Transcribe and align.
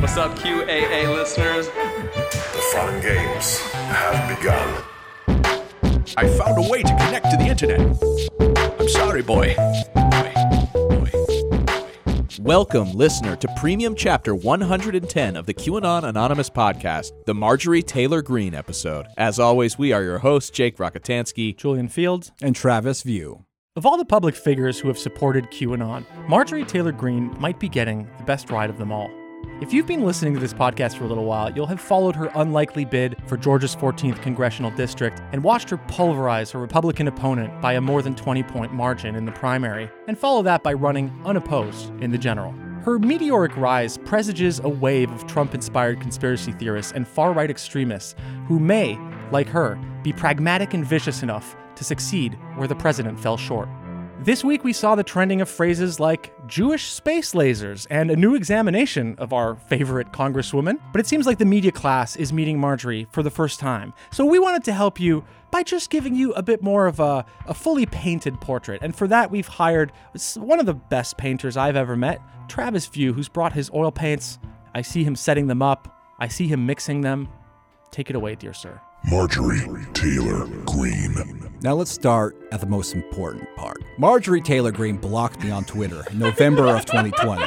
What's 0.00 0.16
up, 0.16 0.34
QAA 0.38 1.14
listeners? 1.14 1.66
The 1.66 2.70
fun 2.72 3.02
games 3.02 3.58
have 3.58 4.38
begun. 4.38 4.82
I 6.16 6.26
found 6.26 6.64
a 6.64 6.68
way 6.70 6.82
to 6.82 6.88
connect 6.88 7.30
to 7.30 7.36
the 7.36 7.44
internet. 7.44 7.80
I'm 8.80 8.88
sorry, 8.88 9.22
boy. 9.22 9.54
Boy. 9.94 10.32
Boy. 10.72 11.10
Welcome, 12.40 12.92
listener, 12.92 13.36
to 13.36 13.48
Premium 13.58 13.94
Chapter 13.94 14.34
110 14.34 15.36
of 15.36 15.44
the 15.44 15.52
QAnon 15.52 16.04
Anonymous 16.04 16.48
podcast, 16.48 17.12
the 17.26 17.34
Marjorie 17.34 17.82
Taylor 17.82 18.22
Greene 18.22 18.54
episode. 18.54 19.06
As 19.18 19.38
always, 19.38 19.78
we 19.78 19.92
are 19.92 20.02
your 20.02 20.20
hosts, 20.20 20.48
Jake 20.48 20.78
Rockatansky. 20.78 21.54
Julian 21.54 21.88
Feeld. 21.88 22.30
and 22.40 22.56
Travis 22.56 23.02
View. 23.02 23.44
Of 23.76 23.84
all 23.84 23.98
the 23.98 24.06
public 24.06 24.34
figures 24.34 24.80
who 24.80 24.88
have 24.88 24.98
supported 24.98 25.50
QAnon, 25.50 26.06
Marjorie 26.26 26.64
Taylor 26.64 26.92
Greene 26.92 27.36
might 27.38 27.60
be 27.60 27.68
getting 27.68 28.08
the 28.16 28.24
best 28.24 28.50
ride 28.50 28.70
of 28.70 28.78
them 28.78 28.90
all. 28.90 29.10
If 29.60 29.74
you've 29.74 29.86
been 29.86 30.06
listening 30.06 30.32
to 30.32 30.40
this 30.40 30.54
podcast 30.54 30.96
for 30.96 31.04
a 31.04 31.06
little 31.06 31.26
while, 31.26 31.52
you'll 31.52 31.66
have 31.66 31.82
followed 31.82 32.16
her 32.16 32.30
unlikely 32.34 32.86
bid 32.86 33.18
for 33.26 33.36
Georgia's 33.36 33.76
14th 33.76 34.22
congressional 34.22 34.70
district 34.70 35.20
and 35.32 35.44
watched 35.44 35.68
her 35.68 35.76
pulverize 35.76 36.50
her 36.52 36.58
Republican 36.58 37.08
opponent 37.08 37.60
by 37.60 37.74
a 37.74 37.80
more 37.80 38.00
than 38.00 38.14
20 38.14 38.42
point 38.44 38.72
margin 38.72 39.14
in 39.14 39.26
the 39.26 39.32
primary, 39.32 39.90
and 40.08 40.16
follow 40.16 40.40
that 40.40 40.62
by 40.62 40.72
running 40.72 41.12
unopposed 41.26 41.90
in 42.02 42.10
the 42.10 42.16
general. 42.16 42.52
Her 42.84 42.98
meteoric 42.98 43.54
rise 43.58 43.98
presages 43.98 44.60
a 44.60 44.68
wave 44.70 45.12
of 45.12 45.26
Trump 45.26 45.54
inspired 45.54 46.00
conspiracy 46.00 46.52
theorists 46.52 46.92
and 46.92 47.06
far 47.06 47.34
right 47.34 47.50
extremists 47.50 48.14
who 48.48 48.58
may, 48.58 48.98
like 49.30 49.48
her, 49.48 49.78
be 50.02 50.14
pragmatic 50.14 50.72
and 50.72 50.86
vicious 50.86 51.22
enough 51.22 51.54
to 51.74 51.84
succeed 51.84 52.38
where 52.56 52.66
the 52.66 52.74
president 52.74 53.20
fell 53.20 53.36
short. 53.36 53.68
This 54.22 54.44
week, 54.44 54.64
we 54.64 54.74
saw 54.74 54.96
the 54.96 55.02
trending 55.02 55.40
of 55.40 55.48
phrases 55.48 55.98
like 55.98 56.34
Jewish 56.46 56.92
space 56.92 57.32
lasers 57.32 57.86
and 57.88 58.10
a 58.10 58.16
new 58.16 58.34
examination 58.34 59.14
of 59.16 59.32
our 59.32 59.56
favorite 59.56 60.12
Congresswoman. 60.12 60.78
But 60.92 61.00
it 61.00 61.06
seems 61.06 61.24
like 61.24 61.38
the 61.38 61.46
media 61.46 61.72
class 61.72 62.16
is 62.16 62.30
meeting 62.30 62.58
Marjorie 62.60 63.06
for 63.12 63.22
the 63.22 63.30
first 63.30 63.60
time. 63.60 63.94
So 64.10 64.26
we 64.26 64.38
wanted 64.38 64.62
to 64.64 64.74
help 64.74 65.00
you 65.00 65.24
by 65.50 65.62
just 65.62 65.88
giving 65.88 66.14
you 66.14 66.32
a 66.34 66.42
bit 66.42 66.62
more 66.62 66.86
of 66.86 67.00
a, 67.00 67.24
a 67.46 67.54
fully 67.54 67.86
painted 67.86 68.38
portrait. 68.42 68.82
And 68.82 68.94
for 68.94 69.08
that, 69.08 69.30
we've 69.30 69.48
hired 69.48 69.90
one 70.36 70.60
of 70.60 70.66
the 70.66 70.74
best 70.74 71.16
painters 71.16 71.56
I've 71.56 71.76
ever 71.76 71.96
met, 71.96 72.20
Travis 72.46 72.88
View, 72.88 73.14
who's 73.14 73.30
brought 73.30 73.54
his 73.54 73.70
oil 73.72 73.90
paints. 73.90 74.38
I 74.74 74.82
see 74.82 75.02
him 75.02 75.16
setting 75.16 75.46
them 75.46 75.62
up, 75.62 75.98
I 76.18 76.28
see 76.28 76.46
him 76.46 76.66
mixing 76.66 77.00
them. 77.00 77.30
Take 77.90 78.10
it 78.10 78.16
away, 78.16 78.34
dear 78.34 78.52
sir. 78.52 78.82
Marjorie 79.04 79.86
Taylor 79.94 80.46
Greene. 80.66 81.49
Now 81.62 81.74
let's 81.74 81.90
start 81.90 82.36
at 82.52 82.60
the 82.60 82.66
most 82.66 82.94
important 82.94 83.54
part. 83.54 83.82
Marjorie 83.98 84.40
Taylor 84.40 84.72
Greene 84.72 84.96
blocked 84.96 85.44
me 85.44 85.50
on 85.50 85.64
Twitter 85.66 86.02
in 86.10 86.18
November 86.18 86.66
of 86.74 86.86
2020, 86.86 87.42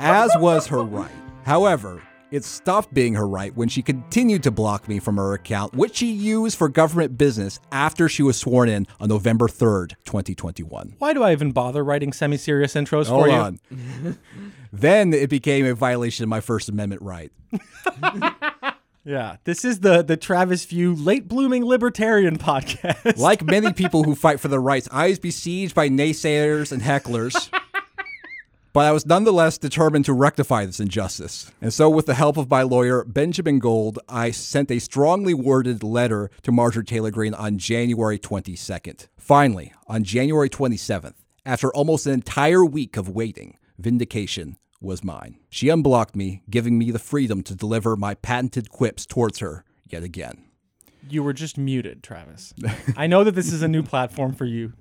as 0.00 0.30
was 0.38 0.66
her 0.68 0.82
right. 0.82 1.10
However, 1.44 2.02
it 2.30 2.44
stopped 2.44 2.94
being 2.94 3.12
her 3.14 3.28
right 3.28 3.54
when 3.56 3.68
she 3.68 3.82
continued 3.82 4.42
to 4.44 4.50
block 4.50 4.88
me 4.88 4.98
from 4.98 5.16
her 5.16 5.34
account, 5.34 5.74
which 5.74 5.96
she 5.96 6.10
used 6.10 6.56
for 6.56 6.70
government 6.70 7.18
business 7.18 7.60
after 7.70 8.08
she 8.08 8.22
was 8.22 8.38
sworn 8.38 8.70
in 8.70 8.86
on 9.00 9.10
November 9.10 9.48
3rd, 9.48 9.90
2021. 10.06 10.94
Why 10.98 11.12
do 11.12 11.22
I 11.22 11.32
even 11.32 11.52
bother 11.52 11.84
writing 11.84 12.14
semi 12.14 12.38
serious 12.38 12.74
intros 12.74 13.06
Hold 13.06 13.24
for 13.24 13.28
you? 13.28 13.34
on. 13.34 13.58
then 14.72 15.12
it 15.12 15.28
became 15.28 15.66
a 15.66 15.74
violation 15.74 16.22
of 16.22 16.30
my 16.30 16.40
First 16.40 16.70
Amendment 16.70 17.02
right. 17.02 17.30
Yeah, 19.04 19.36
this 19.44 19.64
is 19.64 19.80
the 19.80 20.02
the 20.02 20.16
Travis 20.16 20.64
View 20.66 20.94
late 20.94 21.28
blooming 21.28 21.64
libertarian 21.64 22.38
podcast. 22.38 23.18
Like 23.18 23.42
many 23.44 23.72
people 23.72 24.04
who 24.04 24.14
fight 24.14 24.40
for 24.40 24.48
their 24.48 24.60
rights, 24.60 24.88
I 24.92 25.08
was 25.08 25.18
besieged 25.18 25.74
by 25.74 25.88
naysayers 25.88 26.72
and 26.72 26.82
hecklers. 26.82 27.50
But 28.74 28.84
I 28.84 28.92
was 28.92 29.06
nonetheless 29.06 29.58
determined 29.58 30.04
to 30.04 30.12
rectify 30.12 30.64
this 30.66 30.78
injustice. 30.78 31.50
And 31.60 31.72
so, 31.72 31.88
with 31.88 32.06
the 32.06 32.14
help 32.14 32.36
of 32.36 32.50
my 32.50 32.62
lawyer, 32.62 33.02
Benjamin 33.02 33.58
Gold, 33.58 33.98
I 34.08 34.30
sent 34.30 34.70
a 34.70 34.78
strongly 34.78 35.34
worded 35.34 35.82
letter 35.82 36.30
to 36.42 36.52
Marjorie 36.52 36.84
Taylor 36.84 37.10
Greene 37.10 37.34
on 37.34 37.58
January 37.58 38.18
22nd. 38.18 39.08
Finally, 39.16 39.72
on 39.88 40.04
January 40.04 40.50
27th, 40.50 41.14
after 41.46 41.74
almost 41.74 42.06
an 42.06 42.12
entire 42.12 42.64
week 42.64 42.96
of 42.96 43.08
waiting, 43.08 43.56
vindication 43.78 44.58
was 44.80 45.02
mine. 45.02 45.38
She 45.50 45.68
unblocked 45.68 46.14
me, 46.16 46.42
giving 46.48 46.78
me 46.78 46.90
the 46.90 46.98
freedom 46.98 47.42
to 47.44 47.54
deliver 47.54 47.96
my 47.96 48.14
patented 48.14 48.70
quips 48.70 49.04
towards 49.06 49.38
her 49.40 49.64
yet 49.88 50.02
again. 50.02 50.44
you 51.08 51.22
were 51.22 51.32
just 51.32 51.56
muted, 51.58 52.02
Travis. 52.02 52.52
I 52.96 53.06
know 53.06 53.24
that 53.24 53.34
this 53.34 53.52
is 53.52 53.62
a 53.62 53.68
new 53.68 53.82
platform 53.92 54.34
for 54.34 54.44
you. 54.44 54.72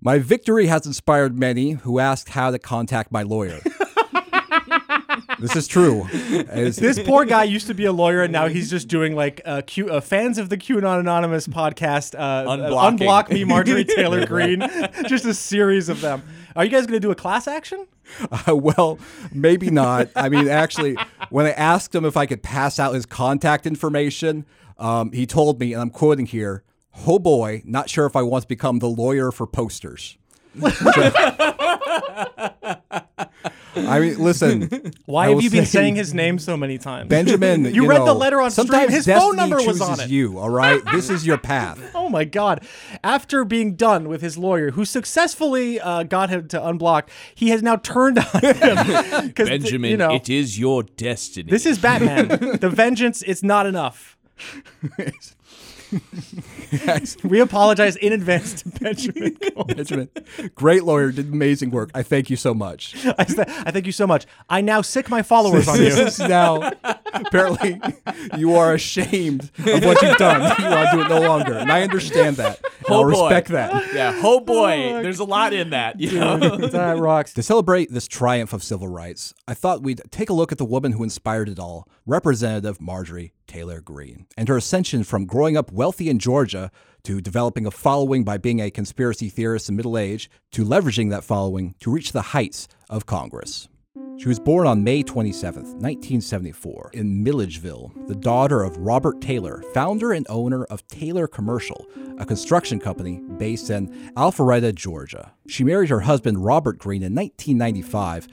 My 0.00 0.18
victory 0.18 0.66
has 0.66 0.86
inspired 0.86 1.38
many 1.38 1.72
who 1.72 1.98
asked 1.98 2.30
how 2.30 2.50
to 2.50 2.58
contact 2.58 3.12
my 3.12 3.22
lawyer. 3.22 3.60
this 5.38 5.54
is 5.56 5.66
true. 5.68 6.06
As- 6.48 6.76
This 6.86 6.98
poor 7.02 7.24
guy 7.24 7.44
used 7.44 7.66
to 7.66 7.74
be 7.74 7.84
a 7.84 7.92
lawyer, 7.92 8.22
and 8.22 8.32
now 8.32 8.48
he's 8.48 8.70
just 8.70 8.88
doing 8.88 9.14
like 9.14 9.40
uh, 9.44 9.62
Q, 9.66 9.90
uh, 9.90 10.00
fans 10.00 10.38
of 10.38 10.48
the 10.48 10.56
QAnon 10.56 11.00
Anonymous 11.00 11.46
podcast. 11.46 12.14
Uh, 12.18 12.44
Unblocking. 12.50 12.98
unblock 12.98 13.30
me, 13.30 13.44
Marjorie 13.44 13.84
Taylor 13.84 14.24
Greene. 14.26 14.60
just 15.08 15.24
a 15.24 15.34
series 15.34 15.88
of 15.88 16.00
them. 16.00 16.22
Are 16.54 16.64
you 16.64 16.70
guys 16.70 16.82
going 16.86 16.94
to 16.96 17.00
do 17.00 17.10
a 17.10 17.14
class 17.14 17.46
action? 17.46 17.86
uh, 18.30 18.56
well, 18.56 18.98
maybe 19.32 19.70
not. 19.70 20.08
I 20.14 20.28
mean, 20.28 20.48
actually, 20.48 20.96
when 21.30 21.46
I 21.46 21.50
asked 21.50 21.94
him 21.94 22.04
if 22.04 22.16
I 22.16 22.26
could 22.26 22.42
pass 22.42 22.78
out 22.78 22.94
his 22.94 23.06
contact 23.06 23.66
information, 23.66 24.46
um, 24.78 25.12
he 25.12 25.26
told 25.26 25.60
me, 25.60 25.72
and 25.72 25.82
I'm 25.82 25.90
quoting 25.90 26.26
here, 26.26 26.62
"Oh 27.06 27.18
boy, 27.18 27.62
not 27.64 27.90
sure 27.90 28.06
if 28.06 28.16
I 28.16 28.22
want 28.22 28.42
to 28.42 28.48
become 28.48 28.78
the 28.78 28.88
lawyer 28.88 29.32
for 29.32 29.46
posters." 29.46 30.18
I 33.76 34.00
mean, 34.00 34.18
listen. 34.18 34.92
Why 35.06 35.24
I 35.24 35.28
have 35.28 35.34
will 35.36 35.42
you 35.42 35.50
been 35.50 35.66
say- 35.66 35.78
saying 35.78 35.96
his 35.96 36.14
name 36.14 36.38
so 36.38 36.56
many 36.56 36.78
times? 36.78 37.08
Benjamin, 37.08 37.64
You 37.66 37.82
you, 37.82 37.88
read 37.88 38.00
the 38.00 38.06
know, 38.06 38.14
letter 38.14 38.40
on 38.40 38.50
stream. 38.50 38.66
sometimes 38.68 38.92
His 38.94 39.06
phone 39.06 39.36
destiny 39.36 39.36
number 39.36 39.56
was 39.66 39.80
on 39.80 39.88
chooses 39.96 40.04
it. 40.06 40.10
You, 40.10 40.38
all 40.38 40.50
right. 40.50 40.82
This 40.92 41.10
is 41.10 41.26
your 41.26 41.38
path. 41.38 41.78
Oh 41.94 42.08
my 42.08 42.24
God. 42.24 42.64
After 43.04 43.44
being 43.44 43.74
done 43.76 44.08
with 44.08 44.22
his 44.22 44.38
lawyer, 44.38 44.70
who 44.70 44.84
successfully 44.84 45.78
uh, 45.80 46.04
got 46.04 46.30
him 46.30 46.48
to 46.48 46.58
unblock, 46.58 47.08
he 47.34 47.50
has 47.50 47.62
now 47.62 47.76
turned 47.76 48.18
on 48.18 48.40
him. 48.42 49.32
'Cause, 49.32 49.48
Benjamin, 49.48 49.90
you 49.90 49.96
know, 49.96 50.14
it 50.14 50.30
is 50.30 50.58
your 50.58 50.82
destiny. 50.82 51.50
this 51.50 51.66
is 51.66 51.78
Batman. 51.78 52.28
the 52.60 52.70
vengeance, 52.70 53.22
is 53.22 53.42
not 53.42 53.66
enough. 53.66 54.16
We 57.24 57.40
apologize 57.40 57.96
in 57.96 58.12
advance 58.12 58.62
to 58.62 58.68
Benjamin. 58.68 59.36
Gold. 59.54 59.76
Benjamin, 59.76 60.08
great 60.54 60.84
lawyer, 60.84 61.12
did 61.12 61.32
amazing 61.32 61.70
work. 61.70 61.90
I 61.94 62.02
thank 62.02 62.30
you 62.30 62.36
so 62.36 62.54
much. 62.54 62.94
I, 63.18 63.24
th- 63.24 63.48
I 63.48 63.70
thank 63.70 63.86
you 63.86 63.92
so 63.92 64.06
much. 64.06 64.26
I 64.48 64.60
now 64.60 64.82
sick 64.82 65.08
my 65.08 65.22
followers 65.22 65.68
on 65.68 65.76
This 65.86 65.98
you. 65.98 66.04
is 66.06 66.18
now 66.18 66.72
apparently 67.12 67.80
you 68.36 68.56
are 68.56 68.74
ashamed 68.74 69.50
of 69.58 69.84
what 69.84 70.00
you've 70.02 70.16
done. 70.16 70.54
You 70.66 70.70
want 70.70 70.90
to 70.90 70.96
do 70.96 71.02
it 71.02 71.08
no 71.08 71.20
longer, 71.28 71.54
and 71.54 71.70
I 71.70 71.82
understand 71.82 72.36
that. 72.36 72.60
And 72.86 72.86
I'll 72.88 73.00
Oh, 73.00 73.02
boy. 73.04 73.08
respect 73.22 73.48
that. 73.48 73.94
yeah, 73.94 74.20
oh 74.24 74.40
boy, 74.40 74.92
oh, 74.94 75.02
there's 75.02 75.18
a 75.18 75.24
lot 75.24 75.52
in 75.52 75.70
that. 75.70 76.00
You 76.00 76.18
know? 76.18 76.38
that 76.68 76.98
rocks. 76.98 77.32
To 77.34 77.42
celebrate 77.42 77.90
this 77.92 78.06
triumph 78.08 78.52
of 78.52 78.62
civil 78.62 78.88
rights, 78.88 79.34
I 79.46 79.54
thought 79.54 79.82
we'd 79.82 80.00
take 80.10 80.30
a 80.30 80.32
look 80.32 80.50
at 80.52 80.58
the 80.58 80.64
woman 80.64 80.92
who 80.92 81.02
inspired 81.04 81.48
it 81.48 81.58
all, 81.58 81.88
Representative 82.06 82.80
Marjorie 82.80 83.32
Taylor 83.46 83.80
Greene, 83.80 84.26
and 84.36 84.48
her 84.48 84.56
ascension 84.56 85.04
from 85.04 85.26
growing 85.26 85.56
up 85.56 85.72
wealthy 85.72 86.08
in 86.08 86.18
Georgia 86.18 86.70
to 87.04 87.20
developing 87.20 87.66
a 87.66 87.70
following 87.70 88.24
by 88.24 88.36
being 88.36 88.60
a 88.60 88.70
conspiracy 88.70 89.28
theorist 89.28 89.68
in 89.68 89.76
middle 89.76 89.96
age 89.96 90.28
to 90.52 90.64
leveraging 90.64 91.10
that 91.10 91.24
following 91.24 91.74
to 91.80 91.90
reach 91.90 92.12
the 92.12 92.22
heights 92.22 92.68
of 92.90 93.06
Congress. 93.06 93.68
She 94.18 94.28
was 94.28 94.40
born 94.40 94.66
on 94.66 94.82
May 94.82 95.02
27, 95.02 95.62
1974, 95.62 96.90
in 96.94 97.22
Milledgeville, 97.22 97.92
the 98.06 98.14
daughter 98.14 98.62
of 98.62 98.78
Robert 98.78 99.20
Taylor, 99.20 99.62
founder 99.74 100.12
and 100.12 100.26
owner 100.30 100.64
of 100.64 100.86
Taylor 100.88 101.26
Commercial, 101.26 101.86
a 102.16 102.24
construction 102.24 102.80
company 102.80 103.20
based 103.36 103.68
in 103.68 103.88
Alpharetta, 104.16 104.74
Georgia. 104.74 105.32
She 105.48 105.64
married 105.64 105.90
her 105.90 106.00
husband, 106.00 106.42
Robert 106.42 106.78
Green, 106.78 107.02
in 107.02 107.14
1995, 107.14 108.26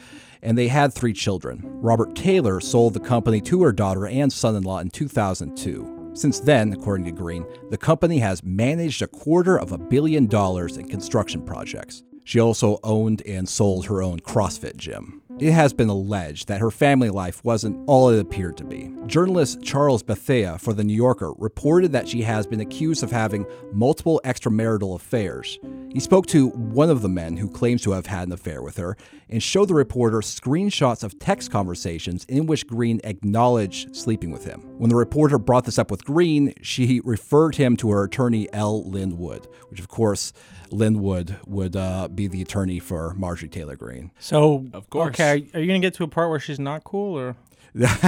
and 0.43 0.57
they 0.57 0.67
had 0.67 0.93
three 0.93 1.13
children. 1.13 1.61
Robert 1.63 2.15
Taylor 2.15 2.59
sold 2.59 2.93
the 2.93 2.99
company 2.99 3.41
to 3.41 3.63
her 3.63 3.71
daughter 3.71 4.05
and 4.05 4.31
son 4.31 4.55
in 4.55 4.63
law 4.63 4.79
in 4.79 4.91
2002. 4.91 6.11
Since 6.13 6.41
then, 6.41 6.73
according 6.73 7.05
to 7.07 7.11
Greene, 7.11 7.45
the 7.71 7.77
company 7.77 8.19
has 8.19 8.43
managed 8.43 9.01
a 9.01 9.07
quarter 9.07 9.57
of 9.57 9.71
a 9.71 9.79
billion 9.79 10.27
dollars 10.27 10.77
in 10.77 10.87
construction 10.87 11.43
projects. 11.43 12.03
She 12.23 12.39
also 12.39 12.79
owned 12.83 13.23
and 13.25 13.49
sold 13.49 13.87
her 13.87 14.03
own 14.03 14.19
CrossFit 14.19 14.77
gym. 14.77 15.22
It 15.39 15.51
has 15.51 15.73
been 15.73 15.89
alleged 15.89 16.47
that 16.47 16.61
her 16.61 16.69
family 16.69 17.09
life 17.09 17.43
wasn't 17.43 17.83
all 17.87 18.09
it 18.09 18.19
appeared 18.19 18.55
to 18.57 18.63
be. 18.63 18.93
Journalist 19.07 19.63
Charles 19.63 20.03
Bethea 20.03 20.59
for 20.59 20.73
The 20.73 20.83
New 20.83 20.93
Yorker 20.93 21.33
reported 21.37 21.91
that 21.91 22.07
she 22.07 22.21
has 22.21 22.45
been 22.45 22.59
accused 22.59 23.01
of 23.01 23.11
having 23.11 23.47
multiple 23.71 24.21
extramarital 24.23 24.95
affairs. 24.95 25.59
He 25.91 25.99
spoke 25.99 26.27
to 26.27 26.49
one 26.49 26.91
of 26.91 27.01
the 27.01 27.09
men 27.09 27.37
who 27.37 27.49
claims 27.49 27.81
to 27.81 27.91
have 27.91 28.05
had 28.05 28.27
an 28.27 28.33
affair 28.33 28.61
with 28.61 28.77
her 28.77 28.95
and 29.27 29.41
showed 29.41 29.69
the 29.69 29.73
reporter 29.73 30.19
screenshots 30.19 31.03
of 31.03 31.17
text 31.17 31.49
conversations 31.51 32.25
in 32.25 32.45
which 32.45 32.67
Greene 32.67 33.01
acknowledged 33.03 33.95
sleeping 33.95 34.31
with 34.31 34.45
him. 34.45 34.61
When 34.77 34.89
the 34.89 34.95
reporter 34.95 35.39
brought 35.39 35.65
this 35.65 35.79
up 35.79 35.89
with 35.89 36.05
Greene, 36.05 36.53
she 36.61 37.01
referred 37.03 37.55
him 37.55 37.75
to 37.77 37.89
her 37.89 38.03
attorney, 38.03 38.47
L. 38.53 38.87
Lin 38.87 39.17
Wood, 39.17 39.47
which, 39.69 39.79
of 39.79 39.87
course, 39.87 40.31
Lin 40.73 41.01
Wood 41.01 41.37
would 41.45 41.75
uh, 41.75 42.07
be 42.07 42.27
the 42.27 42.41
attorney 42.41 42.79
for 42.79 43.13
Marjorie 43.13 43.49
Taylor 43.49 43.75
Greene. 43.75 44.11
So, 44.19 44.65
Of 44.73 44.89
course. 44.89 45.09
Okay, 45.09 45.47
are 45.53 45.59
you 45.59 45.67
going 45.67 45.81
to 45.81 45.85
get 45.85 45.93
to 45.95 46.03
a 46.03 46.07
part 46.07 46.29
where 46.29 46.39
she's 46.39 46.59
not 46.59 46.83
cool 46.83 47.17
or? 47.17 47.35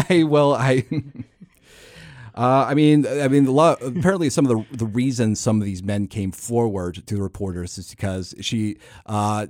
I 0.10 0.24
well, 0.28 0.54
I. 0.54 0.86
Uh, 2.38 2.66
I 2.68 2.74
mean, 2.74 3.08
I 3.08 3.30
mean, 3.30 3.48
a 3.48 3.52
lot, 3.52 3.82
apparently, 3.82 4.30
some 4.30 4.46
of 4.46 4.50
the 4.70 4.76
the 4.76 4.86
reasons 4.86 5.40
some 5.40 5.62
of 5.62 5.66
these 5.66 5.82
men 5.82 6.08
came 6.08 6.32
forward 6.34 6.96
to 7.08 7.16
the 7.16 7.22
reporters 7.22 7.78
is 7.78 7.90
because 7.90 8.36
she, 8.42 8.76
uh, 9.06 9.48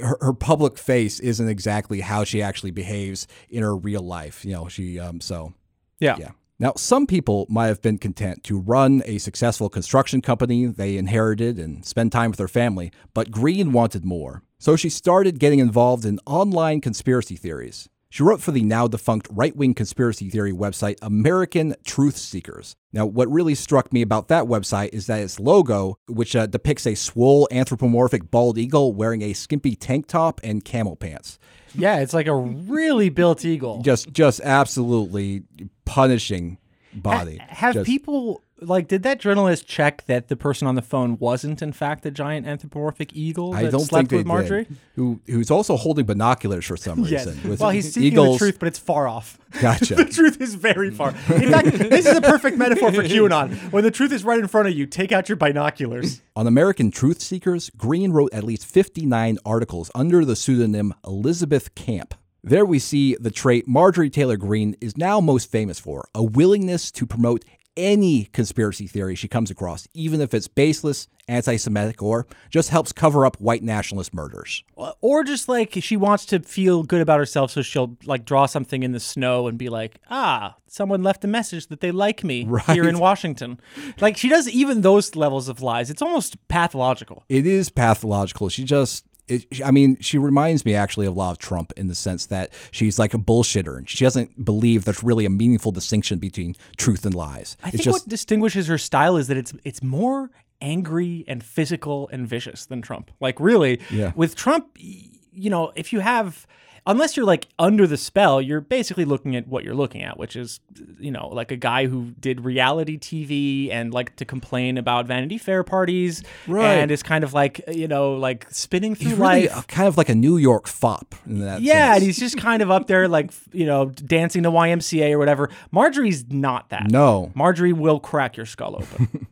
her, 0.00 0.16
her 0.22 0.32
public 0.32 0.78
face 0.78 1.20
isn't 1.20 1.46
exactly 1.46 2.00
how 2.00 2.24
she 2.24 2.40
actually 2.40 2.70
behaves 2.70 3.26
in 3.50 3.62
her 3.62 3.76
real 3.76 4.00
life. 4.00 4.46
You 4.46 4.52
know, 4.52 4.68
she, 4.68 4.98
um, 4.98 5.20
so 5.20 5.52
Yeah. 5.98 6.16
yeah. 6.18 6.30
Now, 6.62 6.74
some 6.76 7.08
people 7.08 7.44
might 7.48 7.66
have 7.66 7.82
been 7.82 7.98
content 7.98 8.44
to 8.44 8.56
run 8.56 9.02
a 9.04 9.18
successful 9.18 9.68
construction 9.68 10.22
company 10.22 10.66
they 10.66 10.96
inherited 10.96 11.58
and 11.58 11.84
spend 11.84 12.12
time 12.12 12.30
with 12.30 12.38
their 12.38 12.46
family, 12.46 12.92
but 13.14 13.32
Greene 13.32 13.72
wanted 13.72 14.04
more. 14.04 14.44
So 14.60 14.76
she 14.76 14.88
started 14.88 15.40
getting 15.40 15.58
involved 15.58 16.04
in 16.04 16.20
online 16.24 16.80
conspiracy 16.80 17.34
theories. 17.34 17.88
She 18.12 18.22
wrote 18.22 18.42
for 18.42 18.50
the 18.52 18.62
now 18.62 18.88
defunct 18.88 19.26
right 19.30 19.56
wing 19.56 19.72
conspiracy 19.72 20.28
theory 20.28 20.52
website 20.52 20.98
American 21.00 21.74
Truth 21.82 22.18
Seekers. 22.18 22.76
Now, 22.92 23.06
what 23.06 23.32
really 23.32 23.54
struck 23.54 23.90
me 23.90 24.02
about 24.02 24.28
that 24.28 24.44
website 24.44 24.90
is 24.92 25.06
that 25.06 25.20
its 25.20 25.40
logo, 25.40 25.96
which 26.08 26.36
uh, 26.36 26.44
depicts 26.44 26.86
a 26.86 26.94
swole 26.94 27.48
anthropomorphic 27.50 28.30
bald 28.30 28.58
eagle 28.58 28.92
wearing 28.92 29.22
a 29.22 29.32
skimpy 29.32 29.74
tank 29.74 30.08
top 30.08 30.42
and 30.44 30.62
camel 30.62 30.94
pants. 30.94 31.38
Yeah, 31.74 32.00
it's 32.00 32.12
like 32.12 32.26
a 32.26 32.36
really 32.36 33.08
built 33.08 33.46
eagle. 33.46 33.80
Just, 33.80 34.12
just 34.12 34.42
absolutely 34.42 35.44
punishing 35.86 36.58
body. 36.92 37.38
Have 37.48 37.72
Just- 37.72 37.86
people 37.86 38.42
like 38.64 38.88
did 38.88 39.02
that 39.02 39.18
journalist 39.20 39.66
check 39.66 40.04
that 40.06 40.28
the 40.28 40.36
person 40.36 40.66
on 40.66 40.74
the 40.74 40.82
phone 40.82 41.18
wasn't 41.18 41.60
in 41.62 41.72
fact 41.72 42.04
a 42.06 42.10
giant 42.10 42.46
anthropomorphic 42.46 43.12
eagle 43.14 43.54
I 43.54 43.64
that 43.64 43.72
don't 43.72 43.80
slept 43.80 44.08
think 44.10 44.20
with 44.20 44.26
Marjorie? 44.26 44.64
did. 44.64 44.76
Who 44.96 45.20
who's 45.26 45.50
also 45.50 45.76
holding 45.76 46.06
binoculars 46.06 46.64
for 46.66 46.76
some 46.76 47.00
Yes. 47.04 47.26
reason. 47.26 47.50
with 47.50 47.60
Well, 47.60 47.70
he's 47.70 47.92
seeking 47.92 48.12
eagles. 48.12 48.38
the 48.38 48.46
truth, 48.46 48.58
but 48.58 48.68
it's 48.68 48.78
far 48.78 49.06
off. 49.08 49.38
Gotcha. 49.60 49.94
the 49.96 50.04
truth 50.06 50.40
is 50.40 50.54
very 50.54 50.90
far. 50.90 51.10
In 51.10 51.50
fact, 51.50 51.66
this 51.72 52.06
is 52.06 52.16
a 52.16 52.20
perfect 52.22 52.56
metaphor 52.56 52.90
for 52.92 53.02
QAnon. 53.02 53.54
When 53.72 53.84
the 53.84 53.90
truth 53.90 54.12
is 54.12 54.24
right 54.24 54.38
in 54.38 54.48
front 54.48 54.68
of 54.68 54.74
you, 54.74 54.86
take 54.86 55.12
out 55.12 55.28
your 55.28 55.36
binoculars. 55.36 56.22
On 56.34 56.46
American 56.46 56.90
Truth 56.90 57.20
Seekers, 57.20 57.70
Greene 57.76 58.12
wrote 58.12 58.32
at 58.32 58.44
least 58.44 58.64
59 58.64 59.38
articles 59.44 59.90
under 59.94 60.24
the 60.24 60.34
pseudonym 60.36 60.94
Elizabeth 61.06 61.74
Camp. 61.74 62.14
There 62.44 62.64
we 62.66 62.78
see 62.80 63.14
the 63.20 63.30
trait 63.30 63.68
Marjorie 63.68 64.10
Taylor 64.10 64.36
Greene 64.36 64.74
is 64.80 64.96
now 64.96 65.20
most 65.20 65.50
famous 65.50 65.78
for 65.78 66.08
a 66.14 66.22
willingness 66.24 66.90
to 66.92 67.06
promote 67.06 67.44
any 67.76 68.24
conspiracy 68.26 68.86
theory 68.86 69.14
she 69.14 69.28
comes 69.28 69.50
across, 69.50 69.88
even 69.94 70.20
if 70.20 70.34
it's 70.34 70.48
baseless, 70.48 71.08
anti 71.28 71.56
Semitic, 71.56 72.02
or 72.02 72.26
just 72.50 72.70
helps 72.70 72.92
cover 72.92 73.24
up 73.24 73.40
white 73.40 73.62
nationalist 73.62 74.12
murders. 74.12 74.64
Or 75.00 75.24
just 75.24 75.48
like 75.48 75.72
she 75.80 75.96
wants 75.96 76.26
to 76.26 76.40
feel 76.40 76.82
good 76.82 77.00
about 77.00 77.18
herself, 77.18 77.50
so 77.50 77.62
she'll 77.62 77.96
like 78.04 78.24
draw 78.24 78.46
something 78.46 78.82
in 78.82 78.92
the 78.92 79.00
snow 79.00 79.46
and 79.46 79.58
be 79.58 79.68
like, 79.68 79.98
ah, 80.10 80.56
someone 80.66 81.02
left 81.02 81.24
a 81.24 81.28
message 81.28 81.68
that 81.68 81.80
they 81.80 81.90
like 81.90 82.24
me 82.24 82.48
here 82.66 82.88
in 82.88 82.98
Washington. 82.98 83.60
Like 84.00 84.16
she 84.16 84.28
does 84.28 84.48
even 84.48 84.80
those 84.80 85.14
levels 85.16 85.48
of 85.48 85.62
lies. 85.62 85.90
It's 85.90 86.02
almost 86.02 86.36
pathological. 86.48 87.24
It 87.28 87.46
is 87.46 87.70
pathological. 87.70 88.48
She 88.48 88.64
just. 88.64 89.06
It, 89.28 89.46
I 89.64 89.70
mean, 89.70 89.96
she 90.00 90.18
reminds 90.18 90.64
me 90.64 90.74
actually 90.74 91.06
of 91.06 91.14
a 91.14 91.18
lot 91.18 91.30
of 91.30 91.38
Trump 91.38 91.72
in 91.76 91.86
the 91.86 91.94
sense 91.94 92.26
that 92.26 92.52
she's 92.72 92.98
like 92.98 93.14
a 93.14 93.18
bullshitter 93.18 93.78
and 93.78 93.88
she 93.88 94.04
doesn't 94.04 94.44
believe 94.44 94.84
there's 94.84 95.02
really 95.02 95.24
a 95.24 95.30
meaningful 95.30 95.70
distinction 95.72 96.18
between 96.18 96.56
truth 96.76 97.06
and 97.06 97.14
lies. 97.14 97.56
I 97.62 97.68
it's 97.68 97.76
think 97.76 97.84
just 97.84 98.04
what 98.04 98.08
distinguishes 98.08 98.66
her 98.66 98.78
style 98.78 99.16
is 99.16 99.28
that 99.28 99.36
it's 99.36 99.52
it's 99.64 99.82
more 99.82 100.30
angry 100.60 101.24
and 101.28 101.42
physical 101.42 102.08
and 102.12 102.26
vicious 102.28 102.66
than 102.66 102.82
Trump. 102.82 103.10
Like 103.20 103.38
really, 103.40 103.80
Yeah. 103.90 104.12
with 104.14 104.34
Trump, 104.36 104.76
you 104.78 105.50
know, 105.50 105.72
if 105.76 105.92
you 105.92 106.00
have 106.00 106.46
unless 106.86 107.16
you're 107.16 107.26
like 107.26 107.48
under 107.58 107.86
the 107.86 107.96
spell, 107.96 108.40
you're 108.40 108.60
basically 108.60 109.04
looking 109.04 109.36
at 109.36 109.46
what 109.48 109.64
you're 109.64 109.74
looking 109.74 110.02
at, 110.02 110.18
which 110.18 110.36
is 110.36 110.60
you 110.98 111.10
know, 111.10 111.28
like 111.28 111.50
a 111.52 111.56
guy 111.56 111.86
who 111.86 112.12
did 112.20 112.44
reality 112.44 112.98
TV 112.98 113.70
and 113.70 113.92
like 113.92 114.16
to 114.16 114.24
complain 114.24 114.78
about 114.78 115.06
Vanity 115.06 115.38
Fair 115.38 115.62
parties 115.64 116.22
Right. 116.46 116.74
and 116.74 116.90
is 116.90 117.02
kind 117.02 117.24
of 117.24 117.34
like, 117.34 117.60
you 117.68 117.88
know, 117.88 118.14
like 118.14 118.46
spinning 118.50 118.94
through 118.94 119.10
he's 119.10 119.18
really 119.18 119.48
life. 119.48 119.64
a- 119.64 119.66
kind 119.66 119.88
of 119.88 119.96
like 119.96 120.08
a 120.08 120.14
New 120.14 120.36
York 120.36 120.66
fop 120.66 121.14
in 121.26 121.40
that 121.40 121.60
Yeah, 121.62 121.86
sense. 121.92 121.96
and 121.96 122.04
he's 122.06 122.18
just 122.18 122.36
kind 122.38 122.62
of 122.62 122.70
up 122.70 122.86
there, 122.86 123.08
like 123.08 123.32
you 123.52 123.66
know, 123.66 123.86
dancing 123.86 124.42
to 124.44 124.50
YMCA 124.50 125.12
or 125.12 125.18
whatever. 125.18 125.50
Marjorie's 125.70 126.24
not 126.30 126.68
that. 126.70 126.90
No. 126.90 127.30
Marjorie 127.34 127.72
will 127.72 128.00
crack 128.00 128.36
your 128.36 128.46
skull 128.46 128.76
open. 128.76 129.26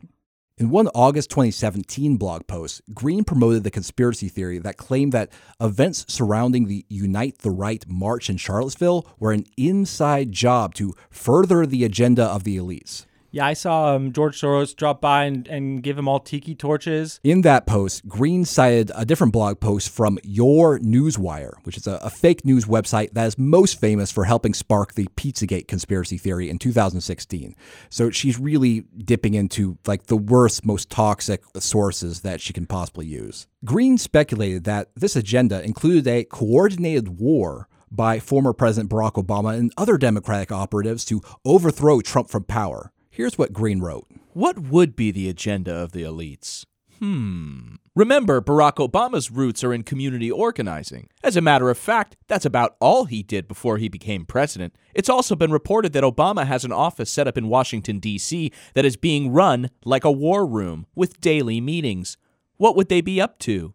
In 0.61 0.69
one 0.69 0.89
August 0.93 1.31
2017 1.31 2.17
blog 2.17 2.45
post, 2.45 2.83
Greene 2.93 3.23
promoted 3.23 3.63
the 3.63 3.71
conspiracy 3.71 4.29
theory 4.29 4.59
that 4.59 4.77
claimed 4.77 5.11
that 5.11 5.31
events 5.59 6.05
surrounding 6.07 6.67
the 6.67 6.85
Unite 6.87 7.39
the 7.39 7.49
Right 7.49 7.83
march 7.87 8.29
in 8.29 8.37
Charlottesville 8.37 9.07
were 9.17 9.31
an 9.31 9.47
inside 9.57 10.31
job 10.31 10.75
to 10.75 10.93
further 11.09 11.65
the 11.65 11.83
agenda 11.83 12.25
of 12.25 12.43
the 12.43 12.57
elites. 12.57 13.07
Yeah, 13.33 13.45
I 13.45 13.53
saw 13.53 13.95
um, 13.95 14.11
George 14.11 14.39
Soros 14.39 14.75
drop 14.75 14.99
by 14.99 15.23
and, 15.23 15.47
and 15.47 15.81
give 15.81 15.97
him 15.97 16.09
all 16.09 16.19
tiki 16.19 16.53
torches. 16.53 17.21
In 17.23 17.41
that 17.41 17.65
post, 17.65 18.05
Greene 18.05 18.43
cited 18.43 18.91
a 18.93 19.05
different 19.05 19.31
blog 19.31 19.61
post 19.61 19.89
from 19.89 20.19
Your 20.23 20.79
Newswire, 20.79 21.53
which 21.63 21.77
is 21.77 21.87
a, 21.87 21.95
a 22.03 22.09
fake 22.09 22.43
news 22.43 22.65
website 22.65 23.13
that 23.13 23.25
is 23.25 23.37
most 23.37 23.79
famous 23.79 24.11
for 24.11 24.25
helping 24.25 24.53
spark 24.53 24.95
the 24.95 25.07
Pizzagate 25.15 25.69
conspiracy 25.69 26.17
theory 26.17 26.49
in 26.49 26.59
2016. 26.59 27.55
So 27.89 28.09
she's 28.09 28.37
really 28.37 28.81
dipping 28.97 29.33
into 29.33 29.77
like 29.87 30.07
the 30.07 30.17
worst, 30.17 30.65
most 30.65 30.89
toxic 30.89 31.41
sources 31.57 32.21
that 32.21 32.41
she 32.41 32.51
can 32.51 32.65
possibly 32.65 33.05
use. 33.05 33.47
Greene 33.63 33.97
speculated 33.97 34.65
that 34.65 34.89
this 34.95 35.15
agenda 35.15 35.63
included 35.63 36.05
a 36.05 36.25
coordinated 36.25 37.19
war 37.19 37.69
by 37.91 38.19
former 38.19 38.53
President 38.53 38.89
Barack 38.89 39.13
Obama 39.13 39.57
and 39.57 39.73
other 39.77 39.97
Democratic 39.97 40.51
operatives 40.51 41.05
to 41.05 41.21
overthrow 41.45 41.99
Trump 42.01 42.29
from 42.29 42.43
power. 42.43 42.90
Here's 43.13 43.37
what 43.37 43.51
Greene 43.51 43.81
wrote. 43.81 44.07
What 44.31 44.57
would 44.57 44.95
be 44.95 45.11
the 45.11 45.27
agenda 45.27 45.75
of 45.75 45.91
the 45.91 46.03
elites? 46.03 46.65
Hmm. 46.99 47.75
Remember, 47.93 48.39
Barack 48.39 48.75
Obama's 48.75 49.29
roots 49.29 49.65
are 49.65 49.73
in 49.73 49.83
community 49.83 50.31
organizing. 50.31 51.09
As 51.21 51.35
a 51.35 51.41
matter 51.41 51.69
of 51.69 51.77
fact, 51.77 52.15
that's 52.29 52.45
about 52.45 52.77
all 52.79 53.03
he 53.03 53.21
did 53.21 53.49
before 53.49 53.77
he 53.77 53.89
became 53.89 54.25
president. 54.25 54.77
It's 54.93 55.09
also 55.09 55.35
been 55.35 55.51
reported 55.51 55.91
that 55.91 56.05
Obama 56.05 56.47
has 56.47 56.63
an 56.63 56.71
office 56.71 57.11
set 57.11 57.27
up 57.27 57.37
in 57.37 57.49
Washington, 57.49 57.99
D.C. 57.99 58.49
that 58.75 58.85
is 58.85 58.95
being 58.95 59.33
run 59.33 59.71
like 59.83 60.05
a 60.05 60.11
war 60.11 60.45
room 60.45 60.85
with 60.95 61.19
daily 61.19 61.59
meetings. 61.59 62.15
What 62.55 62.77
would 62.77 62.87
they 62.87 63.01
be 63.01 63.19
up 63.19 63.39
to? 63.39 63.73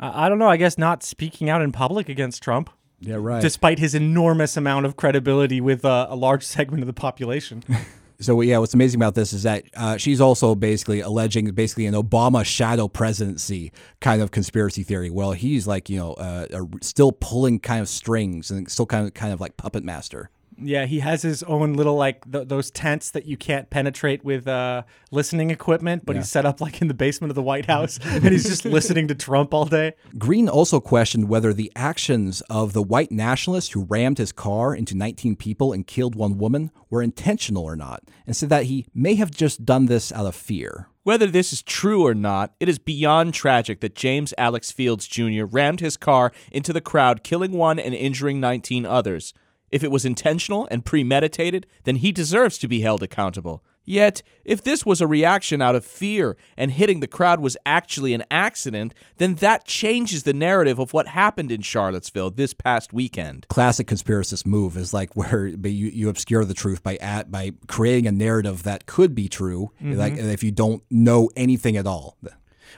I, 0.00 0.30
don't 0.30 0.38
know. 0.38 0.48
I 0.48 0.56
guess 0.56 0.78
not 0.78 1.02
speaking 1.02 1.50
out 1.50 1.60
in 1.60 1.72
public 1.72 2.08
against 2.08 2.42
Trump, 2.42 2.70
Yeah, 3.02 3.16
right. 3.18 3.42
despite 3.42 3.78
his 3.78 3.94
enormous 3.94 4.56
amount 4.56 4.86
of 4.86 4.96
credibility 4.96 5.60
with 5.60 5.84
uh, 5.84 6.06
a 6.08 6.16
large 6.16 6.44
segment 6.44 6.82
of 6.82 6.86
the 6.86 6.92
population. 6.92 7.62
So 8.22 8.40
yeah, 8.40 8.58
what's 8.58 8.72
amazing 8.72 9.00
about 9.00 9.16
this 9.16 9.32
is 9.32 9.42
that 9.42 9.64
uh, 9.74 9.96
she's 9.96 10.20
also 10.20 10.54
basically 10.54 11.00
alleging 11.00 11.50
basically 11.50 11.86
an 11.86 11.94
Obama 11.94 12.44
shadow 12.44 12.86
presidency 12.86 13.72
kind 14.00 14.22
of 14.22 14.30
conspiracy 14.30 14.84
theory. 14.84 15.10
Well, 15.10 15.32
he's 15.32 15.66
like 15.66 15.90
you 15.90 15.98
know 15.98 16.12
uh, 16.14 16.46
uh, 16.52 16.62
still 16.80 17.12
pulling 17.12 17.58
kind 17.58 17.80
of 17.80 17.88
strings 17.88 18.50
and 18.50 18.70
still 18.70 18.86
kind 18.86 19.06
of 19.06 19.14
kind 19.14 19.32
of 19.32 19.40
like 19.40 19.56
puppet 19.56 19.82
master. 19.82 20.30
Yeah, 20.58 20.86
he 20.86 21.00
has 21.00 21.22
his 21.22 21.42
own 21.44 21.74
little 21.74 21.96
like 21.96 22.30
th- 22.30 22.48
those 22.48 22.70
tents 22.70 23.10
that 23.10 23.26
you 23.26 23.36
can't 23.36 23.70
penetrate 23.70 24.24
with 24.24 24.46
uh, 24.46 24.82
listening 25.10 25.50
equipment, 25.50 26.04
but 26.04 26.16
he's 26.16 26.28
set 26.28 26.44
up 26.44 26.60
like 26.60 26.80
in 26.80 26.88
the 26.88 26.94
basement 26.94 27.30
of 27.30 27.34
the 27.34 27.42
White 27.42 27.66
House, 27.66 27.98
and 28.04 28.28
he's 28.28 28.44
just 28.44 28.64
listening 28.64 29.08
to 29.08 29.14
Trump 29.14 29.54
all 29.54 29.64
day. 29.64 29.94
Greene 30.18 30.48
also 30.48 30.80
questioned 30.80 31.28
whether 31.28 31.52
the 31.52 31.72
actions 31.74 32.40
of 32.42 32.72
the 32.72 32.82
white 32.82 33.10
nationalist 33.10 33.72
who 33.72 33.84
rammed 33.84 34.18
his 34.18 34.32
car 34.32 34.74
into 34.74 34.96
19 34.96 35.36
people 35.36 35.72
and 35.72 35.86
killed 35.86 36.14
one 36.14 36.38
woman 36.38 36.70
were 36.90 37.02
intentional 37.02 37.64
or 37.64 37.76
not, 37.76 38.02
and 38.26 38.36
said 38.36 38.48
that 38.50 38.64
he 38.64 38.86
may 38.94 39.14
have 39.14 39.30
just 39.30 39.64
done 39.64 39.86
this 39.86 40.12
out 40.12 40.26
of 40.26 40.34
fear. 40.34 40.88
Whether 41.04 41.26
this 41.26 41.52
is 41.52 41.62
true 41.62 42.06
or 42.06 42.14
not, 42.14 42.54
it 42.60 42.68
is 42.68 42.78
beyond 42.78 43.34
tragic 43.34 43.80
that 43.80 43.96
James 43.96 44.32
Alex 44.38 44.70
Fields 44.70 45.08
Jr. 45.08 45.44
rammed 45.44 45.80
his 45.80 45.96
car 45.96 46.30
into 46.52 46.72
the 46.72 46.80
crowd, 46.80 47.24
killing 47.24 47.52
one 47.52 47.80
and 47.80 47.92
injuring 47.92 48.38
19 48.38 48.86
others. 48.86 49.34
If 49.72 49.82
it 49.82 49.90
was 49.90 50.04
intentional 50.04 50.68
and 50.70 50.84
premeditated, 50.84 51.66
then 51.84 51.96
he 51.96 52.12
deserves 52.12 52.58
to 52.58 52.68
be 52.68 52.82
held 52.82 53.02
accountable. 53.02 53.64
Yet, 53.84 54.22
if 54.44 54.62
this 54.62 54.86
was 54.86 55.00
a 55.00 55.06
reaction 55.06 55.60
out 55.60 55.74
of 55.74 55.84
fear 55.84 56.36
and 56.56 56.70
hitting 56.70 57.00
the 57.00 57.08
crowd 57.08 57.40
was 57.40 57.56
actually 57.66 58.14
an 58.14 58.22
accident, 58.30 58.94
then 59.16 59.36
that 59.36 59.64
changes 59.64 60.22
the 60.22 60.32
narrative 60.32 60.78
of 60.78 60.92
what 60.92 61.08
happened 61.08 61.50
in 61.50 61.62
Charlottesville 61.62 62.30
this 62.30 62.54
past 62.54 62.92
weekend. 62.92 63.46
classic 63.48 63.88
conspiracist 63.88 64.46
move 64.46 64.76
is 64.76 64.94
like 64.94 65.16
where 65.16 65.46
you, 65.64 65.88
you 65.88 66.08
obscure 66.08 66.44
the 66.44 66.54
truth 66.54 66.82
by 66.82 66.96
at, 66.96 67.30
by 67.30 67.52
creating 67.66 68.06
a 68.06 68.12
narrative 68.12 68.62
that 68.62 68.86
could 68.86 69.14
be 69.14 69.28
true, 69.28 69.72
mm-hmm. 69.82 69.98
like 69.98 70.16
if 70.16 70.44
you 70.44 70.52
don't 70.52 70.82
know 70.90 71.28
anything 71.34 71.76
at 71.76 71.86
all. 71.86 72.16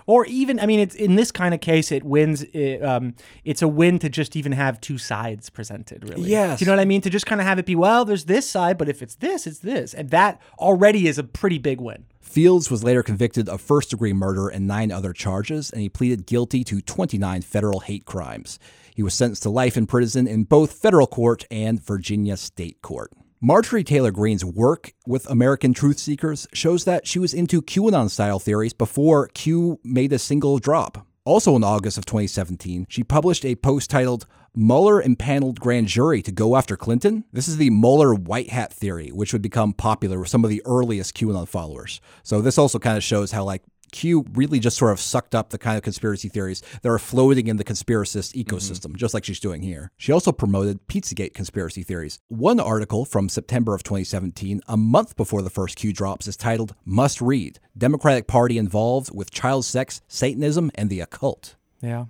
Or 0.07 0.27
even, 0.27 0.61
I 0.61 0.67
mean, 0.67 0.81
it's 0.81 0.95
in 0.95 1.17
this 1.17 1.31
kind 1.31 1.55
of 1.55 1.61
case, 1.61 1.93
it 1.93 2.05
wins. 2.05 2.43
It, 2.43 2.83
um, 2.83 3.15
it's 3.45 3.63
a 3.63 3.69
win 3.69 3.99
to 4.01 4.09
just 4.09 4.37
even 4.37 4.53
have 4.53 4.81
two 4.81 4.99
sides 4.99 5.51
presented. 5.51 6.09
Really, 6.09 6.31
Yes. 6.31 6.59
Do 6.59 6.65
you 6.65 6.67
know 6.67 6.77
what 6.77 6.81
I 6.81 6.87
mean? 6.87 7.01
To 7.03 7.11
just 7.11 7.27
kind 7.27 7.41
of 7.41 7.47
have 7.47 7.59
it 7.59 7.67
be, 7.67 7.75
well, 7.75 8.05
there's 8.05 8.25
this 8.25 8.49
side, 8.49 8.79
but 8.79 8.89
if 8.89 9.03
it's 9.03 9.17
this, 9.17 9.47
it's 9.47 9.59
this, 9.59 9.95
and 9.95 10.11
that 10.11 10.41
already 10.59 11.07
is 11.07 11.19
a 11.19 11.25
pretty 11.25 11.59
big 11.59 11.81
win. 11.81 12.05
Fields 12.21 12.71
was 12.71 12.83
later 12.83 13.03
convicted 13.03 13.49
of 13.49 13.61
first 13.61 13.91
degree 13.91 14.13
murder 14.13 14.49
and 14.49 14.67
nine 14.67 14.91
other 14.91 15.13
charges, 15.13 15.71
and 15.71 15.81
he 15.83 15.89
pleaded 15.89 16.27
guilty 16.27 16.65
to 16.65 16.81
29 16.81 17.43
federal 17.43 17.81
hate 17.81 18.07
crimes. 18.07 18.59
He 18.95 19.03
was 19.03 19.15
sentenced 19.15 19.43
to 19.45 19.51
life 19.51 19.77
in 19.77 19.87
prison 19.87 20.27
in 20.27 20.45
both 20.45 20.73
federal 20.73 21.07
court 21.07 21.45
and 21.51 21.81
Virginia 21.81 22.37
state 22.37 22.81
court. 22.81 23.13
Marjorie 23.47 23.85
Taylor 23.85 24.11
Greene's 24.11 24.43
work 24.43 24.95
with 25.07 25.29
American 25.29 25.75
truth 25.75 25.99
seekers 25.99 26.47
shows 26.55 26.87
that 26.87 27.07
she 27.07 27.19
was 27.19 27.35
into 27.35 27.61
QAnon 27.61 28.09
style 28.09 28.39
theories 28.39 28.73
before 28.73 29.29
Q 29.35 29.79
made 29.85 30.15
a 30.15 30.19
single 30.19 30.57
drop. 30.59 31.07
Also, 31.27 31.55
in 31.55 31.63
August 31.63 31.99
of 31.99 32.07
2017, 32.07 32.87
she 32.89 33.05
published 33.05 33.45
a 33.45 33.55
post 33.55 33.91
titled 33.91 34.25
Mueller 34.55 35.03
impaneled 35.03 35.61
grand 35.61 35.89
jury 35.89 36.23
to 36.23 36.33
go 36.33 36.57
after 36.57 36.75
Clinton. 36.75 37.25
This 37.35 37.47
is 37.47 37.59
the 37.59 37.69
Mueller 37.69 38.15
white 38.15 38.49
hat 38.49 38.73
theory, 38.73 39.11
which 39.11 39.35
would 39.35 39.43
become 39.43 39.75
popular 39.75 40.21
with 40.21 40.31
some 40.31 40.45
of 40.45 40.49
the 40.49 40.63
earliest 40.65 41.15
QAnon 41.15 41.47
followers. 41.47 42.01
So, 42.23 42.41
this 42.41 42.57
also 42.57 42.79
kind 42.79 42.97
of 42.97 43.05
shows 43.05 43.33
how, 43.33 43.45
like, 43.45 43.63
Q 43.95 44.27
really 44.35 44.59
just 44.59 44.77
sort 44.77 44.93
of 44.93 45.01
sucked 45.01 45.35
up 45.35 45.51
the 45.51 45.59
kind 45.59 45.77
of 45.77 45.85
conspiracy 45.85 46.29
theories 46.29 46.63
that 46.83 46.91
are 46.91 46.99
floating 46.99 47.47
in 47.47 47.57
the 47.57 47.65
conspiracist 47.65 48.35
ecosystem, 48.35 48.89
mm-hmm. 48.89 48.97
just 48.97 49.15
like 49.15 49.25
she's 49.25 49.39
doing 49.39 49.63
here. 49.63 49.93
She 49.97 50.11
also 50.11 50.33
promoted 50.33 50.87
Pizzagate 50.89 51.33
conspiracy 51.33 51.85
theories. 51.85 52.19
One 52.29 52.59
article 52.59 53.05
from 53.05 53.29
September 53.29 53.73
of 53.73 53.85
2017, 53.85 54.61
a 54.67 54.77
month 54.77 55.17
before 55.17 55.43
the 55.43 55.51
first 55.51 55.77
Q 55.77 55.93
drops, 55.93 56.27
is 56.27 56.37
titled 56.37 56.75
Must 56.85 57.23
Read 57.23 57.61
Democratic 57.79 58.27
Party 58.27 58.59
Involved 58.59 59.15
with 59.15 59.31
Child 59.31 59.65
Sex, 59.65 60.03
Satanism, 60.09 60.73
and 60.75 60.91
the 60.91 61.01
Occult. 61.01 61.55
Yeah. 61.81 62.07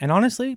And 0.00 0.10
honestly, 0.10 0.56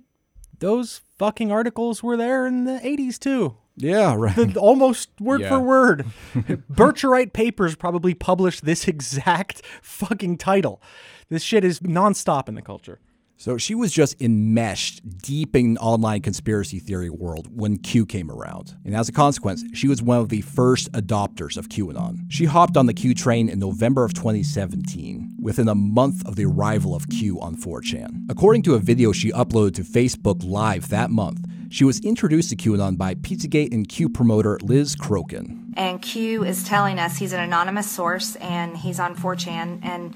those 0.60 1.02
fucking 1.18 1.52
articles 1.52 2.02
were 2.02 2.16
there 2.16 2.46
in 2.46 2.64
the 2.64 2.80
80s 2.80 3.18
too. 3.18 3.56
Yeah, 3.82 4.14
right. 4.18 4.34
The, 4.36 4.58
almost 4.58 5.10
word 5.20 5.40
yeah. 5.40 5.48
for 5.48 5.60
word. 5.60 6.06
Bircherite 6.34 7.32
Papers 7.32 7.76
probably 7.76 8.14
published 8.14 8.64
this 8.64 8.86
exact 8.88 9.62
fucking 9.82 10.38
title. 10.38 10.82
This 11.28 11.42
shit 11.42 11.64
is 11.64 11.80
nonstop 11.80 12.48
in 12.48 12.54
the 12.54 12.62
culture. 12.62 13.00
So 13.40 13.56
she 13.56 13.74
was 13.74 13.90
just 13.90 14.20
enmeshed 14.20 15.00
deep 15.22 15.56
in 15.56 15.78
online 15.78 16.20
conspiracy 16.20 16.78
theory 16.78 17.08
world 17.08 17.48
when 17.50 17.78
Q 17.78 18.04
came 18.04 18.30
around. 18.30 18.76
And 18.84 18.94
as 18.94 19.08
a 19.08 19.12
consequence, 19.12 19.64
she 19.72 19.88
was 19.88 20.02
one 20.02 20.18
of 20.18 20.28
the 20.28 20.42
first 20.42 20.92
adopters 20.92 21.56
of 21.56 21.70
QAnon. 21.70 22.26
She 22.28 22.44
hopped 22.44 22.76
on 22.76 22.84
the 22.84 22.92
Q 22.92 23.14
train 23.14 23.48
in 23.48 23.58
November 23.58 24.04
of 24.04 24.12
2017, 24.12 25.36
within 25.40 25.68
a 25.68 25.74
month 25.74 26.26
of 26.26 26.36
the 26.36 26.44
arrival 26.44 26.94
of 26.94 27.08
Q 27.08 27.40
on 27.40 27.56
4chan. 27.56 28.30
According 28.30 28.60
to 28.64 28.74
a 28.74 28.78
video 28.78 29.10
she 29.10 29.32
uploaded 29.32 29.74
to 29.76 29.84
Facebook 29.84 30.44
Live 30.44 30.90
that 30.90 31.10
month, 31.10 31.46
she 31.70 31.84
was 31.84 32.00
introduced 32.00 32.50
to 32.50 32.56
QAnon 32.56 32.98
by 32.98 33.14
Pizzagate 33.14 33.72
and 33.72 33.88
Q 33.88 34.08
promoter 34.08 34.58
Liz 34.60 34.96
Crokin. 34.96 35.72
And 35.76 36.02
Q 36.02 36.44
is 36.44 36.64
telling 36.64 36.98
us 36.98 37.16
he's 37.16 37.32
an 37.32 37.40
anonymous 37.40 37.88
source 37.88 38.34
and 38.36 38.76
he's 38.76 38.98
on 38.98 39.14
4chan. 39.14 39.78
And 39.82 40.14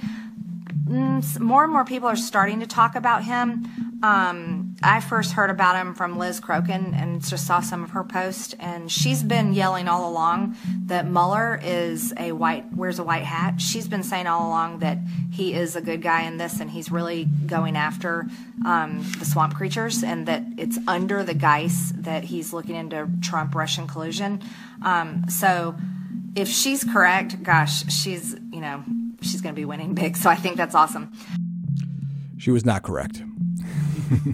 more 0.94 1.64
and 1.64 1.72
more 1.72 1.84
people 1.84 2.08
are 2.08 2.16
starting 2.16 2.60
to 2.60 2.66
talk 2.66 2.94
about 2.94 3.24
him. 3.24 3.66
Um, 4.02 4.76
I 4.82 5.00
first 5.00 5.32
heard 5.32 5.50
about 5.50 5.76
him 5.76 5.94
from 5.94 6.18
Liz 6.18 6.40
Crokin 6.40 6.94
and 6.94 7.24
just 7.24 7.46
saw 7.46 7.60
some 7.60 7.82
of 7.82 7.90
her 7.90 8.04
posts, 8.04 8.54
and 8.60 8.92
she's 8.92 9.22
been 9.22 9.54
yelling 9.54 9.88
all 9.88 10.10
along 10.10 10.56
that 10.86 11.06
Mueller 11.06 11.58
is 11.62 12.12
a 12.18 12.32
white 12.32 12.70
wears 12.74 12.98
a 12.98 13.04
white 13.04 13.24
hat. 13.24 13.60
She's 13.60 13.88
been 13.88 14.02
saying 14.02 14.26
all 14.26 14.46
along 14.46 14.80
that 14.80 14.98
he 15.32 15.54
is 15.54 15.74
a 15.74 15.80
good 15.80 16.02
guy 16.02 16.22
in 16.22 16.36
this, 16.36 16.60
and 16.60 16.70
he's 16.70 16.90
really 16.90 17.24
going 17.46 17.76
after 17.76 18.26
um, 18.66 19.04
the 19.18 19.24
swamp 19.24 19.54
creatures, 19.54 20.02
and 20.02 20.26
that 20.26 20.44
it's 20.58 20.78
under 20.86 21.22
the 21.22 21.34
guise 21.34 21.92
that 21.92 22.24
he's 22.24 22.52
looking 22.52 22.76
into 22.76 23.08
Trump 23.22 23.54
Russian 23.54 23.86
collusion. 23.86 24.42
Um, 24.82 25.24
so, 25.28 25.76
if 26.36 26.48
she's 26.48 26.84
correct, 26.84 27.42
gosh, 27.42 27.90
she's 27.90 28.36
you 28.52 28.60
know 28.60 28.84
she's 29.24 29.40
going 29.40 29.54
to 29.54 29.60
be 29.60 29.64
winning 29.64 29.94
big. 29.94 30.16
So 30.16 30.30
I 30.30 30.36
think 30.36 30.56
that's 30.56 30.74
awesome. 30.74 31.12
She 32.38 32.50
was 32.50 32.64
not 32.64 32.82
correct. 32.82 33.22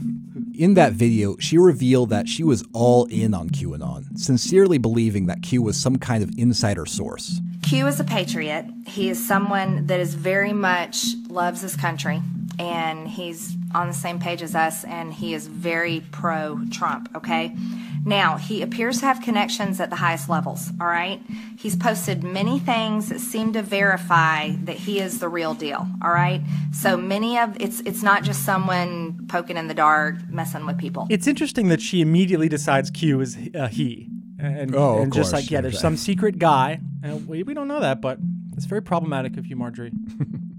in 0.61 0.75
that 0.75 0.93
video, 0.93 1.37
she 1.39 1.57
revealed 1.57 2.11
that 2.11 2.29
she 2.29 2.43
was 2.45 2.65
all 2.73 3.07
in 3.07 3.35
on 3.35 3.49
QAnon, 3.51 4.19
sincerely 4.19 4.79
believing 4.79 5.27
that 5.27 5.43
Q 5.43 5.63
was 5.63 5.81
some 5.81 5.97
kind 5.97 6.23
of 6.23 6.31
insider 6.37 6.87
source. 6.87 7.41
Q 7.63 7.87
is 7.87 8.01
a 8.01 8.05
patriot. 8.05 8.67
He 8.87 9.09
is 9.09 9.25
someone 9.25 9.87
that 9.87 10.01
is 10.01 10.15
very 10.15 10.53
much 10.53 11.07
loves 11.29 11.61
his 11.61 11.77
country 11.77 12.21
and 12.59 13.09
he's 13.09 13.57
on 13.75 13.87
the 13.87 13.95
same 13.95 14.19
page 14.19 14.43
as 14.43 14.55
us 14.55 14.85
and 14.85 15.15
he 15.15 15.33
is 15.35 15.47
very 15.47 16.03
pro 16.11 16.61
Trump, 16.71 17.09
okay? 17.15 17.57
Now, 18.05 18.37
he 18.37 18.63
appears 18.63 19.01
to 19.01 19.07
have 19.07 19.21
connections 19.21 19.81
at 19.81 19.91
the 19.91 19.97
highest 19.97 20.29
levels, 20.29 20.71
all 20.81 20.87
right? 20.87 21.21
He's 21.59 21.77
posted 21.77 22.25
many 22.25 22.59
things 22.59 23.09
that 23.11 23.21
seem 23.21 23.53
to 23.53 23.63
verify 23.63 24.51
that 24.65 24.77
he 24.77 25.01
is 25.01 25.19
the 25.19 25.29
real 25.29 25.55
deal, 25.55 25.87
all 26.03 26.11
right? 26.11 26.41
So 26.73 26.97
many 26.97 27.39
of 27.39 27.57
it's 27.61 27.81
it's 27.81 28.03
not 28.03 28.23
just 28.25 28.45
someone 28.45 29.27
poking 29.29 29.57
in 29.57 29.69
the 29.69 29.75
dark, 29.75 30.17
messing 30.29 30.65
with 30.67 30.79
people. 30.79 31.07
It's 31.11 31.27
interesting 31.27 31.69
that 31.69 31.83
she 31.83 32.01
immediately 32.01 32.49
decides 32.49 32.91
Q 32.91 33.21
is 33.21 33.37
uh, 33.55 33.69
he. 33.69 34.09
And, 34.39 34.75
oh, 34.75 35.03
and 35.03 35.13
just 35.13 35.33
course. 35.33 35.43
like, 35.43 35.51
yeah, 35.51 35.61
there's 35.61 35.79
some 35.79 35.99
secret 35.99 36.39
guy. 36.39 36.81
And 37.03 37.29
we, 37.29 37.43
we 37.43 37.53
don't 37.53 37.69
know 37.69 37.81
that, 37.81 38.01
but 38.01 38.19
it's 38.57 38.65
very 38.65 38.81
problematic 38.81 39.37
of 39.37 39.47
you, 39.47 39.57
Marjorie. 39.57 39.93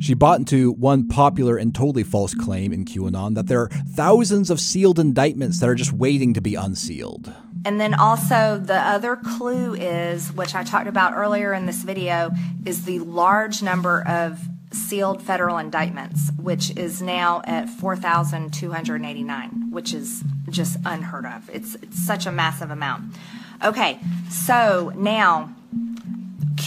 She 0.00 0.14
bought 0.14 0.38
into 0.38 0.72
one 0.72 1.06
popular 1.08 1.58
and 1.58 1.74
totally 1.74 2.04
false 2.04 2.34
claim 2.34 2.72
in 2.72 2.86
QAnon 2.86 3.34
that 3.34 3.48
there 3.48 3.60
are 3.60 3.68
thousands 3.68 4.48
of 4.48 4.58
sealed 4.58 4.98
indictments 4.98 5.60
that 5.60 5.68
are 5.68 5.74
just 5.74 5.92
waiting 5.92 6.32
to 6.32 6.40
be 6.40 6.54
unsealed. 6.54 7.30
And 7.66 7.78
then 7.78 7.92
also 7.92 8.58
the 8.58 8.78
other 8.78 9.16
clue 9.16 9.74
is, 9.74 10.32
which 10.32 10.54
I 10.54 10.64
talked 10.64 10.88
about 10.88 11.12
earlier 11.12 11.52
in 11.52 11.66
this 11.66 11.82
video, 11.82 12.30
is 12.64 12.86
the 12.86 13.00
large 13.00 13.62
number 13.62 14.00
of 14.08 14.40
sealed 14.72 15.20
federal 15.20 15.58
indictments, 15.58 16.30
which 16.38 16.74
is 16.78 17.02
now 17.02 17.42
at 17.44 17.68
4,289, 17.68 19.70
which 19.70 19.92
is 19.92 20.24
just 20.48 20.78
unheard 20.86 21.26
of. 21.26 21.50
It's, 21.52 21.74
it's 21.74 22.02
such 22.02 22.24
a 22.24 22.32
massive 22.32 22.70
amount. 22.70 23.16
Okay, 23.62 24.00
so 24.30 24.94
now 24.96 25.54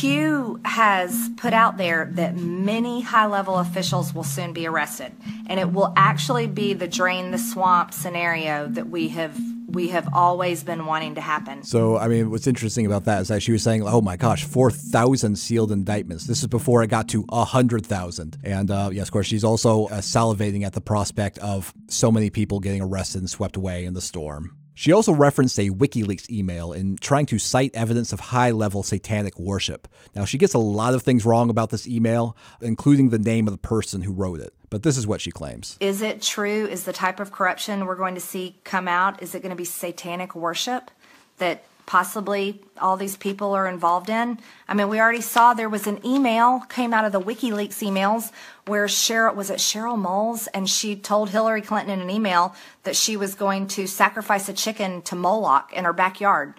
Q 0.04 0.60
has 0.66 1.30
put 1.38 1.54
out 1.54 1.78
there 1.78 2.10
that 2.16 2.36
many 2.36 3.00
high 3.00 3.26
level 3.26 3.58
officials 3.58 4.14
will 4.14 4.26
soon 4.26 4.52
be 4.52 4.68
arrested, 4.68 5.14
and 5.48 5.62
it 5.62 5.72
will 5.72 5.94
actually 5.96 6.46
be 6.46 6.74
the 6.74 6.90
drain 6.90 7.32
the 7.32 7.38
swamp 7.38 7.94
scenario 7.94 8.68
that 8.68 8.90
we 8.90 9.08
have 9.08 9.40
we 9.70 9.88
have 9.88 10.10
always 10.14 10.62
been 10.62 10.88
wanting 10.88 11.16
to 11.16 11.22
happen. 11.22 11.64
So, 11.64 11.98
I 11.98 12.10
mean, 12.10 12.32
what's 12.32 12.48
interesting 12.48 12.86
about 12.86 13.06
that 13.06 13.22
is 13.22 13.30
that 13.30 13.42
she 13.42 13.54
was 13.54 13.64
saying, 13.64 13.88
"Oh 13.88 14.02
my 14.02 14.18
gosh, 14.18 14.44
four 14.44 14.72
thousand 14.72 15.38
sealed 15.38 15.72
indictments." 15.72 16.26
This 16.26 16.42
is 16.42 16.48
before 16.48 16.84
it 16.84 16.90
got 16.90 17.08
to 17.08 17.26
hundred 17.32 17.86
thousand, 17.86 18.38
and 18.44 18.70
uh, 18.70 18.90
yes, 18.92 19.08
of 19.08 19.14
course, 19.14 19.28
she's 19.28 19.46
also 19.46 19.86
uh, 19.86 20.02
salivating 20.02 20.66
at 20.66 20.74
the 20.74 20.82
prospect 20.82 21.38
of 21.38 21.74
so 21.88 22.12
many 22.12 22.30
people 22.30 22.60
getting 22.60 22.82
arrested 22.82 23.20
and 23.20 23.30
swept 23.30 23.56
away 23.56 23.86
in 23.86 23.94
the 23.94 24.02
storm. 24.02 24.58
She 24.76 24.92
also 24.92 25.14
referenced 25.14 25.60
a 25.60 25.70
WikiLeaks 25.70 26.30
email 26.30 26.74
in 26.74 26.98
trying 26.98 27.26
to 27.28 27.38
cite 27.38 27.76
evidence 27.76 28.12
of 28.12 28.20
high 28.20 28.52
level 28.52 28.84
satanic 28.84 29.38
worship. 29.40 29.88
Now, 30.16 30.26
she 30.26 30.38
gets 30.38 30.54
a 30.54 30.60
lot 30.60 30.94
of 30.94 31.04
things 31.04 31.26
wrong 31.26 31.50
about 31.50 31.70
this 31.70 31.88
email, 31.88 32.36
including 32.62 33.10
the 33.10 33.20
name 33.20 33.48
of 33.48 33.54
the 33.54 33.60
person 33.60 34.02
who 34.02 34.12
wrote 34.12 34.40
it. 34.40 34.54
But 34.70 34.84
this 34.84 34.98
is 34.98 35.06
what 35.06 35.22
she 35.22 35.30
claims. 35.30 35.78
Is 35.80 36.02
it 36.02 36.22
true? 36.22 36.66
Is 36.66 36.86
the 36.86 36.94
type 36.94 37.20
of 37.20 37.32
corruption 37.32 37.86
we're 37.86 37.96
going 37.96 38.16
to 38.16 38.22
see 38.22 38.60
come 38.64 38.88
out, 38.88 39.22
is 39.22 39.36
it 39.36 39.42
going 39.42 39.52
to 39.52 39.56
be 39.56 39.66
satanic 39.66 40.36
worship? 40.36 40.90
That 41.38 41.64
possibly 41.86 42.62
all 42.80 42.98
these 42.98 43.18
people 43.18 43.54
are 43.54 43.68
involved 43.68 44.10
in. 44.10 44.40
I 44.68 44.74
mean, 44.74 44.90
we 44.90 45.00
already 45.00 45.22
saw 45.22 45.54
there 45.54 45.70
was 45.70 45.88
an 45.88 46.06
email 46.06 46.62
came 46.70 46.94
out 46.94 47.06
of 47.06 47.12
the 47.12 47.22
WikiLeaks 47.22 47.86
emails 47.86 48.32
where 48.66 48.86
Cheryl 48.86 49.36
was 49.36 49.50
it 49.50 49.60
Cheryl 49.60 49.98
Moles 49.98 50.48
and 50.48 50.70
she 50.70 50.96
told 50.96 51.30
Hillary 51.30 51.62
Clinton 51.62 51.92
in 51.94 52.02
an 52.02 52.10
email 52.10 52.56
that 52.84 52.96
she 52.96 53.18
was 53.18 53.36
going 53.36 53.68
to 53.68 53.88
sacrifice 53.88 54.48
a 54.48 54.54
chicken 54.54 55.02
to 55.04 55.16
Moloch 55.16 55.72
in 55.74 55.86
her 55.86 55.94
backyard. 55.94 56.54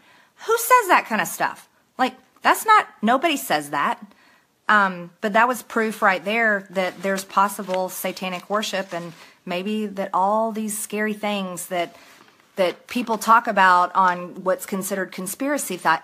Who 0.46 0.56
says 0.58 0.88
that 0.88 1.06
kind 1.08 1.22
of 1.22 1.28
stuff? 1.28 1.68
Like 1.98 2.14
that's 2.42 2.66
not 2.66 2.88
nobody 3.00 3.36
says 3.36 3.70
that. 3.70 4.04
Um, 4.68 5.10
but 5.20 5.34
that 5.34 5.48
was 5.48 5.62
proof 5.62 6.00
right 6.00 6.24
there 6.24 6.66
that 6.70 7.02
there's 7.02 7.24
possible 7.24 7.88
satanic 7.90 8.48
worship 8.48 8.94
and 8.94 9.12
maybe 9.44 9.86
that 9.86 10.10
all 10.14 10.52
these 10.52 10.76
scary 10.76 11.12
things 11.12 11.66
that 11.66 11.94
that 12.56 12.86
people 12.86 13.18
talk 13.18 13.46
about 13.46 13.94
on 13.94 14.44
what's 14.44 14.66
considered 14.66 15.12
conspiracy 15.12 15.78
th- 15.78 16.00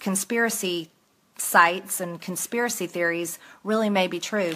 conspiracy 0.00 0.90
sites 1.36 2.00
and 2.00 2.20
conspiracy 2.20 2.86
theories 2.86 3.38
really 3.64 3.90
may 3.90 4.06
be 4.06 4.18
true. 4.20 4.54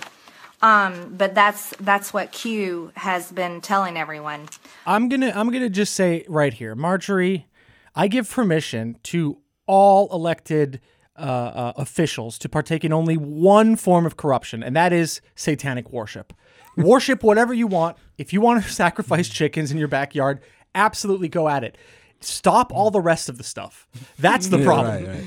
Um, 0.62 1.14
but 1.16 1.34
that's 1.34 1.74
that's 1.80 2.14
what 2.14 2.32
Q 2.32 2.90
has 2.96 3.30
been 3.30 3.60
telling 3.60 3.96
everyone. 3.96 4.48
I'm 4.86 5.08
gonna 5.08 5.32
I'm 5.34 5.50
gonna 5.50 5.68
just 5.68 5.94
say 5.94 6.24
right 6.28 6.52
here, 6.52 6.74
Marjorie, 6.74 7.46
I 7.94 8.08
give 8.08 8.30
permission 8.30 8.96
to 9.04 9.38
all 9.66 10.08
elected 10.12 10.80
uh, 11.18 11.22
uh, 11.22 11.72
officials 11.76 12.38
to 12.38 12.48
partake 12.48 12.84
in 12.84 12.92
only 12.92 13.16
one 13.16 13.76
form 13.76 14.06
of 14.06 14.16
corruption, 14.16 14.62
and 14.62 14.74
that 14.76 14.92
is 14.92 15.20
satanic 15.34 15.90
worship. 15.90 16.32
worship 16.76 17.22
whatever 17.22 17.52
you 17.54 17.66
want. 17.66 17.96
If 18.18 18.32
you 18.32 18.40
want 18.40 18.62
to 18.62 18.70
sacrifice 18.82 19.28
chickens 19.28 19.70
in 19.70 19.78
your 19.78 19.88
backyard, 19.88 20.40
absolutely 20.76 21.28
go 21.28 21.48
at 21.48 21.64
it. 21.64 21.76
Stop 22.20 22.72
all 22.72 22.90
the 22.90 23.00
rest 23.00 23.28
of 23.28 23.38
the 23.38 23.44
stuff. 23.44 23.88
That's 24.18 24.46
the 24.48 24.62
problem. 24.64 25.04
right, 25.04 25.08
right. 25.08 25.24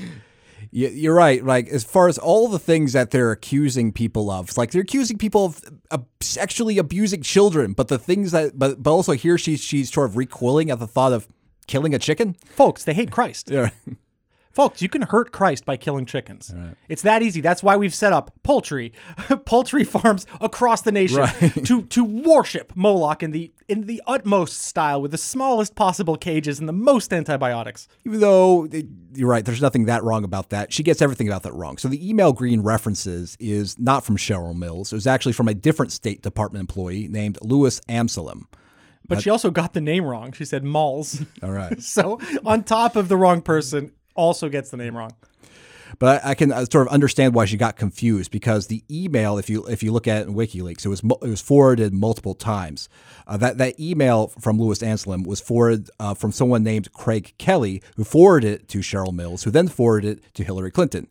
You're 0.72 1.14
right. 1.14 1.44
Like 1.44 1.68
as 1.68 1.82
far 1.82 2.08
as 2.08 2.16
all 2.16 2.46
the 2.48 2.58
things 2.58 2.92
that 2.92 3.10
they're 3.10 3.32
accusing 3.32 3.92
people 3.92 4.30
of, 4.30 4.56
like 4.56 4.70
they're 4.70 4.82
accusing 4.82 5.18
people 5.18 5.46
of 5.46 5.60
uh, 5.90 5.98
sexually 6.20 6.78
abusing 6.78 7.22
children. 7.22 7.72
But 7.72 7.88
the 7.88 7.98
things 7.98 8.30
that, 8.30 8.56
but 8.58 8.80
but 8.82 8.90
also 8.92 9.12
here 9.12 9.36
she's 9.36 9.60
she's 9.60 9.92
sort 9.92 10.08
of 10.08 10.16
recoiling 10.16 10.70
at 10.70 10.78
the 10.78 10.86
thought 10.86 11.12
of 11.12 11.26
killing 11.66 11.92
a 11.94 11.98
chicken. 11.98 12.34
Folks, 12.46 12.84
they 12.84 12.94
hate 12.94 13.10
Christ. 13.10 13.50
Yeah. 13.50 13.70
Folks, 14.52 14.82
you 14.82 14.88
can 14.88 15.02
hurt 15.02 15.30
Christ 15.30 15.64
by 15.64 15.76
killing 15.76 16.06
chickens. 16.06 16.52
It's 16.88 17.02
that 17.02 17.22
easy. 17.22 17.40
That's 17.40 17.62
why 17.62 17.76
we've 17.76 17.94
set 17.94 18.12
up 18.12 18.32
poultry, 18.42 18.92
poultry 19.44 19.84
farms 19.84 20.26
across 20.40 20.82
the 20.82 20.90
nation 20.92 21.24
to 21.64 21.82
to 21.82 22.04
worship 22.04 22.72
Moloch 22.74 23.22
in 23.22 23.30
the 23.30 23.52
in 23.68 23.86
the 23.86 24.02
utmost 24.08 24.60
style 24.62 25.00
with 25.00 25.12
the 25.12 25.18
smallest 25.18 25.76
possible 25.76 26.16
cages 26.16 26.58
and 26.58 26.68
the 26.68 26.72
most 26.72 27.12
antibiotics. 27.12 27.86
Even 28.04 28.18
though 28.18 28.68
you're 29.14 29.28
right, 29.28 29.44
there's 29.44 29.62
nothing 29.62 29.84
that 29.84 30.02
wrong 30.02 30.24
about 30.24 30.50
that. 30.50 30.72
She 30.72 30.82
gets 30.82 31.00
everything 31.00 31.28
about 31.28 31.44
that 31.44 31.54
wrong. 31.54 31.78
So 31.78 31.86
the 31.86 32.08
email 32.08 32.32
Greene 32.32 32.62
references 32.62 33.36
is 33.38 33.78
not 33.78 34.04
from 34.04 34.16
Cheryl 34.16 34.56
Mills. 34.56 34.92
It 34.92 34.96
was 34.96 35.06
actually 35.06 35.32
from 35.32 35.46
a 35.46 35.54
different 35.54 35.92
State 35.92 36.22
Department 36.22 36.60
employee 36.60 37.06
named 37.06 37.38
Lewis 37.42 37.80
Amselem. 37.88 38.42
But 39.06 39.18
uh, 39.18 39.20
she 39.22 39.30
also 39.30 39.50
got 39.50 39.72
the 39.74 39.80
name 39.80 40.04
wrong. 40.04 40.32
She 40.32 40.44
said 40.44 40.64
Malls. 40.64 41.24
All 41.42 41.50
right. 41.50 41.80
so 41.82 42.20
on 42.44 42.64
top 42.64 42.96
of 42.96 43.08
the 43.08 43.16
wrong 43.16 43.42
person, 43.42 43.92
also 44.14 44.48
gets 44.48 44.70
the 44.70 44.76
name 44.76 44.96
wrong. 44.96 45.12
But 45.98 46.24
I 46.24 46.34
can 46.34 46.52
uh, 46.52 46.64
sort 46.66 46.86
of 46.86 46.92
understand 46.92 47.34
why 47.34 47.46
she 47.46 47.56
got 47.56 47.76
confused 47.76 48.30
because 48.30 48.68
the 48.68 48.82
email, 48.90 49.38
if 49.38 49.50
you 49.50 49.66
if 49.66 49.82
you 49.82 49.92
look 49.92 50.06
at 50.06 50.22
it 50.22 50.28
in 50.28 50.34
WikiLeaks, 50.34 50.84
it 50.84 50.88
was 50.88 51.00
it 51.00 51.28
was 51.28 51.40
forwarded 51.40 51.92
multiple 51.92 52.34
times. 52.34 52.88
Uh, 53.26 53.36
that 53.38 53.58
that 53.58 53.78
email 53.80 54.28
from 54.28 54.58
Lewis 54.58 54.78
Amselem 54.80 55.26
was 55.26 55.40
forwarded 55.40 55.90
uh, 55.98 56.14
from 56.14 56.32
someone 56.32 56.62
named 56.62 56.92
Craig 56.92 57.34
Kelly, 57.38 57.82
who 57.96 58.04
forwarded 58.04 58.52
it 58.52 58.68
to 58.68 58.78
Cheryl 58.78 59.12
Mills, 59.12 59.42
who 59.44 59.50
then 59.50 59.68
forwarded 59.68 60.18
it 60.18 60.34
to 60.34 60.44
Hillary 60.44 60.70
Clinton. 60.70 61.08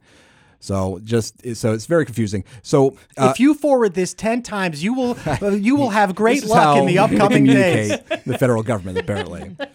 So 0.61 0.99
just 1.03 1.55
so 1.55 1.73
it's 1.73 1.85
very 1.85 2.05
confusing. 2.05 2.43
So 2.63 2.97
uh, 3.17 3.29
if 3.31 3.39
you 3.39 3.53
forward 3.53 3.93
this 3.93 4.13
ten 4.13 4.43
times, 4.43 4.83
you 4.83 4.93
will 4.93 5.17
you 5.53 5.75
will 5.75 5.89
have 5.89 6.15
great 6.15 6.45
luck 6.45 6.77
in 6.77 6.85
the 6.85 6.99
upcoming 6.99 7.45
days. 7.45 7.97
The 8.25 8.37
federal 8.37 8.63
government, 8.63 8.97
apparently. 8.97 9.55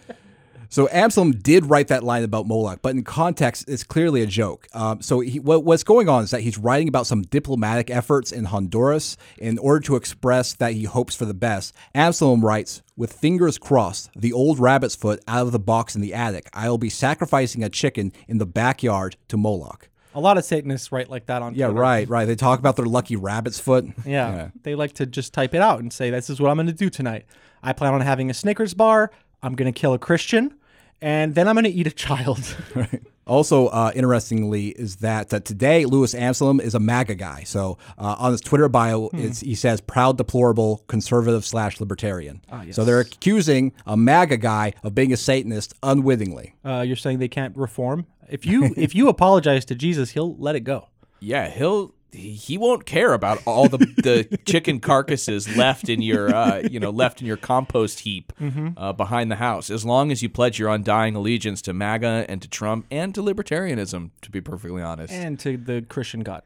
So 0.69 0.89
Absalom 0.89 1.31
did 1.31 1.65
write 1.67 1.87
that 1.89 2.03
line 2.03 2.23
about 2.23 2.47
Moloch, 2.47 2.79
but 2.81 2.95
in 2.95 3.03
context, 3.03 3.65
it's 3.67 3.83
clearly 3.83 4.21
a 4.21 4.25
joke. 4.25 4.67
Um, 4.73 5.01
so 5.01 5.19
he, 5.19 5.39
what, 5.39 5.63
what's 5.63 5.83
going 5.83 6.09
on 6.09 6.23
is 6.23 6.31
that 6.31 6.41
he's 6.41 6.57
writing 6.57 6.87
about 6.87 7.07
some 7.07 7.21
diplomatic 7.23 7.89
efforts 7.89 8.31
in 8.31 8.45
Honduras 8.45 9.17
in 9.37 9.57
order 9.57 9.79
to 9.87 9.95
express 9.95 10.53
that 10.53 10.73
he 10.73 10.83
hopes 10.83 11.15
for 11.15 11.25
the 11.25 11.33
best. 11.33 11.73
Absalom 11.93 12.43
writes, 12.43 12.81
"With 12.97 13.13
fingers 13.13 13.57
crossed, 13.57 14.09
the 14.15 14.33
old 14.33 14.59
rabbit's 14.59 14.95
foot 14.95 15.21
out 15.27 15.45
of 15.45 15.51
the 15.51 15.59
box 15.59 15.95
in 15.95 16.01
the 16.01 16.13
attic. 16.13 16.49
I 16.53 16.69
will 16.69 16.77
be 16.77 16.89
sacrificing 16.89 17.63
a 17.63 17.69
chicken 17.69 18.11
in 18.27 18.37
the 18.37 18.45
backyard 18.45 19.15
to 19.29 19.37
Moloch." 19.37 19.89
A 20.13 20.21
lot 20.21 20.37
of 20.37 20.45
Satanists 20.45 20.93
write 20.93 21.09
like 21.09 21.25
that 21.25 21.41
on 21.41 21.51
Twitter. 21.51 21.59
Yeah, 21.59 21.65
Twitter. 21.67 21.81
right, 21.81 22.09
right. 22.09 22.25
They 22.25 22.35
talk 22.37 22.57
about 22.59 22.77
their 22.77 22.85
lucky 22.85 23.17
rabbit's 23.17 23.59
foot. 23.59 23.85
Yeah. 24.05 24.49
They 24.63 24.73
like 24.73 24.93
to 24.93 25.05
just 25.05 25.33
type 25.33 25.53
it 25.53 25.61
out 25.61 25.79
and 25.81 25.91
say, 25.91 26.09
This 26.09 26.29
is 26.29 26.39
what 26.39 26.49
I'm 26.49 26.55
going 26.55 26.67
to 26.67 26.73
do 26.73 26.89
tonight. 26.89 27.25
I 27.61 27.73
plan 27.73 27.93
on 27.93 28.01
having 28.01 28.29
a 28.29 28.33
Snickers 28.33 28.73
bar. 28.73 29.11
I'm 29.45 29.55
going 29.55 29.71
to 29.71 29.79
kill 29.79 29.93
a 29.93 29.99
Christian. 29.99 30.53
And 31.01 31.35
then 31.35 31.47
I'm 31.47 31.55
going 31.55 31.65
to 31.65 31.69
eat 31.69 31.87
a 31.87 31.91
child. 31.91 32.55
Also, 33.27 33.69
uh, 33.69 33.91
interestingly, 33.95 34.67
is 34.67 34.97
that 34.97 35.33
uh, 35.33 35.39
today 35.39 35.85
Lewis 35.85 36.13
Amselem 36.13 36.61
is 36.61 36.75
a 36.75 36.79
MAGA 36.79 37.15
guy. 37.15 37.41
So 37.41 37.79
uh, 37.97 38.15
on 38.19 38.31
his 38.33 38.39
Twitter 38.39 38.69
bio, 38.69 39.09
it's, 39.13 39.39
he 39.39 39.55
says 39.55 39.81
proud, 39.81 40.17
deplorable, 40.19 40.83
conservative 40.85 41.43
slash 41.43 41.79
libertarian. 41.79 42.41
So 42.69 42.85
they're 42.85 42.99
accusing 42.99 43.73
a 43.87 43.97
MAGA 43.97 44.37
guy 44.37 44.73
of 44.83 44.93
being 44.93 45.11
a 45.11 45.17
Satanist 45.17 45.73
unwittingly. 45.81 46.53
uh, 46.63 46.83
you're 46.85 46.95
saying 46.95 47.17
they 47.17 47.27
can't 47.27 47.57
reform? 47.57 48.05
If 48.29 48.45
you 48.45 48.75
if 48.77 48.93
you 48.93 49.09
apologize 49.15 49.65
to 49.65 49.75
Jesus, 49.75 50.11
he'll 50.11 50.35
let 50.37 50.55
it 50.55 50.59
go. 50.59 50.89
Yeah, 51.19 51.49
he'll 51.49 51.95
he 52.15 52.57
won't 52.57 52.85
care 52.85 53.13
about 53.13 53.41
all 53.45 53.67
the, 53.67 53.77
the 53.77 54.37
chicken 54.45 54.79
carcasses 54.79 55.55
left 55.57 55.89
in 55.89 56.01
your 56.01 56.33
uh, 56.33 56.59
you 56.69 56.79
know 56.79 56.89
left 56.89 57.21
in 57.21 57.27
your 57.27 57.37
compost 57.37 57.99
heap 57.99 58.31
uh, 58.77 58.93
behind 58.93 59.29
the 59.29 59.35
house 59.35 59.69
as 59.69 59.83
long 59.85 60.11
as 60.11 60.23
you 60.23 60.29
pledge 60.29 60.57
your 60.59 60.69
undying 60.69 61.15
allegiance 61.15 61.61
to 61.61 61.73
MAGA 61.73 62.25
and 62.29 62.41
to 62.41 62.47
Trump 62.47 62.85
and 62.89 63.13
to 63.15 63.21
libertarianism 63.21 64.11
to 64.21 64.29
be 64.31 64.41
perfectly 64.41 64.81
honest 64.81 65.13
And 65.13 65.39
to 65.41 65.57
the 65.57 65.81
Christian 65.87 66.21
God. 66.21 66.41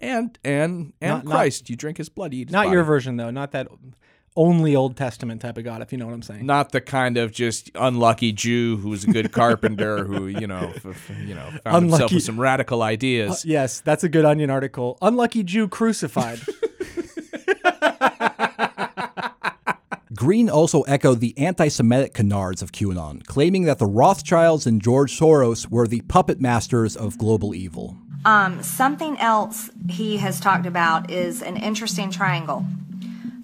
and 0.00 0.38
and 0.44 0.92
and 1.00 1.10
Not- 1.10 1.24
not- 1.24 1.30
Christ 1.32 1.70
you 1.70 1.76
drink 1.76 1.96
his 1.98 2.08
blood 2.08 2.32
you 2.34 2.42
eat 2.42 2.48
his 2.48 2.52
Not 2.52 2.64
body. 2.66 2.74
your 2.74 2.84
version, 2.84 3.16
though. 3.16 3.30
Not 3.30 3.52
that 3.52 3.68
only 4.36 4.74
Old 4.74 4.96
Testament 4.96 5.40
type 5.40 5.56
of 5.58 5.64
God, 5.64 5.80
if 5.82 5.92
you 5.92 5.98
know 5.98 6.06
what 6.06 6.14
I'm 6.14 6.22
saying. 6.22 6.44
not 6.44 6.72
the 6.72 6.80
kind 6.80 7.16
of 7.16 7.30
just 7.32 7.70
unlucky 7.74 8.32
Jew 8.32 8.76
who's 8.78 9.04
a 9.04 9.06
good 9.12 9.30
carpenter 9.40 10.04
who 10.04 10.26
you 10.26 10.46
know 10.46 10.72
f- 10.74 10.86
f- 10.86 11.10
you 11.24 11.34
know 11.34 11.50
found 11.62 11.90
himself 11.90 12.12
with 12.12 12.22
some 12.24 12.40
radical 12.40 12.82
ideas 12.82 13.44
Yes, 13.44 13.80
that's 13.80 14.02
a 14.04 14.08
good 14.08 14.24
Onion 14.24 14.50
article. 14.50 14.98
Unlucky 15.02 15.42
Jew 15.44 15.68
crucified. 15.68 16.40
Greene 20.14 20.48
also 20.48 20.82
echoed 20.82 21.20
the 21.20 21.36
anti 21.36 21.68
Semitic 21.68 22.14
canards 22.14 22.62
of 22.62 22.72
QAnon, 22.72 23.26
claiming 23.26 23.64
that 23.64 23.78
the 23.78 23.86
Rothschilds 23.86 24.66
and 24.66 24.80
George 24.80 25.18
Soros 25.18 25.68
were 25.68 25.86
the 25.88 26.00
puppet 26.02 26.40
masters 26.40 26.96
of 26.96 27.18
global 27.18 27.54
evil. 27.54 27.96
Um, 28.24 28.62
Something 28.62 29.18
else 29.18 29.70
he 29.88 30.16
has 30.18 30.40
talked 30.40 30.66
about 30.66 31.10
is 31.10 31.42
an 31.42 31.56
interesting 31.56 32.10
triangle 32.10 32.64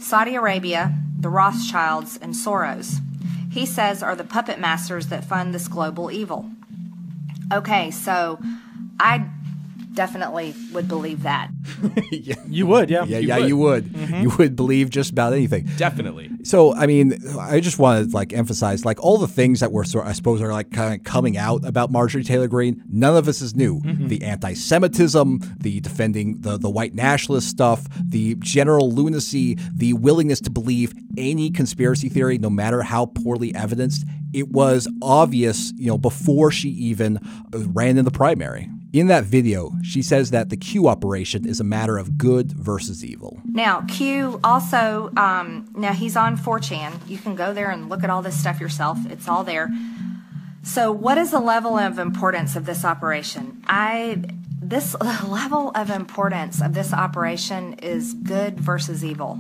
Saudi 0.01 0.35
Arabia, 0.35 0.95
the 1.19 1.29
Rothschilds, 1.29 2.19
and 2.21 2.35
Soros. 2.35 3.01
He 3.53 3.67
says 3.67 4.03
are 4.03 4.17
the 4.17 4.25
puppet 4.25 4.59
masters 4.59 5.09
that 5.09 5.25
fund 5.25 5.55
this 5.55 5.69
global 5.69 6.11
evil. 6.11 6.51
Okay, 7.53 7.91
so 7.91 8.39
I 8.99 9.29
definitely 9.95 10.55
would 10.73 10.89
believe 10.89 11.23
that. 11.23 11.51
you 12.47 12.67
would, 12.67 12.91
yeah. 12.91 13.05
Yeah, 13.05 13.19
yeah, 13.19 13.39
you 13.39 13.57
would. 13.57 13.87
Mm-hmm. 13.87 14.23
You 14.23 14.31
would 14.39 14.57
believe 14.57 14.91
just 14.91 15.11
about 15.11 15.33
anything. 15.33 15.69
definitely 15.77 16.31
So, 16.43 16.75
I 16.75 16.87
mean, 16.87 17.19
I 17.39 17.61
just 17.61 17.79
want 17.79 18.11
to 18.11 18.17
like 18.17 18.33
emphasize 18.33 18.85
like 18.85 19.03
all 19.03 19.19
the 19.19 19.29
things 19.29 19.61
that 19.61 19.73
were 19.73 19.85
sort 19.85 20.07
I 20.07 20.13
suppose 20.13 20.41
are 20.41 20.53
like 20.53 20.71
kind 20.71 20.95
of 20.95 21.05
coming 21.05 21.37
out 21.37 21.65
about 21.65 21.91
Marjorie 21.91 22.25
Taylor 22.25 22.49
Greene. 22.49 22.83
None 22.89 23.17
of 23.17 23.25
this 23.25 23.43
is 23.43 23.55
new. 23.55 23.81
Mm-hmm. 23.81 24.09
The 24.09 24.23
anti-Semitism, 24.23 25.41
the 25.59 25.81
defending 25.81 26.41
the 26.41 26.59
the 26.59 26.71
white 26.71 26.95
nationalist 26.95 27.49
stuff, 27.49 27.87
the 28.03 28.37
general 28.37 28.91
lunacy, 28.91 29.59
the 29.75 29.93
willingness 29.95 30.41
to 30.43 30.51
believe 30.51 30.93
any 31.17 31.51
conspiracy 31.51 32.09
theory, 32.09 32.39
no 32.39 32.51
matter 32.51 32.83
how 32.83 33.07
poorly 33.07 33.55
evidenced. 33.55 34.05
It 34.33 34.49
was 34.49 34.89
obvious, 35.03 35.73
you 35.77 35.89
know, 35.89 35.99
before 35.99 36.53
she 36.53 36.69
even 36.69 37.19
uh, 37.53 37.59
ran 37.69 37.99
in 37.99 38.05
the 38.05 38.13
primary. 38.13 38.69
In 38.93 39.07
that 39.07 39.25
video, 39.25 39.73
she 39.83 40.03
says 40.03 40.31
that 40.31 40.51
the 40.51 40.57
Q 40.57 40.89
operation 40.89 41.47
is 41.47 41.61
a 41.61 41.65
matter 41.65 41.97
of 41.97 42.19
good 42.19 42.53
versus 42.53 43.05
evil. 43.05 43.41
Now, 43.45 43.83
Q 43.83 44.41
also, 44.43 45.13
um, 45.17 45.71
now 45.77 45.93
he's 45.93 46.17
on 46.17 46.37
4chan. 46.37 47.09
You 47.09 47.19
can 47.19 47.37
go 47.37 47.55
there 47.55 47.71
and 47.71 47.89
look 47.89 48.03
at 48.03 48.11
all 48.11 48.21
this 48.21 48.39
stuff 48.39 48.59
yourself. 48.61 48.99
It's 49.09 49.29
all 49.29 49.45
there. 49.45 49.71
So, 50.65 50.91
what 50.91 51.19
is 51.19 51.31
the 51.31 51.39
level 51.39 51.79
of 51.79 52.01
importance 52.01 52.57
of 52.57 52.67
this 52.67 52.85
operation? 52.85 53.63
I 53.67 54.23
this 54.61 54.95
level 55.01 55.71
of 55.75 55.91
importance 55.91 56.61
of 56.61 56.75
this 56.75 56.93
operation 56.93 57.75
is 57.75 58.15
good 58.15 58.59
versus 58.59 59.05
evil. 59.05 59.39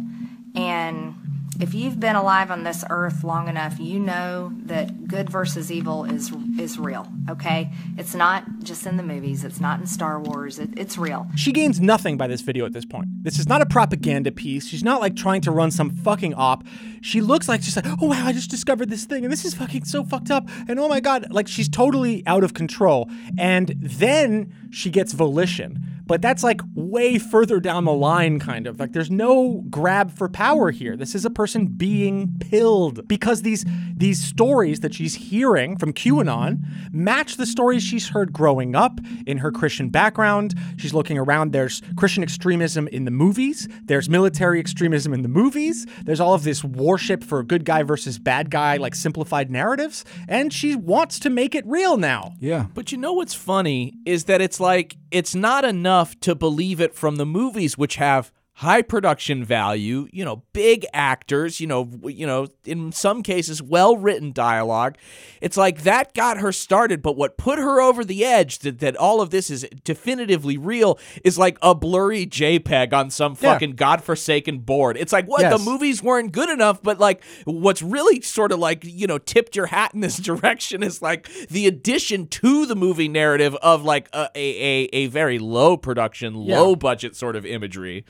And 0.54 1.14
if 1.60 1.74
you've 1.74 2.00
been 2.00 2.16
alive 2.16 2.50
on 2.50 2.64
this 2.64 2.84
earth 2.90 3.22
long 3.22 3.48
enough, 3.48 3.78
you 3.78 3.98
know 3.98 4.52
that 4.64 5.06
good 5.06 5.28
versus 5.28 5.70
evil 5.70 6.04
is 6.04 6.32
is 6.58 6.78
real. 6.78 7.06
Okay, 7.28 7.70
it's 7.98 8.14
not 8.14 8.44
just 8.62 8.86
in 8.86 8.96
the 8.96 9.02
movies. 9.02 9.44
It's 9.44 9.60
not 9.60 9.80
in 9.80 9.86
Star 9.86 10.20
Wars. 10.20 10.58
It, 10.58 10.70
it's 10.76 10.96
real. 10.96 11.26
She 11.36 11.52
gains 11.52 11.80
nothing 11.80 12.16
by 12.16 12.26
this 12.26 12.40
video 12.40 12.64
at 12.64 12.72
this 12.72 12.84
point. 12.84 13.08
This 13.22 13.38
is 13.38 13.48
not 13.48 13.60
a 13.60 13.66
propaganda 13.66 14.32
piece. 14.32 14.66
She's 14.66 14.82
not 14.82 15.00
like 15.00 15.16
trying 15.16 15.42
to 15.42 15.50
run 15.50 15.70
some 15.70 15.90
fucking 15.90 16.34
op. 16.34 16.64
She 17.02 17.20
looks 17.20 17.48
like 17.48 17.62
she's 17.62 17.76
like, 17.76 17.86
oh 17.86 18.06
wow, 18.06 18.26
I 18.26 18.32
just 18.32 18.50
discovered 18.50 18.90
this 18.90 19.04
thing 19.04 19.24
and 19.24 19.32
this 19.32 19.44
is 19.44 19.54
fucking 19.54 19.84
so 19.84 20.04
fucked 20.04 20.30
up. 20.30 20.48
And 20.68 20.80
oh 20.80 20.88
my 20.88 21.00
god, 21.00 21.30
like 21.30 21.48
she's 21.48 21.68
totally 21.68 22.26
out 22.26 22.44
of 22.44 22.54
control. 22.54 23.10
And 23.38 23.68
then 23.78 24.52
she 24.70 24.90
gets 24.90 25.12
volition. 25.12 25.78
But 26.10 26.22
that's 26.22 26.42
like 26.42 26.60
way 26.74 27.18
further 27.18 27.60
down 27.60 27.84
the 27.84 27.92
line, 27.92 28.40
kind 28.40 28.66
of. 28.66 28.80
Like 28.80 28.90
there's 28.90 29.12
no 29.12 29.62
grab 29.70 30.10
for 30.10 30.28
power 30.28 30.72
here. 30.72 30.96
This 30.96 31.14
is 31.14 31.24
a 31.24 31.30
person 31.30 31.68
being 31.68 32.32
pilled 32.40 33.06
because 33.06 33.42
these 33.42 33.64
these 33.96 34.20
stories 34.20 34.80
that 34.80 34.92
she's 34.92 35.14
hearing 35.14 35.76
from 35.76 35.92
QAnon 35.92 36.64
match 36.90 37.36
the 37.36 37.46
stories 37.46 37.84
she's 37.84 38.08
heard 38.08 38.32
growing 38.32 38.74
up 38.74 38.98
in 39.24 39.38
her 39.38 39.52
Christian 39.52 39.88
background. 39.88 40.56
She's 40.78 40.92
looking 40.92 41.16
around. 41.16 41.52
There's 41.52 41.80
Christian 41.96 42.24
extremism 42.24 42.88
in 42.88 43.04
the 43.04 43.12
movies. 43.12 43.68
There's 43.84 44.08
military 44.08 44.58
extremism 44.58 45.14
in 45.14 45.22
the 45.22 45.28
movies. 45.28 45.86
There's 46.02 46.18
all 46.18 46.34
of 46.34 46.42
this 46.42 46.64
worship 46.64 47.22
for 47.22 47.40
good 47.44 47.64
guy 47.64 47.84
versus 47.84 48.18
bad 48.18 48.50
guy, 48.50 48.78
like 48.78 48.96
simplified 48.96 49.48
narratives. 49.48 50.04
And 50.26 50.52
she 50.52 50.74
wants 50.74 51.20
to 51.20 51.30
make 51.30 51.54
it 51.54 51.64
real 51.68 51.96
now. 51.96 52.32
Yeah. 52.40 52.66
But 52.74 52.90
you 52.90 52.98
know 52.98 53.12
what's 53.12 53.34
funny 53.34 53.94
is 54.04 54.24
that 54.24 54.40
it's 54.40 54.58
like 54.58 54.96
it's 55.10 55.34
not 55.34 55.64
enough 55.64 56.18
to 56.20 56.34
believe 56.34 56.80
it 56.80 56.94
from 56.94 57.16
the 57.16 57.26
movies, 57.26 57.76
which 57.76 57.96
have 57.96 58.32
high 58.60 58.82
production 58.82 59.42
value, 59.42 60.06
you 60.12 60.22
know, 60.22 60.42
big 60.52 60.84
actors, 60.92 61.60
you 61.60 61.66
know, 61.66 61.88
you 62.04 62.26
know, 62.26 62.46
in 62.66 62.92
some 62.92 63.22
cases 63.22 63.62
well-written 63.62 64.32
dialogue. 64.32 64.96
It's 65.40 65.56
like 65.56 65.82
that 65.84 66.12
got 66.12 66.36
her 66.36 66.52
started, 66.52 67.00
but 67.00 67.16
what 67.16 67.38
put 67.38 67.58
her 67.58 67.80
over 67.80 68.04
the 68.04 68.22
edge 68.22 68.58
that, 68.58 68.78
that 68.80 68.96
all 68.96 69.22
of 69.22 69.30
this 69.30 69.48
is 69.48 69.66
definitively 69.82 70.58
real 70.58 70.98
is 71.24 71.38
like 71.38 71.56
a 71.62 71.74
blurry 71.74 72.26
JPEG 72.26 72.92
on 72.92 73.08
some 73.08 73.32
Yeah. 73.40 73.52
fucking 73.54 73.76
godforsaken 73.76 74.58
board. 74.58 74.98
It's 74.98 75.12
like 75.12 75.24
what 75.24 75.40
Yes. 75.40 75.58
the 75.58 75.64
movies 75.70 76.02
weren't 76.02 76.32
good 76.32 76.50
enough, 76.50 76.82
but 76.82 76.98
like 77.00 77.24
what's 77.46 77.80
really 77.80 78.20
sort 78.20 78.52
of 78.52 78.58
like, 78.58 78.84
you 78.84 79.06
know, 79.06 79.16
tipped 79.16 79.56
your 79.56 79.66
hat 79.66 79.92
in 79.94 80.00
this 80.00 80.16
direction 80.30 80.82
is 80.82 81.00
like 81.00 81.30
the 81.48 81.66
addition 81.66 82.26
to 82.26 82.66
the 82.66 82.76
movie 82.76 83.08
narrative 83.08 83.54
of 83.62 83.84
like 83.84 84.10
a 84.12 84.28
a, 84.34 84.38
a, 84.38 84.88
a 84.92 85.06
very 85.06 85.38
low 85.38 85.78
production, 85.78 86.34
Yeah. 86.44 86.60
low 86.60 86.76
budget 86.76 87.16
sort 87.16 87.36
of 87.36 87.46
imagery. 87.46 88.04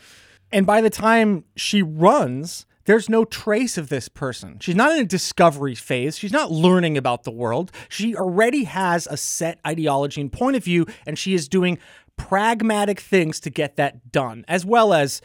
And 0.53 0.67
by 0.67 0.81
the 0.81 0.91
time 0.91 1.45
she 1.57 1.83
runs, 1.83 2.67
there's 2.85 3.09
no 3.09 3.25
trace 3.25 3.79
of 3.79 3.89
this 3.89 4.09
person. 4.09 4.59
She's 4.61 4.75
not 4.75 4.93
in 4.93 5.03
a 5.03 5.05
discovery 5.05 5.75
phase. 5.75 6.19
She's 6.19 6.33
not 6.33 6.51
learning 6.51 6.97
about 6.97 7.25
the 7.25 7.31
world. 7.31 7.71
She 7.89 8.17
already 8.17 8.65
has 8.65 9.07
a 9.07 9.17
set 9.17 9.61
ideology 9.67 10.21
and 10.21 10.33
point 10.33 10.57
of 10.57 10.65
view, 10.65 10.87
and 11.07 11.19
she 11.19 11.35
is 11.35 11.49
doing 11.49 11.79
pragmatic 12.17 13.01
things 13.01 13.39
to 13.41 13.51
get 13.51 13.77
that 13.77 14.11
done, 14.11 14.45
as 14.49 14.65
well 14.65 14.93
as 14.93 15.23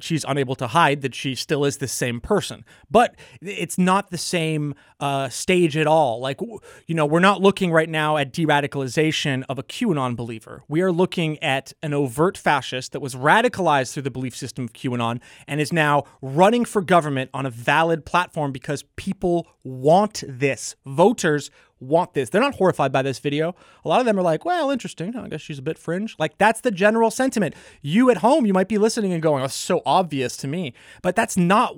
she's 0.00 0.24
unable 0.26 0.54
to 0.56 0.68
hide 0.68 1.02
that 1.02 1.14
she 1.14 1.34
still 1.34 1.64
is 1.64 1.78
the 1.78 1.88
same 1.88 2.20
person. 2.20 2.64
But 2.90 3.16
it's 3.40 3.78
not 3.78 4.10
the 4.10 4.18
same 4.18 4.74
uh, 5.00 5.28
stage 5.28 5.76
at 5.76 5.86
all. 5.86 6.20
Like, 6.20 6.40
you 6.86 6.94
know, 6.94 7.06
we're 7.06 7.20
not 7.20 7.40
looking 7.40 7.72
right 7.72 7.88
now 7.88 8.16
at 8.16 8.32
de 8.32 8.46
radicalization 8.46 9.44
of 9.48 9.58
a 9.58 9.62
QAnon 9.62 10.16
believer. 10.16 10.62
We 10.68 10.82
are 10.82 10.92
looking 10.92 11.42
at 11.42 11.72
an 11.82 11.94
overt 11.94 12.36
fascist 12.36 12.92
that 12.92 13.00
was 13.00 13.14
radicalized 13.14 13.92
through 13.92 14.04
the 14.04 14.10
belief 14.10 14.36
system 14.36 14.64
of 14.64 14.72
QAnon 14.72 15.20
and 15.46 15.60
is 15.60 15.72
now 15.72 16.04
running 16.20 16.64
for 16.64 16.82
government 16.82 17.30
on 17.34 17.46
a 17.46 17.50
valid 17.50 18.04
platform 18.04 18.52
because 18.52 18.84
people 18.96 19.46
want 19.64 20.22
this. 20.26 20.76
Voters 20.86 21.50
want 21.80 22.14
this. 22.14 22.30
They're 22.30 22.40
not 22.40 22.54
horrified 22.54 22.92
by 22.92 23.02
this 23.02 23.18
video. 23.18 23.54
A 23.84 23.88
lot 23.88 24.00
of 24.00 24.06
them 24.06 24.18
are 24.18 24.22
like, 24.22 24.44
well, 24.44 24.70
interesting. 24.70 25.16
I 25.16 25.28
guess 25.28 25.40
she's 25.40 25.58
a 25.58 25.62
bit 25.62 25.78
fringe. 25.78 26.14
Like, 26.18 26.38
that's 26.38 26.60
the 26.60 26.70
general 26.70 27.10
sentiment. 27.10 27.54
You 27.82 28.10
at 28.10 28.18
home, 28.18 28.46
you 28.46 28.52
might 28.52 28.68
be 28.68 28.78
listening 28.78 29.12
and 29.12 29.22
going, 29.22 29.42
oh, 29.42 29.48
so 29.48 29.82
obvious 29.84 30.36
to 30.38 30.48
me. 30.48 30.74
But 31.02 31.16
that's 31.16 31.36
not. 31.36 31.74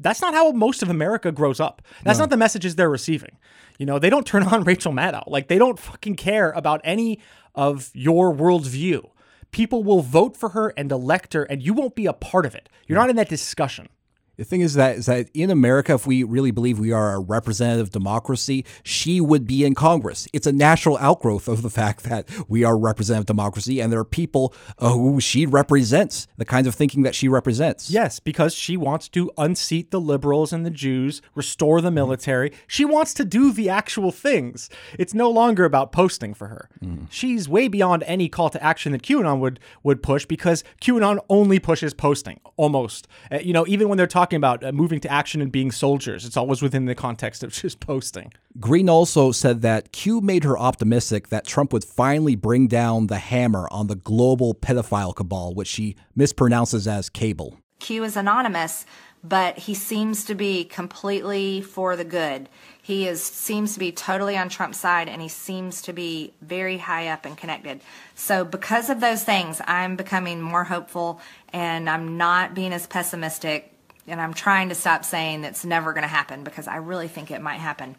That's 0.00 0.20
not 0.20 0.34
how 0.34 0.50
most 0.50 0.82
of 0.82 0.90
America 0.90 1.30
grows 1.30 1.60
up. 1.60 1.80
That's 2.02 2.18
not 2.18 2.28
the 2.28 2.36
messages 2.36 2.74
they're 2.74 2.90
receiving. 2.90 3.38
You 3.78 3.86
know, 3.86 4.00
they 4.00 4.10
don't 4.10 4.26
turn 4.26 4.42
on 4.52 4.64
Rachel 4.64 4.92
Maddow. 4.92 5.22
Like, 5.28 5.46
they 5.46 5.56
don't 5.56 5.78
fucking 5.78 6.16
care 6.16 6.50
about 6.50 6.80
any 6.82 7.20
of 7.54 7.90
your 7.94 8.34
worldview. 8.34 9.08
People 9.52 9.84
will 9.84 10.02
vote 10.02 10.36
for 10.36 10.48
her 10.48 10.74
and 10.76 10.90
elect 10.90 11.32
her, 11.32 11.44
and 11.44 11.62
you 11.62 11.72
won't 11.72 11.94
be 11.94 12.06
a 12.06 12.12
part 12.12 12.44
of 12.44 12.56
it. 12.56 12.68
You're 12.88 12.98
not 12.98 13.08
in 13.08 13.14
that 13.16 13.28
discussion. 13.28 13.88
The 14.36 14.44
thing 14.44 14.60
is 14.60 14.74
that 14.74 14.96
is 14.96 15.06
that 15.06 15.28
in 15.34 15.50
America, 15.50 15.94
if 15.94 16.06
we 16.06 16.24
really 16.24 16.50
believe 16.50 16.78
we 16.78 16.92
are 16.92 17.14
a 17.14 17.20
representative 17.20 17.90
democracy, 17.90 18.64
she 18.82 19.20
would 19.20 19.46
be 19.46 19.64
in 19.64 19.74
Congress. 19.74 20.26
It's 20.32 20.46
a 20.46 20.52
natural 20.52 20.96
outgrowth 20.98 21.48
of 21.48 21.62
the 21.62 21.70
fact 21.70 22.04
that 22.04 22.28
we 22.48 22.64
are 22.64 22.74
a 22.74 22.78
representative 22.78 23.26
democracy, 23.26 23.80
and 23.80 23.92
there 23.92 24.00
are 24.00 24.04
people 24.04 24.54
uh, 24.78 24.90
who 24.90 25.20
she 25.20 25.46
represents, 25.46 26.26
the 26.36 26.44
kinds 26.44 26.66
of 26.66 26.74
thinking 26.74 27.02
that 27.02 27.14
she 27.14 27.28
represents. 27.28 27.90
Yes, 27.90 28.20
because 28.20 28.54
she 28.54 28.76
wants 28.76 29.08
to 29.10 29.30
unseat 29.38 29.90
the 29.90 30.00
liberals 30.00 30.52
and 30.52 30.66
the 30.66 30.70
Jews, 30.70 31.22
restore 31.34 31.80
the 31.80 31.90
military. 31.90 32.52
She 32.66 32.84
wants 32.84 33.14
to 33.14 33.24
do 33.24 33.52
the 33.52 33.68
actual 33.68 34.10
things. 34.10 34.68
It's 34.98 35.14
no 35.14 35.30
longer 35.30 35.64
about 35.64 35.92
posting 35.92 36.34
for 36.34 36.48
her. 36.48 36.68
She's 37.08 37.48
way 37.48 37.68
beyond 37.68 38.02
any 38.06 38.28
call 38.28 38.50
to 38.50 38.62
action 38.62 38.92
that 38.92 39.02
QAnon 39.02 39.38
would 39.40 39.60
would 39.82 40.02
push 40.02 40.26
because 40.26 40.64
QAnon 40.80 41.18
only 41.28 41.58
pushes 41.58 41.94
posting 41.94 42.40
almost. 42.56 43.06
Uh, 43.30 43.38
you 43.38 43.52
know, 43.52 43.64
even 43.66 43.88
when 43.88 43.96
they're 43.98 44.06
talking 44.06 44.23
about 44.32 44.64
uh, 44.64 44.72
moving 44.72 45.00
to 45.00 45.10
action 45.10 45.40
and 45.40 45.52
being 45.52 45.70
soldiers, 45.70 46.24
it's 46.24 46.36
always 46.36 46.62
within 46.62 46.86
the 46.86 46.94
context 46.94 47.42
of 47.42 47.52
just 47.62 47.80
posting. 47.80 48.32
Greene 48.58 48.88
also 48.88 49.32
said 49.32 49.62
that 49.62 49.92
Q 49.92 50.20
made 50.20 50.44
her 50.44 50.58
optimistic 50.58 51.28
that 51.28 51.46
Trump 51.46 51.72
would 51.72 51.84
finally 51.84 52.36
bring 52.36 52.68
down 52.68 53.08
the 53.08 53.18
hammer 53.18 53.68
on 53.70 53.88
the 53.88 53.96
global 53.96 54.54
pedophile 54.54 55.14
cabal, 55.14 55.54
which 55.54 55.68
she 55.68 55.96
mispronounces 56.16 56.86
as 56.86 57.08
cable. 57.08 57.58
Q 57.80 58.04
is 58.04 58.16
anonymous, 58.16 58.86
but 59.22 59.58
he 59.58 59.74
seems 59.74 60.24
to 60.26 60.34
be 60.34 60.64
completely 60.64 61.62
for 61.62 61.96
the 61.96 62.04
good. 62.04 62.48
He 62.82 63.08
is 63.08 63.22
seems 63.22 63.72
to 63.72 63.78
be 63.78 63.92
totally 63.92 64.36
on 64.36 64.50
Trump's 64.50 64.78
side 64.78 65.08
and 65.08 65.22
he 65.22 65.28
seems 65.28 65.80
to 65.82 65.94
be 65.94 66.34
very 66.42 66.76
high 66.76 67.08
up 67.08 67.24
and 67.24 67.36
connected. 67.36 67.80
So 68.14 68.44
because 68.44 68.90
of 68.90 69.00
those 69.00 69.24
things, 69.24 69.62
I'm 69.66 69.96
becoming 69.96 70.42
more 70.42 70.64
hopeful 70.64 71.20
and 71.52 71.88
I'm 71.88 72.18
not 72.18 72.54
being 72.54 72.74
as 72.74 72.86
pessimistic 72.86 73.73
and 74.06 74.20
I'm 74.20 74.34
trying 74.34 74.68
to 74.68 74.74
stop 74.74 75.04
saying 75.04 75.42
that's 75.42 75.64
never 75.64 75.92
going 75.92 76.02
to 76.02 76.08
happen 76.08 76.44
because 76.44 76.68
I 76.68 76.76
really 76.76 77.08
think 77.08 77.30
it 77.30 77.40
might 77.40 77.60
happen. 77.60 77.96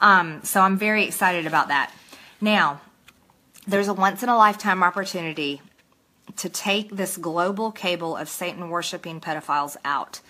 Um, 0.00 0.40
so 0.44 0.60
I'm 0.60 0.76
very 0.78 1.04
excited 1.04 1.46
about 1.46 1.68
that. 1.68 1.92
Now, 2.40 2.80
there's 3.66 3.88
a 3.88 3.94
once 3.94 4.22
in 4.22 4.28
a 4.28 4.36
lifetime 4.36 4.82
opportunity 4.82 5.60
to 6.36 6.48
take 6.48 6.96
this 6.96 7.16
global 7.16 7.72
cable 7.72 8.16
of 8.16 8.28
Satan 8.28 8.70
worshiping 8.70 9.20
pedophiles 9.20 9.76
out. 9.84 10.20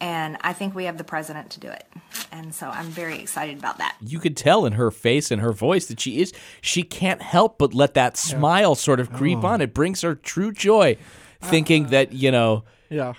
And 0.00 0.36
I 0.42 0.52
think 0.52 0.76
we 0.76 0.84
have 0.84 0.96
the 0.96 1.04
president 1.04 1.50
to 1.50 1.60
do 1.60 1.68
it. 1.68 1.84
And 2.30 2.54
so 2.54 2.68
I'm 2.68 2.86
very 2.86 3.18
excited 3.18 3.58
about 3.58 3.78
that. 3.78 3.96
You 4.00 4.20
could 4.20 4.36
tell 4.36 4.64
in 4.64 4.74
her 4.74 4.92
face 4.92 5.32
and 5.32 5.42
her 5.42 5.52
voice 5.52 5.86
that 5.86 5.98
she 5.98 6.20
is 6.20 6.32
she 6.60 6.84
can't 6.84 7.20
help 7.20 7.58
but 7.58 7.74
let 7.74 7.94
that 7.94 8.16
smile 8.16 8.76
sort 8.76 9.00
of 9.00 9.12
creep 9.12 9.42
on. 9.42 9.60
It 9.60 9.74
brings 9.74 10.02
her 10.02 10.14
true 10.14 10.52
joy 10.52 10.96
thinking 11.42 11.88
that, 11.88 12.12
you 12.12 12.30
know, 12.30 12.64
Yeah. 12.90 13.14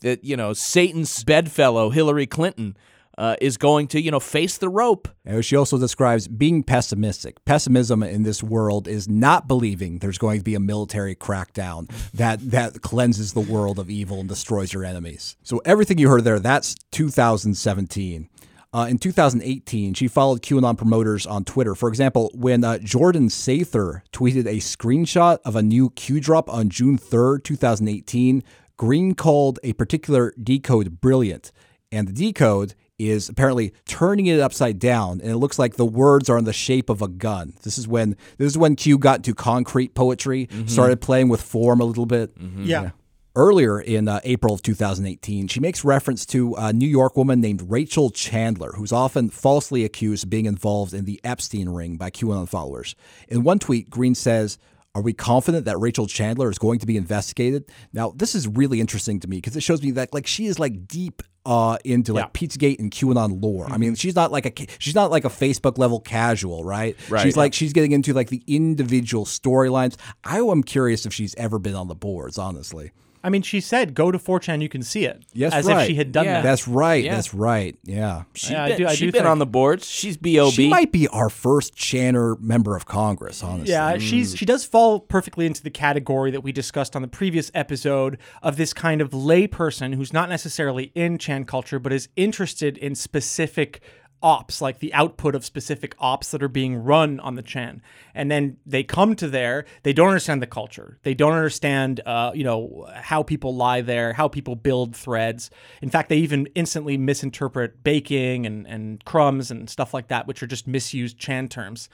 That 0.00 0.24
you 0.24 0.36
know 0.36 0.52
Satan's 0.52 1.22
bedfellow 1.24 1.90
Hillary 1.90 2.26
Clinton 2.26 2.76
uh, 3.18 3.36
is 3.40 3.56
going 3.56 3.86
to 3.86 4.00
you 4.00 4.10
know 4.10 4.20
face 4.20 4.58
the 4.58 4.68
rope. 4.68 5.08
She 5.42 5.54
also 5.56 5.78
describes 5.78 6.26
being 6.26 6.62
pessimistic. 6.62 7.44
Pessimism 7.44 8.02
in 8.02 8.22
this 8.22 8.42
world 8.42 8.88
is 8.88 9.08
not 9.08 9.46
believing 9.46 9.98
there's 9.98 10.18
going 10.18 10.38
to 10.38 10.44
be 10.44 10.54
a 10.54 10.60
military 10.60 11.14
crackdown 11.14 11.90
that 12.14 12.50
that 12.50 12.80
cleanses 12.82 13.32
the 13.32 13.40
world 13.40 13.78
of 13.78 13.90
evil 13.90 14.20
and 14.20 14.28
destroys 14.28 14.72
your 14.72 14.84
enemies. 14.84 15.36
So 15.42 15.60
everything 15.64 15.98
you 15.98 16.08
heard 16.08 16.24
there, 16.24 16.38
that's 16.38 16.74
2017. 16.92 18.28
Uh, 18.72 18.86
in 18.88 18.98
2018, 18.98 19.94
she 19.94 20.06
followed 20.06 20.42
QAnon 20.42 20.78
promoters 20.78 21.26
on 21.26 21.44
Twitter. 21.44 21.74
For 21.74 21.88
example, 21.88 22.30
when 22.34 22.62
uh, 22.62 22.78
Jordan 22.78 23.28
Sather 23.28 24.02
tweeted 24.12 24.46
a 24.46 24.58
screenshot 24.58 25.38
of 25.44 25.56
a 25.56 25.62
new 25.62 25.90
Q 25.90 26.20
drop 26.20 26.48
on 26.48 26.68
June 26.68 26.96
3rd, 26.96 27.42
2018, 27.42 28.44
Greene 28.80 29.14
called 29.14 29.58
a 29.62 29.74
particular 29.74 30.32
decode 30.42 31.02
brilliant. 31.02 31.52
And 31.92 32.08
the 32.08 32.14
decode 32.14 32.74
is 32.98 33.28
apparently 33.28 33.74
turning 33.84 34.24
it 34.24 34.40
upside 34.40 34.78
down, 34.78 35.20
and 35.20 35.30
it 35.30 35.36
looks 35.36 35.58
like 35.58 35.74
the 35.76 35.84
words 35.84 36.30
are 36.30 36.38
in 36.38 36.44
the 36.44 36.54
shape 36.54 36.88
of 36.88 37.02
a 37.02 37.08
gun. 37.08 37.52
This 37.62 37.76
is 37.76 37.86
when 37.86 38.16
this 38.38 38.46
is 38.46 38.56
when 38.56 38.76
Q 38.76 38.96
got 38.96 39.16
into 39.16 39.34
concrete 39.34 39.94
poetry, 39.94 40.48
started 40.64 41.02
playing 41.02 41.28
with 41.28 41.42
form 41.42 41.82
a 41.82 41.84
little 41.84 42.06
bit. 42.06 42.32
Yeah. 42.56 42.92
Earlier 43.36 43.78
in 43.78 44.08
uh, 44.08 44.20
April 44.24 44.54
of 44.54 44.62
2018, 44.62 45.48
she 45.48 45.60
makes 45.60 45.84
reference 45.84 46.24
to 46.26 46.54
a 46.54 46.72
New 46.72 46.88
York 46.88 47.18
woman 47.18 47.42
named 47.42 47.70
Rachel 47.70 48.08
Chandler, 48.08 48.72
who's 48.76 48.92
often 48.92 49.28
falsely 49.28 49.84
accused 49.84 50.24
of 50.24 50.30
being 50.30 50.46
involved 50.46 50.94
in 50.94 51.04
the 51.04 51.20
Epstein 51.22 51.68
ring 51.68 51.98
by 51.98 52.08
QAnon 52.10 52.48
followers. 52.48 52.96
In 53.28 53.42
one 53.42 53.58
tweet, 53.58 53.90
Greene 53.90 54.14
says, 54.14 54.56
Are 54.94 55.02
we 55.02 55.12
confident 55.12 55.66
that 55.66 55.78
Rachel 55.78 56.08
Chandler 56.08 56.50
is 56.50 56.58
going 56.58 56.80
to 56.80 56.86
be 56.86 56.96
investigated? 56.96 57.70
Now, 57.92 58.12
this 58.16 58.34
is 58.34 58.48
really 58.48 58.80
interesting 58.80 59.20
to 59.20 59.28
me 59.28 59.36
because 59.36 59.56
it 59.56 59.62
shows 59.62 59.82
me 59.82 59.92
that 59.92 60.12
like 60.12 60.26
she 60.26 60.46
is 60.46 60.58
like 60.58 60.88
deep 60.88 61.22
uh, 61.46 61.78
into 61.84 62.12
like 62.12 62.32
Pizzagate 62.32 62.80
and 62.80 62.90
QAnon 62.90 63.40
lore. 63.40 63.66
I 63.70 63.78
mean, 63.78 63.94
she's 63.94 64.16
not 64.16 64.32
like 64.32 64.46
a 64.46 64.66
she's 64.78 64.96
not 64.96 65.12
like 65.12 65.24
a 65.24 65.28
Facebook 65.28 65.78
level 65.78 66.00
casual, 66.00 66.64
right? 66.64 66.96
Right. 67.08 67.22
She's 67.22 67.36
like 67.36 67.54
she's 67.54 67.72
getting 67.72 67.92
into 67.92 68.12
like 68.12 68.30
the 68.30 68.42
individual 68.48 69.24
storylines. 69.26 69.96
I 70.24 70.38
am 70.38 70.62
curious 70.64 71.06
if 71.06 71.14
she's 71.14 71.36
ever 71.36 71.60
been 71.60 71.76
on 71.76 71.86
the 71.86 71.94
boards, 71.94 72.36
honestly. 72.36 72.90
I 73.22 73.28
mean, 73.28 73.42
she 73.42 73.60
said, 73.60 73.94
"Go 73.94 74.10
to 74.10 74.18
4chan, 74.18 74.62
you 74.62 74.68
can 74.68 74.82
see 74.82 75.04
it." 75.04 75.24
Yes, 75.32 75.52
as 75.52 75.66
right. 75.66 75.82
if 75.82 75.86
she 75.88 75.94
had 75.94 76.10
done 76.12 76.24
Yeah. 76.24 76.34
that. 76.34 76.42
That's 76.42 76.66
right. 76.66 77.04
Yeah. 77.04 77.14
That's 77.14 77.34
right. 77.34 77.76
Yeah. 77.84 78.22
She's 78.34 78.50
Yeah, 78.50 78.64
I 78.64 78.68
been, 78.68 78.78
do- 78.78 78.86
I 78.86 78.90
she's 78.90 78.98
do 79.00 79.06
been 79.06 79.12
think- 79.22 79.26
on 79.26 79.38
the 79.38 79.46
boards. 79.46 79.86
She's 79.86 80.16
bob. 80.16 80.52
She 80.52 80.68
might 80.68 80.90
be 80.92 81.06
our 81.08 81.28
first 81.28 81.74
Channer 81.76 82.40
member 82.40 82.76
of 82.76 82.86
Congress, 82.86 83.42
honestly. 83.42 83.72
Yeah, 83.72 83.96
mm. 83.96 84.00
she's 84.00 84.36
she 84.36 84.46
does 84.46 84.64
fall 84.64 85.00
perfectly 85.00 85.44
into 85.46 85.62
the 85.62 85.70
category 85.70 86.30
that 86.30 86.42
we 86.42 86.52
discussed 86.52 86.96
on 86.96 87.02
the 87.02 87.08
previous 87.08 87.50
episode 87.54 88.18
of 88.42 88.56
this 88.56 88.72
kind 88.72 89.00
of 89.00 89.10
layperson 89.10 89.94
who's 89.94 90.12
not 90.12 90.28
necessarily 90.28 90.92
in 90.94 91.18
Chan 91.18 91.44
culture 91.44 91.78
but 91.78 91.92
is 91.92 92.08
interested 92.16 92.78
in 92.78 92.94
specific 92.94 93.80
ops, 94.22 94.60
like 94.60 94.78
the 94.78 94.92
output 94.94 95.34
of 95.34 95.44
specific 95.44 95.94
ops 95.98 96.30
that 96.30 96.42
are 96.42 96.48
being 96.48 96.76
run 96.76 97.20
on 97.20 97.34
the 97.34 97.42
Chan. 97.42 97.82
And 98.14 98.30
then 98.30 98.58
they 98.66 98.82
come 98.82 99.14
to 99.16 99.28
there, 99.28 99.64
they 99.82 99.92
don't 99.92 100.08
understand 100.08 100.42
the 100.42 100.46
culture. 100.46 100.98
They 101.02 101.14
don't 101.14 101.32
understand 101.32 102.00
uh, 102.06 102.32
you 102.34 102.44
know, 102.44 102.86
how 102.94 103.22
people 103.22 103.54
lie 103.54 103.80
there, 103.80 104.12
how 104.12 104.28
people 104.28 104.56
build 104.56 104.94
threads. 104.94 105.50
In 105.82 105.90
fact, 105.90 106.08
they 106.08 106.18
even 106.18 106.46
instantly 106.54 106.96
misinterpret 106.96 107.82
baking 107.82 108.46
and, 108.46 108.66
and 108.66 109.04
crumbs 109.04 109.50
and 109.50 109.68
stuff 109.68 109.94
like 109.94 110.08
that, 110.08 110.26
which 110.26 110.42
are 110.42 110.46
just 110.46 110.66
misused 110.66 111.18
Chan 111.18 111.48
terms. 111.48 111.88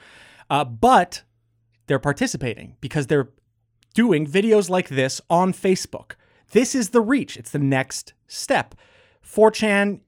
Uh, 0.49 0.63
but 0.63 1.23
they're 1.87 1.99
participating 1.99 2.75
because 2.81 3.07
they're 3.07 3.29
doing 3.93 4.27
videos 4.27 4.69
like 4.69 4.89
this 4.89 5.19
on 5.29 5.53
Facebook. 5.53 6.11
This 6.51 6.75
is 6.75 6.89
the 6.89 7.01
reach. 7.01 7.35
It's 7.35 7.51
the 7.51 7.59
next 7.59 8.13
step. 8.27 8.75
4chan, 9.25 10.01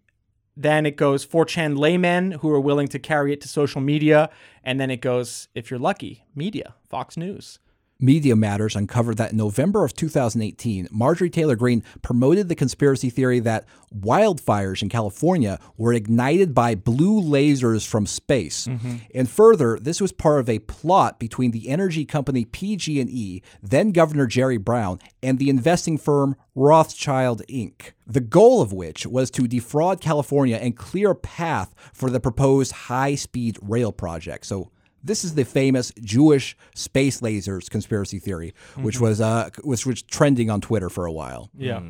then 0.59 0.85
it 0.85 0.97
goes 0.97 1.25
4chan 1.25 1.77
laymen 1.77 2.31
who 2.31 2.51
are 2.51 2.59
willing 2.59 2.89
to 2.89 2.99
carry 2.99 3.31
it 3.31 3.39
to 3.39 3.47
social 3.47 3.79
media. 3.79 4.29
And 4.61 4.77
then 4.77 4.91
it 4.91 4.99
goes, 4.99 5.47
if 5.55 5.71
you're 5.71 5.79
lucky, 5.79 6.25
media, 6.35 6.75
Fox 6.89 7.15
News. 7.15 7.59
Media 8.01 8.33
Matters 8.35 8.77
uncovered 8.77 9.17
that 9.17 9.31
in 9.31 9.38
November 9.38 9.83
of 9.83 9.93
2018, 9.93 10.88
Marjorie 10.89 11.29
Taylor 11.29 11.57
Greene 11.57 11.83
promoted 12.01 12.47
the 12.47 12.55
conspiracy 12.55 13.09
theory 13.09 13.39
that 13.41 13.65
wildfires 13.93 14.81
in 14.81 14.88
California 14.88 15.59
were 15.75 15.91
ignited 15.91 16.53
by 16.53 16.75
blue 16.75 17.21
lasers 17.21 17.85
from 17.85 18.05
space. 18.05 18.67
Mm-hmm. 18.67 18.97
And 19.13 19.29
further, 19.29 19.77
this 19.81 19.99
was 19.99 20.13
part 20.13 20.39
of 20.39 20.47
a 20.47 20.59
plot 20.59 21.19
between 21.19 21.51
the 21.51 21.67
energy 21.67 22.05
company 22.05 22.45
PG&E, 22.45 23.41
then 23.62 23.91
Governor 23.91 24.27
Jerry 24.27 24.57
Brown, 24.57 24.99
and 25.21 25.38
the 25.38 25.49
investing 25.49 25.97
firm 25.97 26.38
Rothschild 26.55 27.41
Inc. 27.49 27.91
The 28.07 28.21
goal 28.21 28.62
of 28.62 28.71
which 28.71 29.05
was 29.05 29.29
to 29.31 29.47
defraud 29.47 29.99
California 29.99 30.55
and 30.55 30.77
clear 30.77 31.12
a 31.12 31.15
path 31.15 31.75
for 31.93 32.09
the 32.09 32.19
proposed 32.21 32.71
high-speed 32.71 33.57
rail 33.62 33.91
project. 33.91 34.45
So 34.45 34.71
this 35.03 35.23
is 35.23 35.35
the 35.35 35.45
famous 35.45 35.91
Jewish 36.01 36.57
space 36.75 37.21
lasers 37.21 37.69
conspiracy 37.69 38.19
theory, 38.19 38.53
which 38.77 38.99
was 38.99 39.21
uh, 39.21 39.49
which 39.63 39.85
was 39.85 40.01
trending 40.01 40.49
on 40.49 40.62
Twitter 40.62 40.89
for 40.89 41.05
a 41.05 41.12
while. 41.12 41.49
Yeah. 41.57 41.81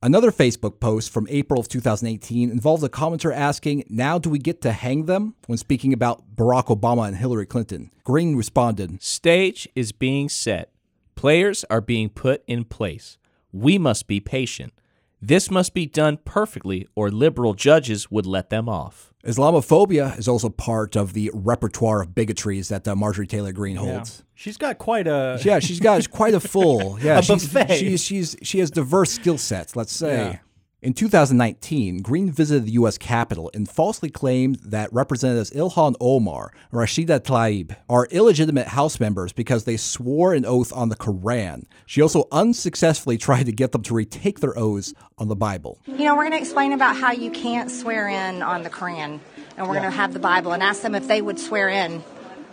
Another 0.00 0.30
Facebook 0.30 0.78
post 0.78 1.10
from 1.10 1.26
April 1.28 1.58
of 1.58 1.66
2018 1.66 2.50
involves 2.50 2.84
a 2.84 2.88
commenter 2.88 3.34
asking, 3.34 3.84
"Now 3.88 4.18
do 4.18 4.30
we 4.30 4.38
get 4.38 4.60
to 4.62 4.72
hang 4.72 5.06
them?" 5.06 5.34
When 5.46 5.58
speaking 5.58 5.92
about 5.92 6.36
Barack 6.36 6.66
Obama 6.66 7.08
and 7.08 7.16
Hillary 7.16 7.46
Clinton, 7.46 7.90
Greene 8.04 8.36
responded, 8.36 9.02
Stage 9.02 9.68
is 9.74 9.90
being 9.92 10.28
set. 10.28 10.72
Players 11.16 11.64
are 11.68 11.80
being 11.80 12.10
put 12.10 12.44
in 12.46 12.64
place. 12.64 13.18
We 13.52 13.76
must 13.76 14.06
be 14.06 14.20
patient. 14.20 14.72
This 15.20 15.50
must 15.50 15.74
be 15.74 15.86
done 15.86 16.18
perfectly, 16.24 16.86
or 16.94 17.10
liberal 17.10 17.54
judges 17.54 18.10
would 18.10 18.26
let 18.26 18.50
them 18.50 18.68
off. 18.68 19.12
"Islamophobia 19.24 20.16
is 20.18 20.28
also 20.28 20.48
part 20.48 20.94
of 20.96 21.12
the 21.12 21.30
repertoire 21.34 22.02
of 22.02 22.14
bigotries 22.14 22.68
that 22.68 22.86
uh, 22.86 22.94
Marjorie 22.94 23.26
Taylor 23.26 23.52
Greene 23.52 23.76
holds." 23.76 24.22
She's 24.34 24.56
got 24.56 24.78
quite 24.78 25.08
a. 25.08 25.40
Yeah, 25.44 25.58
she's 25.58 25.80
got 25.80 26.08
quite 26.10 26.34
a 26.34 26.40
full. 26.40 26.98
Yeah, 27.02 27.18
A 27.18 27.22
she's, 27.22 27.44
buffet. 27.52 27.78
She's, 27.78 28.04
she's 28.04 28.36
she 28.42 28.60
has 28.60 28.70
diverse 28.70 29.10
skill 29.10 29.38
sets. 29.38 29.74
Let's 29.74 29.92
say. 29.92 30.16
Yeah. 30.16 30.38
In 30.80 30.94
2019, 30.94 32.02
Greene 32.02 32.30
visited 32.30 32.64
the 32.66 32.72
U.S. 32.72 32.98
Capitol 32.98 33.50
and 33.52 33.68
falsely 33.68 34.10
claimed 34.10 34.60
that 34.64 34.92
Representatives 34.92 35.50
Ilhan 35.50 35.96
Omar 36.00 36.52
and 36.70 36.80
Rashida 36.80 37.18
Tlaib 37.18 37.74
are 37.88 38.06
illegitimate 38.12 38.68
House 38.68 39.00
members 39.00 39.32
because 39.32 39.64
they 39.64 39.76
swore 39.76 40.34
an 40.34 40.46
oath 40.46 40.72
on 40.72 40.88
the 40.88 40.94
Koran. 40.94 41.66
She 41.84 42.00
also 42.00 42.28
unsuccessfully 42.30 43.18
tried 43.18 43.46
to 43.46 43.52
get 43.52 43.72
them 43.72 43.82
to 43.82 43.94
retake 43.94 44.38
their 44.38 44.56
oaths 44.56 44.94
on 45.18 45.26
the 45.26 45.34
Bible. 45.34 45.80
You 45.86 46.04
know, 46.04 46.14
we're 46.14 46.28
going 46.28 46.34
to 46.34 46.38
explain 46.38 46.70
about 46.72 46.96
how 46.96 47.10
you 47.10 47.32
can't 47.32 47.72
swear 47.72 48.06
in 48.06 48.40
on 48.40 48.62
the 48.62 48.70
Koran, 48.70 49.20
and 49.56 49.66
we're 49.66 49.74
going 49.74 49.82
to 49.82 49.90
have 49.90 50.12
the 50.12 50.20
Bible 50.20 50.52
and 50.52 50.62
ask 50.62 50.82
them 50.82 50.94
if 50.94 51.08
they 51.08 51.20
would 51.20 51.40
swear 51.40 51.68
in 51.68 52.04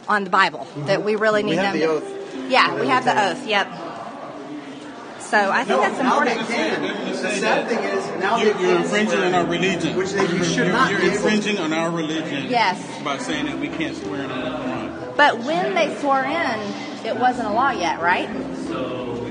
on 0.07 0.23
the 0.23 0.31
Bible. 0.31 0.67
That 0.88 1.03
we 1.03 1.15
really 1.15 1.43
need 1.43 1.57
have 1.57 1.73
them. 1.77 1.79
the 1.79 1.85
to- 1.85 1.91
oath. 2.07 2.49
Yeah, 2.49 2.73
we 2.81 2.88
have 2.88 3.05
the 3.05 3.29
oath. 3.29 3.47
Yep. 3.47 3.67
So 5.36 5.52
I 5.52 5.65
think 5.65 5.82
that's 5.82 6.00
now 6.00 6.21
important. 6.21 6.48
they 6.48 6.56
can. 6.56 6.82
The 7.12 7.30
sad 7.30 7.67
thing 7.67 7.84
is 7.84 8.08
now 8.21 8.38
You're, 8.38 8.54
they 8.54 8.62
you're 8.62 8.78
infringing 8.78 9.10
swear 9.10 9.26
on 9.26 9.34
our 9.36 9.45
religion. 9.45 9.98
which 9.98 10.12
they 10.13 10.21
you 10.28 10.43
should 10.45 10.56
you're, 10.56 10.67
not 10.69 10.89
You're 10.91 11.02
be 11.02 11.08
able 11.08 11.17
to. 11.17 11.28
infringing 11.28 11.58
on 11.60 11.74
our 11.74 11.91
religion. 11.91 12.50
Yes. 12.50 13.04
By 13.04 13.17
saying 13.17 13.48
that 13.48 13.60
we 13.60 13.67
can't 13.67 13.98
swear 13.98 14.24
in 14.24 14.32
on 14.32 14.39
the 14.45 14.50
Quran. 14.58 15.17
But 15.17 15.39
when 15.43 15.76
they 15.76 15.93
swore 15.98 16.24
in, 16.24 16.60
it 17.06 17.19
wasn't 17.19 17.50
a 17.50 17.52
law 17.52 17.71
yet, 17.71 18.00
right? 18.00 18.30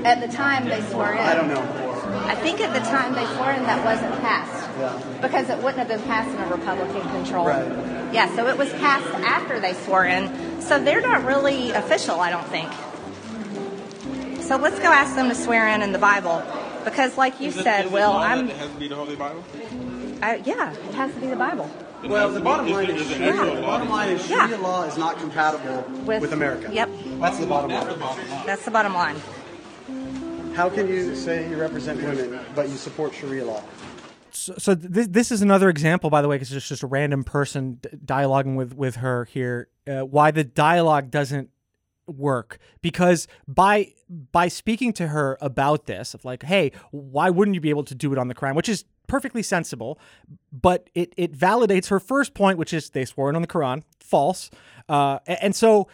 At 0.05 0.21
the 0.21 0.27
time 0.27 0.69
they 0.69 0.81
swore 0.91 1.11
in. 1.11 1.17
I 1.17 1.33
don't 1.33 1.47
know. 1.47 1.63
I 2.27 2.35
think 2.35 2.61
at 2.61 2.71
the 2.71 2.87
time 2.87 3.15
they 3.15 3.25
swore 3.33 3.49
in, 3.49 3.63
that 3.63 3.83
wasn't 3.83 4.13
passed. 4.21 5.21
Because 5.23 5.49
it 5.49 5.57
wouldn't 5.57 5.79
have 5.79 5.87
been 5.87 6.03
passed 6.03 6.29
in 6.29 6.37
a 6.43 6.47
Republican 6.55 7.01
control. 7.01 7.47
Right. 7.47 8.13
Yeah, 8.13 8.33
so 8.35 8.45
it 8.47 8.59
was 8.59 8.71
passed 8.73 9.07
after 9.25 9.59
they 9.59 9.73
swore 9.73 10.05
in. 10.05 10.61
So 10.61 10.77
they're 10.83 11.01
not 11.01 11.25
really 11.25 11.71
official, 11.71 12.19
I 12.19 12.29
don't 12.29 12.45
think. 12.47 12.69
So 14.47 14.57
let's 14.57 14.79
go 14.79 14.85
ask 14.91 15.15
them 15.15 15.29
to 15.29 15.35
swear 15.35 15.67
in 15.69 15.81
in 15.81 15.91
the 15.91 15.99
Bible. 15.99 16.43
Because, 16.83 17.17
like 17.17 17.39
you 17.41 17.47
Is 17.47 17.57
it- 17.57 17.63
said, 17.63 17.85
is 17.85 17.91
it 17.91 17.93
Will, 17.93 18.09
law 18.11 18.21
I'm. 18.21 18.47
It 18.49 18.55
has 18.57 18.69
to 18.71 18.77
be 18.77 18.87
the 18.87 18.95
Holy 18.95 19.15
Bible. 19.15 19.43
I, 20.21 20.35
yeah, 20.45 20.71
it 20.71 20.93
has 20.93 21.13
to 21.13 21.19
be 21.19 21.27
the 21.27 21.35
Bible. 21.35 21.69
Well, 22.03 22.31
the 22.31 22.39
bottom 22.39 22.67
line 22.69 22.89
is, 22.91 23.01
is, 23.01 23.11
is 23.11 23.17
Sharia, 23.17 23.41
an 23.41 23.55
the 23.55 23.61
law. 23.61 23.67
bottom 23.67 23.89
line 23.89 24.09
is 24.11 24.29
Yeah. 24.29 24.45
Law 24.61 24.83
is 24.83 24.97
not 24.97 25.17
compatible 25.17 25.83
With- 26.05 26.21
with, 26.21 26.31
America. 26.33 26.69
Yep. 26.71 26.89
That's 27.19 27.39
the 27.39 27.47
bottom 27.47 27.71
line. 27.71 27.87
bottom 27.87 27.99
line. 27.99 28.45
That's 28.45 28.63
the 28.65 28.71
bottom 28.71 28.93
line. 28.93 29.15
How 30.55 30.69
can 30.69 30.87
you 30.87 31.15
say 31.15 31.49
you 31.49 31.57
represent 31.57 32.01
women 32.01 32.39
but 32.53 32.69
you 32.69 32.75
support 32.77 33.13
Sharia 33.15 33.43
law? 33.45 33.61
So, 34.31 34.53
so 34.57 34.75
this 34.75 35.07
this 35.07 35.31
is 35.31 35.41
another 35.41 35.69
example, 35.69 36.09
by 36.09 36.21
the 36.21 36.27
way, 36.27 36.35
because 36.35 36.51
it's 36.53 36.67
just 36.67 36.83
a 36.83 36.87
random 36.87 37.23
person 37.23 37.79
d- 37.81 37.89
dialoguing 38.05 38.55
with 38.57 38.73
with 38.73 38.97
her 38.97 39.25
here. 39.25 39.69
Uh, 39.87 40.01
why 40.01 40.31
the 40.31 40.43
dialogue 40.43 41.09
doesn't 41.09 41.49
work 42.07 42.59
because 42.81 43.27
by 43.47 43.93
by 44.31 44.47
speaking 44.47 44.93
to 44.93 45.07
her 45.07 45.37
about 45.41 45.85
this 45.85 46.13
of 46.13 46.23
like 46.25 46.43
hey 46.43 46.71
why 46.91 47.29
wouldn't 47.29 47.55
you 47.55 47.61
be 47.61 47.69
able 47.69 47.83
to 47.83 47.95
do 47.95 48.11
it 48.11 48.17
on 48.17 48.27
the 48.27 48.35
Quran 48.35 48.55
which 48.55 48.69
is 48.69 48.85
perfectly 49.07 49.43
sensible 49.43 49.99
but 50.51 50.89
it 50.93 51.13
it 51.17 51.33
validates 51.33 51.87
her 51.87 51.99
first 51.99 52.33
point 52.33 52.57
which 52.57 52.73
is 52.73 52.91
they 52.91 53.05
swore 53.05 53.29
it 53.29 53.35
on 53.35 53.41
the 53.41 53.47
Quran 53.47 53.83
false 53.99 54.49
uh, 54.87 55.19
and 55.25 55.55
so 55.55 55.87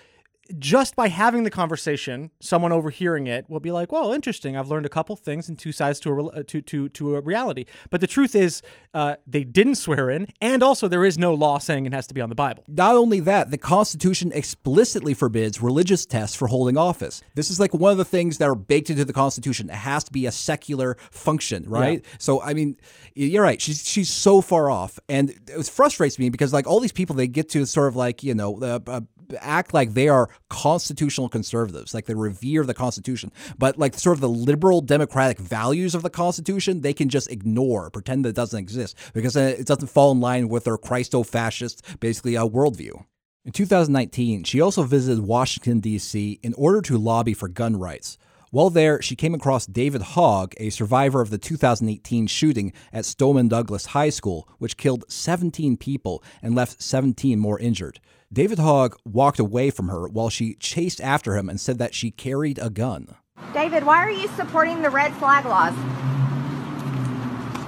just 0.58 0.96
by 0.96 1.08
having 1.08 1.44
the 1.44 1.50
conversation, 1.50 2.32
someone 2.40 2.72
overhearing 2.72 3.28
it 3.28 3.50
will 3.50 3.60
be 3.60 3.72
like, 3.72 3.92
"Well, 3.92 4.14
interesting. 4.14 4.56
I've 4.58 4.68
learned 4.68 4.86
a 4.86 4.90
couple 4.90 5.16
things 5.16 5.50
and 5.50 5.58
two 5.58 5.72
sides 5.72 6.00
to 6.02 6.12
a 6.12 6.26
uh, 6.28 6.44
to 6.48 6.62
to 6.62 6.90
to 6.90 7.16
a 7.16 7.22
reality." 7.22 7.66
But 7.90 8.02
the 8.02 8.08
truth 8.08 8.36
is, 8.36 8.62
uh, 8.94 9.16
they 9.26 9.44
didn't 9.44 9.76
swear 9.76 10.10
in, 10.10 10.28
and 10.42 10.64
also 10.64 10.88
there 10.88 11.06
is 11.06 11.18
no 11.18 11.34
law 11.34 11.58
saying 11.58 11.86
it 11.86 11.94
has 11.94 12.08
to 12.08 12.14
be 12.14 12.22
on 12.22 12.30
the 12.30 12.36
Bible. 12.36 12.64
Not 12.68 12.96
only 12.96 13.20
that, 13.22 13.52
the 13.52 13.58
Constitution 13.58 14.32
explicitly 14.34 15.14
forbids 15.14 15.62
religious 15.62 16.06
tests 16.06 16.36
for 16.36 16.48
holding 16.48 16.78
office. 16.78 17.22
This 17.36 17.50
is 17.50 17.60
like 17.60 17.74
one 17.74 17.92
of 17.92 17.98
the 17.98 18.06
things 18.06 18.38
that 18.38 18.48
are 18.50 18.56
baked 18.56 18.90
into 18.90 19.06
the 19.06 19.14
Constitution. 19.14 19.70
It 19.70 19.76
has 19.76 20.04
to 20.06 20.12
be 20.12 20.26
a 20.26 20.32
secular 20.32 20.98
function, 21.12 21.64
right? 21.68 22.06
So, 22.18 22.42
I 22.42 22.54
mean, 22.54 22.78
you're 23.16 23.44
right. 23.44 23.62
She's 23.62 23.88
she's 23.88 24.10
so 24.10 24.42
far 24.42 24.70
off, 24.70 25.00
and 25.10 25.30
it 25.30 25.68
frustrates 25.68 26.20
me 26.20 26.30
because 26.30 26.54
like 26.54 26.68
all 26.68 26.80
these 26.80 26.92
people, 26.92 27.16
they 27.16 27.28
get 27.28 27.50
to 27.50 27.66
sort 27.66 27.88
of 27.88 27.96
like 27.96 28.24
you 28.24 28.34
know. 28.34 28.60
Uh, 28.62 28.80
uh, 28.88 29.02
act 29.40 29.74
like 29.74 29.94
they 29.94 30.08
are 30.08 30.30
constitutional 30.50 31.30
conservatives 31.30 31.94
like 31.94 32.06
they 32.06 32.14
revere 32.14 32.64
the 32.66 32.74
constitution 32.74 33.32
but 33.58 33.78
like 33.78 33.94
sort 33.96 34.18
of 34.18 34.22
the 34.22 34.30
liberal 34.30 34.82
democratic 34.82 35.38
values 35.38 35.96
of 35.96 36.02
the 36.02 36.10
constitution 36.10 36.82
they 36.82 36.94
can 36.94 37.10
just 37.10 37.30
ignore 37.32 37.90
pretend 37.90 38.26
that 38.26 38.30
it 38.30 38.36
doesn't 38.36 38.60
exist 38.60 38.98
because 39.14 39.38
uh, 39.38 39.56
it 39.58 39.66
doesn't 39.66 39.88
fall 39.88 40.12
in 40.12 40.20
line 40.20 40.50
with 40.50 40.64
their 40.64 40.78
christo-fascist 40.78 42.00
basically 42.00 42.36
a 42.36 42.42
worldview 42.42 43.04
in 43.44 43.52
2019, 43.54 44.44
she 44.44 44.62
also 44.62 44.84
visited 44.84 45.24
Washington, 45.24 45.80
D.C. 45.80 46.40
in 46.44 46.54
order 46.54 46.80
to 46.82 47.00
lobby 47.00 47.34
for 47.34 47.48
gun 47.48 47.76
rights. 47.76 48.20
While 48.52 48.70
there, 48.70 49.02
she 49.02 49.16
came 49.16 49.34
across 49.34 49.66
David 49.66 50.02
Hogg, 50.02 50.54
a 50.58 50.70
survivor 50.70 51.22
of 51.22 51.32
the 51.32 51.40
2018 51.40 52.28
shooting 52.28 52.72
at 52.94 53.06
Stoneman 53.06 53.48
Douglas 53.48 53.88
High 53.88 54.10
School, 54.10 54.48
which 54.60 54.78
killed 54.78 55.06
17 55.10 55.78
people 55.78 56.22
and 56.44 56.54
left 56.54 56.84
17 56.84 57.40
more 57.40 57.58
injured. 57.58 58.00
David 58.34 58.60
Hogg 58.60 58.96
walked 59.04 59.40
away 59.40 59.72
from 59.72 59.90
her 59.90 60.08
while 60.08 60.30
she 60.30 60.56
chased 60.56 61.02
after 61.02 61.36
him 61.36 61.50
and 61.50 61.60
said 61.60 61.80
that 61.80 61.94
she 61.94 62.12
carried 62.12 62.60
a 62.60 62.70
gun. 62.70 63.16
David, 63.54 63.84
why 63.84 63.98
are 63.98 64.12
you 64.12 64.30
supporting 64.30 64.82
the 64.82 64.90
red 64.90 65.12
flag 65.16 65.44
laws? 65.44 65.76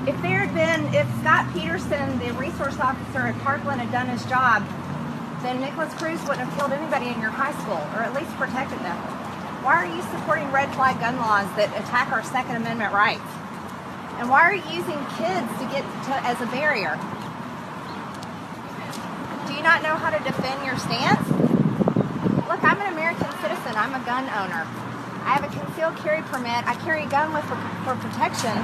If 0.07 0.15
there 0.21 0.39
had 0.39 0.55
been, 0.55 0.87
if 0.95 1.03
Scot 1.19 1.51
Peterson, 1.51 2.17
the 2.19 2.31
resource 2.39 2.79
officer 2.79 3.27
at 3.27 3.37
Parkland, 3.43 3.81
had 3.81 3.91
done 3.91 4.07
his 4.07 4.23
job, 4.31 4.63
then 5.43 5.59
Nikolas 5.59 5.93
Cruz 5.95 6.21
wouldn't 6.21 6.47
have 6.47 6.57
killed 6.57 6.71
anybody 6.71 7.11
in 7.11 7.19
your 7.19 7.31
high 7.31 7.51
school, 7.59 7.83
or 7.91 7.99
at 7.99 8.13
least 8.15 8.31
protected 8.39 8.79
them. 8.79 8.95
Why 9.67 9.83
are 9.83 9.91
you 9.91 10.01
supporting 10.15 10.49
red 10.51 10.73
flag 10.75 10.97
gun 11.03 11.17
laws 11.19 11.51
that 11.59 11.75
attack 11.75 12.13
our 12.13 12.23
Second 12.23 12.55
Amendment 12.55 12.93
rights? 12.93 13.27
And 14.15 14.29
why 14.31 14.47
are 14.47 14.55
you 14.55 14.63
using 14.71 14.99
kids 15.19 15.47
to 15.59 15.65
get 15.75 15.83
to, 16.07 16.15
as 16.23 16.39
a 16.39 16.47
barrier? 16.47 16.95
Do 19.47 19.53
you 19.53 19.63
not 19.63 19.81
know 19.83 19.95
how 19.95 20.09
to 20.09 20.23
defend 20.23 20.65
your 20.65 20.77
stance? 20.77 21.27
Look, 22.47 22.63
I'm 22.63 22.79
an 22.81 22.93
American 22.93 23.29
citizen. 23.41 23.73
I'm 23.75 23.93
a 23.93 24.03
gun 24.05 24.23
owner. 24.25 24.65
I 25.25 25.35
have 25.39 25.43
a 25.43 25.47
concealed 25.47 25.95
carry 25.97 26.21
permit. 26.23 26.65
I 26.67 26.75
carry 26.83 27.03
a 27.03 27.07
gun 27.09 27.33
with 27.33 27.43
for, 27.45 27.55
for 27.85 27.95
protection 27.95 28.55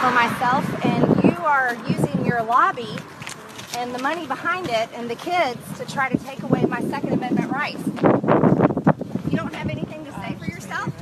for 0.00 0.10
myself, 0.10 0.64
and 0.84 1.24
you 1.24 1.36
are 1.44 1.76
using 1.88 2.24
your 2.24 2.42
lobby 2.42 2.96
and 3.76 3.94
the 3.94 3.98
money 4.00 4.26
behind 4.26 4.68
it 4.68 4.88
and 4.94 5.08
the 5.10 5.14
kids 5.16 5.58
to 5.78 5.86
try 5.86 6.08
to 6.08 6.18
take 6.18 6.42
away 6.42 6.64
my 6.66 6.80
Second 6.82 7.12
Amendment 7.14 7.50
rights. 7.50 7.82
You 9.30 9.36
don't 9.36 9.54
have 9.54 9.68
anything 9.70 10.04
to 10.04 10.12
say 10.12 10.34
for 10.38 10.44
yourself? 10.46 10.92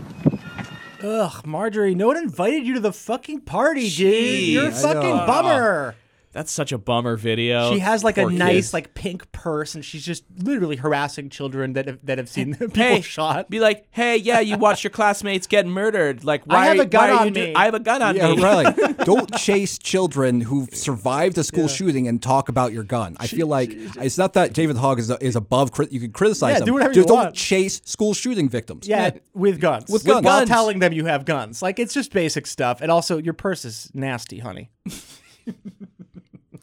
Ugh, 1.03 1.47
Marjorie, 1.47 1.95
no 1.95 2.07
one 2.09 2.17
invited 2.19 2.67
you 2.67 2.75
to 2.75 2.81
the 2.81 2.93
fucking 2.93 3.41
party, 3.41 3.89
dude. 3.91 4.13
Jeez. 4.15 4.53
You're 4.53 4.65
a 4.67 4.69
I 4.69 4.71
fucking 4.71 5.17
know. 5.17 5.27
bummer. 5.27 5.95
That's 6.33 6.53
such 6.53 6.71
a 6.71 6.79
bummer 6.79 7.17
video. 7.17 7.73
She 7.75 7.81
has 7.81 8.05
like 8.05 8.17
a 8.17 8.23
Poor 8.23 8.31
nice 8.31 8.55
kids. 8.55 8.73
like 8.73 8.95
pink 8.95 9.33
purse, 9.33 9.75
and 9.75 9.85
she's 9.85 10.05
just 10.07 10.23
literally 10.39 10.77
harassing 10.77 11.29
children 11.29 11.73
that 11.73 11.89
have, 11.89 12.07
that 12.07 12.19
have 12.19 12.29
seen 12.29 12.55
people 12.57 12.75
hey, 12.77 13.01
shot. 13.01 13.51
Be 13.51 13.59
like, 13.59 13.87
hey, 13.91 14.17
yeah, 14.17 14.39
you 14.39 14.57
watched 14.57 14.85
your 14.85 14.93
classmates 14.93 15.49
get 15.49 15.67
murdered. 15.67 16.23
Like, 16.23 16.45
why? 16.47 16.57
I 16.57 16.67
have 16.67 16.79
are- 16.79 16.83
a 16.83 16.87
gun 16.87 17.11
on 17.11 17.25
you 17.27 17.31
do- 17.35 17.41
me. 17.47 17.55
I 17.57 17.65
have 17.65 17.75
a 17.75 17.81
gun 17.81 18.01
on 18.01 18.15
Yeah, 18.15 18.33
me. 18.35 18.43
right. 18.43 18.79
Like, 18.79 18.97
don't 19.05 19.35
chase 19.39 19.77
children 19.77 20.41
who've 20.43 20.73
survived 20.73 21.37
a 21.37 21.43
school 21.43 21.67
shooting 21.67 22.07
and 22.07 22.23
talk 22.23 22.49
about 22.49 22.73
your 22.73 22.85
gun. 22.85 23.17
I 23.19 23.27
feel 23.27 23.49
like 23.49 23.71
it's 23.73 24.17
not 24.17 24.35
that 24.35 24.53
David 24.53 24.77
Hogg 24.77 25.01
is, 25.01 25.11
is 25.21 25.35
above. 25.35 25.73
You 25.91 25.99
can 25.99 26.13
criticize 26.13 26.53
Yeah, 26.53 26.59
them. 26.61 26.67
do 26.67 26.75
whatever 26.75 26.95
Just 26.95 27.09
you 27.09 27.15
don't 27.15 27.25
want. 27.25 27.35
chase 27.35 27.81
school 27.85 28.15
shooting 28.15 28.49
victims. 28.49 28.87
Yeah, 28.87 29.11
with 29.35 29.61
guns. 29.61 29.91
With 29.91 30.07
While 30.07 30.23
guns. 30.23 30.49
telling 30.49 30.79
them 30.79 30.93
you 30.93 31.07
have 31.07 31.25
guns. 31.25 31.61
Like 31.61 31.81
it's 31.81 31.93
just 31.93 32.13
basic 32.13 32.47
stuff. 32.47 32.81
And 32.83 32.93
also 32.93 33.19
your 33.19 33.35
purse 33.35 33.65
is 33.65 33.91
nasty, 33.95 34.39
honey. 34.39 34.71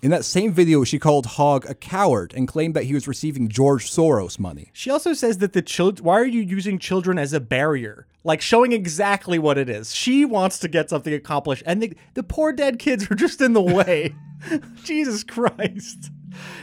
In 0.03 0.11
that 0.11 0.25
same 0.25 0.53
video, 0.53 0.83
she 0.83 0.99
called 0.99 1.25
Hogg 1.25 1.67
a 1.67 1.73
coward 1.73 2.31
and 2.35 2.47
claimed 2.47 2.75
that 2.75 2.83
he 2.83 2.93
was 2.93 3.07
receiving 3.07 3.49
George 3.49 3.89
Soros 3.89 4.37
money. 4.37 4.69
She 4.71 4.91
also 4.91 5.13
says 5.13 5.39
that 5.39 5.53
the 5.53 5.63
children 5.63 6.05
why 6.05 6.19
are 6.19 6.25
you 6.25 6.41
using 6.41 6.77
children 6.77 7.17
as 7.17 7.33
a 7.33 7.39
barrier? 7.39 8.05
Like 8.23 8.39
showing 8.39 8.73
exactly 8.73 9.39
what 9.39 9.57
it 9.57 9.69
is. 9.69 9.95
She 9.95 10.23
wants 10.23 10.59
to 10.59 10.67
get 10.67 10.91
something 10.91 11.13
accomplished 11.13 11.63
and 11.65 11.81
the, 11.81 11.97
the 12.13 12.21
poor 12.21 12.53
dead 12.53 12.77
kids 12.77 13.09
are 13.09 13.15
just 13.15 13.41
in 13.41 13.53
the 13.53 13.61
way. 13.61 14.13
Jesus 14.83 15.23
Christ. 15.23 16.11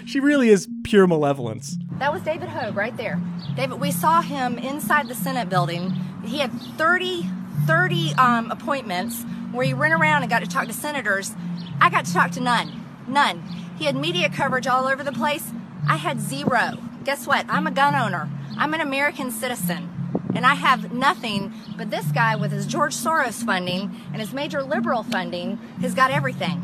She 0.07 0.20
really 0.20 0.51
is 0.51 0.68
pure 0.85 1.09
malevolence. 1.09 1.77
That 1.99 2.12
was 2.12 2.23
David 2.23 2.49
Hogg 2.49 2.77
right 2.77 2.97
there. 2.97 3.20
David, 3.57 3.81
we 3.81 3.90
saw 3.90 4.23
him 4.23 4.59
inside 4.59 5.09
the 5.09 5.14
Senate 5.16 5.49
building. 5.49 5.90
He 6.25 6.38
had 6.38 6.53
30, 6.53 7.29
30 7.66 8.14
um, 8.14 8.53
appointments 8.53 9.25
where 9.51 9.66
he 9.66 9.75
ran 9.75 9.92
around 9.92 10.23
and 10.23 10.31
got 10.31 10.44
to 10.44 10.49
talk 10.49 10.68
to 10.68 10.73
senators. 10.73 11.35
I 11.81 11.90
got 11.90 12.05
to 12.05 12.12
talk 12.12 12.31
to 12.33 12.40
none. 12.40 12.84
None. 13.07 13.43
He 13.79 13.85
had 13.85 13.97
media 13.97 14.29
coverage 14.29 14.67
all 14.67 14.87
over 14.87 15.03
the 15.03 15.12
place. 15.12 15.51
I 15.88 15.97
had 15.97 16.21
zero. 16.21 16.79
Guess 17.05 17.27
what? 17.27 17.47
I'm 17.49 17.67
a 17.67 17.71
gun 17.71 17.95
owner. 17.95 18.31
I'm 18.57 18.75
an 18.75 18.81
American 18.81 19.31
citizen. 19.31 19.90
And 20.35 20.45
I 20.47 20.55
have 20.55 20.93
nothing, 20.93 21.53
but 21.77 21.90
this 21.90 22.07
guy 22.07 22.35
with 22.35 22.51
his 22.51 22.67
George 22.67 22.95
Soros 22.95 23.45
funding 23.45 23.95
and 24.12 24.21
his 24.21 24.33
major 24.33 24.62
liberal 24.62 25.03
funding 25.03 25.59
has 25.81 25.95
got 25.95 26.11
everything. 26.11 26.62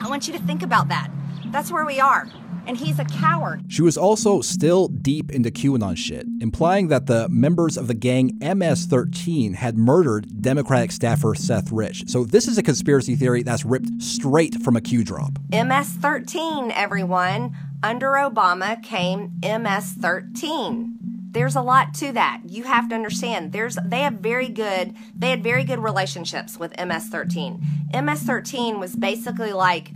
I 0.00 0.08
want 0.08 0.26
you 0.26 0.32
to 0.32 0.40
think 0.40 0.62
about 0.62 0.88
that. 0.88 1.10
That's 1.46 1.70
where 1.70 1.84
we 1.84 2.00
are. 2.00 2.26
And 2.70 2.78
he's 2.78 3.00
a 3.00 3.04
coward. 3.04 3.64
She 3.66 3.82
was 3.82 3.96
also 3.96 4.42
still 4.42 4.86
deep 4.86 5.32
into 5.32 5.50
QAnon 5.50 5.96
shit, 5.96 6.24
implying 6.40 6.86
that 6.86 7.06
the 7.06 7.28
members 7.28 7.76
of 7.76 7.88
the 7.88 7.94
gang 7.94 8.38
MS 8.40 8.86
13 8.86 9.54
had 9.54 9.76
murdered 9.76 10.40
Democratic 10.40 10.92
staffer 10.92 11.34
Seth 11.34 11.72
Rich. 11.72 12.04
So, 12.06 12.22
this 12.22 12.46
is 12.46 12.58
a 12.58 12.62
conspiracy 12.62 13.16
theory 13.16 13.42
that's 13.42 13.64
ripped 13.64 14.00
straight 14.00 14.62
from 14.62 14.76
a 14.76 14.80
Q 14.80 15.02
drop. 15.02 15.36
MS 15.50 15.88
13, 15.94 16.70
everyone. 16.70 17.56
Under 17.82 18.10
Obama 18.10 18.80
came 18.80 19.32
MS 19.42 19.94
13. 20.00 20.96
There's 21.32 21.56
a 21.56 21.62
lot 21.62 21.92
to 21.94 22.12
that. 22.12 22.42
You 22.46 22.62
have 22.62 22.88
to 22.90 22.94
understand. 22.94 23.50
There's 23.50 23.78
they 23.84 24.02
have 24.02 24.14
very 24.14 24.48
good 24.48 24.94
they 25.16 25.30
had 25.30 25.42
very 25.42 25.64
good 25.64 25.80
relationships 25.80 26.56
with 26.56 26.78
MS 26.78 27.08
13. 27.08 27.60
MS 28.00 28.22
13 28.22 28.78
was 28.78 28.94
basically 28.94 29.52
like 29.52 29.90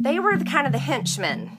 they 0.00 0.18
were 0.18 0.36
the 0.38 0.44
kind 0.44 0.66
of 0.66 0.72
the 0.72 0.78
henchmen 0.78 1.57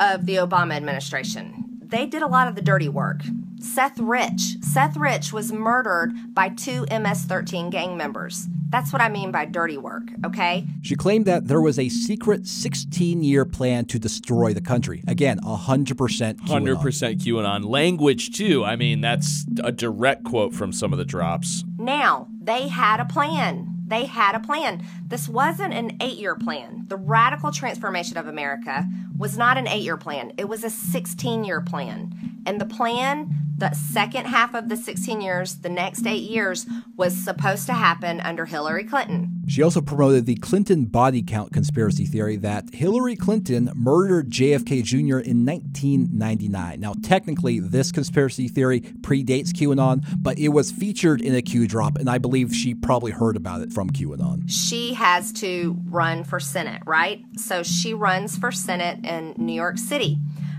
of 0.00 0.26
the 0.26 0.36
Obama 0.36 0.74
administration. 0.74 1.64
They 1.82 2.04
did 2.06 2.22
a 2.22 2.26
lot 2.26 2.48
of 2.48 2.54
the 2.54 2.62
dirty 2.62 2.88
work. 2.88 3.22
Seth 3.60 3.98
Rich. 3.98 4.58
Seth 4.60 4.96
Rich 4.96 5.32
was 5.32 5.52
murdered 5.52 6.12
by 6.34 6.50
two 6.50 6.86
MS 6.90 7.24
13 7.24 7.70
gang 7.70 7.96
members. 7.96 8.46
That's 8.68 8.92
what 8.92 9.00
I 9.00 9.08
mean 9.08 9.32
by 9.32 9.46
dirty 9.46 9.78
work, 9.78 10.02
okay? 10.26 10.66
She 10.82 10.94
claimed 10.94 11.24
that 11.24 11.48
there 11.48 11.60
was 11.60 11.78
a 11.78 11.88
secret 11.88 12.46
16 12.46 13.22
year 13.22 13.46
plan 13.46 13.86
to 13.86 13.98
destroy 13.98 14.52
the 14.52 14.60
country. 14.60 15.02
Again, 15.08 15.40
100% 15.40 15.94
QAnon. 15.94 16.36
100% 16.36 17.20
QAnon. 17.20 17.64
Language, 17.64 18.36
too. 18.36 18.64
I 18.64 18.76
mean, 18.76 19.00
that's 19.00 19.46
a 19.64 19.72
direct 19.72 20.24
quote 20.24 20.54
from 20.54 20.72
some 20.72 20.92
of 20.92 20.98
the 20.98 21.06
drops. 21.06 21.64
Now, 21.78 22.28
they 22.40 22.68
had 22.68 23.00
a 23.00 23.06
plan. 23.06 23.77
They 23.88 24.04
had 24.04 24.34
a 24.34 24.40
plan. 24.40 24.84
This 25.06 25.28
wasn't 25.28 25.72
an 25.72 25.96
eight 26.00 26.18
year 26.18 26.34
plan. 26.34 26.84
The 26.88 26.96
radical 26.96 27.50
transformation 27.50 28.18
of 28.18 28.26
America 28.26 28.86
was 29.16 29.38
not 29.38 29.56
an 29.56 29.66
eight 29.66 29.82
year 29.82 29.96
plan, 29.96 30.32
it 30.36 30.48
was 30.48 30.62
a 30.62 30.70
16 30.70 31.44
year 31.44 31.60
plan. 31.60 32.42
And 32.46 32.60
the 32.60 32.66
plan, 32.66 33.47
the 33.58 33.74
second 33.74 34.26
half 34.26 34.54
of 34.54 34.68
the 34.68 34.76
16 34.76 35.20
years, 35.20 35.56
the 35.56 35.68
next 35.68 36.06
eight 36.06 36.30
years, 36.30 36.64
was 36.96 37.16
supposed 37.16 37.66
to 37.66 37.72
happen 37.72 38.20
under 38.20 38.46
Hillary 38.46 38.84
Clinton. 38.84 39.42
She 39.48 39.62
also 39.62 39.80
promoted 39.80 40.26
the 40.26 40.36
Clinton 40.36 40.84
body 40.84 41.22
count 41.22 41.52
conspiracy 41.52 42.04
theory 42.04 42.36
that 42.36 42.72
Hillary 42.72 43.16
Clinton 43.16 43.70
murdered 43.74 44.30
JFK 44.30 44.84
Jr. 44.84 45.18
in 45.18 45.44
1999. 45.44 46.78
Now, 46.78 46.94
technically, 47.02 47.58
this 47.58 47.90
conspiracy 47.90 48.46
theory 48.46 48.80
predates 48.80 49.48
QAnon, 49.48 50.04
but 50.18 50.38
it 50.38 50.50
was 50.50 50.70
featured 50.70 51.20
in 51.20 51.34
a 51.34 51.42
Q 51.42 51.66
drop, 51.66 51.98
and 51.98 52.08
I 52.08 52.18
believe 52.18 52.54
she 52.54 52.74
probably 52.74 53.10
heard 53.10 53.36
about 53.36 53.62
it 53.62 53.72
from 53.72 53.90
QAnon. 53.90 54.44
She 54.46 54.94
has 54.94 55.32
to 55.32 55.76
run 55.86 56.22
for 56.22 56.38
Senate, 56.38 56.82
right? 56.86 57.24
So 57.36 57.64
she 57.64 57.92
runs 57.92 58.38
for 58.38 58.52
Senate 58.52 59.04
in 59.04 59.34
New 59.36 59.52
York 59.52 59.78
City. 59.78 60.18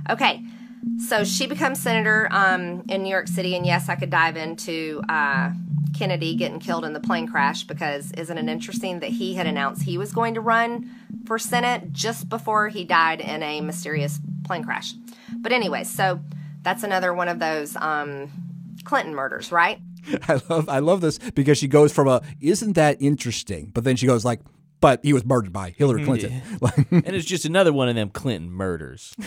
Okay, 0.09 0.43
so 0.97 1.23
she 1.23 1.47
becomes 1.47 1.79
senator 1.79 2.27
um, 2.31 2.83
in 2.89 3.03
New 3.03 3.09
York 3.09 3.27
City, 3.27 3.55
and 3.55 3.65
yes, 3.65 3.89
I 3.89 3.95
could 3.95 4.09
dive 4.09 4.37
into 4.37 5.01
uh, 5.09 5.51
Kennedy 5.97 6.35
getting 6.35 6.59
killed 6.59 6.85
in 6.85 6.93
the 6.93 6.99
plane 6.99 7.27
crash 7.27 7.63
because 7.63 8.11
isn't 8.13 8.37
it 8.37 8.47
interesting 8.47 8.99
that 8.99 9.09
he 9.09 9.35
had 9.35 9.47
announced 9.47 9.83
he 9.83 9.97
was 9.97 10.11
going 10.11 10.33
to 10.35 10.41
run 10.41 10.89
for 11.25 11.37
Senate 11.37 11.91
just 11.91 12.29
before 12.29 12.69
he 12.69 12.83
died 12.83 13.21
in 13.21 13.43
a 13.43 13.61
mysterious 13.61 14.19
plane 14.45 14.63
crash? 14.63 14.93
But 15.37 15.51
anyway, 15.51 15.83
so 15.83 16.19
that's 16.61 16.83
another 16.83 17.13
one 17.13 17.27
of 17.27 17.39
those 17.39 17.75
um, 17.75 18.29
Clinton 18.83 19.15
murders, 19.15 19.51
right? 19.51 19.79
I 20.27 20.41
love 20.49 20.69
I 20.69 20.79
love 20.79 21.01
this 21.01 21.17
because 21.17 21.57
she 21.57 21.67
goes 21.67 21.91
from 21.91 22.07
a 22.07 22.21
isn't 22.39 22.73
that 22.73 22.97
interesting, 23.01 23.71
but 23.73 23.83
then 23.83 23.95
she 23.95 24.05
goes 24.05 24.25
like, 24.25 24.41
but 24.79 24.99
he 25.03 25.13
was 25.13 25.25
murdered 25.25 25.53
by 25.53 25.71
Hillary 25.71 26.01
hmm, 26.01 26.05
Clinton. 26.05 26.41
and 26.91 27.15
it's 27.15 27.25
just 27.25 27.45
another 27.45 27.73
one 27.73 27.89
of 27.89 27.95
them 27.95 28.09
Clinton 28.09 28.51
murders. 28.51 29.15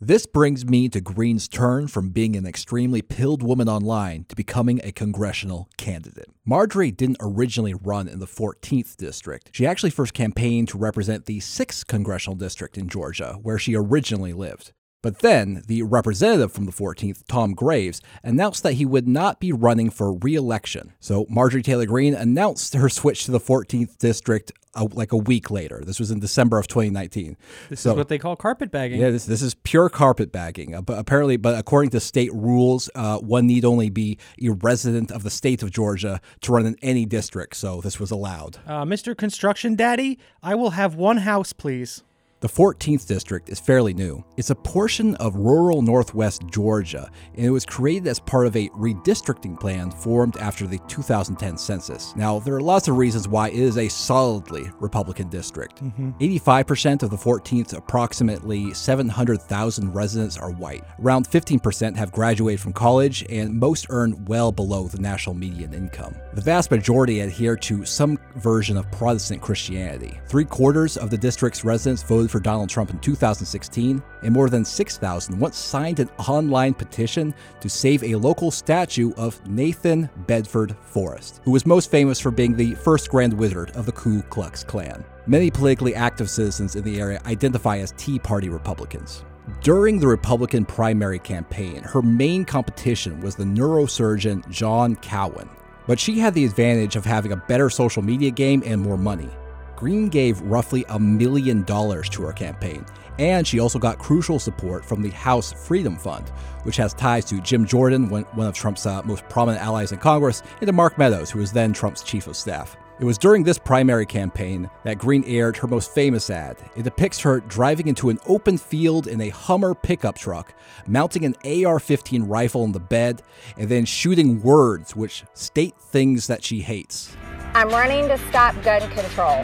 This 0.00 0.24
brings 0.24 0.64
me 0.64 0.88
to 0.90 1.00
Greene's 1.00 1.48
turn 1.48 1.88
from 1.88 2.10
being 2.10 2.36
an 2.36 2.46
extremely 2.46 3.02
pilled 3.02 3.42
woman 3.42 3.68
online 3.68 4.24
to 4.28 4.36
becoming 4.36 4.80
a 4.84 4.92
congressional 4.92 5.68
candidate. 5.76 6.28
Marjorie 6.44 6.92
didn't 6.92 7.16
originally 7.18 7.74
run 7.74 8.06
in 8.06 8.20
the 8.20 8.26
14th 8.26 8.96
district. 8.96 9.50
She 9.52 9.66
actually 9.66 9.90
first 9.90 10.14
campaigned 10.14 10.68
to 10.68 10.78
represent 10.78 11.24
the 11.24 11.40
6th 11.40 11.86
congressional 11.86 12.36
district 12.36 12.78
in 12.78 12.88
Georgia, 12.88 13.38
where 13.42 13.58
she 13.58 13.74
originally 13.74 14.32
lived. 14.32 14.72
But 15.06 15.20
then, 15.20 15.62
the 15.68 15.84
representative 15.84 16.50
from 16.50 16.66
the 16.66 16.72
14th, 16.72 17.22
Tom 17.28 17.54
Graves, 17.54 18.00
announced 18.24 18.64
that 18.64 18.72
he 18.72 18.84
would 18.84 19.06
not 19.06 19.38
be 19.38 19.52
running 19.52 19.88
for 19.88 20.14
re 20.14 20.34
election. 20.34 20.94
So 20.98 21.26
Marjorie 21.30 21.62
Taylor 21.62 21.86
Greene 21.86 22.12
announced 22.12 22.74
her 22.74 22.88
switch 22.88 23.24
to 23.26 23.30
the 23.30 23.38
14th 23.38 23.98
district 23.98 24.50
uh, 24.74 24.88
like 24.94 25.12
a 25.12 25.16
week 25.16 25.48
later. 25.48 25.80
This 25.86 26.00
was 26.00 26.10
in 26.10 26.18
December 26.18 26.58
of 26.58 26.66
2019. 26.66 27.36
This 27.68 27.82
So- 27.82 27.92
is 27.92 27.96
what 27.96 28.08
they 28.08 28.18
call 28.18 28.34
carpetbagging. 28.34 28.98
yeah, 29.00 29.10
this 29.10 29.26
this 29.26 29.42
is 29.42 29.54
pure 29.54 29.88
carpetbagging. 29.88 30.74
Uh, 30.74 30.82
but 30.82 30.98
apparently, 30.98 31.36
but 31.36 31.56
according 31.56 31.90
to 31.90 32.00
state 32.00 32.34
rules, 32.34 32.90
uh, 32.96 33.18
one 33.18 33.46
need 33.46 33.64
only 33.64 33.90
be 33.90 34.18
a 34.42 34.48
resident 34.48 35.12
of 35.12 35.22
the 35.22 35.30
state 35.30 35.62
of 35.62 35.70
Georgia 35.70 36.20
to 36.40 36.50
run 36.52 36.66
in 36.66 36.74
any 36.82 37.06
district. 37.06 37.54
So 37.54 37.80
this 37.80 38.00
was 38.00 38.10
allowed. 38.10 38.58
Uh, 38.66 38.84
Mr. 38.84 39.16
Construction 39.16 39.76
Daddy, 39.76 40.18
I 40.42 40.56
will 40.56 40.70
have 40.70 40.96
one 40.96 41.18
house, 41.18 41.52
please. 41.52 42.02
The 42.46 42.52
14th 42.52 43.08
district 43.08 43.48
is 43.48 43.58
fairly 43.58 43.92
new. 43.92 44.24
It's 44.36 44.50
a 44.50 44.54
portion 44.54 45.16
of 45.16 45.34
rural 45.34 45.82
northwest 45.82 46.42
Georgia, 46.48 47.10
and 47.34 47.44
it 47.44 47.50
was 47.50 47.66
created 47.66 48.06
as 48.06 48.20
part 48.20 48.46
of 48.46 48.54
a 48.54 48.68
redistricting 48.68 49.58
plan 49.58 49.90
formed 49.90 50.36
after 50.36 50.64
the 50.64 50.78
2010 50.86 51.58
census. 51.58 52.14
Now, 52.14 52.38
there 52.38 52.54
are 52.54 52.60
lots 52.60 52.86
of 52.86 52.98
reasons 52.98 53.26
why 53.26 53.48
it 53.48 53.56
is 53.56 53.78
a 53.78 53.88
solidly 53.88 54.70
Republican 54.78 55.28
district. 55.28 55.82
Mm-hmm. 55.82 56.10
85% 56.20 57.02
of 57.02 57.10
the 57.10 57.16
14th's 57.16 57.72
approximately 57.72 58.72
700,000 58.72 59.92
residents, 59.92 60.38
are 60.38 60.52
white. 60.52 60.84
Around 61.02 61.28
15% 61.28 61.96
have 61.96 62.12
graduated 62.12 62.60
from 62.60 62.74
college, 62.74 63.26
and 63.28 63.58
most 63.58 63.86
earn 63.90 64.24
well 64.26 64.52
below 64.52 64.86
the 64.86 65.00
national 65.00 65.34
median 65.34 65.74
income. 65.74 66.14
The 66.34 66.42
vast 66.42 66.70
majority 66.70 67.22
adhere 67.22 67.56
to 67.56 67.84
some 67.84 68.20
version 68.36 68.76
of 68.76 68.88
Protestant 68.92 69.42
Christianity. 69.42 70.20
Three 70.28 70.44
quarters 70.44 70.96
of 70.96 71.10
the 71.10 71.18
district's 71.18 71.64
residents 71.64 72.04
voted 72.04 72.30
for 72.35 72.35
Donald 72.40 72.68
Trump 72.68 72.90
in 72.90 72.98
2016, 72.98 74.02
and 74.22 74.32
more 74.32 74.48
than 74.48 74.64
6,000 74.64 75.38
once 75.38 75.56
signed 75.56 76.00
an 76.00 76.08
online 76.28 76.74
petition 76.74 77.34
to 77.60 77.68
save 77.68 78.02
a 78.04 78.14
local 78.16 78.50
statue 78.50 79.12
of 79.16 79.44
Nathan 79.46 80.08
Bedford 80.26 80.76
Forrest, 80.80 81.40
who 81.44 81.50
was 81.50 81.66
most 81.66 81.90
famous 81.90 82.20
for 82.20 82.30
being 82.30 82.56
the 82.56 82.74
first 82.74 83.10
Grand 83.10 83.32
Wizard 83.32 83.70
of 83.72 83.86
the 83.86 83.92
Ku 83.92 84.22
Klux 84.22 84.64
Klan. 84.64 85.04
Many 85.26 85.50
politically 85.50 85.94
active 85.94 86.30
citizens 86.30 86.76
in 86.76 86.84
the 86.84 87.00
area 87.00 87.20
identify 87.26 87.78
as 87.78 87.92
Tea 87.96 88.18
Party 88.18 88.48
Republicans. 88.48 89.24
During 89.62 89.98
the 89.98 90.08
Republican 90.08 90.64
primary 90.64 91.18
campaign, 91.18 91.82
her 91.82 92.02
main 92.02 92.44
competition 92.44 93.20
was 93.20 93.36
the 93.36 93.44
neurosurgeon 93.44 94.48
John 94.50 94.96
Cowan, 94.96 95.48
but 95.86 96.00
she 96.00 96.18
had 96.18 96.34
the 96.34 96.44
advantage 96.44 96.96
of 96.96 97.04
having 97.04 97.32
a 97.32 97.36
better 97.36 97.70
social 97.70 98.02
media 98.02 98.30
game 98.30 98.62
and 98.66 98.80
more 98.80 98.98
money. 98.98 99.30
Greene 99.76 100.08
gave 100.08 100.40
roughly 100.40 100.84
a 100.88 100.98
million 100.98 101.62
dollars 101.64 102.08
to 102.08 102.22
her 102.22 102.32
campaign, 102.32 102.84
and 103.18 103.46
she 103.46 103.60
also 103.60 103.78
got 103.78 103.98
crucial 103.98 104.38
support 104.38 104.84
from 104.84 105.02
the 105.02 105.10
House 105.10 105.52
Freedom 105.52 105.96
Fund, 105.96 106.30
which 106.62 106.76
has 106.76 106.94
ties 106.94 107.24
to 107.26 107.40
Jim 107.40 107.66
Jordan, 107.66 108.08
one, 108.08 108.24
of 108.38 108.54
Trump's 108.54 108.86
uh, 108.86 109.02
most 109.04 109.28
prominent 109.28 109.62
allies 109.62 109.92
in 109.92 109.98
Congress, 109.98 110.42
and 110.60 110.66
to 110.66 110.72
Mark 110.72 110.98
Meadows, 110.98 111.30
who 111.30 111.38
was 111.38 111.52
then 111.52 111.72
Trump's 111.72 112.02
chief 112.02 112.26
of 112.26 112.36
staff. 112.36 112.76
It 112.98 113.04
was 113.04 113.18
during 113.18 113.44
this 113.44 113.58
primary 113.58 114.06
campaign 114.06 114.70
that 114.84 114.96
Greene 114.96 115.24
aired 115.24 115.58
her 115.58 115.68
most 115.68 115.92
famous 115.92 116.30
ad. 116.30 116.56
It 116.76 116.84
depicts 116.84 117.20
her 117.20 117.40
driving 117.40 117.88
into 117.88 118.08
an 118.08 118.18
open 118.26 118.56
field 118.56 119.06
in 119.06 119.20
a 119.20 119.28
Hummer 119.28 119.74
pickup 119.74 120.16
truck, 120.16 120.54
mounting 120.86 121.26
an 121.26 121.36
AR 121.44 121.78
15 121.78 122.22
rifle 122.22 122.64
in 122.64 122.72
the 122.72 122.80
bed, 122.80 123.22
and 123.58 123.68
then 123.68 123.84
shooting 123.84 124.42
words 124.42 124.96
which 124.96 125.24
state 125.34 125.76
things 125.78 126.26
that 126.28 126.42
she 126.42 126.60
hates. 126.60 127.14
I'm 127.56 127.70
running 127.70 128.06
to 128.08 128.18
stop 128.28 128.54
gun 128.62 128.82
control. 128.90 129.38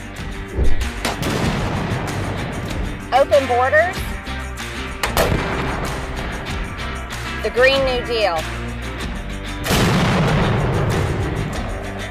Open 3.11 3.49
borders. 3.49 3.97
The 7.43 7.51
Green 7.55 7.83
New 7.87 8.05
Deal. 8.05 8.37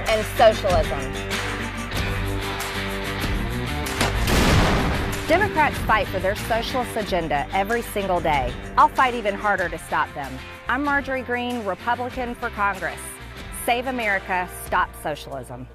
And 0.09 0.25
socialism. 0.37 0.99
Democrats 5.27 5.77
fight 5.85 6.07
for 6.07 6.17
their 6.17 6.35
socialist 6.35 6.97
agenda 6.97 7.47
every 7.53 7.83
single 7.83 8.19
day. 8.19 8.51
I'll 8.75 8.87
fight 8.87 9.13
even 9.13 9.35
harder 9.35 9.69
to 9.69 9.77
stop 9.77 10.11
them. 10.15 10.35
I'm 10.67 10.83
Marjorie 10.83 11.21
Greene, 11.21 11.63
Republican 11.63 12.33
for 12.33 12.49
Congress. 12.49 12.99
Save 13.67 13.85
America, 13.85 14.49
stop 14.65 14.89
socialism. 15.03 15.67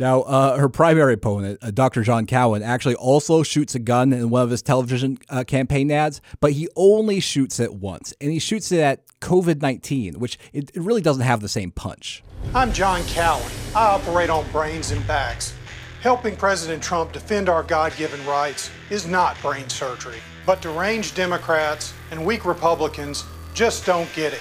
Now, 0.00 0.22
uh, 0.22 0.56
her 0.56 0.70
primary 0.70 1.12
opponent, 1.12 1.58
uh, 1.60 1.70
Dr. 1.70 2.02
John 2.02 2.24
Cowan, 2.24 2.62
actually 2.62 2.94
also 2.94 3.42
shoots 3.42 3.74
a 3.74 3.78
gun 3.78 4.14
in 4.14 4.30
one 4.30 4.42
of 4.42 4.48
his 4.48 4.62
television 4.62 5.18
uh, 5.28 5.44
campaign 5.44 5.90
ads, 5.92 6.22
but 6.40 6.52
he 6.52 6.68
only 6.74 7.20
shoots 7.20 7.60
it 7.60 7.74
once, 7.74 8.14
and 8.18 8.32
he 8.32 8.38
shoots 8.38 8.72
it 8.72 8.80
at 8.80 9.06
COVID 9.20 9.60
19, 9.60 10.18
which 10.18 10.38
it, 10.54 10.70
it 10.74 10.80
really 10.80 11.02
doesn't 11.02 11.22
have 11.22 11.40
the 11.40 11.50
same 11.50 11.70
punch. 11.70 12.24
I'm 12.54 12.72
John 12.72 13.02
Cowan. 13.08 13.52
I 13.76 13.88
operate 13.88 14.30
on 14.30 14.50
brains 14.52 14.90
and 14.90 15.06
backs. 15.06 15.54
Helping 16.00 16.34
President 16.34 16.82
Trump 16.82 17.12
defend 17.12 17.50
our 17.50 17.62
God 17.62 17.94
given 17.98 18.24
rights 18.24 18.70
is 18.88 19.06
not 19.06 19.38
brain 19.42 19.68
surgery, 19.68 20.16
but 20.46 20.62
deranged 20.62 21.14
Democrats 21.14 21.92
and 22.10 22.24
weak 22.24 22.46
Republicans 22.46 23.24
just 23.52 23.84
don't 23.84 24.10
get 24.14 24.32
it. 24.32 24.40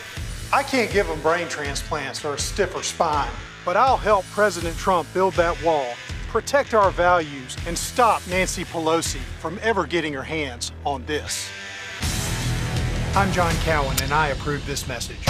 I 0.54 0.64
can't 0.64 0.90
give 0.90 1.08
them 1.08 1.20
brain 1.22 1.50
transplants 1.50 2.24
or 2.24 2.36
a 2.36 2.40
stiffer 2.40 2.82
spine, 2.82 3.30
but 3.70 3.78
I'll 3.78 3.98
help 3.98 4.26
President 4.32 4.76
Trump 4.78 5.08
build 5.14 5.36
that 5.36 5.64
wall, 5.64 5.94
protect 6.30 6.74
our 6.74 6.90
values, 6.90 7.56
and 7.68 7.78
stop 7.78 8.26
Nancy 8.28 8.66
Pelosi 8.66 9.20
from 9.40 9.60
ever 9.62 9.86
getting 9.86 10.12
her 10.12 10.24
hands 10.24 10.72
on 10.88 11.06
this. 11.06 11.48
I'm 13.16 13.32
John 13.32 13.54
Cowan, 13.58 14.02
and 14.02 14.12
I 14.12 14.30
approve 14.30 14.66
this 14.66 14.88
message. 14.88 15.24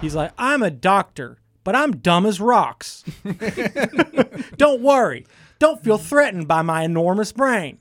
He's 0.00 0.16
like, 0.16 0.32
I'm 0.36 0.64
a 0.64 0.70
doctor 0.70 1.38
but 1.62 1.76
I'm 1.76 1.98
dumb 1.98 2.26
as 2.26 2.40
rocks. 2.40 3.04
Don't 4.58 4.82
worry. 4.82 5.24
Don't 5.58 5.82
feel 5.82 5.96
threatened 5.96 6.46
by 6.46 6.60
my 6.60 6.82
enormous 6.82 7.32
brain. 7.32 7.78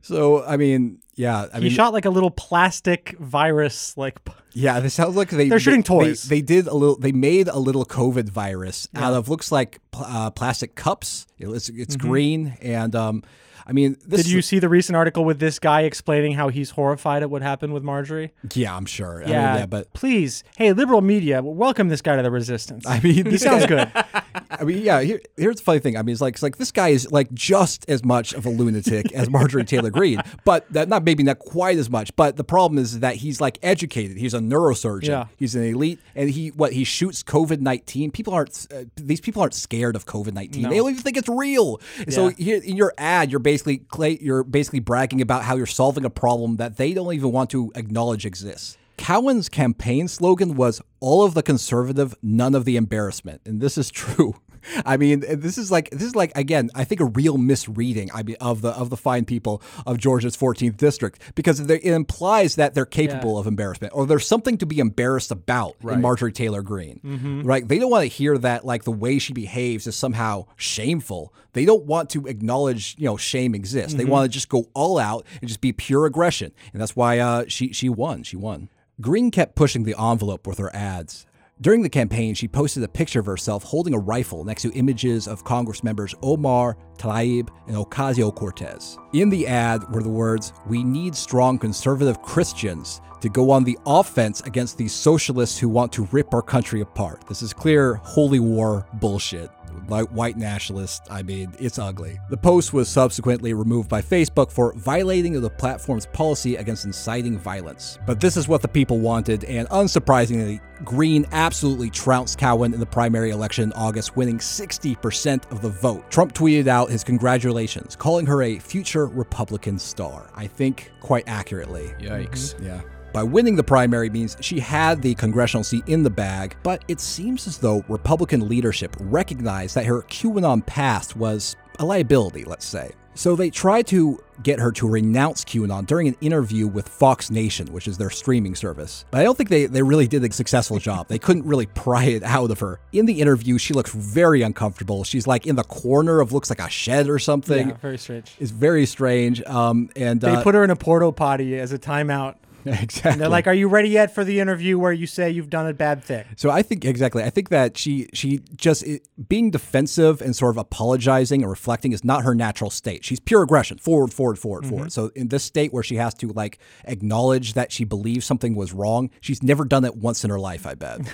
So, 0.00 0.42
I 0.44 0.56
mean, 0.56 1.00
yeah, 1.22 1.46
I 1.52 1.58
he 1.58 1.64
mean, 1.64 1.72
shot 1.72 1.92
like 1.92 2.04
a 2.04 2.10
little 2.10 2.30
plastic 2.30 3.16
virus, 3.18 3.96
like 3.96 4.18
yeah, 4.52 4.80
this 4.80 4.94
sounds 4.94 5.16
like 5.16 5.30
they 5.30 5.48
They're 5.48 5.60
shooting 5.60 5.82
toys. 5.82 6.24
They, 6.24 6.36
they 6.40 6.42
did 6.42 6.66
a 6.66 6.74
little. 6.74 6.96
They 6.98 7.12
made 7.12 7.48
a 7.48 7.58
little 7.58 7.84
COVID 7.84 8.28
virus 8.28 8.88
out 8.94 9.14
of 9.14 9.28
looks 9.28 9.50
like 9.52 9.78
uh, 9.94 10.30
plastic 10.30 10.74
cups. 10.74 11.26
It 11.38 11.46
was, 11.48 11.68
it's 11.68 11.96
Mhm. 11.96 12.00
green, 12.00 12.58
and 12.60 12.94
um, 12.94 13.22
I 13.66 13.72
mean, 13.72 13.96
this 14.06 14.22
Did 14.24 14.30
you 14.30 14.42
see 14.42 14.58
the 14.58 14.68
recent 14.68 14.96
article 14.96 15.24
with 15.24 15.38
this 15.38 15.58
guy 15.58 15.82
explaining 15.82 16.32
how 16.32 16.48
he's 16.48 16.70
horrified 16.70 17.22
at 17.22 17.30
what 17.30 17.42
happened 17.42 17.72
with 17.72 17.82
Marjorie? 17.82 18.32
Yeah, 18.54 18.76
I'm 18.76 18.86
sure. 18.86 19.16
I 19.22 19.24
mean, 19.24 19.28
Yeah, 19.30 19.56
yeah, 19.58 19.66
but 19.66 19.92
please, 19.92 20.44
hey, 20.56 20.72
liberal 20.72 21.00
media, 21.00 21.42
welcome 21.42 21.88
this 21.88 22.02
guy 22.02 22.16
to 22.16 22.22
the 22.22 22.30
resistance. 22.30 22.86
I 22.86 23.00
mean, 23.00 23.14
he 23.14 23.22
this 23.22 23.42
sounds 23.42 23.66
good. 23.66 23.90
I 24.50 24.64
mean, 24.64 24.82
yeah. 24.82 25.00
Here, 25.00 25.20
here's 25.36 25.56
the 25.56 25.62
funny 25.62 25.78
thing. 25.78 25.96
I 25.96 26.02
mean, 26.02 26.12
it's 26.12 26.20
like 26.20 26.34
it's 26.34 26.42
like 26.42 26.58
this 26.58 26.72
guy 26.72 26.88
is 26.88 27.10
like 27.10 27.32
just 27.32 27.88
as 27.88 28.04
much 28.04 28.32
of 28.34 28.46
a 28.46 28.50
lunatic 28.50 29.12
as 29.12 29.30
Marjorie 29.30 29.64
Taylor 29.64 29.90
Greene, 29.90 30.20
but 30.44 30.70
that 30.72 30.88
not 30.88 31.04
maybe 31.04 31.22
not 31.22 31.38
quite 31.38 31.78
as 31.78 31.88
much. 31.88 32.14
But 32.16 32.36
the 32.36 32.44
problem 32.44 32.78
is 32.78 33.00
that 33.00 33.16
he's 33.16 33.40
like 33.40 33.58
educated. 33.62 34.16
He's 34.18 34.34
a 34.34 34.38
neurosurgeon. 34.40 35.08
Yeah. 35.08 35.26
He's 35.36 35.54
an 35.54 35.64
elite, 35.64 36.00
and 36.14 36.30
he 36.30 36.48
what 36.48 36.72
he 36.72 36.84
shoots 36.84 37.22
COVID 37.22 37.60
nineteen. 37.60 38.10
People 38.10 38.34
aren't 38.34 38.66
uh, 38.74 38.84
these 38.96 39.20
people 39.20 39.42
aren't 39.42 39.54
scared 39.54 39.96
of 39.96 40.06
COVID 40.06 40.34
nineteen. 40.34 40.64
No. 40.64 40.70
They 40.70 40.76
don't 40.76 40.90
even 40.90 41.02
think 41.02 41.16
it's 41.16 41.28
real. 41.28 41.80
And 41.98 42.12
So 42.12 42.28
here, 42.28 42.60
in 42.62 42.76
your 42.76 42.92
ad, 42.98 43.30
you're 43.30 43.40
basically 43.40 43.51
cla- 43.56 44.10
you're 44.10 44.44
basically 44.44 44.80
bragging 44.80 45.20
about 45.20 45.44
how 45.44 45.56
you're 45.56 45.66
solving 45.66 46.04
a 46.04 46.10
problem 46.10 46.56
that 46.56 46.76
they 46.76 46.92
don't 46.94 47.12
even 47.12 47.32
want 47.32 47.50
to 47.50 47.72
acknowledge 47.74 48.26
exists. 48.26 48.76
Cowan's 48.96 49.48
campaign 49.48 50.08
slogan 50.08 50.54
was 50.54 50.80
"All 51.00 51.24
of 51.24 51.34
the 51.34 51.42
conservative, 51.42 52.14
none 52.22 52.54
of 52.54 52.64
the 52.64 52.76
embarrassment," 52.76 53.40
and 53.44 53.60
this 53.60 53.76
is 53.76 53.90
true. 53.90 54.34
I 54.86 54.96
mean, 54.96 55.20
this 55.20 55.58
is 55.58 55.70
like 55.70 55.90
this 55.90 56.02
is 56.02 56.14
like 56.16 56.32
again, 56.36 56.70
I 56.74 56.84
think 56.84 57.00
a 57.00 57.04
real 57.06 57.38
misreading. 57.38 58.10
I 58.14 58.22
mean, 58.22 58.36
of 58.40 58.60
the 58.62 58.70
of 58.70 58.90
the 58.90 58.96
fine 58.96 59.24
people 59.24 59.62
of 59.86 59.98
Georgia's 59.98 60.36
14th 60.36 60.76
district 60.76 61.20
because 61.34 61.60
it 61.60 61.70
implies 61.84 62.54
that 62.56 62.74
they're 62.74 62.84
capable 62.86 63.34
Yeah. 63.34 63.40
of 63.40 63.46
embarrassment 63.46 63.92
or 63.96 64.06
there's 64.06 64.26
something 64.26 64.58
to 64.58 64.66
be 64.66 64.78
embarrassed 64.78 65.30
about 65.30 65.76
Right. 65.82 65.94
in 65.96 66.00
Marjorie 66.02 66.32
Taylor 66.32 66.62
Greene. 66.62 67.00
Mhm. 67.04 67.44
Right? 67.44 67.66
They 67.66 67.78
don't 67.78 67.90
want 67.90 68.02
to 68.02 68.08
hear 68.08 68.38
that 68.38 68.64
like 68.64 68.84
the 68.84 68.92
way 68.92 69.18
she 69.18 69.32
behaves 69.32 69.86
is 69.86 69.96
somehow 69.96 70.46
shameful. 70.56 71.32
They 71.52 71.64
don't 71.64 71.84
want 71.84 72.10
to 72.10 72.26
acknowledge, 72.26 72.94
you 72.98 73.04
know, 73.06 73.16
shame 73.16 73.54
exists. 73.54 73.94
They 73.94 74.04
Mhm. 74.04 74.08
want 74.08 74.24
to 74.30 74.34
just 74.34 74.48
go 74.48 74.66
all 74.74 74.98
out 74.98 75.26
and 75.40 75.48
just 75.48 75.60
be 75.60 75.72
pure 75.72 76.06
aggression. 76.06 76.52
And 76.72 76.80
that's 76.80 76.96
why 76.96 77.18
uh, 77.18 77.44
she 77.48 77.72
she 77.72 77.88
won. 77.88 78.22
She 78.22 78.36
won. 78.36 78.68
Greene 79.00 79.30
kept 79.30 79.56
pushing 79.56 79.84
the 79.84 79.94
envelope 80.00 80.46
with 80.46 80.58
her 80.58 80.74
ads. 80.74 81.26
During 81.62 81.82
the 81.82 81.88
campaign, 81.88 82.34
she 82.34 82.48
posted 82.48 82.82
a 82.82 82.88
picture 82.88 83.20
of 83.20 83.26
herself 83.26 83.62
holding 83.62 83.94
a 83.94 83.98
rifle 83.98 84.42
next 84.42 84.62
to 84.62 84.72
images 84.72 85.28
of 85.28 85.44
Congress 85.44 85.84
members 85.84 86.12
Omar, 86.20 86.76
Tlaib, 86.98 87.50
and 87.68 87.76
Ocasio 87.76 88.34
Cortez. 88.34 88.98
In 89.12 89.30
the 89.30 89.46
ad 89.46 89.88
were 89.94 90.02
the 90.02 90.08
words, 90.08 90.52
We 90.66 90.82
need 90.82 91.14
strong 91.14 91.60
conservative 91.60 92.20
Christians 92.20 93.00
to 93.20 93.28
go 93.28 93.52
on 93.52 93.62
the 93.62 93.78
offense 93.86 94.40
against 94.40 94.76
these 94.76 94.92
socialists 94.92 95.56
who 95.56 95.68
want 95.68 95.92
to 95.92 96.08
rip 96.10 96.34
our 96.34 96.42
country 96.42 96.80
apart. 96.80 97.24
This 97.28 97.42
is 97.42 97.52
clear 97.52 97.94
holy 97.94 98.40
war 98.40 98.88
bullshit. 98.94 99.48
Like 99.88 100.08
white 100.08 100.36
nationalists, 100.36 101.00
I 101.10 101.22
mean, 101.22 101.52
it's 101.58 101.78
ugly. 101.78 102.18
The 102.30 102.36
post 102.36 102.72
was 102.72 102.88
subsequently 102.88 103.54
removed 103.54 103.88
by 103.88 104.02
Facebook 104.02 104.50
for 104.50 104.72
violating 104.74 105.40
the 105.40 105.50
platform's 105.50 106.06
policy 106.06 106.56
against 106.56 106.84
inciting 106.84 107.38
violence. 107.38 107.98
But 108.06 108.20
this 108.20 108.36
is 108.36 108.48
what 108.48 108.62
the 108.62 108.68
people 108.68 108.98
wanted, 109.00 109.44
and 109.44 109.68
unsurprisingly, 109.68 110.60
Greene 110.84 111.26
absolutely 111.32 111.90
trounced 111.90 112.38
Cowan 112.38 112.74
in 112.74 112.80
the 112.80 112.86
primary 112.86 113.30
election 113.30 113.64
in 113.64 113.72
August, 113.74 114.16
winning 114.16 114.38
60% 114.38 115.50
of 115.52 115.62
the 115.62 115.68
vote. 115.68 116.10
Trump 116.10 116.32
tweeted 116.34 116.66
out 116.66 116.90
his 116.90 117.04
congratulations, 117.04 117.96
calling 117.96 118.26
her 118.26 118.42
a 118.42 118.58
future 118.58 119.06
Republican 119.06 119.78
star. 119.78 120.28
I 120.34 120.46
think 120.46 120.90
quite 121.00 121.24
accurately. 121.26 121.94
Yikes. 122.00 122.54
Mm-hmm. 122.54 122.66
Yeah. 122.66 122.80
By 123.12 123.22
winning 123.22 123.56
the 123.56 123.62
primary 123.62 124.08
means 124.08 124.38
she 124.40 124.58
had 124.58 125.02
the 125.02 125.14
congressional 125.14 125.64
seat 125.64 125.84
in 125.86 126.02
the 126.02 126.10
bag, 126.10 126.56
but 126.62 126.82
it 126.88 126.98
seems 126.98 127.46
as 127.46 127.58
though 127.58 127.84
Republican 127.88 128.48
leadership 128.48 128.96
recognized 129.00 129.74
that 129.74 129.84
her 129.84 130.02
QAnon 130.02 130.64
past 130.64 131.14
was 131.14 131.56
a 131.78 131.84
liability, 131.84 132.44
let's 132.44 132.64
say. 132.64 132.92
So 133.14 133.36
they 133.36 133.50
tried 133.50 133.86
to 133.88 134.18
get 134.42 134.58
her 134.58 134.72
to 134.72 134.88
renounce 134.88 135.44
QAnon 135.44 135.86
during 135.86 136.08
an 136.08 136.16
interview 136.22 136.66
with 136.66 136.88
Fox 136.88 137.30
Nation, 137.30 137.70
which 137.70 137.86
is 137.86 137.98
their 137.98 138.08
streaming 138.08 138.54
service. 138.54 139.04
But 139.10 139.20
I 139.20 139.24
don't 139.24 139.36
think 139.36 139.50
they, 139.50 139.66
they 139.66 139.82
really 139.82 140.08
did 140.08 140.24
a 140.24 140.32
successful 140.32 140.78
job. 140.78 141.08
They 141.08 141.18
couldn't 141.18 141.44
really 141.44 141.66
pry 141.66 142.04
it 142.04 142.22
out 142.22 142.50
of 142.50 142.60
her. 142.60 142.80
In 142.92 143.04
the 143.04 143.20
interview, 143.20 143.58
she 143.58 143.74
looks 143.74 143.92
very 143.92 144.40
uncomfortable. 144.40 145.04
She's 145.04 145.26
like 145.26 145.46
in 145.46 145.56
the 145.56 145.64
corner 145.64 146.20
of 146.20 146.32
looks 146.32 146.48
like 146.48 146.60
a 146.60 146.70
shed 146.70 147.10
or 147.10 147.18
something. 147.18 147.68
Yeah, 147.68 147.76
very 147.76 147.98
strange. 147.98 148.34
It's 148.40 148.50
very 148.50 148.86
strange. 148.86 149.42
Um, 149.42 149.90
and 149.94 150.22
They 150.22 150.30
uh, 150.30 150.42
put 150.42 150.54
her 150.54 150.64
in 150.64 150.70
a 150.70 150.76
porta 150.76 151.12
potty 151.12 151.58
as 151.58 151.72
a 151.72 151.78
timeout. 151.78 152.36
Exactly. 152.64 153.12
And 153.12 153.20
they're 153.20 153.28
like, 153.28 153.46
"Are 153.46 153.54
you 153.54 153.68
ready 153.68 153.88
yet 153.88 154.14
for 154.14 154.24
the 154.24 154.40
interview 154.40 154.78
where 154.78 154.92
you 154.92 155.06
say 155.06 155.30
you've 155.30 155.50
done 155.50 155.66
a 155.66 155.74
bad 155.74 156.02
thing?" 156.04 156.24
So 156.36 156.50
I 156.50 156.62
think 156.62 156.84
exactly. 156.84 157.22
I 157.22 157.30
think 157.30 157.48
that 157.50 157.76
she 157.76 158.08
she 158.12 158.40
just 158.56 158.82
it, 158.84 159.08
being 159.28 159.50
defensive 159.50 160.20
and 160.20 160.34
sort 160.34 160.50
of 160.50 160.58
apologizing 160.58 161.42
and 161.42 161.50
reflecting 161.50 161.92
is 161.92 162.04
not 162.04 162.24
her 162.24 162.34
natural 162.34 162.70
state. 162.70 163.04
She's 163.04 163.20
pure 163.20 163.42
aggression, 163.42 163.78
forward, 163.78 164.12
forward, 164.12 164.38
forward, 164.38 164.66
forward. 164.66 164.84
Mm-hmm. 164.84 164.88
So 164.90 165.10
in 165.14 165.28
this 165.28 165.44
state 165.44 165.72
where 165.72 165.82
she 165.82 165.96
has 165.96 166.14
to 166.14 166.28
like 166.28 166.58
acknowledge 166.84 167.54
that 167.54 167.72
she 167.72 167.84
believes 167.84 168.26
something 168.26 168.54
was 168.54 168.72
wrong, 168.72 169.10
she's 169.20 169.42
never 169.42 169.64
done 169.64 169.84
it 169.84 169.96
once 169.96 170.24
in 170.24 170.30
her 170.30 170.38
life. 170.38 170.66
I 170.66 170.74
bet. 170.74 171.00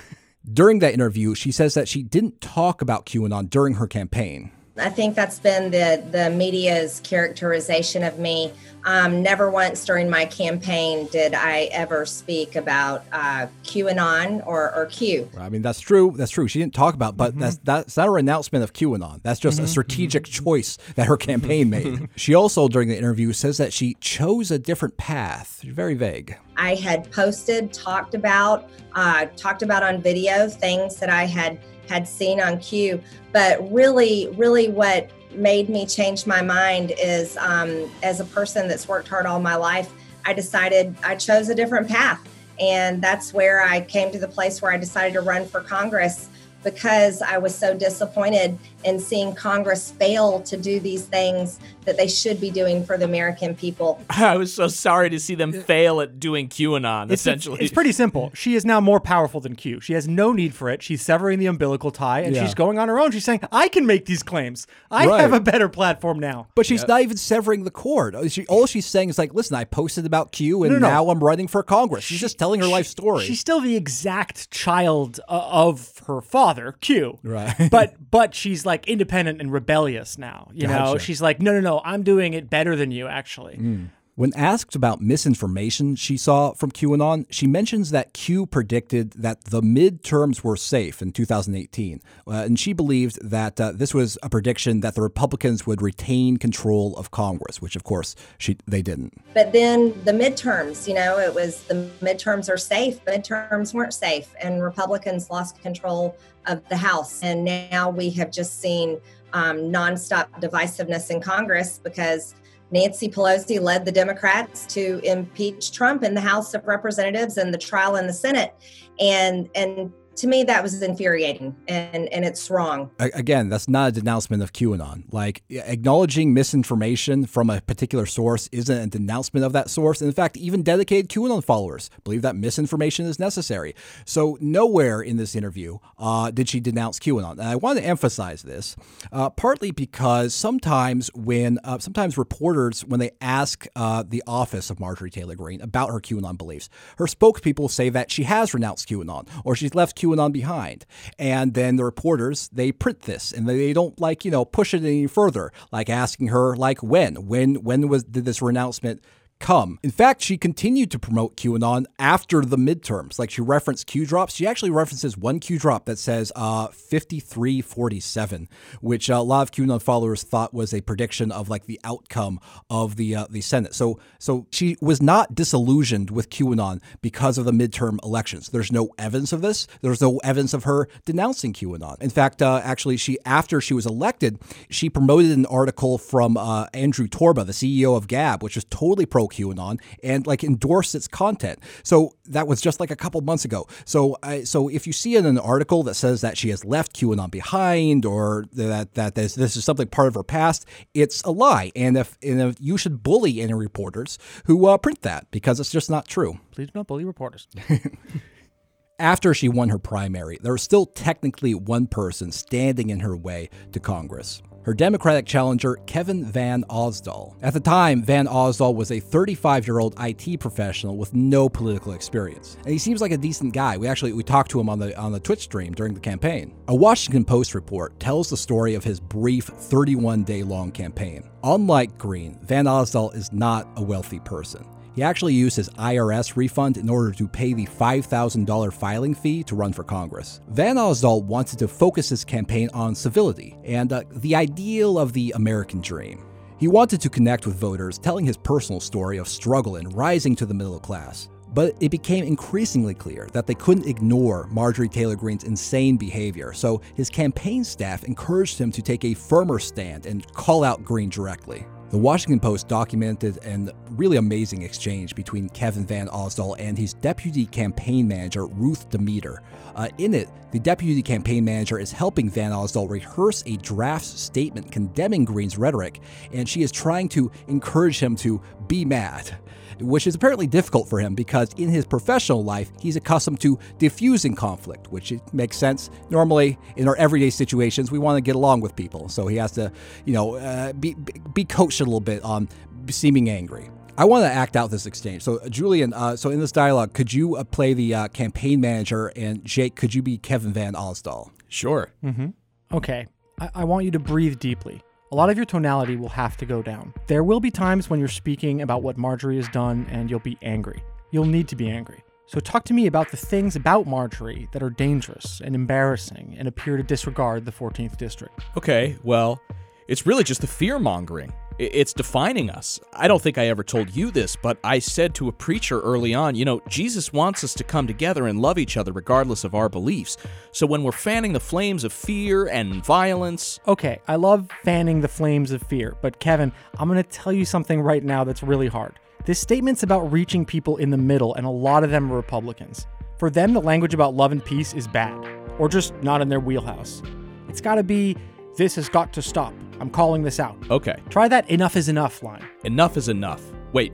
During 0.51 0.79
that 0.79 0.93
interview, 0.93 1.35
she 1.35 1.51
says 1.51 1.73
that 1.73 1.87
she 1.87 2.01
didn't 2.01 2.39
talk 2.41 2.81
about 2.81 3.05
QAnon 3.05 3.49
during 3.49 3.75
her 3.75 3.87
campaign. 3.87 4.51
I 4.79 4.89
think 4.89 5.15
that's 5.15 5.39
been 5.39 5.71
the 5.71 6.03
the 6.11 6.29
media's 6.29 7.01
characterization 7.03 8.03
of 8.03 8.19
me. 8.19 8.51
Um, 8.85 9.21
never 9.21 9.51
once 9.51 9.83
during 9.83 10.09
my 10.09 10.23
campaign 10.25 11.07
did 11.11 11.33
I 11.33 11.63
ever 11.73 12.05
speak 12.05 12.55
about 12.55 13.03
uh, 13.11 13.47
QAnon 13.65 14.41
or, 14.47 14.73
or 14.73 14.85
Q. 14.85 15.29
I 15.37 15.49
mean, 15.49 15.61
that's 15.61 15.81
true. 15.81 16.13
That's 16.15 16.31
true. 16.31 16.47
She 16.47 16.59
didn't 16.59 16.73
talk 16.73 16.95
about, 16.95 17.17
but 17.17 17.31
Mm-hmm. 17.31 17.41
that's 17.41 17.57
that's 17.63 17.97
not 17.97 18.07
her 18.07 18.17
announcement 18.17 18.63
of 18.63 18.71
QAnon. 18.71 19.21
That's 19.21 19.39
just 19.39 19.59
a 19.59 19.67
strategic 19.67 20.23
choice 20.23 20.77
that 20.95 21.07
her 21.07 21.17
campaign 21.17 21.69
made. 21.69 22.07
she 22.15 22.33
also, 22.33 22.69
during 22.69 22.87
the 22.87 22.97
interview, 22.97 23.33
says 23.33 23.57
that 23.57 23.73
she 23.73 23.95
chose 23.99 24.49
a 24.49 24.57
different 24.57 24.95
path. 24.95 25.61
Very 25.63 25.93
vague. 25.93 26.37
I 26.55 26.75
had 26.75 27.11
posted, 27.11 27.73
talked 27.73 28.15
about, 28.15 28.69
uh, 28.95 29.25
talked 29.35 29.61
about 29.61 29.83
on 29.83 30.01
video 30.01 30.47
things 30.47 30.95
that 30.97 31.09
I 31.09 31.25
had 31.25 31.59
had 31.89 32.07
seen 32.07 32.39
on 32.39 32.59
Q. 32.59 33.01
But 33.33 33.71
really, 33.71 34.29
really, 34.37 34.69
what 34.69 35.09
made 35.33 35.69
me 35.69 35.85
change 35.85 36.25
my 36.25 36.41
mind 36.41 36.93
is, 37.01 37.35
um, 37.37 37.89
as 38.03 38.19
a 38.19 38.25
person 38.25 38.67
that's 38.67 38.87
worked 38.87 39.07
hard 39.07 39.25
all 39.25 39.39
my 39.39 39.55
life, 39.55 39.91
I 40.25 40.33
decided 40.33 40.95
I 41.03 41.15
chose 41.15 41.49
a 41.49 41.55
different 41.55 41.87
path, 41.87 42.21
and 42.59 43.01
that's 43.01 43.33
where 43.33 43.63
I 43.63 43.81
came 43.81 44.11
to 44.11 44.19
the 44.19 44.27
place 44.27 44.61
where 44.61 44.71
I 44.71 44.77
decided 44.77 45.13
to 45.13 45.21
run 45.21 45.45
for 45.45 45.61
Congress 45.61 46.29
because 46.63 47.21
I 47.21 47.37
was 47.37 47.55
so 47.55 47.75
disappointed 47.75 48.57
in 48.85 48.99
seeing 48.99 49.33
Congress 49.35 49.91
fail 49.91 50.41
to 50.41 50.55
do 50.57 50.79
these 50.79 51.03
things 51.05 51.59
that 51.85 51.97
they 51.97 52.07
should 52.07 52.39
be 52.39 52.49
doing 52.51 52.85
for 52.85 52.97
the 52.97 53.05
American 53.05 53.55
people. 53.55 54.01
I 54.09 54.37
was 54.37 54.53
so 54.53 54.67
sorry 54.67 55.09
to 55.09 55.19
see 55.19 55.35
them 55.35 55.51
fail 55.51 56.01
at 56.01 56.19
doing 56.19 56.47
QAnon, 56.49 57.05
It's, 57.05 57.13
it's, 57.13 57.21
essentially. 57.21 57.59
it's 57.61 57.73
pretty 57.73 57.91
simple. 57.91 58.31
She 58.35 58.55
is 58.55 58.63
now 58.65 58.79
more 58.79 58.99
powerful 58.99 59.41
than 59.41 59.55
Q. 59.55 59.79
She 59.81 59.93
has 59.93 60.07
no 60.07 60.31
need 60.31 60.53
for 60.53 60.69
it. 60.69 60.83
She's 60.83 61.01
severing 61.01 61.39
the 61.39 61.47
umbilical 61.47 61.91
tie 61.91 62.21
and 62.21 62.35
Yeah. 62.35 62.45
she's 62.45 62.53
going 62.53 62.77
on 62.77 62.87
her 62.89 62.99
own. 62.99 63.11
She's 63.11 63.25
saying, 63.25 63.41
I 63.51 63.67
can 63.69 63.85
make 63.85 64.05
these 64.05 64.23
claims. 64.23 64.67
I 64.91 65.07
Right. 65.07 65.21
have 65.21 65.33
a 65.33 65.39
better 65.39 65.67
platform 65.67 66.19
now. 66.19 66.47
But 66.55 66.65
she's 66.65 66.87
not 66.87 67.01
even 67.01 67.17
severing 67.17 67.63
the 67.63 67.71
cord. 67.71 68.15
She, 68.31 68.45
all 68.47 68.65
she's 68.67 68.85
saying 68.85 69.09
is 69.09 69.17
like, 69.17 69.33
"Listen, 69.33 69.55
I 69.55 69.63
posted 69.63 70.05
about 70.05 70.31
Q, 70.31 70.63
and 70.63 70.73
No, 70.73 70.79
no, 70.79 70.87
no. 70.87 70.93
now 70.93 71.09
I'm 71.09 71.23
running 71.23 71.47
for 71.47 71.63
Congress." 71.63 72.03
She's 72.03 72.19
just 72.19 72.37
telling 72.37 72.59
her 72.59 72.67
life 72.67 72.85
story. 72.87 73.25
She's 73.25 73.39
still 73.39 73.61
the 73.61 73.75
exact 73.75 74.51
child 74.51 75.19
uh, 75.27 75.47
of 75.51 75.91
her 76.07 76.21
father, 76.21 76.73
Q. 76.81 77.19
Right. 77.23 77.69
but 77.71 78.08
but 78.11 78.33
she's 78.33 78.65
like 78.65 78.87
independent 78.87 79.41
and 79.41 79.51
rebellious 79.51 80.17
now. 80.17 80.49
You 80.53 80.67
know, 80.67 80.97
she's 80.97 81.21
like, 81.21 81.41
no, 81.41 81.53
no, 81.53 81.59
no, 81.59 81.81
I'm 81.83 82.03
doing 82.03 82.33
it 82.33 82.49
better 82.49 82.75
than 82.75 82.91
you, 82.91 83.07
actually. 83.07 83.57
Mm. 83.57 83.89
When 84.19 84.33
asked 84.35 84.75
about 84.75 84.99
misinformation 84.99 85.95
she 85.95 86.17
saw 86.17 86.51
from 86.51 86.73
QAnon, 86.73 87.25
she 87.29 87.47
mentions 87.47 87.91
that 87.91 88.11
Q 88.11 88.45
predicted 88.45 89.11
that 89.11 89.45
the 89.45 89.61
midterms 89.61 90.43
were 90.43 90.57
safe 90.57 91.01
in 91.01 91.13
2018. 91.13 92.01
Uh, 92.27 92.31
and 92.31 92.59
she 92.59 92.73
believed 92.73 93.17
that 93.21 93.61
uh, 93.61 93.71
this 93.71 93.93
was 93.93 94.17
a 94.21 94.27
prediction 94.27 94.81
that 94.81 94.95
the 94.95 95.01
Republicans 95.01 95.65
would 95.65 95.81
retain 95.81 96.35
control 96.35 96.97
of 96.97 97.11
Congress, 97.11 97.61
which 97.61 97.77
of 97.77 97.85
course 97.85 98.13
she, 98.37 98.57
they 98.67 98.81
didn't. 98.81 99.13
But 99.33 99.53
then 99.53 99.93
the 100.03 100.11
midterms, 100.11 100.85
you 100.85 100.95
know, 100.95 101.17
it 101.17 101.33
was 101.33 101.63
the 101.63 101.89
midterms 102.01 102.53
are 102.53 102.57
safe, 102.57 103.01
midterms 103.05 103.73
weren't 103.73 103.93
safe, 103.93 104.35
and 104.41 104.61
Republicans 104.61 105.29
lost 105.29 105.61
control 105.61 106.17
of 106.45 106.67
the 106.67 106.75
House. 106.75 107.23
And 107.23 107.45
now 107.45 107.89
we 107.89 108.09
have 108.09 108.31
just 108.31 108.59
seen 108.59 108.99
um, 109.31 109.59
nonstop 109.59 110.27
divisiveness 110.41 111.09
in 111.09 111.21
Congress 111.21 111.79
because 111.81 112.35
Nancy 112.71 113.09
Pelosi 113.09 113.59
led 113.59 113.85
the 113.85 113.91
Democrats 113.91 114.65
to 114.67 114.99
impeach 115.03 115.71
Trump 115.71 116.03
in 116.03 116.13
the 116.13 116.21
House 116.21 116.53
of 116.53 116.67
Representatives 116.67 117.37
and 117.37 117.53
the 117.53 117.57
trial 117.57 117.95
in 117.95 118.07
the 118.07 118.13
Senate. 118.13 118.53
And 118.99 119.49
and 119.55 119.91
to 120.19 120.27
me 120.27 120.43
that 120.43 120.61
was 120.61 120.81
infuriating 120.81 121.55
and, 121.67 122.11
and 122.11 122.25
it's 122.25 122.49
wrong. 122.49 122.91
Again, 122.99 123.49
that's 123.49 123.69
not 123.69 123.89
a 123.89 123.91
denouncement 123.93 124.43
of 124.43 124.51
QAnon. 124.53 125.03
Like 125.11 125.43
acknowledging 125.49 126.33
misinformation 126.33 127.25
from 127.25 127.49
a 127.49 127.61
particular 127.61 128.05
source 128.05 128.49
isn't 128.51 128.77
a 128.77 128.87
denouncement 128.87 129.45
of 129.45 129.53
that 129.53 129.69
source. 129.69 130.01
In 130.01 130.11
fact, 130.11 130.35
even 130.37 130.61
dedicated 130.61 131.09
QAnon 131.09 131.43
followers 131.43 131.89
believe 132.03 132.21
that 132.21 132.35
misinformation 132.35 133.05
is 133.05 133.17
necessary. 133.17 133.73
So 134.05 134.37
nowhere 134.41 135.01
in 135.01 135.17
this 135.17 135.35
interview 135.35 135.77
uh, 135.97 136.31
did 136.31 136.49
she 136.49 136.59
denounce 136.59 136.99
QAnon. 136.99 137.31
And 137.31 137.43
I 137.43 137.55
want 137.55 137.79
to 137.79 137.85
emphasize 137.85 138.43
this, 138.43 138.75
uh, 139.11 139.29
partly 139.29 139.71
because 139.71 140.33
sometimes 140.33 141.09
when 141.15 141.59
uh, 141.63 141.79
sometimes 141.79 142.17
reporters 142.17 142.83
when 142.83 142.99
they 142.99 143.11
ask 143.21 143.65
uh, 143.75 144.03
the 144.07 144.23
office 144.27 144.69
of 144.69 144.79
Marjorie 144.79 145.11
Taylor 145.11 145.35
Greene 145.35 145.61
about 145.61 145.89
her 145.89 146.01
QAnon 146.01 146.37
beliefs, 146.37 146.69
her 146.97 147.05
spokespeople 147.05 147.71
say 147.71 147.87
that 147.89 148.11
she 148.11 148.23
has 148.23 148.53
renounced 148.53 148.89
QAnon 148.89 149.27
or 149.45 149.55
she's 149.55 149.73
left 149.73 149.97
QAnon 149.97 150.08
behind. 150.31 150.85
And 151.17 151.53
then 151.53 151.75
the 151.75 151.83
reporters, 151.83 152.49
they 152.51 152.71
print 152.71 153.01
this 153.01 153.31
and 153.31 153.47
they 153.47 153.73
don't 153.73 153.99
like, 153.99 154.25
you 154.25 154.31
know, 154.31 154.45
push 154.45 154.73
it 154.73 154.83
any 154.83 155.07
further, 155.07 155.51
like 155.71 155.89
asking 155.89 156.27
her 156.27 156.55
like 156.55 156.81
when, 156.81 157.27
when, 157.27 157.55
when 157.63 157.87
was 157.87 158.03
did 158.03 158.25
this 158.25 158.41
renouncement 158.41 159.03
come. 159.39 159.79
In 159.81 159.91
fact, 159.91 160.21
she 160.21 160.37
continued 160.37 160.91
to 160.91 160.99
promote 160.99 161.35
QAnon 161.37 161.85
after 161.97 162.41
the 162.41 162.57
midterms. 162.57 163.17
Like 163.17 163.31
she 163.31 163.41
referenced 163.41 163.87
Q 163.87 164.05
drops. 164.05 164.35
She 164.35 164.45
actually 164.45 164.71
references 164.71 165.17
one 165.17 165.39
Q 165.39 165.57
drop 165.57 165.85
that 165.85 165.97
says 165.97 166.31
uh, 166.35 166.67
5347, 166.67 168.49
which 168.81 169.09
uh, 169.09 169.13
a 169.13 169.23
lot 169.23 169.41
of 169.41 169.51
QAnon 169.51 169.81
followers 169.81 170.23
thought 170.23 170.53
was 170.53 170.73
a 170.73 170.81
prediction 170.81 171.31
of 171.31 171.49
like 171.49 171.65
the 171.65 171.79
outcome 171.83 172.39
of 172.69 172.97
the 172.97 173.15
uh, 173.15 173.27
the 173.29 173.41
Senate. 173.41 173.73
So 173.73 173.99
so 174.17 174.45
she 174.51 174.77
was 174.81 175.01
not 175.01 175.33
disillusioned 175.33 176.11
with 176.11 176.29
QAnon 176.29 176.81
because 177.01 177.37
of 177.37 177.45
the 177.45 177.51
midterm 177.51 177.97
elections. 178.03 178.49
There's 178.49 178.71
no 178.71 178.89
evidence 178.97 179.31
of 179.31 179.41
this. 179.41 179.67
There's 179.81 180.01
no 180.01 180.17
evidence 180.17 180.53
of 180.53 180.65
her 180.65 180.87
denouncing 181.05 181.53
QAnon. 181.53 182.01
In 182.01 182.09
fact, 182.09 182.41
uh, 182.41 182.61
actually, 182.63 182.97
she 182.97 183.17
after 183.25 183.61
she 183.61 183.73
was 183.73 183.85
elected, 183.85 184.39
she 184.69 184.89
promoted 184.89 185.31
an 185.31 185.45
article 185.45 185.97
from 185.97 186.35
uh, 186.35 186.67
Andrew 186.73 187.07
Torba, 187.07 187.45
the 187.45 187.53
CEO 187.53 187.95
of 187.95 188.07
Gab, 188.07 188.43
which 188.43 188.55
was 188.55 188.65
totally 188.65 189.05
pro 189.05 189.28
QAnon 189.29 189.79
and 190.03 190.25
like 190.27 190.43
endorse 190.43 190.95
its 190.95 191.07
content. 191.07 191.59
So 191.83 192.15
that 192.25 192.47
was 192.47 192.61
just 192.61 192.79
like 192.79 192.91
a 192.91 192.95
couple 192.95 193.21
months 193.21 193.45
ago. 193.45 193.67
So 193.85 194.17
I 194.23 194.43
so 194.43 194.67
if 194.67 194.87
you 194.87 194.93
see 194.93 195.15
in 195.15 195.25
an 195.25 195.37
article 195.37 195.83
that 195.83 195.95
says 195.95 196.21
that 196.21 196.37
she 196.37 196.49
has 196.49 196.65
left 196.65 196.95
QAnon 196.99 197.31
behind 197.31 198.05
or 198.05 198.45
that 198.53 198.93
that 198.95 199.15
this, 199.15 199.35
this 199.35 199.55
is 199.55 199.63
something 199.63 199.87
part 199.87 200.07
of 200.07 200.15
her 200.15 200.23
past, 200.23 200.65
it's 200.93 201.21
a 201.23 201.31
lie. 201.31 201.71
And 201.75 201.97
if 201.97 202.17
and 202.21 202.41
if 202.41 202.55
you 202.59 202.77
should 202.77 203.03
bully 203.03 203.41
any 203.41 203.53
reporters 203.53 204.17
who 204.45 204.65
uh, 204.67 204.77
print 204.77 205.01
that 205.03 205.29
because 205.31 205.59
it's 205.59 205.71
just 205.71 205.89
not 205.89 206.07
true. 206.07 206.39
Please 206.51 206.67
do 206.67 206.73
not 206.75 206.87
bully 206.87 207.05
reporters. 207.05 207.47
After 208.99 209.33
she 209.33 209.47
won 209.47 209.69
her 209.69 209.79
primary, 209.79 210.37
there 210.41 210.51
was 210.51 210.61
still 210.61 210.85
technically 210.85 211.53
one 211.53 211.87
person 211.87 212.33
standing 212.33 212.89
in 212.89 212.99
her 212.99 213.15
way 213.15 213.49
to 213.71 213.79
Congress. 213.79 214.41
Her 214.69 214.75
Democratic 214.75 215.25
challenger, 215.25 215.77
Kevin 215.87 216.23
Van 216.23 216.63
Ausdal. 216.69 217.33
At 217.41 217.55
the 217.55 217.59
time, 217.59 218.03
Van 218.03 218.27
Ausdal 218.27 218.75
was 218.75 218.91
a 218.91 218.99
35 218.99 219.65
year 219.65 219.79
old 219.79 219.95
IT 219.99 220.39
professional 220.39 220.95
with 220.95 221.11
no 221.11 221.49
political 221.49 221.93
experience. 221.93 222.55
And 222.57 222.71
he 222.71 222.77
seems 222.77 223.01
like 223.01 223.11
a 223.11 223.17
decent 223.17 223.55
guy. 223.55 223.77
We 223.77 223.87
actually 223.87 224.13
we 224.13 224.21
talked 224.21 224.51
to 224.51 224.59
him 224.59 224.69
on 224.69 224.77
the 224.77 224.95
on 224.95 225.11
the 225.11 225.19
Twitch 225.19 225.39
stream 225.39 225.73
during 225.73 225.95
the 225.95 225.99
campaign. 225.99 226.53
A 226.67 226.75
Washington 226.75 227.25
Post 227.25 227.55
report 227.55 227.99
tells 227.99 228.29
the 228.29 228.37
story 228.37 228.75
of 228.75 228.83
his 228.83 228.99
brief 228.99 229.45
31 229.45 230.23
day 230.23 230.43
long 230.43 230.71
campaign. 230.71 231.27
Unlike 231.43 231.97
Greene, 231.97 232.37
Van 232.43 232.65
Ausdal 232.65 233.15
is 233.15 233.33
not 233.33 233.67
a 233.75 233.81
wealthy 233.81 234.19
person. 234.19 234.63
He 234.95 235.03
actually 235.03 235.33
used 235.33 235.55
his 235.55 235.69
IRS 235.69 236.35
refund 236.35 236.77
in 236.77 236.89
order 236.89 237.11
to 237.11 237.27
pay 237.27 237.53
the 237.53 237.65
$5,000 237.65 238.73
filing 238.73 239.13
fee 239.13 239.43
to 239.43 239.55
run 239.55 239.73
for 239.73 239.83
Congress. 239.83 240.41
Van 240.49 240.75
Ausdal 240.75 241.23
wanted 241.23 241.59
to 241.59 241.67
focus 241.67 242.09
his 242.09 242.25
campaign 242.25 242.69
on 242.73 242.95
civility 242.95 243.57
and 243.63 243.93
uh, 243.93 244.03
the 244.11 244.35
ideal 244.35 244.97
of 244.97 245.13
the 245.13 245.31
American 245.35 245.81
dream. 245.81 246.25
He 246.57 246.67
wanted 246.67 246.99
to 247.01 247.09
connect 247.09 247.47
with 247.47 247.55
voters, 247.55 247.97
telling 247.97 248.25
his 248.25 248.35
personal 248.35 248.81
story 248.81 249.17
of 249.17 249.27
struggle 249.27 249.77
and 249.77 249.93
rising 249.93 250.35
to 250.35 250.45
the 250.45 250.53
middle 250.53 250.79
class. 250.79 251.29
But 251.53 251.75
it 251.79 251.89
became 251.89 252.25
increasingly 252.25 252.93
clear 252.93 253.27
that 253.33 253.47
they 253.47 253.55
couldn't 253.55 253.87
ignore 253.87 254.47
Marjorie 254.51 254.89
Taylor 254.89 255.15
Greene's 255.15 255.45
insane 255.45 255.97
behavior, 255.97 256.53
so 256.53 256.81
his 256.95 257.09
campaign 257.09 257.63
staff 257.63 258.03
encouraged 258.03 258.59
him 258.59 258.71
to 258.71 258.81
take 258.81 259.05
a 259.05 259.13
firmer 259.13 259.57
stand 259.57 260.05
and 260.05 260.31
call 260.33 260.63
out 260.63 260.83
Greene 260.83 261.09
directly. 261.09 261.65
The 261.91 261.97
Washington 261.97 262.39
Post 262.39 262.67
documented 262.67 263.43
an 263.43 263.71
really 263.89 264.17
amazing 264.17 264.61
exchange 264.61 265.15
between 265.15 265.49
Kevin 265.49 265.87
Van 265.87 266.07
Ausdal 266.07 266.55
and 266.59 266.77
his 266.77 266.93
deputy 266.93 267.47
campaign 267.47 268.07
manager, 268.07 268.45
Ruth 268.45 268.87
Demeter. 268.91 269.41
Uh, 269.75 269.87
in 269.97 270.13
it, 270.13 270.29
the 270.51 270.59
deputy 270.59 271.01
campaign 271.01 271.43
manager 271.43 271.79
is 271.79 271.91
helping 271.91 272.29
Van 272.29 272.51
Ausdal 272.51 272.87
rehearse 272.87 273.41
a 273.47 273.57
draft 273.57 274.05
statement 274.05 274.71
condemning 274.71 275.25
Greene's 275.25 275.57
rhetoric, 275.57 275.99
and 276.31 276.47
she 276.47 276.61
is 276.61 276.71
trying 276.71 277.09
to 277.09 277.31
encourage 277.47 277.97
him 277.97 278.15
to 278.17 278.39
be 278.67 278.85
mad 278.85 279.35
which 279.79 280.07
is 280.07 280.15
apparently 280.15 280.47
difficult 280.47 280.87
for 280.89 280.99
him 280.99 281.15
because 281.15 281.53
in 281.57 281.69
his 281.69 281.85
professional 281.85 282.43
life, 282.43 282.71
he's 282.79 282.95
accustomed 282.95 283.39
to 283.41 283.59
diffusing 283.77 284.35
conflict, 284.35 284.91
which 284.91 285.13
makes 285.33 285.57
sense. 285.57 285.89
Normally, 286.09 286.57
in 286.75 286.87
our 286.87 286.95
everyday 286.97 287.29
situations, 287.29 287.91
we 287.91 287.99
want 287.99 288.17
to 288.17 288.21
get 288.21 288.35
along 288.35 288.61
with 288.61 288.75
people, 288.75 289.09
so 289.09 289.27
he 289.27 289.37
has 289.37 289.51
to, 289.53 289.71
you 290.05 290.13
know, 290.13 290.35
uh, 290.35 290.73
be 290.73 290.95
be 291.33 291.45
coached 291.45 291.81
a 291.81 291.83
little 291.83 291.99
bit 291.99 292.23
on 292.23 292.49
seeming 292.89 293.29
angry. 293.29 293.69
I 293.97 294.05
want 294.05 294.23
to 294.23 294.31
act 294.31 294.55
out 294.55 294.71
this 294.71 294.85
exchange. 294.85 295.23
So, 295.23 295.41
Julian, 295.49 295.93
uh, 295.93 296.15
so 296.15 296.29
in 296.29 296.39
this 296.39 296.53
dialogue, 296.53 296.93
could 296.93 297.11
you 297.11 297.35
uh, 297.35 297.43
play 297.43 297.73
the 297.73 297.93
uh, 297.93 298.07
campaign 298.07 298.61
manager, 298.61 299.07
and 299.07 299.43
Jake, 299.43 299.75
could 299.75 299.93
you 299.93 300.01
be 300.01 300.17
Kevin 300.17 300.53
Van 300.53 300.73
Ausdal? 300.73 301.31
Sure. 301.49 301.91
Mm-hmm. 302.01 302.27
Okay. 302.71 303.07
I, 303.41 303.49
I 303.55 303.63
want 303.65 303.83
you 303.83 303.91
to 303.91 303.99
breathe 303.99 304.39
deeply. 304.39 304.81
A 305.11 305.15
lot 305.15 305.31
of 305.31 305.37
your 305.37 305.45
tonality 305.45 305.95
will 305.95 306.09
have 306.09 306.37
to 306.37 306.45
go 306.45 306.61
down. 306.61 306.93
There 307.07 307.23
will 307.23 307.39
be 307.39 307.49
times 307.49 307.89
when 307.89 307.99
you're 307.99 308.07
speaking 308.07 308.61
about 308.61 308.83
what 308.83 308.95
Marjorie 308.95 309.37
has 309.37 309.49
done 309.49 309.87
and 309.89 310.07
you'll 310.07 310.19
be 310.19 310.37
angry. 310.43 310.83
You'll 311.09 311.25
need 311.25 311.47
to 311.47 311.55
be 311.55 311.67
angry. 311.67 312.03
So 312.27 312.39
talk 312.39 312.63
to 312.65 312.75
me 312.75 312.85
about 312.85 313.09
the 313.09 313.17
things 313.17 313.55
about 313.55 313.87
Marjorie 313.87 314.47
that 314.51 314.61
are 314.61 314.69
dangerous 314.69 315.41
and 315.43 315.55
embarrassing 315.55 316.35
and 316.37 316.47
appear 316.47 316.77
to 316.77 316.83
disregard 316.83 317.45
the 317.45 317.51
14th 317.51 317.97
district. 317.97 318.39
Okay, 318.55 318.99
well, 319.01 319.41
it's 319.87 320.05
really 320.05 320.23
just 320.23 320.41
the 320.41 320.47
fear 320.47 320.77
mongering. 320.77 321.33
It's 321.59 321.91
defining 321.91 322.49
us. 322.49 322.79
I 322.93 323.09
don't 323.09 323.21
think 323.21 323.37
I 323.37 323.47
ever 323.47 323.65
told 323.65 323.93
you 323.93 324.11
this, 324.11 324.37
but 324.37 324.57
I 324.63 324.79
said 324.79 325.13
to 325.15 325.27
a 325.27 325.33
preacher 325.33 325.81
early 325.81 326.13
on, 326.13 326.35
you 326.35 326.45
know, 326.45 326.61
Jesus 326.69 327.11
wants 327.11 327.43
us 327.43 327.53
to 327.55 327.65
come 327.65 327.85
together 327.85 328.27
and 328.27 328.41
love 328.41 328.57
each 328.57 328.77
other 328.77 328.93
regardless 328.93 329.43
of 329.43 329.53
our 329.53 329.67
beliefs. 329.67 330.15
So 330.53 330.65
when 330.65 330.83
we're 330.83 330.93
fanning 330.93 331.33
the 331.33 331.41
flames 331.41 331.83
of 331.83 331.91
fear 331.91 332.47
and 332.47 332.85
violence. 332.85 333.59
Okay, 333.67 333.99
I 334.07 334.15
love 334.15 334.49
fanning 334.63 335.01
the 335.01 335.09
flames 335.09 335.51
of 335.51 335.61
fear, 335.63 335.97
but 336.01 336.21
Kevin, 336.21 336.53
I'm 336.77 336.87
going 336.87 337.03
to 337.03 337.09
tell 337.09 337.33
you 337.33 337.43
something 337.43 337.81
right 337.81 338.05
now 338.05 338.23
that's 338.23 338.41
really 338.41 338.67
hard. 338.67 338.97
This 339.25 339.41
statement's 339.41 339.83
about 339.83 340.13
reaching 340.13 340.45
people 340.45 340.77
in 340.77 340.91
the 340.91 340.97
middle, 340.97 341.35
and 341.35 341.45
a 341.45 341.49
lot 341.49 341.83
of 341.83 341.91
them 341.91 342.09
are 342.09 342.15
Republicans. 342.15 342.87
For 343.17 343.29
them, 343.29 343.51
the 343.51 343.61
language 343.61 343.93
about 343.93 344.15
love 344.15 344.31
and 344.31 344.43
peace 344.43 344.73
is 344.73 344.87
bad, 344.87 345.27
or 345.59 345.67
just 345.67 345.93
not 346.03 346.21
in 346.21 346.29
their 346.29 346.39
wheelhouse. 346.39 347.01
It's 347.49 347.59
got 347.59 347.75
to 347.75 347.83
be, 347.83 348.15
this 348.55 348.75
has 348.75 348.87
got 348.87 349.11
to 349.11 349.21
stop. 349.21 349.53
I'm 349.79 349.89
calling 349.89 350.23
this 350.23 350.39
out. 350.39 350.57
Okay. 350.69 350.97
Try 351.09 351.27
that 351.27 351.49
enough 351.49 351.75
is 351.75 351.89
enough 351.89 352.21
line. 352.23 352.45
Enough 352.63 352.97
is 352.97 353.09
enough. 353.09 353.41
Wait, 353.71 353.93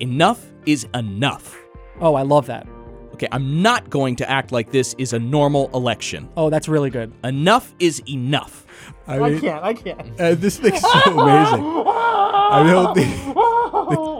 enough 0.00 0.44
is 0.66 0.86
enough. 0.94 1.58
Oh, 2.00 2.14
I 2.14 2.22
love 2.22 2.46
that. 2.46 2.66
Okay, 3.14 3.28
I'm 3.30 3.62
not 3.62 3.90
going 3.90 4.16
to 4.16 4.28
act 4.28 4.52
like 4.52 4.72
this 4.72 4.94
is 4.98 5.12
a 5.12 5.18
normal 5.18 5.70
election. 5.74 6.28
Oh, 6.36 6.50
that's 6.50 6.66
really 6.66 6.90
good. 6.90 7.12
Enough 7.22 7.74
is 7.78 8.02
enough. 8.08 8.66
I, 9.06 9.18
mean, 9.18 9.36
I 9.36 9.40
can't. 9.40 9.64
I 9.64 9.74
can't. 9.74 10.20
Uh, 10.20 10.34
this 10.34 10.58
thing's 10.58 10.80
so 10.80 11.18
amazing. 11.18 11.62
I 11.64 12.64
don't 12.66 12.94
think 12.94 13.36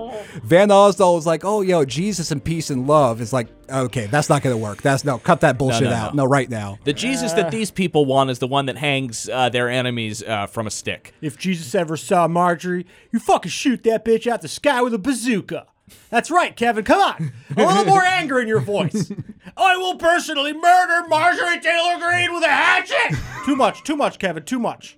Van 0.43 0.69
Ausdal 0.69 1.15
was 1.15 1.27
like, 1.27 1.45
"Oh, 1.45 1.61
yo, 1.61 1.85
Jesus 1.85 2.31
and 2.31 2.43
peace 2.43 2.71
and 2.71 2.87
love." 2.87 3.21
is 3.21 3.33
like, 3.33 3.49
okay, 3.73 4.07
that's 4.07 4.29
not 4.29 4.43
going 4.43 4.55
to 4.55 4.63
work. 4.63 4.83
That's 4.83 5.05
no, 5.05 5.19
cut 5.19 5.41
that 5.41 5.59
bullshit 5.59 5.85
no, 5.85 5.91
no, 5.91 5.97
out. 5.97 6.15
No. 6.15 6.25
no. 6.25 6.29
right 6.29 6.49
now. 6.49 6.79
The 6.85 6.93
Jesus 6.93 7.33
that 7.33 7.51
these 7.51 7.71
people 7.71 8.05
want 8.05 8.31
is 8.31 8.39
the 8.39 8.47
one 8.47 8.67
that 8.67 8.77
hangs 8.77 9.29
uh, 9.29 9.49
their 9.49 9.69
enemies 9.69 10.23
uh, 10.23 10.47
from 10.47 10.67
a 10.67 10.71
stick. 10.71 11.15
If 11.21 11.39
Jesus 11.39 11.75
ever 11.75 11.97
saw 11.97 12.29
Marjorie, 12.29 12.87
you 13.11 13.19
fucking 13.19 13.51
shoot 13.51 13.83
that 13.85 14.05
bitch 14.05 14.27
out 14.27 14.43
the 14.43 14.49
sky 14.49 14.83
with 14.83 14.95
a 14.95 14.99
bazooka. 14.99 15.67
That's 16.11 16.31
right, 16.31 16.55
Kevin. 16.57 16.85
Come 16.85 17.01
on. 17.01 17.33
A 17.57 17.67
little 17.67 17.85
more 17.93 18.03
anger 18.03 18.41
in 18.41 18.49
your 18.49 18.61
voice. 18.61 19.13
I 19.57 19.77
will 19.77 19.97
personally 19.97 20.53
murder 20.53 21.07
Marjorie 21.09 21.61
Taylor 21.61 21.99
Greene 21.99 22.33
with 22.33 22.45
a 22.45 22.49
hatchet. 22.49 23.19
too 23.45 23.57
much, 23.57 23.83
too 23.83 23.97
much, 23.97 24.19
Kevin, 24.19 24.45
too 24.45 24.59
much. 24.59 24.97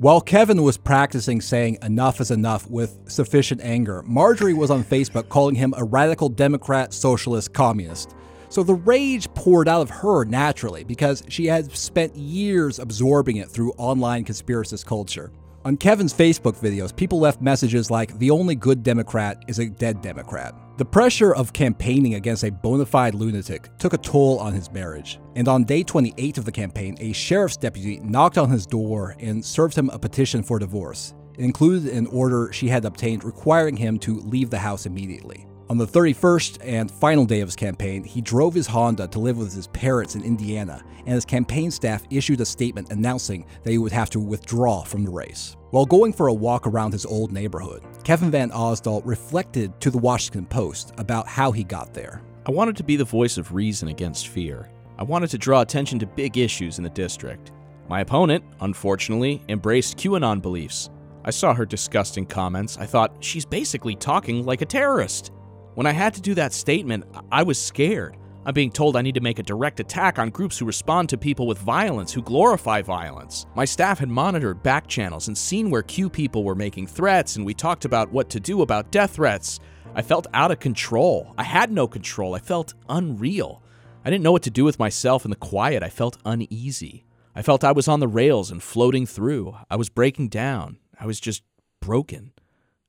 While 0.00 0.22
Kevin 0.22 0.62
was 0.62 0.78
practicing 0.78 1.42
saying 1.42 1.76
enough 1.82 2.22
is 2.22 2.30
enough 2.30 2.66
with 2.70 2.98
sufficient 3.06 3.60
anger, 3.60 4.02
Marjorie 4.06 4.54
was 4.54 4.70
on 4.70 4.82
Facebook 4.82 5.28
calling 5.28 5.54
him 5.54 5.74
a 5.76 5.84
radical 5.84 6.30
Democrat, 6.30 6.94
socialist, 6.94 7.52
communist. 7.52 8.14
So 8.48 8.62
the 8.62 8.76
rage 8.76 9.28
poured 9.34 9.68
out 9.68 9.82
of 9.82 9.90
her 9.90 10.24
naturally 10.24 10.84
because 10.84 11.22
she 11.28 11.44
had 11.44 11.70
spent 11.76 12.16
years 12.16 12.78
absorbing 12.78 13.36
it 13.36 13.50
through 13.50 13.74
online 13.76 14.24
conspiracist 14.24 14.86
culture. 14.86 15.32
On 15.66 15.76
Kevin's 15.76 16.14
Facebook 16.14 16.56
videos, 16.56 16.96
people 16.96 17.20
left 17.20 17.42
messages 17.42 17.90
like, 17.90 18.18
the 18.18 18.30
only 18.30 18.54
good 18.54 18.82
Democrat 18.82 19.44
is 19.48 19.58
a 19.58 19.68
dead 19.68 20.00
Democrat. 20.00 20.54
The 20.80 20.86
pressure 20.86 21.34
of 21.34 21.52
campaigning 21.52 22.14
against 22.14 22.42
a 22.42 22.50
bona 22.50 22.86
fide 22.86 23.14
lunatic 23.14 23.68
took 23.76 23.92
a 23.92 23.98
toll 23.98 24.38
on 24.38 24.54
his 24.54 24.72
marriage, 24.72 25.20
and 25.36 25.46
on 25.46 25.64
day 25.64 25.82
28 25.82 26.38
of 26.38 26.46
the 26.46 26.52
campaign, 26.52 26.96
a 27.00 27.12
sheriff's 27.12 27.58
deputy 27.58 28.00
knocked 28.00 28.38
on 28.38 28.48
his 28.48 28.64
door 28.64 29.14
and 29.20 29.44
served 29.44 29.76
him 29.76 29.90
a 29.90 29.98
petition 29.98 30.42
for 30.42 30.58
divorce. 30.58 31.12
It 31.36 31.44
included 31.44 31.92
an 31.92 32.06
order 32.06 32.50
she 32.50 32.66
had 32.66 32.86
obtained 32.86 33.24
requiring 33.24 33.76
him 33.76 33.98
to 33.98 34.20
leave 34.20 34.48
the 34.48 34.56
house 34.56 34.86
immediately. 34.86 35.46
On 35.70 35.78
the 35.78 35.86
31st 35.86 36.58
and 36.64 36.90
final 36.90 37.24
day 37.24 37.42
of 37.42 37.46
his 37.46 37.54
campaign, 37.54 38.02
he 38.02 38.20
drove 38.20 38.54
his 38.54 38.66
Honda 38.66 39.06
to 39.06 39.20
live 39.20 39.38
with 39.38 39.54
his 39.54 39.68
parents 39.68 40.16
in 40.16 40.24
Indiana, 40.24 40.82
and 41.06 41.14
his 41.14 41.24
campaign 41.24 41.70
staff 41.70 42.02
issued 42.10 42.40
a 42.40 42.44
statement 42.44 42.90
announcing 42.90 43.46
that 43.62 43.70
he 43.70 43.78
would 43.78 43.92
have 43.92 44.10
to 44.10 44.18
withdraw 44.18 44.82
from 44.82 45.04
the 45.04 45.12
race. 45.12 45.56
While 45.70 45.86
going 45.86 46.12
for 46.12 46.26
a 46.26 46.34
walk 46.34 46.66
around 46.66 46.92
his 46.92 47.06
old 47.06 47.30
neighborhood, 47.30 47.84
Kevin 48.02 48.32
Van 48.32 48.50
Ausdal 48.50 49.00
reflected 49.04 49.80
to 49.80 49.92
the 49.92 49.98
Washington 49.98 50.44
Post 50.44 50.92
about 50.98 51.28
how 51.28 51.52
he 51.52 51.62
got 51.62 51.94
there. 51.94 52.20
I 52.46 52.50
wanted 52.50 52.76
to 52.78 52.82
be 52.82 52.96
the 52.96 53.04
voice 53.04 53.38
of 53.38 53.54
reason 53.54 53.90
against 53.90 54.26
fear. 54.26 54.68
I 54.98 55.04
wanted 55.04 55.30
to 55.30 55.38
draw 55.38 55.60
attention 55.60 56.00
to 56.00 56.06
big 56.06 56.36
issues 56.36 56.78
in 56.78 56.82
the 56.82 56.90
district. 56.90 57.52
My 57.88 58.00
opponent, 58.00 58.42
unfortunately, 58.60 59.40
embraced 59.48 59.98
QAnon 59.98 60.42
beliefs. 60.42 60.90
I 61.24 61.30
saw 61.30 61.54
her 61.54 61.64
disgusting 61.64 62.26
comments. 62.26 62.76
I 62.76 62.86
thought, 62.86 63.14
she's 63.20 63.44
basically 63.44 63.94
talking 63.94 64.44
like 64.44 64.62
a 64.62 64.66
terrorist. 64.66 65.30
When 65.74 65.86
I 65.86 65.92
had 65.92 66.14
to 66.14 66.20
do 66.20 66.34
that 66.34 66.52
statement, 66.52 67.04
I 67.30 67.44
was 67.44 67.58
scared. 67.58 68.16
I'm 68.44 68.54
being 68.54 68.72
told 68.72 68.96
I 68.96 69.02
need 69.02 69.14
to 69.14 69.20
make 69.20 69.38
a 69.38 69.44
direct 69.44 69.78
attack 69.78 70.18
on 70.18 70.30
groups 70.30 70.58
who 70.58 70.64
respond 70.64 71.08
to 71.10 71.18
people 71.18 71.46
with 71.46 71.58
violence, 71.58 72.12
who 72.12 72.22
glorify 72.22 72.82
violence. 72.82 73.46
My 73.54 73.64
staff 73.64 74.00
had 74.00 74.08
monitored 74.08 74.62
back 74.62 74.88
channels 74.88 75.28
and 75.28 75.38
seen 75.38 75.70
where 75.70 75.82
Q 75.82 76.10
people 76.10 76.42
were 76.42 76.56
making 76.56 76.88
threats, 76.88 77.36
and 77.36 77.46
we 77.46 77.54
talked 77.54 77.84
about 77.84 78.10
what 78.10 78.28
to 78.30 78.40
do 78.40 78.62
about 78.62 78.90
death 78.90 79.12
threats. 79.12 79.60
I 79.94 80.02
felt 80.02 80.26
out 80.34 80.50
of 80.50 80.58
control. 80.58 81.34
I 81.38 81.44
had 81.44 81.70
no 81.70 81.86
control. 81.86 82.34
I 82.34 82.40
felt 82.40 82.74
unreal. 82.88 83.62
I 84.04 84.10
didn't 84.10 84.24
know 84.24 84.32
what 84.32 84.42
to 84.44 84.50
do 84.50 84.64
with 84.64 84.78
myself 84.78 85.24
in 85.24 85.30
the 85.30 85.36
quiet. 85.36 85.82
I 85.82 85.88
felt 85.88 86.18
uneasy. 86.24 87.04
I 87.36 87.42
felt 87.42 87.62
I 87.62 87.72
was 87.72 87.86
on 87.86 88.00
the 88.00 88.08
rails 88.08 88.50
and 88.50 88.62
floating 88.62 89.06
through. 89.06 89.54
I 89.70 89.76
was 89.76 89.88
breaking 89.88 90.28
down. 90.28 90.78
I 90.98 91.06
was 91.06 91.20
just 91.20 91.42
broken. 91.80 92.32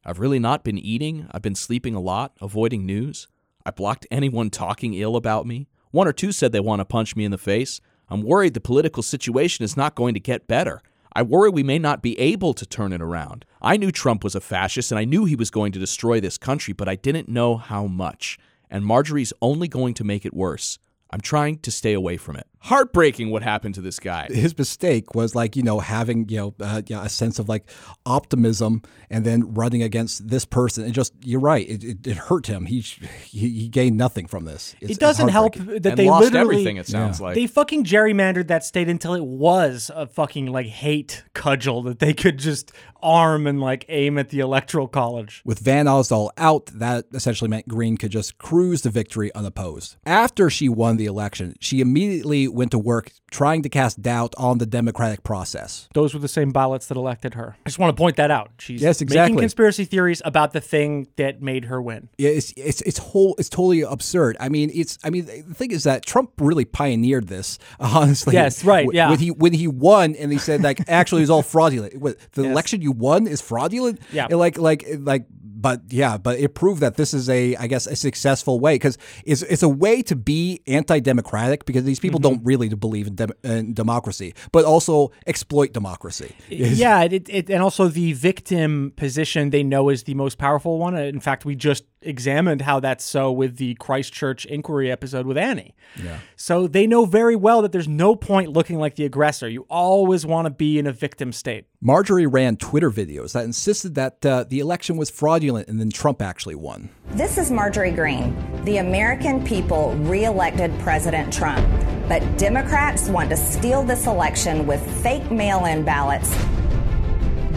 I've 0.04 0.20
really 0.20 0.40
not 0.40 0.64
been 0.64 0.78
eating. 0.78 1.28
I've 1.32 1.42
been 1.42 1.56
sleeping 1.56 1.96
a 1.96 2.00
lot, 2.00 2.34
avoiding 2.42 2.86
news. 2.86 3.28
I 3.66 3.72
blocked 3.72 4.08
anyone 4.10 4.50
talking 4.50 4.94
ill 4.94 5.16
about 5.16 5.46
me. 5.46 5.68
One 5.92 6.08
or 6.08 6.14
two 6.14 6.32
said 6.32 6.52
they 6.52 6.60
want 6.60 6.80
to 6.80 6.86
punch 6.86 7.16
me 7.16 7.26
in 7.26 7.32
the 7.32 7.38
face. 7.38 7.82
I'm 8.10 8.24
worried 8.24 8.54
the 8.54 8.62
political 8.62 9.04
situation 9.04 9.64
is 9.64 9.78
not 9.78 9.96
going 9.96 10.14
to 10.16 10.20
get 10.20 10.48
better. 10.48 10.82
I 11.14 11.22
worry 11.24 11.50
we 11.50 11.64
may 11.64 11.78
not 11.78 12.02
be 12.02 12.18
able 12.20 12.54
to 12.54 12.66
turn 12.66 12.94
it 12.94 13.02
around. 13.02 13.46
I 13.62 13.78
knew 13.78 13.92
Trump 13.92 14.24
was 14.24 14.34
a 14.34 14.42
fascist 14.42 14.92
and 14.92 15.00
I 15.00 15.06
knew 15.06 15.26
he 15.26 15.36
was 15.36 15.52
going 15.52 15.74
to 15.74 15.80
destroy 15.80 16.20
this 16.20 16.38
country, 16.38 16.74
but 16.74 16.88
I 16.88 16.96
didn't 16.96 17.30
know 17.30 17.58
how 17.58 17.88
much. 17.88 18.40
And 18.70 18.86
Marjorie's 18.86 19.34
only 19.42 19.68
going 19.68 19.94
to 19.96 20.06
make 20.06 20.26
it 20.26 20.34
worse. 20.34 20.80
I'm 21.12 21.20
trying 21.20 21.60
to 21.60 21.72
stay 21.72 21.94
away 21.94 22.16
from 22.18 22.38
it. 22.38 22.48
Heartbreaking 22.64 23.32
what 23.32 23.42
happened 23.42 23.74
to 23.76 23.82
this 23.82 24.00
guy. 24.00 24.28
His 24.30 24.56
mistake 24.56 25.16
was 25.16 25.34
like, 25.34 25.56
you 25.56 25.64
know, 25.64 25.80
having, 25.80 26.30
you 26.30 26.38
know, 26.38 26.56
uh, 26.60 26.82
a 26.92 27.10
sense 27.10 27.40
of 27.40 27.50
like 27.50 27.68
optimism 28.06 28.84
and 29.10 29.26
then 29.26 29.54
running 29.56 29.82
against 29.82 30.28
this 30.28 30.46
person. 30.46 30.86
It 30.86 30.92
just, 30.92 31.14
you're 31.24 31.40
right, 31.40 31.68
it, 31.68 31.84
it, 31.84 32.08
it 32.08 32.18
hurt 32.18 32.46
him. 32.48 32.66
He, 32.68 32.82
he, 32.82 33.50
he 33.50 33.68
gained 33.68 33.98
nothing 33.98 34.28
from 34.28 34.46
this. 34.46 34.76
It's, 34.80 34.92
it 34.92 35.00
doesn't 35.00 35.30
help 35.30 35.56
that 35.56 35.86
and 35.88 35.98
they 35.98 36.08
lost 36.08 36.26
literally 36.26 36.56
everything, 36.56 36.78
it 36.78 36.88
sounds 36.88 37.20
Yeah. 37.20 37.26
like. 37.26 37.36
They 37.36 37.48
fucking 37.48 37.84
gerrymandered 37.84 38.48
that 38.48 38.64
state 38.64 38.90
until 38.90 39.16
it 39.16 39.24
was 39.26 39.90
a 39.96 40.06
fucking 40.06 40.46
like 40.46 40.68
hate 40.68 41.24
cudgel 41.34 41.82
that 41.84 41.98
they 41.98 42.14
could 42.14 42.38
just 42.38 42.72
arm 43.04 43.48
and 43.48 43.60
like 43.60 43.84
aim 43.90 44.20
at 44.20 44.30
the 44.30 44.40
electoral 44.40 44.88
college. 44.88 45.42
With 45.44 45.58
Van 45.58 45.88
Ausdal 45.88 46.30
out, 46.38 46.68
that 46.68 47.06
essentially 47.14 47.50
meant 47.50 47.68
Greene 47.68 47.98
could 47.98 48.12
just 48.12 48.38
cruise 48.38 48.82
to 48.84 48.92
victory 48.92 49.34
unopposed. 49.34 49.96
After 50.06 50.52
she 50.52 50.70
won 50.70 50.98
the 50.98 51.06
election, 51.08 51.56
she 51.60 51.82
immediately 51.82 52.48
went 52.54 52.72
to 52.72 52.80
work 52.80 53.12
trying 53.32 53.62
to 53.64 53.70
cast 53.70 54.02
doubt 54.02 54.34
on 54.38 54.58
the 54.58 54.66
democratic 54.66 55.24
process. 55.24 55.88
Those 55.94 56.14
were 56.14 56.20
the 56.20 56.28
same 56.28 56.52
ballots 56.52 56.88
that 56.88 56.98
elected 56.98 57.34
her. 57.36 57.56
I 57.66 57.70
just 57.70 57.80
want 57.80 57.96
to 57.96 58.00
point 58.00 58.18
that 58.18 58.30
out. 58.32 58.52
She's 58.60 58.82
Yes, 58.82 59.02
exactly. 59.02 59.32
making 59.34 59.40
conspiracy 59.44 59.86
theories 59.86 60.22
about 60.26 60.52
the 60.54 60.60
thing 60.62 61.08
that 61.16 61.42
made 61.42 61.66
her 61.66 61.82
win. 61.82 62.10
Yeah, 62.18 62.30
It's 62.32 62.54
it's 62.58 62.82
it's 62.82 62.98
whole 62.98 63.36
it's 63.38 63.50
totally 63.50 63.82
absurd. 63.82 64.36
I 64.40 64.50
mean, 64.50 64.70
it's 64.74 64.98
I 65.04 65.10
mean 65.10 65.26
the 65.26 65.42
thing 65.54 65.72
is 65.72 65.84
that 65.86 66.06
Trump 66.06 66.32
really 66.40 66.66
pioneered 66.66 67.28
this. 67.28 67.58
Honestly, 67.80 68.34
Yes, 68.34 68.64
right, 68.66 68.88
yeah. 68.92 69.10
When 69.10 69.20
he 69.20 69.32
when 69.32 69.54
he 69.54 69.68
won 69.68 70.16
and 70.16 70.32
he 70.32 70.38
said 70.38 70.62
like 70.62 70.88
actually 70.90 71.22
it 71.22 71.24
was 71.24 71.30
all 71.30 71.42
fraudulent. 71.56 71.94
The 72.02 72.16
Yes. 72.44 72.52
election 72.52 72.82
you 72.82 72.92
won 72.92 73.28
is 73.28 73.42
fraudulent. 73.42 74.00
Yeah. 74.12 74.28
And 74.30 74.38
like 74.40 74.58
like 74.58 74.86
like. 75.00 75.26
But 75.62 75.82
yeah, 75.90 76.18
but 76.18 76.40
it 76.40 76.56
proved 76.56 76.82
that 76.82 76.96
this 76.98 77.14
is 77.14 77.30
a, 77.30 77.56
I 77.58 77.68
guess, 77.68 77.86
a 77.88 77.96
successful 77.96 78.60
way 78.60 78.76
because 78.76 78.98
it's, 79.26 79.44
it's 79.44 79.62
a 79.64 79.70
way 79.70 80.02
to 80.04 80.16
be 80.16 80.62
anti-democratic 80.68 81.66
because 81.66 81.84
these 81.84 82.00
people 82.00 82.20
Mm-hmm. 82.20 82.30
don't 82.38 82.44
really 82.46 82.70
believe 82.70 83.08
in, 83.08 83.16
dem- 83.16 83.32
in 83.44 83.74
democracy, 83.74 84.34
but 84.52 84.66
also 84.66 85.12
exploit 85.28 85.72
democracy. 85.74 86.36
yeah, 86.50 87.04
it, 87.04 87.30
it, 87.30 87.50
and 87.50 87.62
also 87.62 87.88
the 87.88 88.14
victim 88.14 88.92
position 88.96 89.52
they 89.52 89.64
know 89.64 89.90
is 89.90 90.04
the 90.04 90.14
most 90.16 90.38
powerful 90.38 90.78
one. 90.80 90.96
In 90.96 91.20
fact, 91.20 91.46
we 91.46 91.56
just 91.56 91.84
examined 92.02 92.62
how 92.62 92.80
that's 92.80 93.04
so 93.04 93.32
with 93.32 93.58
the 93.58 93.76
Christchurch 93.76 94.46
inquiry 94.46 94.92
episode 94.92 95.26
with 95.26 95.38
Annie. 95.38 95.76
Yeah. 96.02 96.20
So 96.36 96.68
they 96.68 96.88
know 96.88 97.06
very 97.06 97.36
well 97.36 97.62
that 97.62 97.72
there's 97.72 97.88
no 97.88 98.16
point 98.16 98.52
looking 98.52 98.80
like 98.80 98.96
the 98.96 99.06
aggressor. 99.06 99.48
You 99.48 99.66
always 99.70 100.26
want 100.26 100.46
to 100.46 100.50
be 100.50 100.80
in 100.80 100.88
a 100.88 100.92
victim 100.92 101.32
state. 101.32 101.66
Marjorie 101.82 102.28
ran 102.28 102.58
Twitter 102.58 102.92
videos 102.92 103.34
that 103.34 103.44
insisted 103.44 103.96
that 103.96 104.26
uh, 104.26 104.46
the 104.48 104.60
election 104.60 104.98
was 104.98 105.10
fraudulent 105.10 105.68
and 105.68 105.80
then 105.80 105.90
Trump 105.90 106.22
actually 106.22 106.56
won. 106.56 106.90
This 107.12 107.38
is 107.38 107.52
Marjorie 107.52 107.92
Greene. 107.92 108.36
The 108.66 108.78
American 108.78 109.44
people 109.44 109.94
reelected 109.98 110.78
President 110.80 111.34
Trump, 111.34 111.68
but 112.08 112.22
Democrats 112.38 113.10
want 113.10 113.30
to 113.32 113.38
steal 113.38 113.84
this 113.84 114.06
election 114.06 114.68
with 114.68 114.82
fake 115.02 115.32
mail 115.32 115.66
in 115.66 115.84
ballots, 115.84 116.30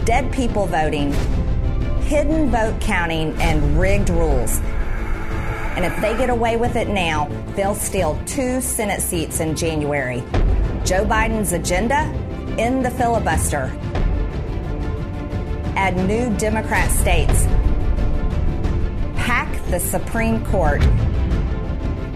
dead 0.05 0.31
people 0.33 0.65
voting, 0.65 1.13
hidden 2.05 2.51
vote 2.51 2.79
counting, 2.79 3.33
and 3.41 3.79
rigged 3.79 4.09
rules. 4.09 4.59
And 5.75 5.83
if 5.83 5.95
they 6.01 6.15
get 6.17 6.29
away 6.29 6.55
with 6.55 6.75
it 6.75 6.87
now, 6.87 7.27
they'll 7.55 7.75
steal 7.75 8.21
two 8.25 8.61
Senate 8.61 9.01
seats 9.01 9.39
in 9.39 9.55
January. 9.55 10.23
Joe 10.85 11.03
Biden's 11.03 11.51
agenda 11.51 11.95
end 12.57 12.85
the 12.85 12.91
filibuster, 12.91 13.71
add 15.75 15.97
new 16.07 16.33
Democrat 16.37 16.89
states, 16.91 17.45
pack 19.17 19.51
the 19.71 19.79
Supreme 19.79 20.45
Court, 20.45 20.81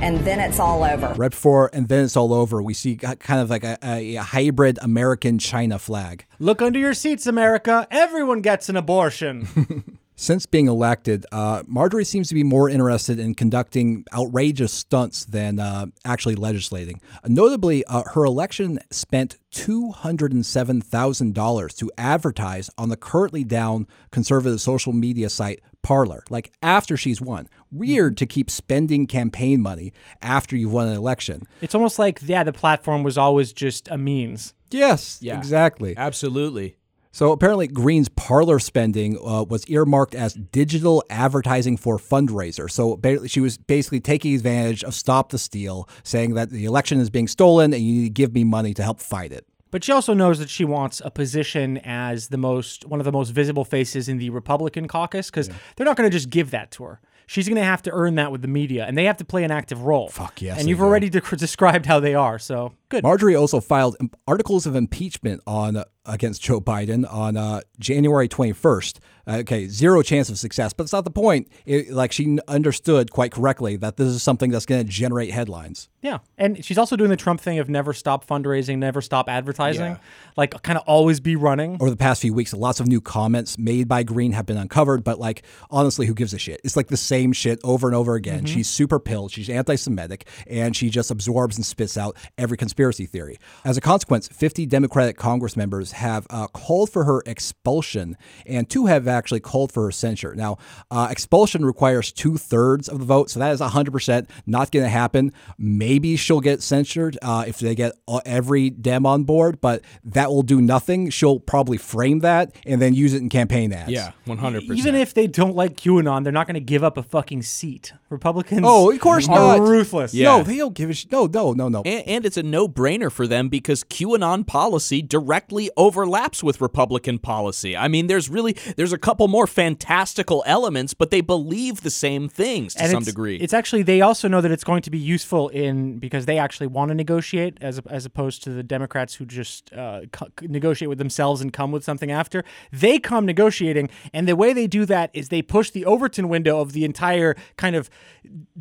and 0.01 0.19
then 0.19 0.39
it's 0.39 0.59
all 0.59 0.83
over. 0.83 1.13
Right 1.15 1.31
before 1.31 1.69
and 1.73 1.87
then 1.87 2.05
it's 2.05 2.15
all 2.17 2.33
over, 2.33 2.61
we 2.61 2.73
see 2.73 2.95
kind 2.95 3.41
of 3.41 3.49
like 3.49 3.63
a, 3.63 3.77
a, 3.83 4.15
a 4.15 4.23
hybrid 4.23 4.79
American 4.81 5.39
China 5.39 5.77
flag. 5.79 6.25
Look 6.39 6.61
under 6.61 6.79
your 6.79 6.93
seats, 6.93 7.27
America. 7.27 7.87
Everyone 7.91 8.41
gets 8.41 8.69
an 8.69 8.77
abortion. 8.77 9.98
Since 10.21 10.47
being 10.47 10.67
elected, 10.67 11.25
uh, 11.31 11.63
Marjorie 11.65 12.03
seems 12.03 12.27
to 12.27 12.35
be 12.35 12.43
more 12.43 12.69
interested 12.69 13.19
in 13.19 13.35
conducting 13.35 14.03
outrageous 14.13 14.73
stunts 14.73 15.23
than 15.23 15.61
uh, 15.61 15.85
actually 16.03 16.35
legislating. 16.35 16.99
Uh, 17.23 17.29
notably, 17.29 17.85
her 17.87 18.25
election 18.25 18.79
spent 18.91 19.37
$207,000 19.53 21.77
to 21.77 21.91
advertise 21.97 22.69
on 22.77 22.89
the 22.89 22.97
currently 22.97 23.45
down 23.45 23.87
conservative 24.11 24.59
social 24.59 24.91
media 24.91 25.29
site 25.29 25.61
Parler, 25.83 26.25
like 26.29 26.51
after 26.61 26.97
she's 26.97 27.21
won. 27.21 27.47
Weird 27.71 28.17
to 28.17 28.25
keep 28.25 28.49
spending 28.49 29.07
campaign 29.07 29.61
money 29.61 29.93
after 30.21 30.57
you've 30.57 30.73
won 30.73 30.89
an 30.89 30.97
election. 30.97 31.43
It's 31.61 31.73
almost 31.73 31.97
like, 31.97 32.19
yeah, 32.23 32.43
the 32.43 32.51
platform 32.51 33.03
was 33.03 33.17
always 33.17 33.53
just 33.53 33.87
a 33.87 33.97
means. 33.97 34.53
Yes, 34.69 35.19
yeah, 35.21 35.37
exactly. 35.37 35.95
Absolutely. 35.95 36.75
So 37.11 37.31
apparently, 37.31 37.67
Greene's 37.67 38.09
Parler 38.09 38.59
spending 38.59 39.17
uh, 39.17 39.43
was 39.43 39.65
earmarked 39.67 40.13
as 40.13 40.33
digital 40.33 41.03
advertising 41.09 41.75
for 41.75 41.97
fundraiser. 41.97 42.69
So 42.69 42.99
she 43.27 43.39
was 43.39 43.57
basically 43.57 43.99
taking 43.99 44.35
advantage 44.35 44.83
of 44.83 44.93
Stop 44.93 45.31
the 45.31 45.39
Steal, 45.39 45.89
saying 46.03 46.35
that 46.35 46.51
the 46.51 46.65
election 46.65 46.99
is 46.99 47.09
being 47.09 47.27
stolen 47.27 47.73
and 47.73 47.81
you 47.81 47.93
need 47.93 48.03
to 48.03 48.09
give 48.11 48.33
me 48.33 48.43
money 48.43 48.73
to 48.75 48.83
help 48.83 48.99
fight 48.99 49.31
it. 49.31 49.45
But 49.71 49.83
she 49.83 49.91
also 49.91 50.13
knows 50.13 50.39
that 50.39 50.49
she 50.49 50.65
wants 50.65 51.01
a 51.03 51.11
position 51.11 51.77
as 51.79 52.29
the 52.29 52.37
most 52.37 52.85
one 52.85 52.99
of 52.99 53.05
the 53.05 53.11
most 53.11 53.29
visible 53.29 53.65
faces 53.65 54.07
in 54.07 54.17
the 54.17 54.29
Republican 54.29 54.87
caucus 54.87 55.29
because 55.29 55.47
yeah. 55.47 55.55
they're 55.75 55.85
not 55.85 55.95
going 55.95 56.09
to 56.09 56.15
just 56.15 56.29
give 56.29 56.51
that 56.51 56.71
to 56.71 56.83
her 56.83 57.01
she's 57.29 57.47
going 57.47 57.57
to 57.57 57.63
have 57.63 57.83
to 57.83 57.91
earn 57.91 58.15
that 58.15 58.31
with 58.31 58.41
the 58.41 58.47
media, 58.47 58.85
and 58.85 58.97
they 58.97 59.05
have 59.05 59.17
to 59.17 59.25
play 59.25 59.43
an 59.43 59.51
active 59.51 59.83
role. 59.83 60.09
Fuck 60.09 60.41
yes. 60.41 60.59
And 60.59 60.67
you've 60.67 60.81
already 60.81 61.09
de- 61.09 61.21
described 61.37 61.85
how 61.85 61.99
they 61.99 62.15
are, 62.15 62.39
so 62.39 62.73
good. 62.89 63.03
Marjorie 63.03 63.35
also 63.35 63.61
filed 63.61 63.95
articles 64.27 64.65
of 64.65 64.75
impeachment 64.75 65.41
on 65.45 65.77
uh, 65.77 65.85
against 66.09 66.41
Joe 66.41 66.59
Biden 66.59 67.11
on 67.11 67.37
uh, 67.37 67.61
January 67.79 68.27
21st. 68.27 68.99
Uh, 69.29 69.37
okay, 69.37 69.67
zero 69.67 70.01
chance 70.01 70.27
of 70.29 70.39
success, 70.39 70.73
but 70.73 70.83
it's 70.83 70.93
not 70.93 71.03
the 71.03 71.11
point. 71.11 71.47
It, 71.65 71.91
like 71.91 72.11
she 72.11 72.39
understood 72.47 73.11
quite 73.11 73.31
correctly 73.31 73.75
that 73.75 73.95
this 73.95 74.07
is 74.07 74.23
something 74.23 74.49
that's 74.49 74.65
going 74.65 74.83
to 74.83 74.91
generate 74.91 75.29
headlines. 75.29 75.87
Yeah, 76.01 76.19
and 76.37 76.65
she's 76.65 76.79
also 76.79 76.95
doing 76.95 77.11
the 77.11 77.17
Trump 77.17 77.39
thing 77.39 77.59
of 77.59 77.69
never 77.69 77.93
stop 77.93 78.25
fundraising, 78.25 78.79
never 78.79 79.01
stop 79.01 79.29
advertising, 79.29 79.91
yeah. 79.91 79.97
like 80.35 80.59
kind 80.63 80.79
of 80.79 80.83
always 80.87 81.19
be 81.19 81.35
running. 81.35 81.75
Over 81.79 81.91
the 81.91 81.97
past 81.97 82.21
few 82.21 82.33
weeks, 82.33 82.53
lots 82.53 82.79
of 82.79 82.87
new 82.87 83.01
comments 83.01 83.59
made 83.59 83.87
by 83.87 84.01
Greene 84.01 84.31
have 84.31 84.47
been 84.47 84.57
uncovered, 84.57 85.03
but 85.03 85.19
like 85.19 85.43
honestly, 85.69 86.07
who 86.07 86.15
gives 86.15 86.33
a 86.33 86.39
shit? 86.39 86.59
It's 86.63 86.75
like 86.75 86.87
the 86.87 86.97
same 86.97 87.31
shit 87.31 87.59
over 87.63 87.87
and 87.87 87.95
over 87.95 88.15
again. 88.15 88.45
Mm-hmm. 88.45 88.55
She's 88.55 88.69
super 88.69 88.99
pilled, 88.99 89.31
she's 89.31 89.49
anti-Semitic, 89.49 90.27
and 90.47 90.75
she 90.75 90.89
just 90.89 91.11
absorbs 91.11 91.55
and 91.55 91.65
spits 91.65 91.97
out 91.97 92.17
every 92.37 92.57
conspiracy 92.57 93.05
theory. 93.05 93.37
As 93.63 93.77
a 93.77 93.81
consequence, 93.81 94.27
50 94.29 94.65
Democratic 94.65 95.17
Congress 95.17 95.55
members 95.55 95.91
have 95.99 96.25
uh, 96.29 96.47
called 96.47 96.89
for 96.91 97.03
her 97.03 97.21
expulsion, 97.25 98.17
and 98.45 98.69
two 98.69 98.87
have 98.87 99.07
actually 99.07 99.39
called 99.39 99.71
for 99.71 99.83
her 99.83 99.91
censure. 99.91 100.33
Now, 100.33 100.57
uh, 100.89 101.07
expulsion 101.11 101.63
requires 101.63 102.11
two 102.11 102.37
thirds 102.37 102.89
of 102.89 102.99
the 102.99 103.05
vote, 103.05 103.29
so 103.29 103.39
that 103.39 103.51
is 103.51 103.61
100% 103.61 104.27
not 104.45 104.71
going 104.71 104.83
to 104.83 104.89
happen. 104.89 105.31
Maybe 105.57 106.15
she'll 106.15 106.41
get 106.41 106.61
censured 106.61 107.17
uh, 107.21 107.45
if 107.47 107.59
they 107.59 107.75
get 107.75 107.93
every 108.25 108.69
Dem 108.69 109.05
on 109.05 109.23
board, 109.23 109.61
but 109.61 109.83
that 110.03 110.29
will 110.29 110.43
do 110.43 110.61
nothing. 110.61 111.09
She'll 111.09 111.39
probably 111.39 111.77
frame 111.77 112.19
that 112.19 112.55
and 112.65 112.81
then 112.81 112.93
use 112.93 113.13
it 113.13 113.21
in 113.21 113.29
campaign 113.29 113.71
ads. 113.73 113.91
Yeah, 113.91 114.11
100%. 114.25 114.75
Even 114.75 114.95
if 114.95 115.13
they 115.13 115.27
don't 115.27 115.55
like 115.55 115.75
QAnon, 115.75 116.23
they're 116.23 116.33
not 116.33 116.47
going 116.47 116.55
to 116.55 116.59
give 116.59 116.83
up 116.83 116.97
a 116.97 117.03
fucking 117.03 117.43
seat. 117.43 117.93
Republicans 118.09 118.61
oh, 118.63 118.91
of 118.91 118.99
course 118.99 119.27
are 119.27 119.57
not. 119.57 119.67
ruthless. 119.67 120.13
Yeah. 120.13 120.37
No, 120.37 120.43
they 120.43 120.57
don't 120.57 120.73
give 120.73 120.89
a 120.89 120.93
shit. 120.93 121.11
No, 121.11 121.25
no, 121.27 121.53
no, 121.53 121.69
no. 121.69 121.81
And, 121.85 122.07
and 122.07 122.25
it's 122.25 122.37
a 122.37 122.43
no 122.43 122.67
brainer 122.67 123.11
for 123.11 123.27
them 123.27 123.49
because 123.49 123.83
QAnon 123.83 124.47
policy 124.47 125.01
directly 125.01 125.69
overlaps 125.89 126.43
with 126.43 126.61
Republican 126.61 127.17
policy. 127.17 127.75
I 127.75 127.87
mean, 127.87 128.05
there's 128.05 128.29
really 128.29 128.53
there's 128.77 128.93
a 128.93 128.97
couple 128.97 129.27
more 129.27 129.47
fantastical 129.47 130.43
elements, 130.45 130.93
but 130.93 131.09
they 131.09 131.21
believe 131.21 131.81
the 131.81 131.89
same 131.89 132.29
things 132.29 132.75
to 132.75 132.83
and 132.83 132.91
some 132.91 133.03
degree. 133.03 133.37
It's 133.37 133.53
actually 133.53 133.81
they 133.81 134.01
also 134.01 134.27
know 134.27 134.39
that 134.39 134.51
it's 134.51 134.63
going 134.63 134.83
to 134.83 134.91
be 134.91 134.99
useful 134.99 135.49
in 135.49 135.97
because 135.97 136.27
they 136.27 136.37
actually 136.37 136.67
want 136.67 136.89
to 136.89 136.95
negotiate 136.95 137.57
as 137.59 137.79
as 137.89 138.05
opposed 138.05 138.43
to 138.43 138.51
the 138.51 138.61
Democrats 138.61 139.15
who 139.15 139.25
just 139.25 139.73
uh, 139.73 140.01
co- 140.11 140.27
negotiate 140.43 140.89
with 140.89 140.99
themselves 140.99 141.41
and 141.41 141.51
come 141.51 141.71
with 141.71 141.83
something 141.83 142.11
after. 142.11 142.43
They 142.71 142.99
come 142.99 143.25
negotiating, 143.25 143.89
and 144.13 144.27
the 144.27 144.35
way 144.35 144.53
they 144.53 144.67
do 144.67 144.85
that 144.85 145.09
is 145.13 145.29
they 145.29 145.41
push 145.41 145.71
the 145.71 145.85
Overton 145.85 146.29
window 146.29 146.59
of 146.59 146.73
the 146.73 146.85
entire 146.85 147.35
kind 147.57 147.75
of 147.75 147.89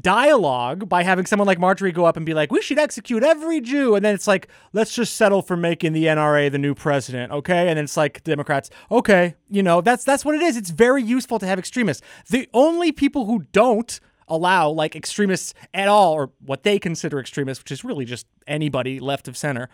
dialogue 0.00 0.88
by 0.88 1.02
having 1.02 1.26
someone 1.26 1.46
like 1.46 1.58
Marjorie 1.58 1.92
go 1.92 2.06
up 2.06 2.16
and 2.16 2.24
be 2.24 2.32
like, 2.32 2.50
"We 2.50 2.62
should 2.62 2.78
execute 2.78 3.22
every 3.22 3.60
Jew," 3.60 3.94
and 3.96 4.02
then 4.02 4.14
it's 4.14 4.26
like, 4.26 4.48
"Let's 4.72 4.94
just 4.94 5.14
settle 5.16 5.42
for 5.42 5.58
making 5.58 5.92
the 5.92 6.06
NRA 6.06 6.48
the 6.48 6.58
new 6.58 6.74
president," 6.74 7.07
okay? 7.14 7.68
And 7.68 7.76
then 7.76 7.84
it's 7.84 7.96
like 7.96 8.22
Democrats, 8.24 8.70
okay, 8.90 9.34
you 9.48 9.62
know, 9.62 9.80
that's 9.80 10.04
that's 10.04 10.24
what 10.24 10.34
it 10.34 10.42
is. 10.42 10.56
It's 10.56 10.70
very 10.70 11.02
useful 11.02 11.38
to 11.38 11.46
have 11.46 11.58
extremists. 11.58 12.02
The 12.30 12.48
only 12.52 12.92
people 12.92 13.26
who 13.26 13.44
don't 13.52 14.00
allow 14.28 14.68
like 14.68 14.94
extremists 14.94 15.54
at 15.74 15.88
all, 15.88 16.12
or 16.12 16.30
what 16.44 16.62
they 16.62 16.78
consider 16.78 17.18
extremists, 17.18 17.64
which 17.64 17.72
is 17.72 17.84
really 17.84 18.04
just 18.04 18.26
anybody 18.46 19.00
left 19.00 19.26
of 19.28 19.36
center, 19.36 19.68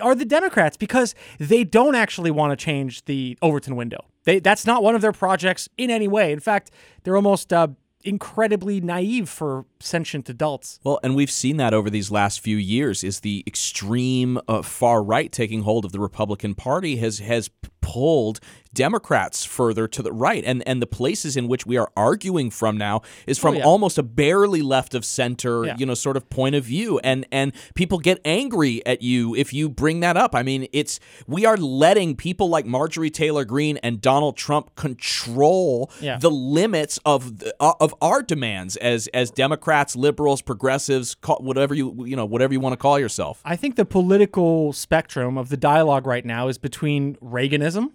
are 0.00 0.14
the 0.14 0.24
Democrats 0.24 0.76
because 0.76 1.14
they 1.38 1.64
don't 1.64 1.94
actually 1.94 2.30
want 2.30 2.56
to 2.56 2.64
change 2.64 3.04
the 3.04 3.36
Overton 3.42 3.76
window. 3.76 4.04
They 4.24 4.38
that's 4.40 4.66
not 4.66 4.82
one 4.82 4.94
of 4.94 5.00
their 5.00 5.12
projects 5.12 5.68
in 5.76 5.90
any 5.90 6.08
way. 6.08 6.32
In 6.32 6.40
fact, 6.40 6.70
they're 7.02 7.16
almost 7.16 7.52
uh, 7.52 7.68
incredibly 8.06 8.80
naive 8.80 9.28
for 9.28 9.66
sentient 9.80 10.28
adults. 10.28 10.78
Well, 10.84 11.00
and 11.02 11.14
we've 11.16 11.30
seen 11.30 11.56
that 11.58 11.74
over 11.74 11.90
these 11.90 12.10
last 12.10 12.40
few 12.40 12.56
years 12.56 13.02
is 13.04 13.20
the 13.20 13.42
extreme 13.46 14.38
uh, 14.48 14.62
far 14.62 15.02
right 15.02 15.30
taking 15.30 15.62
hold 15.62 15.84
of 15.84 15.92
the 15.92 16.00
Republican 16.00 16.54
Party 16.54 16.96
has 16.96 17.18
has 17.18 17.50
pulled 17.80 18.40
Democrats 18.76 19.44
further 19.44 19.88
to 19.88 20.02
the 20.02 20.12
right. 20.12 20.44
And 20.44 20.62
and 20.68 20.80
the 20.80 20.86
places 20.86 21.36
in 21.36 21.48
which 21.48 21.66
we 21.66 21.76
are 21.76 21.90
arguing 21.96 22.50
from 22.50 22.76
now 22.76 23.00
is 23.26 23.38
from 23.38 23.54
oh, 23.54 23.58
yeah. 23.58 23.64
almost 23.64 23.98
a 23.98 24.02
barely 24.02 24.62
left 24.62 24.94
of 24.94 25.04
center, 25.04 25.64
yeah. 25.64 25.76
you 25.78 25.86
know, 25.86 25.94
sort 25.94 26.16
of 26.16 26.28
point 26.30 26.54
of 26.54 26.64
view. 26.64 27.00
And 27.00 27.26
and 27.32 27.52
people 27.74 27.98
get 27.98 28.20
angry 28.24 28.84
at 28.86 29.02
you 29.02 29.34
if 29.34 29.52
you 29.52 29.68
bring 29.68 30.00
that 30.00 30.16
up. 30.16 30.34
I 30.34 30.42
mean, 30.42 30.68
it's 30.72 31.00
we 31.26 31.46
are 31.46 31.56
letting 31.56 32.14
people 32.14 32.48
like 32.48 32.66
Marjorie 32.66 33.10
Taylor 33.10 33.46
Greene 33.46 33.78
and 33.78 34.00
Donald 34.00 34.36
Trump 34.36 34.76
control 34.76 35.90
yeah. 36.00 36.18
the 36.18 36.30
limits 36.30 37.00
of 37.06 37.38
the, 37.38 37.54
uh, 37.58 37.72
of 37.80 37.94
our 38.02 38.22
demands 38.22 38.76
as 38.76 39.08
as 39.08 39.30
Democrats, 39.30 39.96
liberals, 39.96 40.42
progressives, 40.42 41.14
call, 41.14 41.38
whatever 41.38 41.74
you 41.74 42.04
you 42.04 42.14
know, 42.14 42.26
whatever 42.26 42.52
you 42.52 42.60
want 42.60 42.74
to 42.74 42.76
call 42.76 42.98
yourself. 43.00 43.40
I 43.42 43.56
think 43.56 43.76
the 43.76 43.86
political 43.86 44.74
spectrum 44.74 45.38
of 45.38 45.48
the 45.48 45.56
dialogue 45.56 46.06
right 46.06 46.24
now 46.24 46.48
is 46.48 46.58
between 46.58 47.16
Reaganism 47.16 47.90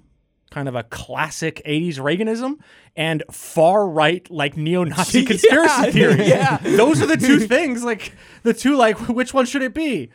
kind 0.51 0.67
of 0.67 0.75
a 0.75 0.83
classic 0.83 1.61
80s 1.65 1.95
Reaganism 1.95 2.59
and 2.95 3.23
far 3.31 3.87
right 3.87 4.29
like 4.29 4.57
neo-Nazi 4.57 5.25
conspiracy 5.25 5.73
yeah, 5.85 5.91
theories. 5.91 6.27
Yeah. 6.27 6.57
Those 6.57 7.01
are 7.01 7.07
the 7.07 7.17
two 7.17 7.39
things 7.39 7.83
like 7.83 8.13
the 8.43 8.53
two 8.53 8.75
like 8.75 8.97
which 9.09 9.33
one 9.33 9.45
should 9.45 9.63
it 9.63 9.73
be? 9.73 10.09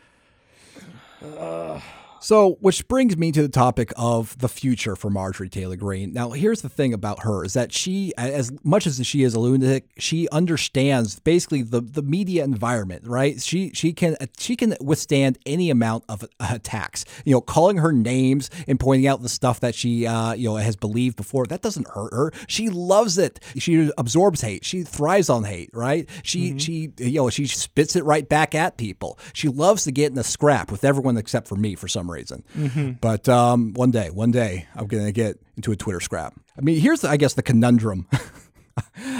Uh, 1.21 1.81
So, 2.19 2.57
which 2.61 2.87
brings 2.87 3.17
me 3.17 3.31
to 3.31 3.41
the 3.41 3.49
topic 3.49 3.91
of 3.95 4.37
the 4.39 4.49
future 4.49 4.95
for 4.95 5.09
Marjorie 5.09 5.49
Taylor 5.49 5.75
Greene. 5.75 6.13
Now, 6.13 6.31
here's 6.31 6.61
the 6.61 6.69
thing 6.69 6.93
about 6.93 7.23
her 7.23 7.43
is 7.43 7.53
that 7.53 7.71
she, 7.71 8.13
as 8.17 8.51
much 8.63 8.87
as 8.87 9.05
she 9.05 9.23
is 9.23 9.33
a 9.33 9.39
lunatic, 9.39 9.85
she 9.97 10.27
understands 10.29 11.19
basically 11.19 11.61
the, 11.61 11.81
the 11.81 12.01
media 12.01 12.43
environment, 12.43 13.07
right? 13.07 13.41
She 13.41 13.71
she 13.73 13.93
can 13.93 14.15
she 14.37 14.55
can 14.55 14.75
withstand 14.81 15.37
any 15.45 15.69
amount 15.69 16.05
of 16.09 16.25
attacks. 16.39 17.05
You 17.25 17.33
know, 17.33 17.41
calling 17.41 17.77
her 17.77 17.91
names 17.91 18.49
and 18.67 18.79
pointing 18.79 19.07
out 19.07 19.21
the 19.21 19.29
stuff 19.29 19.59
that 19.61 19.75
she 19.75 20.07
uh, 20.07 20.33
you 20.33 20.49
know 20.49 20.55
has 20.55 20.75
believed 20.75 21.17
before 21.17 21.45
that 21.47 21.61
doesn't 21.61 21.87
hurt 21.89 22.13
her. 22.13 22.31
She 22.47 22.69
loves 22.69 23.17
it. 23.17 23.39
She 23.57 23.91
absorbs 23.97 24.41
hate. 24.41 24.65
She 24.65 24.83
thrives 24.83 25.29
on 25.29 25.43
hate, 25.43 25.69
right? 25.73 26.09
She 26.23 26.49
mm-hmm. 26.49 26.57
she 26.57 26.91
you 26.97 27.19
know 27.19 27.29
she 27.29 27.45
spits 27.47 27.95
it 27.95 28.03
right 28.03 28.27
back 28.27 28.55
at 28.55 28.77
people. 28.77 29.19
She 29.33 29.47
loves 29.47 29.83
to 29.83 29.91
get 29.91 30.11
in 30.11 30.17
a 30.17 30.23
scrap 30.23 30.71
with 30.71 30.83
everyone 30.83 31.17
except 31.17 31.47
for 31.47 31.55
me 31.55 31.75
for 31.75 31.87
some 31.87 32.06
reason. 32.09 32.43
Mm-hmm. 32.55 32.91
But 33.01 33.27
um, 33.29 33.73
one 33.73 33.91
day, 33.91 34.09
one 34.09 34.31
day, 34.31 34.67
I'm 34.75 34.87
going 34.87 35.05
to 35.05 35.11
get 35.11 35.39
into 35.55 35.71
a 35.71 35.75
Twitter 35.75 35.99
scrap. 35.99 36.33
I 36.57 36.61
mean, 36.61 36.79
here's, 36.79 37.03
I 37.03 37.17
guess, 37.17 37.33
the 37.33 37.43
conundrum. 37.43 38.07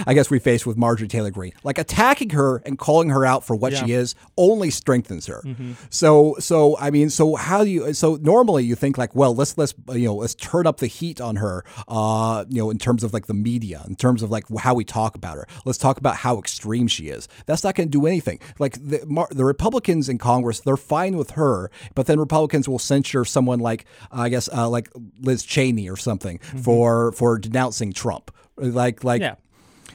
I 0.06 0.14
guess 0.14 0.30
we 0.30 0.38
face 0.38 0.66
with 0.66 0.76
Marjorie 0.76 1.08
Taylor 1.08 1.30
Greene. 1.30 1.52
Like 1.62 1.78
attacking 1.78 2.30
her 2.30 2.62
and 2.64 2.78
calling 2.78 3.10
her 3.10 3.24
out 3.24 3.44
for 3.44 3.56
what 3.56 3.72
yeah. 3.72 3.84
she 3.84 3.92
is 3.92 4.14
only 4.36 4.70
strengthens 4.70 5.26
her. 5.26 5.42
Mm-hmm. 5.44 5.72
So, 5.90 6.36
so 6.38 6.76
I 6.78 6.90
mean, 6.90 7.10
so 7.10 7.36
how 7.36 7.64
do 7.64 7.70
you? 7.70 7.92
So 7.94 8.16
normally 8.16 8.64
you 8.64 8.74
think 8.74 8.98
like, 8.98 9.14
well, 9.14 9.34
let's 9.34 9.56
let's 9.58 9.74
you 9.92 10.06
know 10.06 10.16
let's 10.16 10.34
turn 10.34 10.66
up 10.66 10.78
the 10.78 10.86
heat 10.86 11.20
on 11.20 11.36
her. 11.36 11.64
Uh, 11.86 12.44
you 12.48 12.58
know, 12.58 12.70
in 12.70 12.78
terms 12.78 13.04
of 13.04 13.12
like 13.12 13.26
the 13.26 13.34
media, 13.34 13.82
in 13.86 13.96
terms 13.96 14.22
of 14.22 14.30
like 14.30 14.44
how 14.58 14.74
we 14.74 14.84
talk 14.84 15.14
about 15.14 15.36
her. 15.36 15.46
Let's 15.64 15.78
talk 15.78 15.98
about 15.98 16.16
how 16.16 16.38
extreme 16.38 16.88
she 16.88 17.08
is. 17.08 17.28
That's 17.46 17.64
not 17.64 17.74
going 17.74 17.88
to 17.88 17.92
do 17.92 18.06
anything. 18.06 18.40
Like 18.58 18.74
the 18.74 19.26
the 19.30 19.44
Republicans 19.44 20.08
in 20.08 20.18
Congress, 20.18 20.60
they're 20.60 20.76
fine 20.76 21.16
with 21.16 21.32
her, 21.32 21.70
but 21.94 22.06
then 22.06 22.18
Republicans 22.18 22.68
will 22.68 22.78
censure 22.78 23.24
someone 23.24 23.60
like 23.60 23.84
I 24.12 24.28
guess 24.28 24.48
uh, 24.52 24.68
like 24.68 24.90
Liz 25.20 25.42
Cheney 25.42 25.88
or 25.88 25.96
something 25.96 26.38
mm-hmm. 26.38 26.58
for 26.58 27.12
for 27.12 27.38
denouncing 27.38 27.92
Trump 27.92 28.30
like 28.60 29.04
like 29.04 29.20
yeah. 29.20 29.34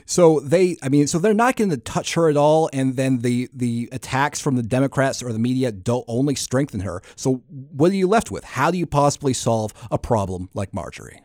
So 0.06 0.39
they, 0.39 0.78
I 0.82 0.89
mean, 0.89 1.08
so 1.08 1.20
they're 1.20 1.34
not 1.34 1.56
going 1.56 1.70
to 1.70 1.78
touch 1.78 2.14
her 2.16 2.30
at 2.30 2.38
all, 2.38 2.70
and 2.74 2.95
then 2.95 3.20
the 3.20 3.49
the 3.54 3.89
attacks 3.91 4.39
from 4.39 4.56
the 4.56 4.64
Democrats 4.64 5.24
or 5.24 5.32
the 5.32 5.39
media 5.39 5.72
don't 5.72 6.06
only 6.08 6.36
strengthen 6.36 6.82
her. 6.82 7.01
So 7.16 7.43
what 7.49 7.91
are 7.91 7.95
you 7.95 8.08
left 8.08 8.32
with? 8.32 8.43
How 8.43 8.72
do 8.72 8.78
you 8.78 8.86
possibly 8.86 9.34
solve 9.34 9.74
a 9.91 9.97
problem 9.97 10.49
like 10.54 10.74
Marjorie? 10.74 11.22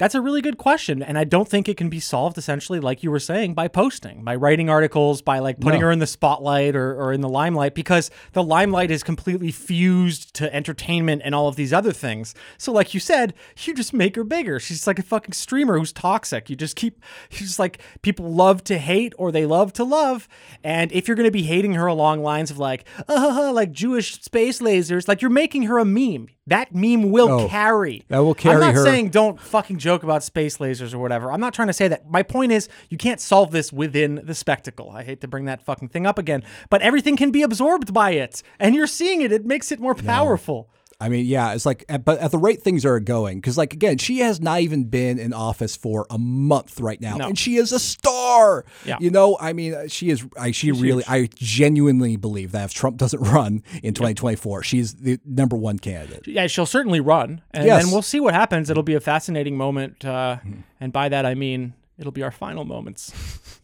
That's 0.00 0.14
a 0.14 0.22
really 0.22 0.40
good 0.40 0.56
question. 0.56 1.02
And 1.02 1.18
I 1.18 1.24
don't 1.24 1.46
think 1.46 1.68
it 1.68 1.76
can 1.76 1.90
be 1.90 2.00
solved 2.00 2.38
essentially, 2.38 2.80
like 2.80 3.02
you 3.02 3.10
were 3.10 3.20
saying, 3.20 3.52
by 3.52 3.68
posting, 3.68 4.24
by 4.24 4.34
writing 4.34 4.70
articles, 4.70 5.20
by 5.20 5.40
like 5.40 5.60
putting 5.60 5.80
no. 5.80 5.88
her 5.88 5.92
in 5.92 5.98
the 5.98 6.06
spotlight 6.06 6.74
or, 6.74 6.94
or 6.98 7.12
in 7.12 7.20
the 7.20 7.28
limelight, 7.28 7.74
because 7.74 8.10
the 8.32 8.42
limelight 8.42 8.90
is 8.90 9.02
completely 9.02 9.52
fused 9.52 10.32
to 10.36 10.52
entertainment 10.54 11.20
and 11.22 11.34
all 11.34 11.48
of 11.48 11.56
these 11.56 11.74
other 11.74 11.92
things. 11.92 12.34
So, 12.56 12.72
like 12.72 12.94
you 12.94 13.00
said, 13.00 13.34
you 13.58 13.74
just 13.74 13.92
make 13.92 14.16
her 14.16 14.24
bigger. 14.24 14.58
She's 14.58 14.86
like 14.86 14.98
a 14.98 15.02
fucking 15.02 15.34
streamer 15.34 15.78
who's 15.78 15.92
toxic. 15.92 16.48
You 16.48 16.56
just 16.56 16.76
keep, 16.76 17.04
she's 17.28 17.48
just 17.48 17.58
like, 17.58 17.82
people 18.00 18.32
love 18.32 18.64
to 18.64 18.78
hate 18.78 19.12
or 19.18 19.30
they 19.30 19.44
love 19.44 19.74
to 19.74 19.84
love. 19.84 20.28
And 20.64 20.90
if 20.92 21.08
you're 21.08 21.14
going 21.14 21.28
to 21.28 21.30
be 21.30 21.42
hating 21.42 21.74
her 21.74 21.86
along 21.86 22.22
lines 22.22 22.50
of 22.50 22.56
like, 22.56 22.86
uh, 23.06 23.52
like 23.52 23.70
Jewish 23.70 24.22
space 24.22 24.62
lasers, 24.62 25.08
like 25.08 25.20
you're 25.20 25.30
making 25.30 25.64
her 25.64 25.78
a 25.78 25.84
meme. 25.84 26.28
That 26.50 26.74
meme 26.74 27.12
will 27.12 27.30
oh, 27.30 27.48
carry. 27.48 28.02
That 28.08 28.18
will 28.18 28.34
carry 28.34 28.56
I'm 28.56 28.60
not 28.60 28.74
her. 28.74 28.84
saying 28.84 29.10
don't 29.10 29.40
fucking 29.40 29.78
joke 29.78 30.02
about 30.02 30.24
space 30.24 30.58
lasers 30.58 30.92
or 30.92 30.98
whatever. 30.98 31.30
I'm 31.30 31.38
not 31.38 31.54
trying 31.54 31.68
to 31.68 31.72
say 31.72 31.86
that. 31.86 32.10
My 32.10 32.24
point 32.24 32.50
is 32.50 32.68
you 32.88 32.98
can't 32.98 33.20
solve 33.20 33.52
this 33.52 33.72
within 33.72 34.20
the 34.24 34.34
spectacle. 34.34 34.90
I 34.90 35.04
hate 35.04 35.20
to 35.20 35.28
bring 35.28 35.44
that 35.44 35.62
fucking 35.62 35.90
thing 35.90 36.06
up 36.06 36.18
again, 36.18 36.42
but 36.68 36.82
everything 36.82 37.16
can 37.16 37.30
be 37.30 37.42
absorbed 37.42 37.94
by 37.94 38.10
it. 38.10 38.42
And 38.58 38.74
you're 38.74 38.88
seeing 38.88 39.22
it. 39.22 39.30
It 39.30 39.46
makes 39.46 39.70
it 39.70 39.78
more 39.78 39.94
powerful. 39.94 40.68
No. 40.68 40.79
I 41.00 41.08
mean, 41.08 41.26
yeah, 41.26 41.54
it's 41.54 41.64
like, 41.64 41.84
but 42.04 42.18
at 42.18 42.30
the 42.30 42.38
rate 42.38 42.62
things 42.62 42.84
are 42.84 43.00
going, 43.00 43.38
because 43.38 43.56
like 43.56 43.72
again, 43.72 43.98
she 43.98 44.18
has 44.18 44.40
not 44.40 44.60
even 44.60 44.84
been 44.84 45.18
in 45.18 45.32
office 45.32 45.76
for 45.76 46.06
a 46.10 46.18
month 46.18 46.78
right 46.80 47.00
now, 47.00 47.16
no. 47.16 47.28
and 47.28 47.38
she 47.38 47.56
is 47.56 47.72
a 47.72 47.78
star. 47.78 48.64
Yeah. 48.84 48.98
you 49.00 49.10
know, 49.10 49.36
I 49.40 49.52
mean, 49.52 49.88
she 49.88 50.10
is. 50.10 50.24
I, 50.38 50.50
she 50.50 50.68
she's 50.72 50.80
really, 50.80 51.02
huge. 51.04 51.08
I 51.08 51.28
genuinely 51.34 52.16
believe 52.16 52.52
that 52.52 52.64
if 52.64 52.74
Trump 52.74 52.98
doesn't 52.98 53.20
run 53.32 53.62
in 53.82 53.94
2024, 53.94 54.62
she's 54.62 54.94
the 54.94 55.18
number 55.24 55.56
one 55.56 55.78
candidate. 55.78 56.26
Yeah, 56.26 56.46
she'll 56.46 56.66
certainly 56.66 57.00
run, 57.00 57.42
and, 57.52 57.66
yes. 57.66 57.82
and 57.82 57.92
we'll 57.92 58.02
see 58.02 58.20
what 58.20 58.34
happens. 58.34 58.70
It'll 58.70 58.82
be 58.82 58.94
a 58.94 59.00
fascinating 59.00 59.56
moment, 59.56 60.04
uh, 60.04 60.36
mm-hmm. 60.36 60.60
and 60.80 60.92
by 60.92 61.08
that 61.08 61.24
I 61.24 61.34
mean 61.34 61.74
it'll 61.98 62.12
be 62.12 62.22
our 62.22 62.30
final 62.30 62.64
moments. 62.64 63.12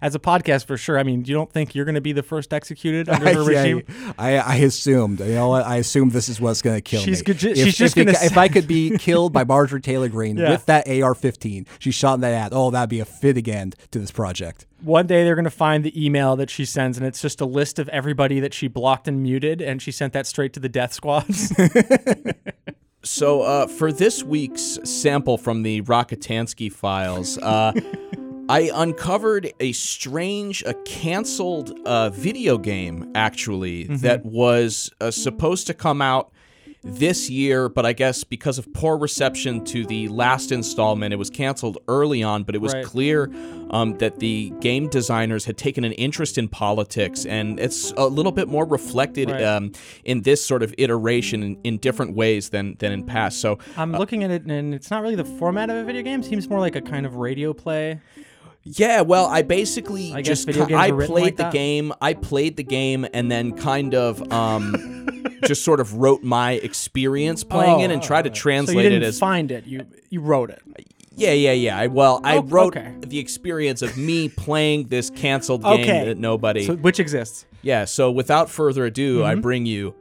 as 0.00 0.14
a 0.14 0.18
podcast 0.18 0.66
for 0.66 0.76
sure. 0.76 0.98
I 0.98 1.02
mean, 1.02 1.24
you 1.24 1.34
don't 1.34 1.50
think 1.50 1.74
you're 1.74 1.84
going 1.84 1.94
to 1.96 2.00
be 2.00 2.12
the 2.12 2.22
first 2.22 2.52
executed 2.52 3.08
under 3.08 3.32
her 3.34 3.44
regime? 3.44 3.82
I, 4.18 4.38
I 4.38 4.56
assumed. 4.56 5.20
You 5.20 5.34
know, 5.34 5.52
I 5.52 5.76
assumed 5.76 6.12
this 6.12 6.28
is 6.28 6.40
what's 6.40 6.62
going 6.62 6.76
to 6.76 6.82
kill 6.82 7.00
she's 7.00 7.20
me. 7.20 7.34
Good, 7.34 7.44
if, 7.44 7.58
she's 7.58 7.76
just 7.76 7.94
going 7.94 8.08
to. 8.08 8.12
If 8.12 8.36
I 8.36 8.48
could 8.48 8.66
be 8.66 8.90
killed 8.98 9.32
by 9.32 9.44
Marjorie 9.44 9.80
Taylor 9.80 10.08
Greene 10.08 10.36
yeah. 10.36 10.50
with 10.50 10.66
that 10.66 10.86
AR-15, 10.86 11.66
she 11.78 11.90
shot 11.90 12.20
that 12.20 12.32
at. 12.32 12.52
Oh, 12.52 12.70
that'd 12.70 12.90
be 12.90 13.00
a 13.00 13.04
fitting 13.04 13.48
end 13.48 13.76
to 13.90 13.98
this 13.98 14.10
project. 14.10 14.66
One 14.82 15.06
day 15.06 15.24
they're 15.24 15.34
going 15.34 15.44
to 15.44 15.50
find 15.50 15.84
the 15.84 16.04
email 16.04 16.36
that 16.36 16.50
she 16.50 16.64
sends, 16.64 16.98
and 16.98 17.06
it's 17.06 17.22
just 17.22 17.40
a 17.40 17.46
list 17.46 17.78
of 17.78 17.88
everybody 17.88 18.40
that 18.40 18.52
she 18.52 18.68
blocked 18.68 19.08
and 19.08 19.22
muted, 19.22 19.62
and 19.62 19.80
she 19.80 19.90
sent 19.90 20.12
that 20.12 20.26
straight 20.26 20.52
to 20.52 20.60
the 20.60 20.68
death 20.68 20.92
squads. 20.92 21.52
so, 23.02 23.42
uh, 23.42 23.66
for 23.66 23.90
this 23.90 24.22
week's 24.22 24.78
sample 24.84 25.38
from 25.38 25.62
the 25.62 25.80
Rockatansky 25.82 26.70
files. 26.70 27.38
Uh, 27.38 27.72
I 28.48 28.70
uncovered 28.72 29.52
a 29.58 29.72
strange, 29.72 30.62
a 30.64 30.74
canceled 30.84 31.78
uh, 31.84 32.10
video 32.10 32.58
game 32.58 33.10
actually 33.14 33.84
mm-hmm. 33.84 33.96
that 33.96 34.24
was 34.24 34.90
uh, 35.00 35.10
supposed 35.10 35.66
to 35.66 35.74
come 35.74 36.00
out 36.00 36.30
this 36.86 37.28
year, 37.28 37.68
but 37.68 37.84
I 37.84 37.92
guess 37.92 38.22
because 38.22 38.58
of 38.58 38.72
poor 38.72 38.96
reception 38.96 39.64
to 39.66 39.84
the 39.84 40.06
last 40.08 40.52
installment, 40.52 41.12
it 41.12 41.16
was 41.16 41.30
canceled 41.30 41.78
early 41.88 42.22
on. 42.22 42.44
But 42.44 42.54
it 42.54 42.60
was 42.60 42.74
right. 42.74 42.84
clear 42.84 43.30
um, 43.70 43.98
that 43.98 44.20
the 44.20 44.52
game 44.60 44.88
designers 44.88 45.44
had 45.44 45.58
taken 45.58 45.84
an 45.84 45.92
interest 45.92 46.38
in 46.38 46.48
politics, 46.48 47.26
and 47.26 47.58
it's 47.58 47.92
a 47.96 48.06
little 48.06 48.32
bit 48.32 48.46
more 48.46 48.64
reflected 48.64 49.30
right. 49.30 49.42
um, 49.42 49.72
in 50.04 50.22
this 50.22 50.44
sort 50.44 50.62
of 50.62 50.72
iteration 50.78 51.42
in, 51.42 51.60
in, 51.64 51.78
different 51.78 52.14
ways 52.14 52.50
than 52.50 52.76
than 52.78 52.92
in 52.92 53.04
past. 53.04 53.40
So 53.40 53.58
I'm 53.76 53.94
uh, 53.94 53.98
looking 53.98 54.22
at 54.22 54.30
it, 54.30 54.44
and 54.44 54.72
it's 54.72 54.90
not 54.90 55.02
really 55.02 55.16
the 55.16 55.24
format 55.24 55.70
of 55.70 55.76
a 55.76 55.84
video 55.84 56.02
game. 56.02 56.20
It 56.20 56.26
seems 56.26 56.48
more 56.48 56.60
like 56.60 56.76
a 56.76 56.82
kind 56.82 57.04
of 57.04 57.16
radio 57.16 57.52
play. 57.52 58.00
Yeah, 58.68 59.02
well, 59.02 59.26
I 59.26 59.42
basically 59.42 60.12
I 60.12 60.22
just 60.22 60.48
I 60.48 60.90
played 60.90 61.08
like 61.08 61.36
the 61.36 61.44
that. 61.44 61.52
game. 61.52 61.92
I 62.00 62.14
played 62.14 62.56
the 62.56 62.64
game 62.64 63.06
and 63.12 63.30
then 63.30 63.56
kind 63.56 63.94
of 63.94 64.32
um 64.32 65.06
just 65.44 65.62
sort 65.62 65.78
of 65.78 65.94
wrote 65.94 66.24
my 66.24 66.52
experience 66.52 67.44
playing 67.44 67.80
oh, 67.80 67.84
it 67.84 67.90
and 67.92 68.02
tried 68.02 68.22
to 68.22 68.30
translate 68.30 68.74
so 68.74 68.80
you 68.80 68.88
didn't 68.88 69.04
it 69.04 69.06
as 69.06 69.20
find 69.20 69.52
it. 69.52 69.66
You 69.66 69.86
you 70.10 70.20
wrote 70.20 70.50
it. 70.50 70.62
Yeah, 71.14 71.32
yeah, 71.32 71.52
yeah. 71.52 71.78
I, 71.78 71.86
well, 71.86 72.20
I 72.24 72.38
oh, 72.38 72.42
wrote 72.42 72.76
okay. 72.76 72.92
the 73.00 73.18
experience 73.20 73.82
of 73.82 73.96
me 73.96 74.28
playing 74.36 74.88
this 74.88 75.10
canceled 75.10 75.62
game 75.62 75.80
okay. 75.80 76.04
that 76.04 76.18
nobody 76.18 76.66
so, 76.66 76.74
which 76.74 76.98
exists. 76.98 77.46
Yeah, 77.62 77.84
so 77.84 78.10
without 78.10 78.50
further 78.50 78.84
ado, 78.84 79.18
mm-hmm. 79.18 79.26
I 79.26 79.34
bring 79.36 79.64
you 79.64 79.94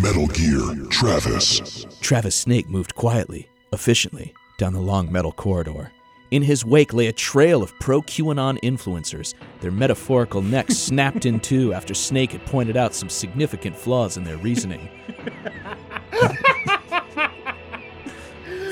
Metal 0.00 0.28
Gear 0.28 0.86
Travis. 0.90 1.86
Travis 2.00 2.36
Snake 2.36 2.68
moved 2.68 2.94
quietly, 2.94 3.48
efficiently 3.72 4.32
down 4.58 4.72
the 4.72 4.80
long 4.80 5.10
metal 5.10 5.32
corridor. 5.32 5.90
In 6.34 6.42
his 6.42 6.64
wake 6.64 6.92
lay 6.92 7.06
a 7.06 7.12
trail 7.12 7.62
of 7.62 7.78
pro 7.78 8.02
QAnon 8.02 8.58
influencers, 8.60 9.34
their 9.60 9.70
metaphorical 9.70 10.42
necks 10.42 10.76
snapped 10.86 11.26
in 11.26 11.38
two 11.38 11.72
after 11.72 11.94
Snake 11.94 12.32
had 12.32 12.44
pointed 12.44 12.76
out 12.76 12.92
some 12.92 13.08
significant 13.08 13.76
flaws 13.76 14.16
in 14.16 14.24
their 14.24 14.36
reasoning. 14.38 14.88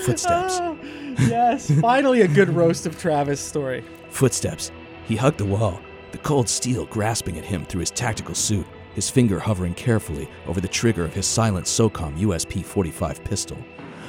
Footsteps. 0.04 0.58
Oh, 0.60 0.76
yes, 1.20 1.70
finally 1.80 2.22
a 2.22 2.26
good 2.26 2.48
roast 2.48 2.84
of 2.84 2.98
Travis 2.98 3.38
story. 3.38 3.84
Footsteps. 4.10 4.72
He 5.06 5.14
hugged 5.14 5.38
the 5.38 5.44
wall, 5.44 5.80
the 6.10 6.18
cold 6.18 6.48
steel 6.48 6.86
grasping 6.86 7.38
at 7.38 7.44
him 7.44 7.64
through 7.64 7.82
his 7.82 7.92
tactical 7.92 8.34
suit, 8.34 8.66
his 8.96 9.08
finger 9.08 9.38
hovering 9.38 9.74
carefully 9.74 10.28
over 10.48 10.60
the 10.60 10.66
trigger 10.66 11.04
of 11.04 11.14
his 11.14 11.26
silent 11.26 11.66
SOCOM 11.66 12.18
USP 12.18 12.64
45 12.64 13.22
pistol. 13.22 13.58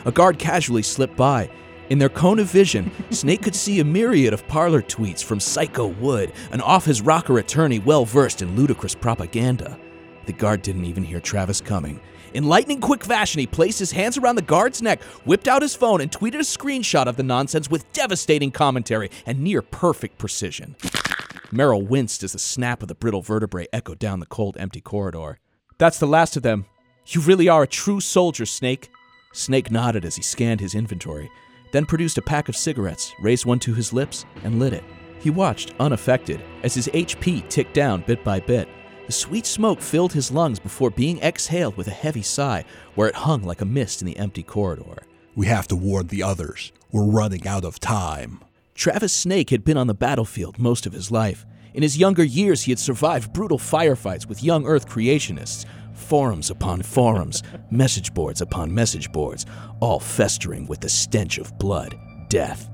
A 0.06 0.12
guard 0.12 0.40
casually 0.40 0.82
slipped 0.82 1.16
by, 1.16 1.52
in 1.94 2.00
their 2.00 2.10
cone 2.10 2.40
of 2.40 2.48
vision, 2.48 2.90
Snake 3.12 3.44
could 3.44 3.54
see 3.54 3.80
a 3.80 3.84
myriad 3.84 4.34
of 4.34 4.48
Parler 4.48 4.82
tweets 4.82 5.24
from 5.24 5.40
Psycho 5.40 5.86
Wood, 5.86 6.34
an 6.52 6.60
off 6.60 6.86
his 6.86 7.04
rocker 7.04 7.38
attorney 7.38 7.78
well 7.78 8.04
versed 8.04 8.42
in 8.42 8.56
ludicrous 8.56 8.96
propaganda. 8.96 9.80
The 10.26 10.34
guard 10.34 10.64
didn't 10.64 10.86
even 10.86 11.04
hear 11.04 11.20
Travis 11.20 11.62
coming. 11.62 12.00
In 12.34 12.46
lightning 12.46 12.82
quick 12.82 13.04
fashion, 13.04 13.42
he 13.42 13.46
placed 13.46 13.78
his 13.78 13.92
hands 13.92 14.18
around 14.18 14.38
the 14.38 14.42
guard's 14.42 14.82
neck, 14.82 15.04
whipped 15.24 15.48
out 15.48 15.62
his 15.62 15.76
phone, 15.76 16.02
and 16.02 16.10
tweeted 16.10 16.40
a 16.40 16.40
screenshot 16.40 17.06
of 17.06 17.16
the 17.16 17.22
nonsense 17.22 17.70
with 17.70 17.94
devastating 17.94 18.50
commentary 18.50 19.12
and 19.28 19.40
near 19.40 19.62
perfect 19.62 20.18
precision. 20.18 20.76
Meryl 21.52 21.86
winced 21.86 22.24
as 22.24 22.34
the 22.34 22.40
snap 22.40 22.82
of 22.82 22.88
the 22.88 22.96
brittle 22.96 23.22
vertebrae 23.22 23.68
echoed 23.72 24.00
down 24.00 24.20
the 24.20 24.26
cold, 24.26 24.58
empty 24.58 24.82
corridor. 24.82 25.38
That's 25.78 26.00
the 26.00 26.08
last 26.08 26.36
of 26.36 26.42
them. 26.42 26.66
You 27.06 27.22
really 27.22 27.50
are 27.50 27.62
a 27.62 27.68
true 27.68 28.00
soldier, 28.00 28.48
Snake. 28.48 28.90
Snake 29.32 29.70
nodded 29.70 30.06
as 30.06 30.16
he 30.16 30.24
scanned 30.24 30.60
his 30.60 30.74
inventory 30.74 31.30
then 31.74 31.86
produced 31.86 32.18
a 32.18 32.22
pack 32.22 32.48
of 32.48 32.56
cigarettes, 32.56 33.14
raised 33.20 33.46
one 33.46 33.60
to 33.60 33.74
his 33.74 33.92
lips, 33.92 34.26
and 34.46 34.60
lit 34.60 34.72
it. 34.72 34.84
He 35.20 35.30
watched, 35.30 35.74
unaffected, 35.80 36.42
as 36.64 36.74
his 36.74 36.88
HP 36.88 37.50
ticked 37.50 37.74
down 37.74 38.04
bit 38.08 38.24
by 38.24 38.40
bit. 38.40 38.70
The 39.08 39.12
sweet 39.12 39.46
smoke 39.46 39.82
filled 39.82 40.14
his 40.14 40.32
lungs 40.32 40.60
before 40.60 40.92
being 40.92 41.20
exhaled 41.22 41.76
with 41.76 41.88
a 41.88 41.92
heavy 41.92 42.22
sigh, 42.22 42.64
where 42.96 43.10
it 43.10 43.16
hung 43.16 43.44
like 43.44 43.60
a 43.60 43.66
mist 43.66 44.02
in 44.02 44.06
the 44.06 44.18
empty 44.18 44.44
corridor. 44.44 45.04
We 45.36 45.48
have 45.48 45.68
to 45.70 45.76
warn 45.76 46.08
the 46.08 46.24
others. 46.24 46.72
We're 46.92 47.06
running 47.06 47.48
out 47.48 47.66
of 47.66 47.80
time. 47.80 48.40
Travis 48.76 49.12
Snake 49.12 49.50
had 49.50 49.66
been 49.66 49.78
on 49.78 49.88
the 49.88 49.94
battlefield 49.94 50.60
most 50.60 50.86
of 50.86 50.94
his 50.94 51.12
life. 51.12 51.46
In 51.74 51.82
his 51.82 51.98
younger 51.98 52.24
years, 52.24 52.62
he 52.62 52.72
had 52.72 52.80
survived 52.80 53.34
brutal 53.34 53.58
firefights 53.58 54.28
with 54.28 54.44
young 54.44 54.68
Earth 54.68 54.88
creationists, 54.88 55.66
forums 55.94 56.50
upon 56.50 56.82
forums, 56.82 57.44
message 57.72 58.14
boards 58.14 58.42
upon 58.42 58.74
message 58.74 59.12
boards, 59.12 59.46
all 59.80 60.00
festering 60.00 60.68
with 60.68 60.82
the 60.82 60.90
stench 60.90 61.38
of 61.38 61.58
blood, 61.58 61.96
death. 62.30 62.70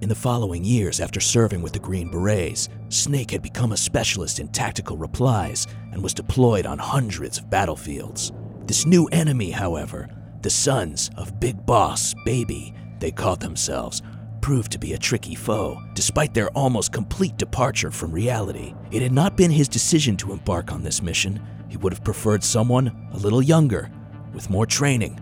In 0.00 0.08
the 0.08 0.14
following 0.14 0.64
years, 0.64 1.00
after 1.00 1.20
serving 1.20 1.62
with 1.62 1.72
the 1.72 1.78
Green 1.78 2.10
Berets, 2.10 2.68
Snake 2.88 3.30
had 3.30 3.42
become 3.42 3.72
a 3.72 3.76
specialist 3.76 4.38
in 4.38 4.48
tactical 4.48 4.96
replies 4.96 5.66
and 5.92 6.02
was 6.02 6.12
deployed 6.12 6.66
on 6.66 6.78
hundreds 6.78 7.38
of 7.38 7.48
battlefields. 7.48 8.32
This 8.66 8.86
new 8.86 9.06
enemy, 9.12 9.50
however, 9.50 10.08
the 10.42 10.50
sons 10.50 11.10
of 11.16 11.40
Big 11.40 11.64
Boss 11.64 12.14
Baby, 12.24 12.74
they 12.98 13.10
called 13.10 13.40
themselves, 13.40 14.02
proved 14.42 14.72
to 14.72 14.78
be 14.78 14.92
a 14.92 14.98
tricky 14.98 15.34
foe, 15.34 15.80
despite 15.94 16.34
their 16.34 16.50
almost 16.50 16.92
complete 16.92 17.38
departure 17.38 17.90
from 17.90 18.12
reality. 18.12 18.74
It 18.90 19.00
had 19.00 19.12
not 19.12 19.38
been 19.38 19.50
his 19.50 19.68
decision 19.68 20.18
to 20.18 20.32
embark 20.32 20.70
on 20.70 20.82
this 20.82 21.00
mission. 21.00 21.40
He 21.74 21.78
would 21.78 21.92
have 21.92 22.04
preferred 22.04 22.44
someone 22.44 23.08
a 23.12 23.16
little 23.16 23.42
younger, 23.42 23.90
with 24.32 24.48
more 24.48 24.64
training, 24.64 25.18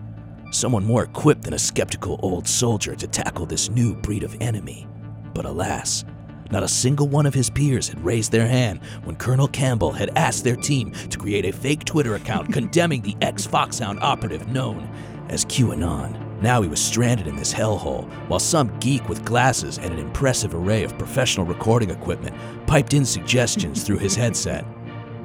someone 0.51 0.85
more 0.85 1.03
equipped 1.03 1.41
than 1.41 1.55
a 1.55 1.57
skeptical 1.59 2.19
old 2.21 2.47
soldier 2.47 2.95
to 2.95 3.07
tackle 3.07 3.47
this 3.47 3.71
new 3.71 3.95
breed 3.95 4.21
of 4.21 4.37
enemy. 4.39 4.87
But 5.33 5.45
alas, 5.45 6.05
not 6.51 6.61
a 6.61 6.67
single 6.67 7.07
one 7.07 7.25
of 7.25 7.33
his 7.33 7.49
peers 7.49 7.89
had 7.89 8.05
raised 8.05 8.31
their 8.31 8.47
hand 8.47 8.81
when 9.03 9.15
Colonel 9.15 9.47
Campbell 9.47 9.93
had 9.93 10.15
asked 10.15 10.43
their 10.43 10.55
team 10.55 10.91
to 10.91 11.17
create 11.17 11.45
a 11.45 11.51
fake 11.51 11.85
Twitter 11.85 12.13
account 12.13 12.53
condemning 12.53 13.01
the 13.01 13.17
ex 13.19 13.47
Foxhound 13.47 13.97
operative 14.01 14.47
known 14.47 14.87
as 15.29 15.45
QAnon. 15.45 16.39
Now 16.43 16.61
he 16.61 16.69
was 16.69 16.79
stranded 16.79 17.25
in 17.25 17.35
this 17.35 17.51
hellhole, 17.51 18.07
while 18.27 18.37
some 18.37 18.77
geek 18.79 19.09
with 19.09 19.25
glasses 19.25 19.79
and 19.79 19.91
an 19.91 19.97
impressive 19.97 20.53
array 20.53 20.83
of 20.83 20.99
professional 20.99 21.47
recording 21.47 21.89
equipment 21.89 22.35
piped 22.67 22.93
in 22.93 23.05
suggestions 23.05 23.81
through 23.81 23.97
his 23.97 24.15
headset. 24.15 24.63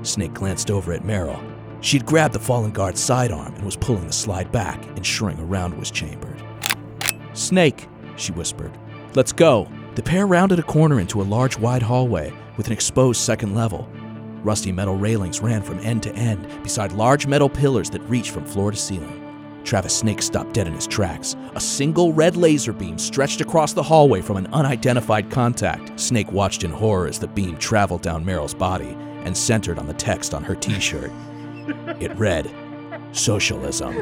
Snake 0.02 0.34
glanced 0.34 0.70
over 0.70 0.92
at 0.92 1.02
Meryl. 1.02 1.42
She 1.80 1.96
had 1.98 2.06
grabbed 2.06 2.34
the 2.34 2.40
fallen 2.40 2.72
guard's 2.72 3.00
sidearm 3.00 3.54
and 3.54 3.64
was 3.64 3.76
pulling 3.76 4.06
the 4.06 4.12
slide 4.12 4.50
back, 4.50 4.84
ensuring 4.96 5.38
a 5.38 5.44
round 5.44 5.78
was 5.78 5.90
chambered. 5.90 6.42
Snake, 7.34 7.88
she 8.16 8.32
whispered. 8.32 8.76
Let's 9.14 9.32
go. 9.32 9.68
The 9.94 10.02
pair 10.02 10.26
rounded 10.26 10.58
a 10.58 10.64
corner 10.64 11.00
into 11.00 11.20
a 11.20 11.24
large, 11.24 11.58
wide 11.58 11.82
hallway 11.82 12.32
with 12.56 12.66
an 12.66 12.72
exposed 12.72 13.20
second 13.20 13.54
level. 13.54 13.88
Rusty 14.42 14.72
metal 14.72 14.96
railings 14.96 15.40
ran 15.40 15.62
from 15.62 15.78
end 15.80 16.02
to 16.04 16.14
end 16.14 16.46
beside 16.62 16.92
large 16.92 17.26
metal 17.26 17.48
pillars 17.48 17.90
that 17.90 18.02
reached 18.02 18.30
from 18.30 18.44
floor 18.44 18.70
to 18.70 18.76
ceiling. 18.76 19.24
Travis 19.64 19.96
Snake 19.96 20.22
stopped 20.22 20.54
dead 20.54 20.66
in 20.66 20.72
his 20.72 20.86
tracks. 20.86 21.36
A 21.54 21.60
single 21.60 22.12
red 22.12 22.36
laser 22.36 22.72
beam 22.72 22.98
stretched 22.98 23.40
across 23.40 23.72
the 23.72 23.82
hallway 23.82 24.22
from 24.22 24.36
an 24.36 24.46
unidentified 24.48 25.30
contact. 25.30 25.98
Snake 25.98 26.30
watched 26.32 26.64
in 26.64 26.70
horror 26.70 27.06
as 27.06 27.18
the 27.18 27.28
beam 27.28 27.56
traveled 27.58 28.02
down 28.02 28.24
Meryl's 28.24 28.54
body 28.54 28.96
and 29.28 29.36
centered 29.36 29.78
on 29.78 29.86
the 29.86 29.94
text 29.94 30.34
on 30.34 30.42
her 30.42 30.56
t 30.56 30.80
shirt. 30.80 31.12
It 32.00 32.16
read, 32.16 32.50
Socialism. 33.12 33.94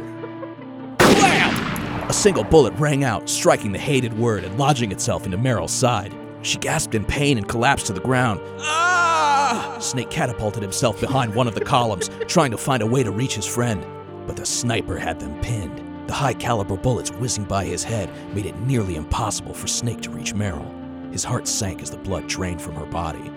Blam! 0.97 2.09
A 2.09 2.13
single 2.13 2.45
bullet 2.45 2.73
rang 2.75 3.03
out, 3.03 3.29
striking 3.29 3.73
the 3.73 3.79
hated 3.79 4.17
word 4.17 4.45
and 4.45 4.57
lodging 4.57 4.93
itself 4.93 5.25
into 5.25 5.37
Meryl's 5.37 5.73
side. 5.73 6.15
She 6.43 6.59
gasped 6.59 6.95
in 6.95 7.05
pain 7.05 7.39
and 7.39 7.49
collapsed 7.49 7.87
to 7.87 7.93
the 7.93 8.01
ground. 8.01 8.41
Ah! 8.61 9.77
Snake 9.81 10.11
catapulted 10.11 10.63
himself 10.63 11.01
behind 11.01 11.35
one 11.35 11.49
of 11.49 11.57
the 11.57 11.65
columns, 11.65 12.09
trying 12.29 12.53
to 12.53 12.57
find 12.57 12.83
a 12.83 12.87
way 12.87 13.03
to 13.03 13.11
reach 13.11 13.35
his 13.35 13.47
friend. 13.47 13.85
But 14.29 14.37
the 14.37 14.47
sniper 14.47 14.97
had 14.97 15.19
them 15.19 15.41
pinned. 15.41 15.83
The 16.07 16.15
high 16.15 16.35
caliber 16.35 16.77
bullets 16.77 17.11
whizzing 17.11 17.45
by 17.45 17.65
his 17.65 17.83
head 17.83 18.09
made 18.33 18.47
it 18.47 18.59
nearly 18.61 18.95
impossible 18.95 19.55
for 19.55 19.67
Snake 19.67 20.03
to 20.03 20.11
reach 20.11 20.35
Meryl. 20.35 21.13
His 21.13 21.25
heart 21.25 21.49
sank 21.49 21.83
as 21.83 21.91
the 21.91 21.97
blood 21.97 22.29
drained 22.29 22.63
from 22.63 22.75
her 22.77 22.87
body. 22.87 23.33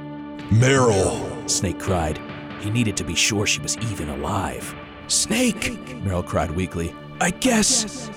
Meryl! 0.50 1.48
Snake 1.48 1.80
cried. 1.80 2.20
He 2.60 2.72
needed 2.72 2.98
to 2.98 3.04
be 3.04 3.14
sure 3.14 3.46
she 3.46 3.62
was 3.62 3.78
even 3.78 4.10
alive. 4.10 4.74
Snake! 5.08 5.76
Meryl 6.04 6.26
cried 6.26 6.50
weakly. 6.50 6.92
I 7.22 7.30
guess 7.30 8.10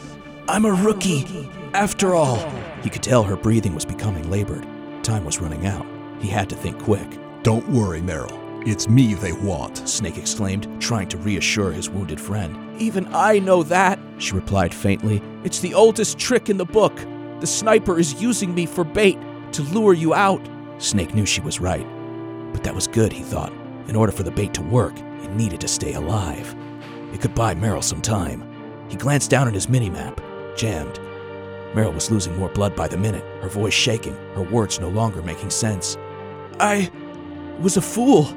I'm 0.48 0.64
a 0.64 0.72
rookie, 0.72 1.50
after 1.74 2.14
all. 2.14 2.38
He 2.82 2.88
could 2.88 3.02
tell 3.02 3.22
her 3.22 3.36
breathing 3.36 3.74
was 3.74 3.84
becoming 3.84 4.30
labored. 4.30 4.66
Time 5.02 5.26
was 5.26 5.42
running 5.42 5.66
out. 5.66 5.84
He 6.20 6.28
had 6.28 6.48
to 6.48 6.56
think 6.56 6.82
quick. 6.82 7.06
Don't 7.42 7.68
worry, 7.68 8.00
Meryl. 8.00 8.38
It's 8.66 8.88
me 8.88 9.12
they 9.12 9.32
want. 9.32 9.86
Snake 9.86 10.16
exclaimed, 10.16 10.80
trying 10.80 11.08
to 11.08 11.18
reassure 11.18 11.70
his 11.70 11.90
wounded 11.90 12.18
friend. 12.18 12.80
Even 12.80 13.08
I 13.12 13.40
know 13.40 13.62
that, 13.64 13.98
she 14.16 14.34
replied 14.34 14.72
faintly. 14.72 15.20
It's 15.44 15.60
the 15.60 15.74
oldest 15.74 16.18
trick 16.18 16.48
in 16.48 16.56
the 16.56 16.64
book. 16.64 16.96
The 17.40 17.46
sniper 17.46 17.98
is 17.98 18.22
using 18.22 18.54
me 18.54 18.64
for 18.64 18.84
bait 18.84 19.18
to 19.52 19.62
lure 19.64 19.92
you 19.92 20.14
out. 20.14 20.40
Snake 20.78 21.14
knew 21.14 21.26
she 21.26 21.42
was 21.42 21.60
right. 21.60 21.86
But 22.52 22.62
that 22.64 22.74
was 22.74 22.86
good, 22.86 23.12
he 23.12 23.22
thought. 23.22 23.52
In 23.88 23.96
order 23.96 24.12
for 24.12 24.22
the 24.22 24.30
bait 24.30 24.54
to 24.54 24.62
work, 24.62 24.98
it 24.98 25.30
needed 25.32 25.60
to 25.62 25.68
stay 25.68 25.94
alive. 25.94 26.54
It 27.12 27.20
could 27.20 27.34
buy 27.34 27.54
Meryl 27.54 27.82
some 27.82 28.00
time. 28.00 28.48
He 28.88 28.96
glanced 28.96 29.30
down 29.30 29.48
at 29.48 29.54
his 29.54 29.66
minimap, 29.66 30.18
jammed. 30.56 31.00
Meryl 31.74 31.94
was 31.94 32.10
losing 32.10 32.36
more 32.36 32.50
blood 32.50 32.76
by 32.76 32.86
the 32.86 32.98
minute, 32.98 33.24
her 33.42 33.48
voice 33.48 33.74
shaking, 33.74 34.14
her 34.34 34.42
words 34.42 34.78
no 34.78 34.88
longer 34.88 35.22
making 35.22 35.50
sense. 35.50 35.96
I 36.60 36.90
was 37.60 37.76
a 37.76 37.82
fool. 37.82 38.28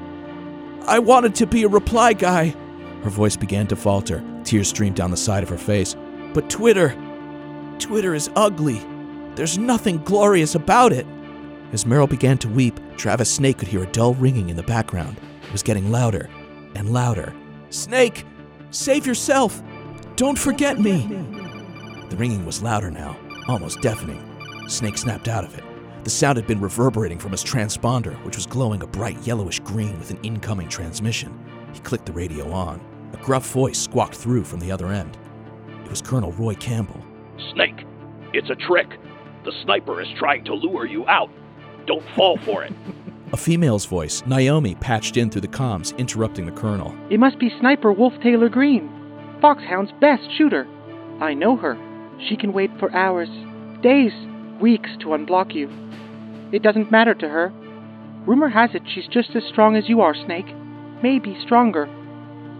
I 0.87 0.99
wanted 0.99 1.35
to 1.35 1.47
be 1.47 1.63
a 1.63 1.67
reply 1.67 2.13
guy. 2.13 2.55
Her 3.03 3.09
voice 3.09 3.35
began 3.35 3.67
to 3.67 3.75
falter. 3.75 4.23
Tears 4.43 4.69
streamed 4.69 4.95
down 4.95 5.11
the 5.11 5.17
side 5.17 5.43
of 5.43 5.49
her 5.49 5.57
face. 5.57 5.95
But 6.33 6.49
Twitter, 6.49 6.95
Twitter 7.79 8.13
is 8.13 8.29
ugly. 8.35 8.81
There's 9.35 9.57
nothing 9.57 9.97
glorious 10.03 10.55
about 10.55 10.93
it. 10.93 11.05
As 11.71 11.83
Meryl 11.83 12.09
began 12.09 12.37
to 12.39 12.49
weep, 12.49 12.79
Travis 12.97 13.33
Snake 13.33 13.57
could 13.57 13.67
hear 13.67 13.83
a 13.83 13.91
dull 13.91 14.13
ringing 14.15 14.49
in 14.49 14.55
the 14.55 14.63
background. 14.63 15.17
It 15.43 15.51
was 15.51 15.63
getting 15.63 15.91
louder 15.91 16.29
and 16.75 16.93
louder. 16.93 17.33
Snake, 17.69 18.25
save 18.71 19.05
yourself! 19.05 19.61
Don't 20.15 20.37
forget 20.37 20.79
me! 20.79 21.07
The 22.09 22.15
ringing 22.17 22.45
was 22.45 22.61
louder 22.61 22.91
now, 22.91 23.17
almost 23.47 23.81
deafening. 23.81 24.23
Snake 24.67 24.97
snapped 24.97 25.27
out 25.27 25.43
of 25.43 25.57
it. 25.57 25.63
The 26.03 26.09
sound 26.09 26.37
had 26.37 26.47
been 26.47 26.61
reverberating 26.61 27.17
from 27.17 27.31
his 27.31 27.43
transponder, 27.43 28.13
which 28.23 28.35
was 28.35 28.45
glowing 28.45 28.83
a 28.83 28.87
bright 28.87 29.17
yellowish 29.25 29.59
green 29.59 29.97
with 29.97 30.11
an 30.11 30.19
incoming 30.21 30.69
transmission. 30.69 31.37
He 31.73 31.79
clicked 31.79 32.05
the 32.05 32.13
radio 32.13 32.51
on. 32.51 32.79
A 33.13 33.17
gruff 33.17 33.49
voice 33.51 33.79
squawked 33.79 34.15
through 34.15 34.43
from 34.43 34.59
the 34.59 34.71
other 34.71 34.91
end. 34.91 35.17
It 35.83 35.89
was 35.89 36.01
Colonel 36.01 36.31
Roy 36.33 36.53
Campbell. 36.53 37.03
Snake, 37.53 37.85
it's 38.33 38.49
a 38.49 38.55
trick. 38.55 38.87
The 39.43 39.51
sniper 39.63 40.01
is 40.01 40.07
trying 40.17 40.45
to 40.45 40.53
lure 40.53 40.85
you 40.85 41.07
out. 41.07 41.31
Don't 41.85 42.03
fall 42.15 42.37
for 42.37 42.63
it. 42.63 42.73
A 43.33 43.37
female's 43.37 43.85
voice, 43.85 44.23
Naomi, 44.25 44.75
patched 44.75 45.17
in 45.17 45.29
through 45.29 45.41
the 45.41 45.47
comms, 45.47 45.97
interrupting 45.97 46.45
the 46.45 46.51
colonel. 46.51 46.95
It 47.09 47.19
must 47.19 47.39
be 47.39 47.49
Sniper 47.59 47.91
Wolf 47.91 48.13
Taylor 48.21 48.49
Greene, 48.49 48.89
Foxhound's 49.41 49.91
best 49.99 50.23
shooter. 50.37 50.67
I 51.19 51.33
know 51.33 51.55
her. 51.57 51.77
She 52.27 52.37
can 52.37 52.53
wait 52.53 52.71
for 52.79 52.93
hours, 52.95 53.29
days, 53.81 54.13
weeks 54.61 54.89
to 54.99 55.07
unblock 55.07 55.53
you. 55.53 55.69
It 56.51 56.63
doesn't 56.63 56.91
matter 56.91 57.13
to 57.15 57.27
her. 57.27 57.51
Rumor 58.25 58.49
has 58.49 58.73
it 58.73 58.83
she's 58.87 59.07
just 59.07 59.35
as 59.35 59.43
strong 59.43 59.75
as 59.75 59.89
you 59.89 60.01
are, 60.01 60.15
Snake. 60.15 60.47
Maybe 61.03 61.37
stronger. 61.41 61.89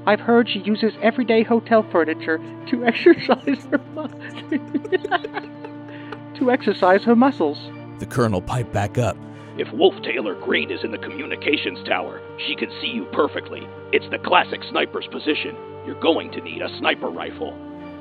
I've 0.06 0.20
heard 0.20 0.50
she 0.50 0.60
uses 0.60 0.94
everyday 1.02 1.44
hotel 1.44 1.84
furniture 1.92 2.38
to 2.70 2.86
exercise 2.86 3.66
her 3.72 3.80
mu- 3.96 4.08
to 6.38 6.52
exercise 6.52 7.04
her 7.04 7.16
muscles. 7.16 7.58
The 8.00 8.06
colonel 8.06 8.42
piped 8.42 8.74
back 8.74 8.98
up. 8.98 9.18
If 9.58 9.72
Wolf 9.72 9.94
Taylor 10.04 10.36
Greene 10.36 10.70
is 10.70 10.84
in 10.84 10.92
the 10.92 10.98
communications 10.98 11.80
tower, 11.88 12.22
she 12.46 12.56
can 12.56 12.70
see 12.82 12.88
you 12.88 13.06
perfectly. 13.14 13.66
It's 13.94 14.10
the 14.12 14.20
classic 14.20 14.62
sniper's 14.70 15.08
position. 15.08 15.56
You're 15.86 16.00
going 16.02 16.32
to 16.32 16.42
need 16.42 16.62
a 16.62 16.78
sniper 16.78 17.08
rifle. 17.08 17.58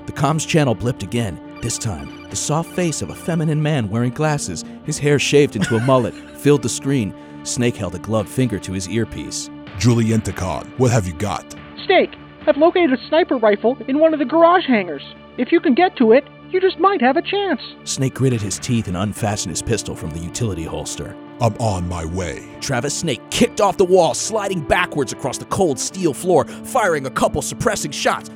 The 0.06 0.12
comms 0.12 0.46
channel 0.46 0.74
blipped 0.74 1.04
again. 1.04 1.40
This 1.62 1.78
time, 1.78 2.28
the 2.28 2.36
soft 2.36 2.72
face 2.72 3.02
of 3.02 3.10
a 3.10 3.14
feminine 3.14 3.62
man 3.62 3.88
wearing 3.88 4.12
glasses, 4.12 4.64
his 4.84 4.98
hair 4.98 5.18
shaved 5.18 5.54
into 5.54 5.76
a 5.76 5.80
mullet, 5.86 6.14
filled 6.14 6.62
the 6.62 6.68
screen. 6.68 7.14
Snake 7.44 7.76
held 7.76 7.94
a 7.94 8.00
gloved 8.00 8.28
finger 8.28 8.58
to 8.58 8.72
his 8.72 8.88
earpiece. 8.88 9.48
Julie 9.78 10.06
Enticon, 10.06 10.66
what 10.78 10.90
have 10.90 11.06
you 11.06 11.14
got? 11.14 11.54
Snake, 11.86 12.10
I've 12.46 12.56
located 12.56 12.92
a 12.92 13.08
sniper 13.08 13.36
rifle 13.36 13.76
in 13.86 13.98
one 13.98 14.12
of 14.12 14.18
the 14.18 14.24
garage 14.24 14.66
hangars. 14.66 15.02
If 15.38 15.52
you 15.52 15.60
can 15.60 15.74
get 15.74 15.96
to 15.98 16.12
it, 16.12 16.24
you 16.54 16.60
just 16.60 16.78
might 16.78 17.00
have 17.00 17.16
a 17.16 17.22
chance. 17.22 17.60
Snake 17.82 18.14
gritted 18.14 18.40
his 18.40 18.58
teeth 18.60 18.86
and 18.86 18.96
unfastened 18.96 19.50
his 19.50 19.60
pistol 19.60 19.96
from 19.96 20.10
the 20.10 20.20
utility 20.20 20.62
holster. 20.62 21.16
I'm 21.40 21.54
on 21.56 21.88
my 21.88 22.04
way. 22.04 22.48
Travis 22.60 22.96
Snake 22.96 23.20
kicked 23.30 23.60
off 23.60 23.76
the 23.76 23.84
wall, 23.84 24.14
sliding 24.14 24.60
backwards 24.60 25.12
across 25.12 25.36
the 25.36 25.46
cold 25.46 25.80
steel 25.80 26.14
floor, 26.14 26.44
firing 26.44 27.06
a 27.06 27.10
couple 27.10 27.42
suppressing 27.42 27.90
shots. 27.90 28.30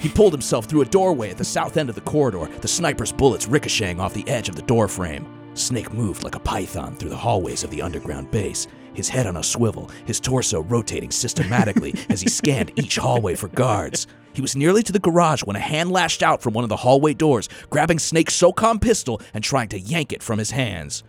He 0.00 0.10
pulled 0.10 0.32
himself 0.32 0.66
through 0.66 0.82
a 0.82 0.84
doorway 0.84 1.30
at 1.30 1.38
the 1.38 1.44
south 1.44 1.78
end 1.78 1.88
of 1.88 1.94
the 1.94 2.02
corridor, 2.02 2.46
the 2.60 2.68
sniper's 2.68 3.10
bullets 3.10 3.48
ricocheting 3.48 3.98
off 3.98 4.12
the 4.12 4.28
edge 4.28 4.50
of 4.50 4.54
the 4.54 4.62
doorframe. 4.62 5.26
Snake 5.54 5.92
moved 5.92 6.22
like 6.22 6.36
a 6.36 6.40
python 6.40 6.94
through 6.94 7.10
the 7.10 7.16
hallways 7.16 7.64
of 7.64 7.70
the 7.70 7.82
underground 7.82 8.30
base, 8.30 8.68
his 8.98 9.08
head 9.08 9.26
on 9.26 9.38
a 9.38 9.42
swivel, 9.42 9.90
his 10.04 10.20
torso 10.20 10.62
rotating 10.62 11.10
systematically 11.10 11.94
as 12.10 12.20
he 12.20 12.28
scanned 12.28 12.72
each 12.76 12.96
hallway 12.96 13.34
for 13.34 13.48
guards. 13.48 14.06
He 14.34 14.42
was 14.42 14.54
nearly 14.54 14.82
to 14.82 14.92
the 14.92 14.98
garage 14.98 15.42
when 15.42 15.56
a 15.56 15.60
hand 15.60 15.90
lashed 15.90 16.22
out 16.22 16.42
from 16.42 16.52
one 16.52 16.64
of 16.64 16.68
the 16.68 16.76
hallway 16.76 17.14
doors, 17.14 17.48
grabbing 17.70 17.98
Snake's 17.98 18.36
SOCOM 18.36 18.80
pistol 18.80 19.22
and 19.32 19.42
trying 19.42 19.68
to 19.70 19.80
yank 19.80 20.12
it 20.12 20.22
from 20.22 20.38
his 20.38 20.50
hands. 20.50 21.02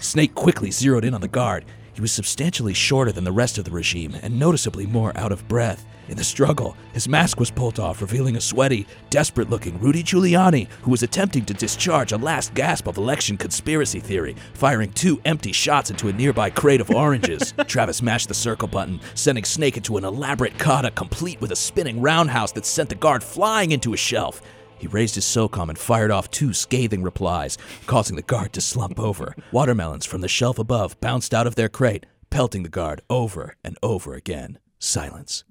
Snake 0.00 0.34
quickly 0.34 0.70
zeroed 0.70 1.04
in 1.04 1.14
on 1.14 1.20
the 1.20 1.28
guard. 1.28 1.64
He 1.94 2.00
was 2.00 2.12
substantially 2.12 2.74
shorter 2.74 3.12
than 3.12 3.24
the 3.24 3.32
rest 3.32 3.56
of 3.56 3.64
the 3.64 3.70
regime 3.70 4.16
and 4.22 4.38
noticeably 4.38 4.86
more 4.86 5.16
out 5.16 5.32
of 5.32 5.46
breath. 5.48 5.86
In 6.08 6.16
the 6.16 6.24
struggle, 6.24 6.76
his 6.92 7.08
mask 7.08 7.40
was 7.40 7.50
pulled 7.50 7.80
off, 7.80 8.00
revealing 8.00 8.36
a 8.36 8.40
sweaty, 8.40 8.86
desperate 9.10 9.50
looking 9.50 9.78
Rudy 9.80 10.04
Giuliani 10.04 10.68
who 10.82 10.92
was 10.92 11.02
attempting 11.02 11.44
to 11.46 11.54
discharge 11.54 12.12
a 12.12 12.16
last 12.16 12.54
gasp 12.54 12.86
of 12.86 12.96
election 12.96 13.36
conspiracy 13.36 13.98
theory, 13.98 14.36
firing 14.54 14.92
two 14.92 15.20
empty 15.24 15.50
shots 15.52 15.90
into 15.90 16.08
a 16.08 16.12
nearby 16.12 16.48
crate 16.50 16.80
of 16.80 16.90
oranges. 16.90 17.52
Travis 17.66 18.02
mashed 18.02 18.28
the 18.28 18.34
circle 18.34 18.68
button, 18.68 19.00
sending 19.14 19.44
Snake 19.44 19.76
into 19.76 19.96
an 19.96 20.04
elaborate 20.04 20.58
kata 20.58 20.92
complete 20.92 21.40
with 21.40 21.50
a 21.50 21.56
spinning 21.56 22.00
roundhouse 22.00 22.52
that 22.52 22.66
sent 22.66 22.88
the 22.88 22.94
guard 22.94 23.24
flying 23.24 23.72
into 23.72 23.92
a 23.92 23.96
shelf. 23.96 24.40
He 24.78 24.86
raised 24.86 25.14
his 25.14 25.24
SOCOM 25.24 25.70
and 25.70 25.78
fired 25.78 26.10
off 26.10 26.30
two 26.30 26.52
scathing 26.52 27.02
replies, 27.02 27.58
causing 27.86 28.14
the 28.14 28.22
guard 28.22 28.52
to 28.52 28.60
slump 28.60 29.00
over. 29.00 29.34
Watermelons 29.50 30.06
from 30.06 30.20
the 30.20 30.28
shelf 30.28 30.58
above 30.58 31.00
bounced 31.00 31.34
out 31.34 31.46
of 31.46 31.54
their 31.54 31.68
crate, 31.68 32.06
pelting 32.30 32.62
the 32.62 32.68
guard 32.68 33.00
over 33.08 33.54
and 33.64 33.76
over 33.82 34.14
again. 34.14 34.58
Silence. 34.78 35.44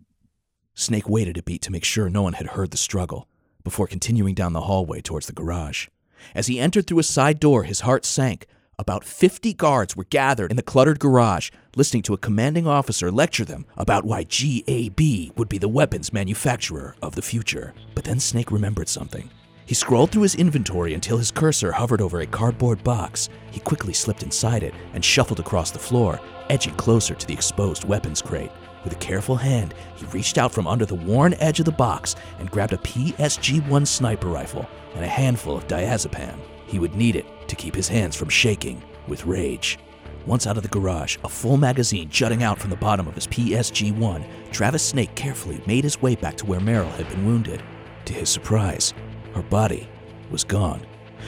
Snake 0.78 1.08
waited 1.08 1.38
a 1.38 1.44
beat 1.44 1.62
to 1.62 1.72
make 1.72 1.86
sure 1.86 2.10
no 2.10 2.22
one 2.22 2.34
had 2.34 2.48
heard 2.48 2.72
the 2.72 2.78
struggle, 2.78 3.30
before 3.64 3.88
continuing 3.88 4.36
down 4.36 4.52
the 4.52 4.62
hallway 4.62 5.00
towards 5.00 5.26
the 5.26 5.34
garage. 5.34 5.88
As 6.36 6.48
he 6.48 6.60
entered 6.60 6.86
through 6.86 7.00
a 7.00 7.04
side 7.04 7.40
door, 7.40 7.64
his 7.64 7.82
heart 7.82 8.04
sank. 8.04 8.46
About 8.78 9.06
50 9.06 9.54
guards 9.54 9.96
were 9.96 10.04
gathered 10.04 10.52
in 10.52 10.58
the 10.58 10.62
cluttered 10.62 11.00
garage, 11.00 11.50
listening 11.78 12.04
to 12.04 12.14
a 12.14 12.18
commanding 12.18 12.68
officer 12.68 13.10
lecture 13.10 13.46
them 13.46 13.66
about 13.78 14.04
why 14.04 14.24
GAB 14.24 15.00
would 15.38 15.48
be 15.48 15.58
the 15.58 15.70
weapons 15.70 16.12
manufacturer 16.12 16.94
of 17.02 17.16
the 17.16 17.22
future. 17.22 17.74
But 17.94 18.04
then 18.04 18.20
Snake 18.20 18.52
remembered 18.52 18.90
something. 18.90 19.30
He 19.66 19.76
scrolled 19.76 20.12
through 20.12 20.24
his 20.24 20.36
inventory 20.36 20.94
until 20.94 21.18
his 21.18 21.32
cursor 21.32 21.72
hovered 21.72 22.02
over 22.02 22.20
a 22.20 22.28
cardboard 22.28 22.84
box. 22.84 23.30
He 23.50 23.62
quickly 23.62 23.94
slipped 23.94 24.24
inside 24.24 24.62
it 24.62 24.74
and 24.94 25.04
shuffled 25.04 25.40
across 25.40 25.72
the 25.72 25.80
floor, 25.80 26.20
edging 26.50 26.76
closer 26.76 27.16
to 27.16 27.26
the 27.26 27.34
exposed 27.34 27.86
weapons 27.86 28.22
crate. 28.22 28.52
With 28.86 28.94
a 28.94 28.98
careful 28.98 29.36
hand, 29.36 29.74
he 29.96 30.06
reached 30.06 30.38
out 30.38 30.54
from 30.54 30.68
under 30.68 30.86
the 30.86 30.94
worn 30.94 31.34
edge 31.40 31.60
of 31.60 31.66
the 31.66 31.72
box 31.72 32.16
and 32.40 32.52
grabbed 32.52 32.72
a 32.72 32.78
PSG 32.78 33.68
1 33.68 33.86
sniper 33.86 34.28
rifle 34.28 34.70
and 34.94 35.04
a 35.04 35.08
handful 35.08 35.58
of 35.58 35.68
diazepam. 35.68 36.40
He 36.68 36.78
would 36.78 36.94
need 36.96 37.16
it 37.16 37.26
to 37.48 37.56
keep 37.56 37.74
his 37.74 37.88
hands 37.88 38.16
from 38.16 38.30
shaking 38.30 38.84
with 39.08 39.26
rage. 39.26 39.80
Once 40.28 40.46
out 40.46 40.56
of 40.56 40.62
the 40.62 40.70
garage, 40.70 41.18
a 41.24 41.30
full 41.30 41.58
magazine 41.58 42.10
jutting 42.10 42.44
out 42.44 42.60
from 42.60 42.70
the 42.70 42.76
bottom 42.76 43.08
of 43.08 43.16
his 43.16 43.26
PSG 43.26 43.92
1, 43.98 44.26
Travis 44.52 44.84
Snake 44.84 45.16
carefully 45.16 45.62
made 45.66 45.84
his 45.84 46.00
way 46.02 46.14
back 46.14 46.38
to 46.38 46.46
where 46.46 46.60
Meryl 46.60 46.92
had 46.92 47.10
been 47.10 47.26
wounded. 47.26 47.64
To 48.06 48.14
his 48.14 48.30
surprise, 48.30 48.94
her 49.34 49.42
body 49.42 49.90
was 50.30 50.44
gone. 50.44 50.86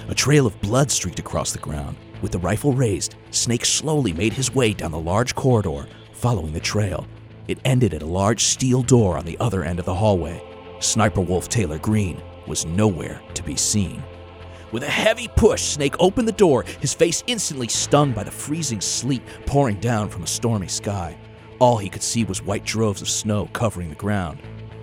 A 0.09 0.15
trail 0.15 0.45
of 0.45 0.61
blood 0.61 0.91
streaked 0.91 1.17
across 1.19 1.53
the 1.53 1.59
ground. 1.59 1.97
With 2.21 2.31
the 2.31 2.39
rifle 2.39 2.73
raised, 2.73 3.15
Snake 3.31 3.65
slowly 3.65 4.13
made 4.13 4.33
his 4.33 4.53
way 4.53 4.73
down 4.73 4.91
the 4.91 4.99
large 4.99 5.33
corridor, 5.33 5.87
following 6.13 6.53
the 6.53 6.59
trail. 6.59 7.07
It 7.47 7.59
ended 7.63 7.93
at 7.93 8.01
a 8.01 8.05
large 8.05 8.43
steel 8.43 8.81
door 8.81 9.17
on 9.17 9.25
the 9.25 9.37
other 9.39 9.63
end 9.63 9.79
of 9.79 9.85
the 9.85 9.95
hallway. 9.95 10.43
Sniper 10.79 11.21
Wolf 11.21 11.47
Taylor 11.47 11.79
Greene 11.79 12.21
was 12.45 12.65
nowhere 12.65 13.21
to 13.33 13.43
be 13.43 13.55
seen. 13.55 14.03
With 14.73 14.83
a 14.83 14.89
heavy 14.89 15.29
push, 15.29 15.61
Snake 15.61 15.95
opened 15.97 16.27
the 16.27 16.33
door, 16.33 16.65
his 16.81 16.93
face 16.93 17.23
instantly 17.25 17.69
stung 17.69 18.11
by 18.11 18.23
the 18.23 18.31
freezing 18.31 18.81
sleet 18.81 19.21
pouring 19.45 19.79
down 19.79 20.09
from 20.09 20.23
a 20.23 20.27
stormy 20.27 20.67
sky. 20.67 21.17
All 21.59 21.77
he 21.77 21.89
could 21.89 22.03
see 22.03 22.25
was 22.25 22.43
white 22.43 22.65
droves 22.65 23.01
of 23.01 23.07
snow 23.07 23.49
covering 23.53 23.89
the 23.89 23.95
ground. 23.95 24.39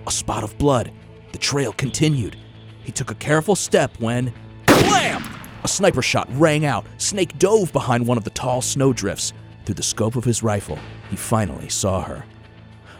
A 0.07 0.11
spot 0.11 0.43
of 0.43 0.57
blood. 0.57 0.91
The 1.33 1.37
trail 1.37 1.71
continued. 1.71 2.35
He 2.83 2.91
took 2.91 3.11
a 3.11 3.15
careful 3.15 3.55
step 3.55 3.91
when. 3.99 4.33
Blam! 4.65 5.23
A 5.63 5.67
sniper 5.67 6.01
shot 6.01 6.27
rang 6.31 6.65
out. 6.65 6.85
Snake 6.97 7.37
dove 7.37 7.71
behind 7.71 8.07
one 8.07 8.17
of 8.17 8.23
the 8.23 8.29
tall 8.31 8.61
snowdrifts. 8.61 9.33
Through 9.65 9.75
the 9.75 9.83
scope 9.83 10.15
of 10.15 10.23
his 10.23 10.41
rifle, 10.43 10.79
he 11.09 11.15
finally 11.15 11.69
saw 11.69 12.01
her. 12.01 12.25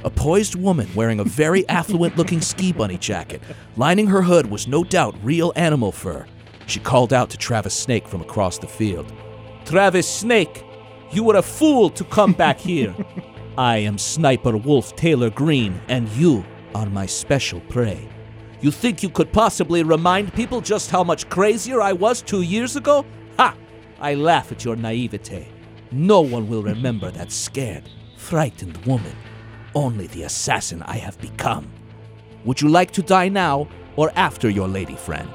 A 0.05 0.09
poised 0.11 0.53
woman 0.53 0.87
wearing 0.93 1.19
a 1.19 1.23
very 1.23 1.67
affluent 1.69 2.15
looking 2.15 2.39
ski 2.39 2.71
bunny 2.71 2.99
jacket. 2.99 3.41
Lining 3.75 4.05
her 4.05 4.21
hood 4.21 4.45
was 4.45 4.67
no 4.67 4.83
doubt 4.83 5.15
real 5.23 5.51
animal 5.55 5.91
fur. 5.91 6.27
She 6.67 6.79
called 6.79 7.11
out 7.11 7.31
to 7.31 7.37
Travis 7.37 7.73
Snake 7.73 8.07
from 8.07 8.21
across 8.21 8.59
the 8.59 8.67
field. 8.67 9.11
Travis 9.65 10.07
Snake, 10.07 10.63
you 11.11 11.23
were 11.23 11.37
a 11.37 11.41
fool 11.41 11.89
to 11.89 12.03
come 12.03 12.33
back 12.33 12.59
here. 12.59 12.95
I 13.57 13.77
am 13.77 13.97
Sniper 13.97 14.55
Wolf 14.55 14.95
Taylor 14.95 15.31
Greene, 15.31 15.81
and 15.87 16.07
you 16.09 16.45
are 16.75 16.85
my 16.85 17.07
special 17.07 17.59
prey. 17.61 18.07
You 18.61 18.69
think 18.69 19.01
you 19.01 19.09
could 19.09 19.33
possibly 19.33 19.81
remind 19.81 20.35
people 20.35 20.61
just 20.61 20.91
how 20.91 21.03
much 21.03 21.29
crazier 21.29 21.81
I 21.81 21.93
was 21.93 22.21
two 22.21 22.43
years 22.43 22.75
ago? 22.75 23.03
Ha! 23.39 23.55
I 23.99 24.13
laugh 24.13 24.51
at 24.51 24.63
your 24.63 24.75
naivete. 24.75 25.47
No 25.91 26.21
one 26.21 26.47
will 26.47 26.61
remember 26.61 27.09
that 27.09 27.31
scared, 27.31 27.89
frightened 28.17 28.77
woman. 28.85 29.15
Only 29.75 30.07
the 30.07 30.23
assassin 30.23 30.81
I 30.83 30.95
have 30.97 31.19
become. 31.19 31.69
Would 32.45 32.61
you 32.61 32.69
like 32.69 32.91
to 32.91 33.01
die 33.01 33.27
now 33.27 33.67
or 33.97 34.09
after 34.15 34.49
your 34.49 34.69
lady 34.69 34.95
friend? 34.95 35.29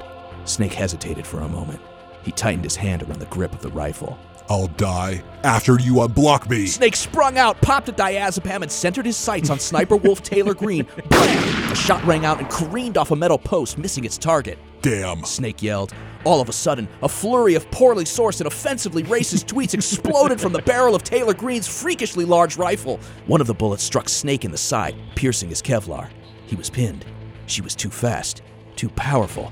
Snake 0.45 0.73
hesitated 0.73 1.27
for 1.27 1.41
a 1.41 1.47
moment. 1.47 1.79
He 2.23 2.31
tightened 2.31 2.63
his 2.63 2.75
hand 2.75 3.03
around 3.03 3.19
the 3.19 3.27
grip 3.27 3.53
of 3.53 3.61
the 3.61 3.69
rifle. 3.69 4.17
I'll 4.49 4.67
die 4.67 5.23
after 5.43 5.79
you 5.79 5.93
unblock 5.95 6.49
me. 6.49 6.65
Snake 6.65 6.95
sprung 6.95 7.37
out, 7.37 7.61
popped 7.61 7.87
a 7.89 7.93
diazepam, 7.93 8.63
and 8.63 8.71
centered 8.71 9.05
his 9.05 9.15
sights 9.15 9.49
on 9.49 9.59
Sniper 9.59 9.95
Wolf 9.95 10.23
Taylor 10.23 10.53
Greene. 10.53 10.87
Blam! 11.09 11.71
A 11.71 11.75
shot 11.75 12.03
rang 12.03 12.25
out 12.25 12.39
and 12.39 12.49
careened 12.49 12.97
off 12.97 13.11
a 13.11 13.15
metal 13.15 13.37
post, 13.37 13.77
missing 13.77 14.03
its 14.03 14.17
target. 14.17 14.57
Damn. 14.81 15.23
Snake 15.23 15.61
yelled. 15.61 15.93
All 16.23 16.39
of 16.39 16.49
a 16.49 16.53
sudden, 16.53 16.87
a 17.01 17.09
flurry 17.09 17.55
of 17.55 17.69
poorly 17.71 18.03
sourced 18.03 18.41
and 18.41 18.47
offensively 18.47 19.03
racist 19.03 19.45
tweets 19.45 19.73
exploded 19.73 20.39
from 20.39 20.53
the 20.53 20.61
barrel 20.61 20.93
of 20.93 21.03
Taylor 21.03 21.33
Greene's 21.33 21.67
freakishly 21.67 22.25
large 22.25 22.57
rifle. 22.57 22.99
One 23.25 23.41
of 23.41 23.47
the 23.47 23.55
bullets 23.55 23.83
struck 23.83 24.07
Snake 24.07 24.45
in 24.45 24.51
the 24.51 24.57
side, 24.57 24.95
piercing 25.15 25.49
his 25.49 25.61
Kevlar. 25.61 26.09
He 26.45 26.55
was 26.55 26.69
pinned. 26.69 27.05
She 27.47 27.61
was 27.61 27.75
too 27.75 27.89
fast, 27.89 28.43
too 28.75 28.89
powerful. 28.89 29.51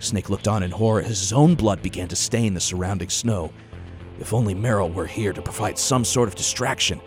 Snake 0.00 0.28
looked 0.28 0.48
on 0.48 0.62
in 0.64 0.72
horror 0.72 1.00
as 1.00 1.20
his 1.20 1.32
own 1.32 1.54
blood 1.54 1.82
began 1.82 2.08
to 2.08 2.16
stain 2.16 2.54
the 2.54 2.60
surrounding 2.60 3.10
snow. 3.10 3.52
If 4.18 4.34
only 4.34 4.54
Meryl 4.54 4.92
were 4.92 5.06
here 5.06 5.32
to 5.32 5.42
provide 5.42 5.78
some 5.78 6.04
sort 6.04 6.28
of 6.28 6.34
distraction. 6.34 7.00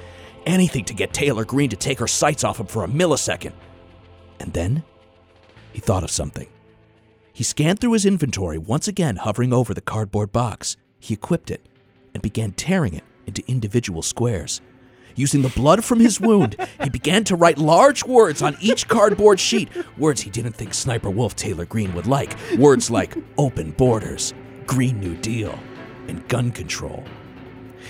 Anything 0.45 0.85
to 0.85 0.93
get 0.93 1.13
Taylor 1.13 1.45
Greene 1.45 1.69
to 1.69 1.75
take 1.75 1.99
her 1.99 2.07
sights 2.07 2.43
off 2.43 2.59
him 2.59 2.65
for 2.65 2.83
a 2.83 2.87
millisecond. 2.87 3.53
And 4.39 4.53
then, 4.53 4.83
he 5.73 5.79
thought 5.79 6.03
of 6.03 6.11
something. 6.11 6.47
He 7.41 7.45
scanned 7.45 7.79
through 7.79 7.93
his 7.93 8.05
inventory, 8.05 8.59
once 8.59 8.87
again 8.87 9.15
hovering 9.15 9.51
over 9.51 9.73
the 9.73 9.81
cardboard 9.81 10.31
box. 10.31 10.77
He 10.99 11.15
equipped 11.15 11.49
it 11.49 11.67
and 12.13 12.21
began 12.21 12.51
tearing 12.51 12.93
it 12.93 13.03
into 13.25 13.41
individual 13.47 14.03
squares. 14.03 14.61
Using 15.15 15.41
the 15.41 15.49
blood 15.49 15.83
from 15.83 15.99
his 15.99 16.21
wound, 16.21 16.55
he 16.83 16.91
began 16.91 17.23
to 17.23 17.35
write 17.35 17.57
large 17.57 18.03
words 18.03 18.43
on 18.43 18.57
each 18.61 18.87
cardboard 18.87 19.39
sheet, 19.39 19.69
words 19.97 20.21
he 20.21 20.29
didn't 20.29 20.53
think 20.53 20.75
Sniper 20.75 21.09
Wolf 21.09 21.35
Taylor 21.35 21.65
Greene 21.65 21.95
would 21.95 22.05
like. 22.05 22.37
Words 22.59 22.91
like 22.91 23.17
open 23.39 23.71
borders, 23.71 24.35
Green 24.67 24.99
New 24.99 25.15
Deal, 25.15 25.57
and 26.07 26.27
gun 26.27 26.51
control. 26.51 27.03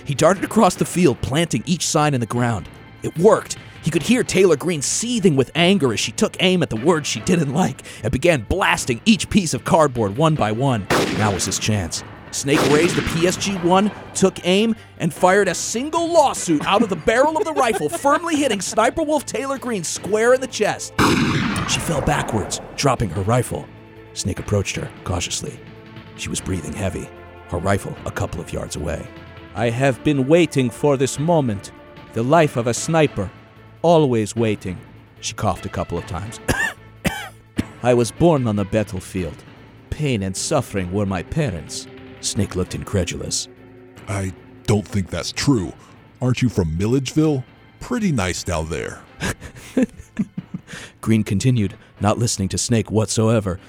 He 0.06 0.16
darted 0.16 0.46
across 0.46 0.76
the 0.76 0.86
field, 0.86 1.20
planting 1.20 1.64
each 1.66 1.86
sign 1.86 2.14
in 2.14 2.22
the 2.22 2.26
ground. 2.26 2.70
It 3.04 3.18
worked. 3.18 3.58
He 3.82 3.90
could 3.90 4.04
hear 4.04 4.24
Taylor 4.24 4.56
Greene 4.56 4.82
seething 4.82 5.36
with 5.36 5.52
anger 5.56 5.92
as 5.92 6.00
she 6.00 6.12
took 6.12 6.36
aim 6.40 6.62
at 6.62 6.70
the 6.70 6.76
words 6.76 7.08
she 7.08 7.20
didn't 7.22 7.54
like 7.54 7.82
and 8.04 8.12
began 8.12 8.42
blasting 8.42 9.02
each 9.06 9.30
piece 9.30 9.54
of 9.54 9.64
cardboard 9.64 10.18
one 10.18 10.36
by 10.36 10.52
one. 10.52 10.86
Now 11.18 11.34
was 11.34 11.46
his 11.46 11.60
chance. 11.60 12.04
Snake 12.32 12.62
raised 12.70 12.96
the 12.96 13.02
PSG 13.02 13.62
1, 13.64 13.92
took 14.14 14.46
aim, 14.46 14.76
and 15.00 15.14
fired 15.14 15.50
a 15.50 15.54
single 15.54 16.12
lawsuit 16.12 16.66
out 16.66 16.82
of 16.82 16.90
the 16.90 16.96
barrel 16.96 17.38
of 17.38 17.44
the 17.44 17.54
rifle, 17.54 17.90
firmly 17.90 18.36
hitting 18.38 18.62
Sniper 18.62 19.04
Wolf 19.04 19.26
Taylor 19.26 19.58
Greene 19.58 19.84
square 19.84 20.34
in 20.34 20.40
the 20.40 20.48
chest. 20.48 20.94
She 21.70 21.80
fell 21.80 22.02
backwards, 22.02 22.62
dropping 22.78 23.10
her 23.10 23.22
rifle. 23.24 23.68
Snake 24.14 24.40
approached 24.40 24.78
her 24.78 24.90
cautiously. 25.04 25.60
She 26.16 26.30
was 26.30 26.40
breathing 26.40 26.74
heavy, 26.74 27.10
her 27.50 27.58
rifle 27.58 27.96
a 28.06 28.12
couple 28.12 28.40
of 28.40 28.54
yards 28.54 28.78
away. 28.78 29.06
I 29.54 29.70
have 29.70 30.02
been 30.06 30.28
waiting 30.28 30.70
for 30.70 30.96
this 30.96 31.20
moment. 31.20 31.72
The 32.14 32.24
life 32.24 32.56
of 32.56 32.68
a 32.68 32.74
sniper. 32.74 33.30
Always 33.82 34.36
waiting. 34.36 34.78
She 35.22 35.34
coughed 35.34 35.66
a 35.66 35.70
couple 35.70 35.98
of 35.98 36.06
times. 36.06 36.40
I 37.84 37.94
was 37.94 38.12
born 38.12 38.48
on 38.48 38.56
the 38.56 38.66
battlefield. 38.66 39.44
Pain 39.90 40.22
and 40.24 40.38
suffering 40.38 40.92
were 40.92 41.06
my 41.06 41.24
parents. 41.24 41.88
Snake 42.22 42.56
looked 42.56 42.76
incredulous. 42.76 43.48
I 44.08 44.34
don't 44.68 44.88
think 44.88 45.10
that's 45.10 45.32
true. 45.32 45.74
Aren't 46.22 46.42
you 46.42 46.50
from 46.50 46.78
Milledgeville? 46.78 47.44
Pretty 47.80 48.12
nice 48.12 48.44
down 48.44 48.70
there. 48.70 49.02
Greene 51.02 51.24
continued, 51.24 51.76
not 52.00 52.20
listening 52.20 52.50
to 52.50 52.58
Snake 52.58 52.92
whatsoever. 52.92 53.60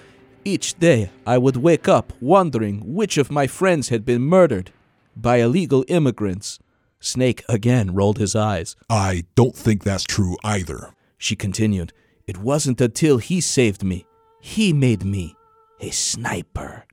Each 0.45 0.79
day 0.79 1.11
I 1.27 1.39
would 1.39 1.57
wake 1.57 1.89
up 1.89 2.13
wondering 2.21 2.95
which 2.95 3.17
of 3.17 3.31
my 3.31 3.47
friends 3.47 3.89
had 3.89 4.05
been 4.05 4.21
murdered 4.21 4.73
by 5.17 5.37
illegal 5.37 5.85
immigrants. 5.89 6.59
Snake 7.03 7.43
again 7.49 7.93
rolled 7.93 8.19
his 8.19 8.37
eyes. 8.37 8.77
I 8.89 9.25
don't 9.35 9.57
think 9.57 9.83
that's 9.83 10.05
true 10.05 10.37
either. 10.45 10.95
She 11.19 11.35
continued, 11.35 11.93
It 12.27 12.39
wasn't 12.39 12.81
until 12.81 13.19
he 13.19 13.41
saved 13.41 13.83
me. 13.83 14.07
He 14.41 14.73
made 14.73 15.05
me 15.05 15.35
a 15.81 15.91
sniper. 15.91 16.87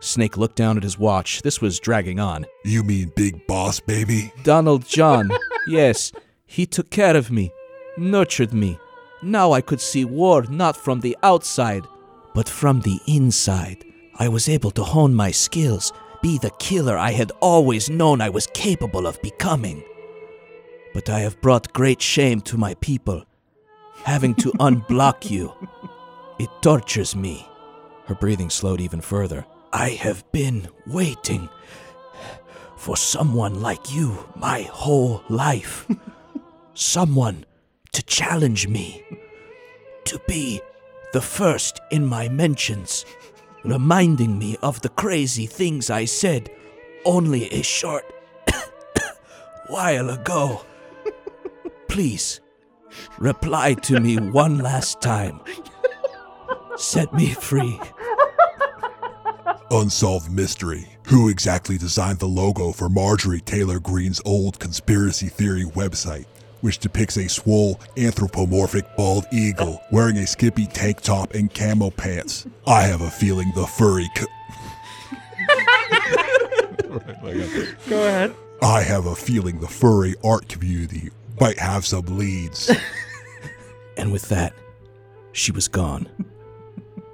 Snake 0.00 0.36
looked 0.36 0.54
down 0.54 0.76
at 0.76 0.84
his 0.84 0.96
watch. 0.96 1.42
This 1.42 1.60
was 1.60 1.80
dragging 1.80 2.20
on. 2.20 2.46
You 2.64 2.84
mean 2.84 3.12
Big 3.16 3.46
Boss, 3.48 3.80
baby? 3.80 4.32
Donald 4.44 4.86
John. 4.86 5.28
yes, 5.66 6.12
he 6.46 6.64
took 6.64 6.90
care 6.90 7.16
of 7.16 7.32
me, 7.32 7.52
nurtured 7.96 8.52
me. 8.54 8.78
Now 9.22 9.50
I 9.50 9.60
could 9.60 9.80
see 9.80 10.04
war 10.04 10.44
not 10.48 10.76
from 10.76 11.00
the 11.00 11.16
outside, 11.24 11.84
but 12.32 12.48
from 12.48 12.80
the 12.80 13.00
inside. 13.08 13.84
I 14.20 14.28
was 14.28 14.48
able 14.48 14.70
to 14.72 14.84
hone 14.84 15.14
my 15.14 15.32
skills, 15.32 15.92
be 16.22 16.38
the 16.38 16.50
killer 16.58 16.96
I 16.96 17.12
had 17.12 17.32
always 17.40 17.90
known 17.90 18.20
I 18.20 18.28
was 18.28 18.46
capable 18.48 19.06
of 19.06 19.20
becoming. 19.22 19.82
But 20.94 21.08
I 21.08 21.20
have 21.20 21.40
brought 21.40 21.72
great 21.72 22.02
shame 22.02 22.40
to 22.42 22.56
my 22.56 22.74
people. 22.74 23.24
Having 24.04 24.36
to 24.36 24.52
unblock 24.60 25.30
you, 25.30 25.52
it 26.38 26.50
tortures 26.62 27.14
me. 27.14 27.46
Her 28.06 28.14
breathing 28.14 28.50
slowed 28.50 28.80
even 28.80 29.00
further. 29.00 29.44
I 29.72 29.90
have 29.90 30.30
been 30.32 30.68
waiting 30.86 31.48
for 32.76 32.96
someone 32.96 33.60
like 33.60 33.92
you 33.92 34.24
my 34.34 34.62
whole 34.62 35.22
life. 35.28 35.86
someone 36.78 37.44
to 37.92 38.02
challenge 38.04 38.68
me, 38.68 39.02
to 40.04 40.20
be 40.28 40.60
the 41.12 41.20
first 41.20 41.80
in 41.90 42.06
my 42.06 42.28
mentions, 42.28 43.04
reminding 43.64 44.38
me 44.38 44.56
of 44.62 44.80
the 44.82 44.88
crazy 44.88 45.46
things 45.46 45.90
I 45.90 46.04
said 46.04 46.50
only 47.04 47.50
a 47.50 47.62
short 47.62 48.04
while 49.68 50.10
ago. 50.10 50.64
Please, 51.88 52.40
reply 53.18 53.74
to 53.74 54.00
me 54.00 54.16
one 54.16 54.58
last 54.58 55.00
time. 55.00 55.40
Set 56.76 57.12
me 57.12 57.34
free. 57.34 57.80
Unsolved 59.70 60.30
mystery. 60.30 60.86
Who 61.08 61.28
exactly 61.28 61.78
designed 61.78 62.18
the 62.18 62.26
logo 62.26 62.72
for 62.72 62.88
Marjorie 62.88 63.40
Taylor 63.40 63.80
Greene's 63.80 64.20
old 64.24 64.58
conspiracy 64.58 65.28
theory 65.28 65.64
website, 65.64 66.26
which 66.60 66.78
depicts 66.78 67.16
a 67.16 67.28
swole, 67.28 67.80
anthropomorphic 67.96 68.84
bald 68.96 69.26
eagle 69.32 69.80
wearing 69.92 70.16
a 70.18 70.26
skimpy 70.26 70.66
tank 70.66 71.00
top 71.00 71.34
and 71.34 71.52
camo 71.52 71.90
pants? 71.90 72.46
I 72.66 72.82
have 72.82 73.00
a 73.00 73.10
feeling 73.10 73.52
the 73.54 73.66
furry. 73.66 74.08
Co- 74.16 74.26
Go 77.88 78.06
ahead. 78.06 78.34
I 78.62 78.82
have 78.82 79.06
a 79.06 79.14
feeling 79.14 79.60
the 79.60 79.68
furry 79.68 80.14
art 80.24 80.48
community 80.48 81.10
might 81.40 81.58
have 81.58 81.86
some 81.86 82.04
leads. 82.18 82.70
And 83.96 84.12
with 84.12 84.28
that, 84.28 84.52
she 85.32 85.50
was 85.50 85.66
gone. 85.66 86.08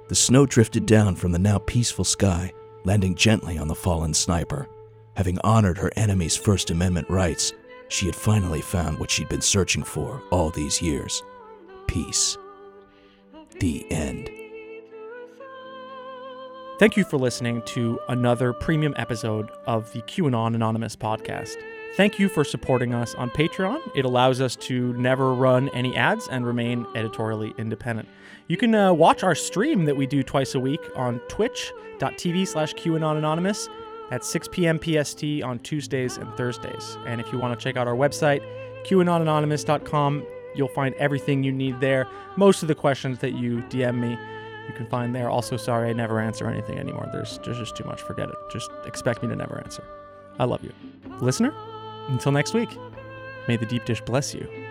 The 0.07 0.13
snow 0.13 0.45
drifted 0.45 0.85
down 0.85 1.15
from 1.15 1.31
the 1.31 1.39
now 1.39 1.57
peaceful 1.57 2.05
sky, 2.05 2.53
landing 2.83 3.15
gently 3.15 3.57
on 3.57 3.67
the 3.67 3.73
fallen 3.73 4.13
sniper. 4.13 4.67
Having 5.15 5.39
honored 5.43 5.79
her 5.79 5.91
enemy's 5.95 6.35
First 6.35 6.69
Amendment 6.69 7.09
rights, 7.09 7.53
she 7.87 8.05
had 8.05 8.15
finally 8.15 8.61
found 8.61 8.99
what 8.99 9.11
she'd 9.11 9.29
been 9.29 9.41
searching 9.41 9.83
for 9.83 10.21
all 10.31 10.49
these 10.49 10.81
years 10.81 11.23
peace. 11.87 12.37
The 13.59 13.89
end. 13.91 14.29
Thank 16.77 16.97
you 16.97 17.05
for 17.05 17.17
listening 17.17 17.61
to 17.67 17.99
another 18.09 18.51
premium 18.51 18.93
episode 18.97 19.49
of 19.65 19.93
the 19.93 20.01
QAnon 20.01 20.55
Anonymous 20.55 20.95
podcast. 20.95 21.55
Thank 21.95 22.19
you 22.19 22.27
for 22.27 22.43
supporting 22.43 22.93
us 22.93 23.15
on 23.15 23.29
Patreon. 23.29 23.79
It 23.95 24.03
allows 24.03 24.41
us 24.41 24.57
to 24.57 24.91
never 24.93 25.33
run 25.33 25.69
any 25.69 25.95
ads 25.95 26.27
and 26.27 26.45
remain 26.45 26.85
editorially 26.93 27.53
independent. 27.57 28.09
You 28.47 28.57
can 28.57 28.75
uh, 28.75 28.91
watch 28.91 29.23
our 29.23 29.35
stream 29.35 29.85
that 29.85 29.95
we 29.95 30.05
do 30.05 30.21
twice 30.21 30.53
a 30.55 30.59
week 30.59 30.81
on 30.97 31.19
twitch.tv 31.29 32.45
slash 32.45 32.73
QAnon 32.73 33.17
Anonymous 33.17 33.69
at 34.11 34.23
6 34.23 34.47
p.m. 34.51 34.79
PST 34.79 35.23
on 35.43 35.59
Tuesdays 35.59 36.17
and 36.17 36.31
Thursdays. 36.35 36.97
And 37.05 37.19
if 37.19 37.31
you 37.31 37.39
want 37.39 37.57
to 37.57 37.63
check 37.63 37.77
out 37.77 37.87
our 37.87 37.95
website, 37.95 38.41
QAnonanonymous.com, 38.83 40.25
you'll 40.55 40.67
find 40.69 40.95
everything 40.95 41.43
you 41.43 41.51
need 41.51 41.79
there. 41.79 42.07
Most 42.35 42.61
of 42.61 42.67
the 42.67 42.75
questions 42.75 43.19
that 43.19 43.33
you 43.33 43.57
DM 43.69 43.99
me, 43.99 44.11
you 44.67 44.73
can 44.75 44.85
find 44.87 45.15
there. 45.15 45.29
Also, 45.29 45.57
sorry, 45.57 45.89
I 45.89 45.93
never 45.93 46.19
answer 46.19 46.47
anything 46.49 46.77
anymore. 46.77 47.09
There's, 47.11 47.39
there's 47.43 47.57
just 47.57 47.75
too 47.75 47.83
much. 47.83 48.01
Forget 48.01 48.29
it. 48.29 48.35
Just 48.51 48.69
expect 48.85 49.23
me 49.23 49.29
to 49.29 49.35
never 49.35 49.57
answer. 49.59 49.83
I 50.39 50.45
love 50.45 50.63
you. 50.63 50.71
Listener, 51.21 51.53
until 52.09 52.31
next 52.31 52.53
week, 52.53 52.69
may 53.47 53.57
the 53.57 53.65
deep 53.65 53.85
dish 53.85 54.01
bless 54.01 54.33
you 54.33 54.64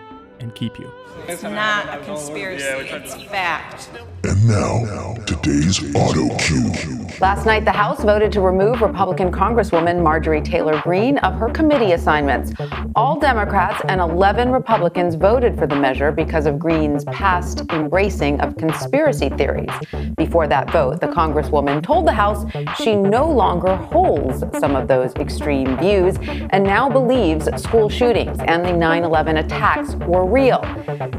and 0.45 0.53
keep 0.53 0.79
you. 0.79 0.91
It's 1.27 1.41
not 1.41 1.87
a 1.89 2.03
conspiracy, 2.03 2.65
it's 2.65 3.15
fact. 3.23 3.89
and 4.23 4.47
now, 4.47 5.15
today's 5.25 5.95
auto 5.95 6.35
cue. 6.37 7.07
Last 7.19 7.45
night, 7.45 7.63
the 7.63 7.71
House 7.71 8.03
voted 8.03 8.31
to 8.33 8.41
remove 8.41 8.81
Republican 8.81 9.31
Congresswoman 9.31 10.03
Marjorie 10.03 10.41
Taylor 10.41 10.79
Greene 10.81 11.17
of 11.19 11.33
her 11.35 11.49
committee 11.49 11.93
assignments. 11.93 12.51
All 12.95 13.17
Democrats 13.19 13.81
and 13.87 14.01
11 14.01 14.51
Republicans 14.51 15.15
voted 15.15 15.57
for 15.57 15.65
the 15.65 15.75
measure 15.75 16.11
because 16.11 16.45
of 16.45 16.59
Greene's 16.59 17.05
past 17.05 17.61
embracing 17.71 18.41
of 18.41 18.55
conspiracy 18.57 19.29
theories. 19.29 19.71
Before 20.17 20.47
that 20.47 20.69
vote, 20.71 20.99
the 20.99 21.07
Congresswoman 21.07 21.81
told 21.81 22.05
the 22.05 22.13
House 22.13 22.45
she 22.77 22.95
no 22.95 23.31
longer 23.31 23.75
holds 23.75 24.43
some 24.59 24.75
of 24.75 24.87
those 24.87 25.13
extreme 25.15 25.77
views 25.77 26.17
and 26.49 26.63
now 26.63 26.89
believes 26.89 27.45
school 27.61 27.89
shootings 27.89 28.37
and 28.47 28.65
the 28.65 28.73
9 28.73 29.03
11 29.03 29.37
attacks 29.37 29.95
were 29.95 30.25
real. 30.35 30.59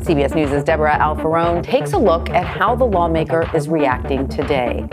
CBS 0.05 0.35
News' 0.35 0.63
Debra 0.63 0.99
Alfarone 0.99 1.63
takes 1.63 1.95
a 1.95 1.99
look 1.99 2.29
at 2.29 2.45
how 2.45 2.77
the 2.77 2.85
lawmaker 2.85 3.49
is 3.57 3.67
reacting 3.67 4.29
today. 4.29 4.87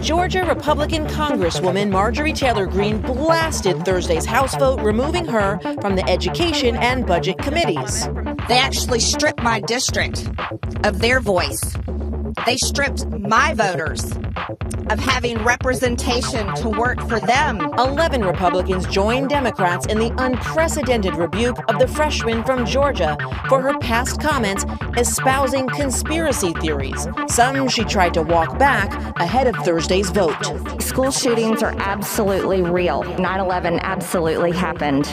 Georgia 0.00 0.44
Republican 0.44 1.04
Congresswoman 1.08 1.90
Marjorie 1.90 2.32
Taylor 2.32 2.66
Greene 2.66 3.00
blasted 3.00 3.84
Thursday's 3.84 4.24
House 4.24 4.56
vote, 4.56 4.80
removing 4.82 5.26
her 5.26 5.58
from 5.80 5.96
the 5.96 6.08
Education 6.08 6.76
and 6.76 7.04
Budget 7.04 7.38
committees. 7.38 8.06
They 8.46 8.58
actually 8.58 9.00
stripped 9.00 9.42
my 9.42 9.58
district 9.62 10.28
of 10.84 11.00
their 11.00 11.18
voice. 11.18 11.74
They 12.46 12.56
stripped 12.56 13.06
my 13.06 13.54
voters 13.54 14.12
of 14.90 14.98
having 14.98 15.42
representation 15.44 16.54
to 16.56 16.68
work 16.68 17.00
for 17.08 17.20
them. 17.20 17.60
11 17.78 18.22
Republicans 18.22 18.86
joined 18.86 19.28
Democrats 19.28 19.86
in 19.86 19.98
the 19.98 20.12
unprecedented 20.18 21.14
rebuke 21.16 21.58
of 21.68 21.78
the 21.78 21.88
freshman 21.88 22.42
from 22.44 22.64
Georgia 22.64 23.16
for 23.48 23.60
her 23.60 23.78
past 23.78 24.20
comments 24.20 24.64
espousing 24.96 25.68
conspiracy 25.68 26.52
theories. 26.54 27.06
Some 27.28 27.68
she 27.68 27.84
tried 27.84 28.14
to 28.14 28.22
walk 28.22 28.58
back 28.58 28.92
ahead 29.20 29.46
of 29.46 29.56
Thursday's 29.64 30.10
vote. 30.10 30.82
School 30.82 31.10
shootings 31.10 31.62
are 31.62 31.74
absolutely 31.78 32.62
real. 32.62 33.02
9 33.18 33.40
11 33.40 33.80
absolutely 33.80 34.52
happened. 34.52 35.06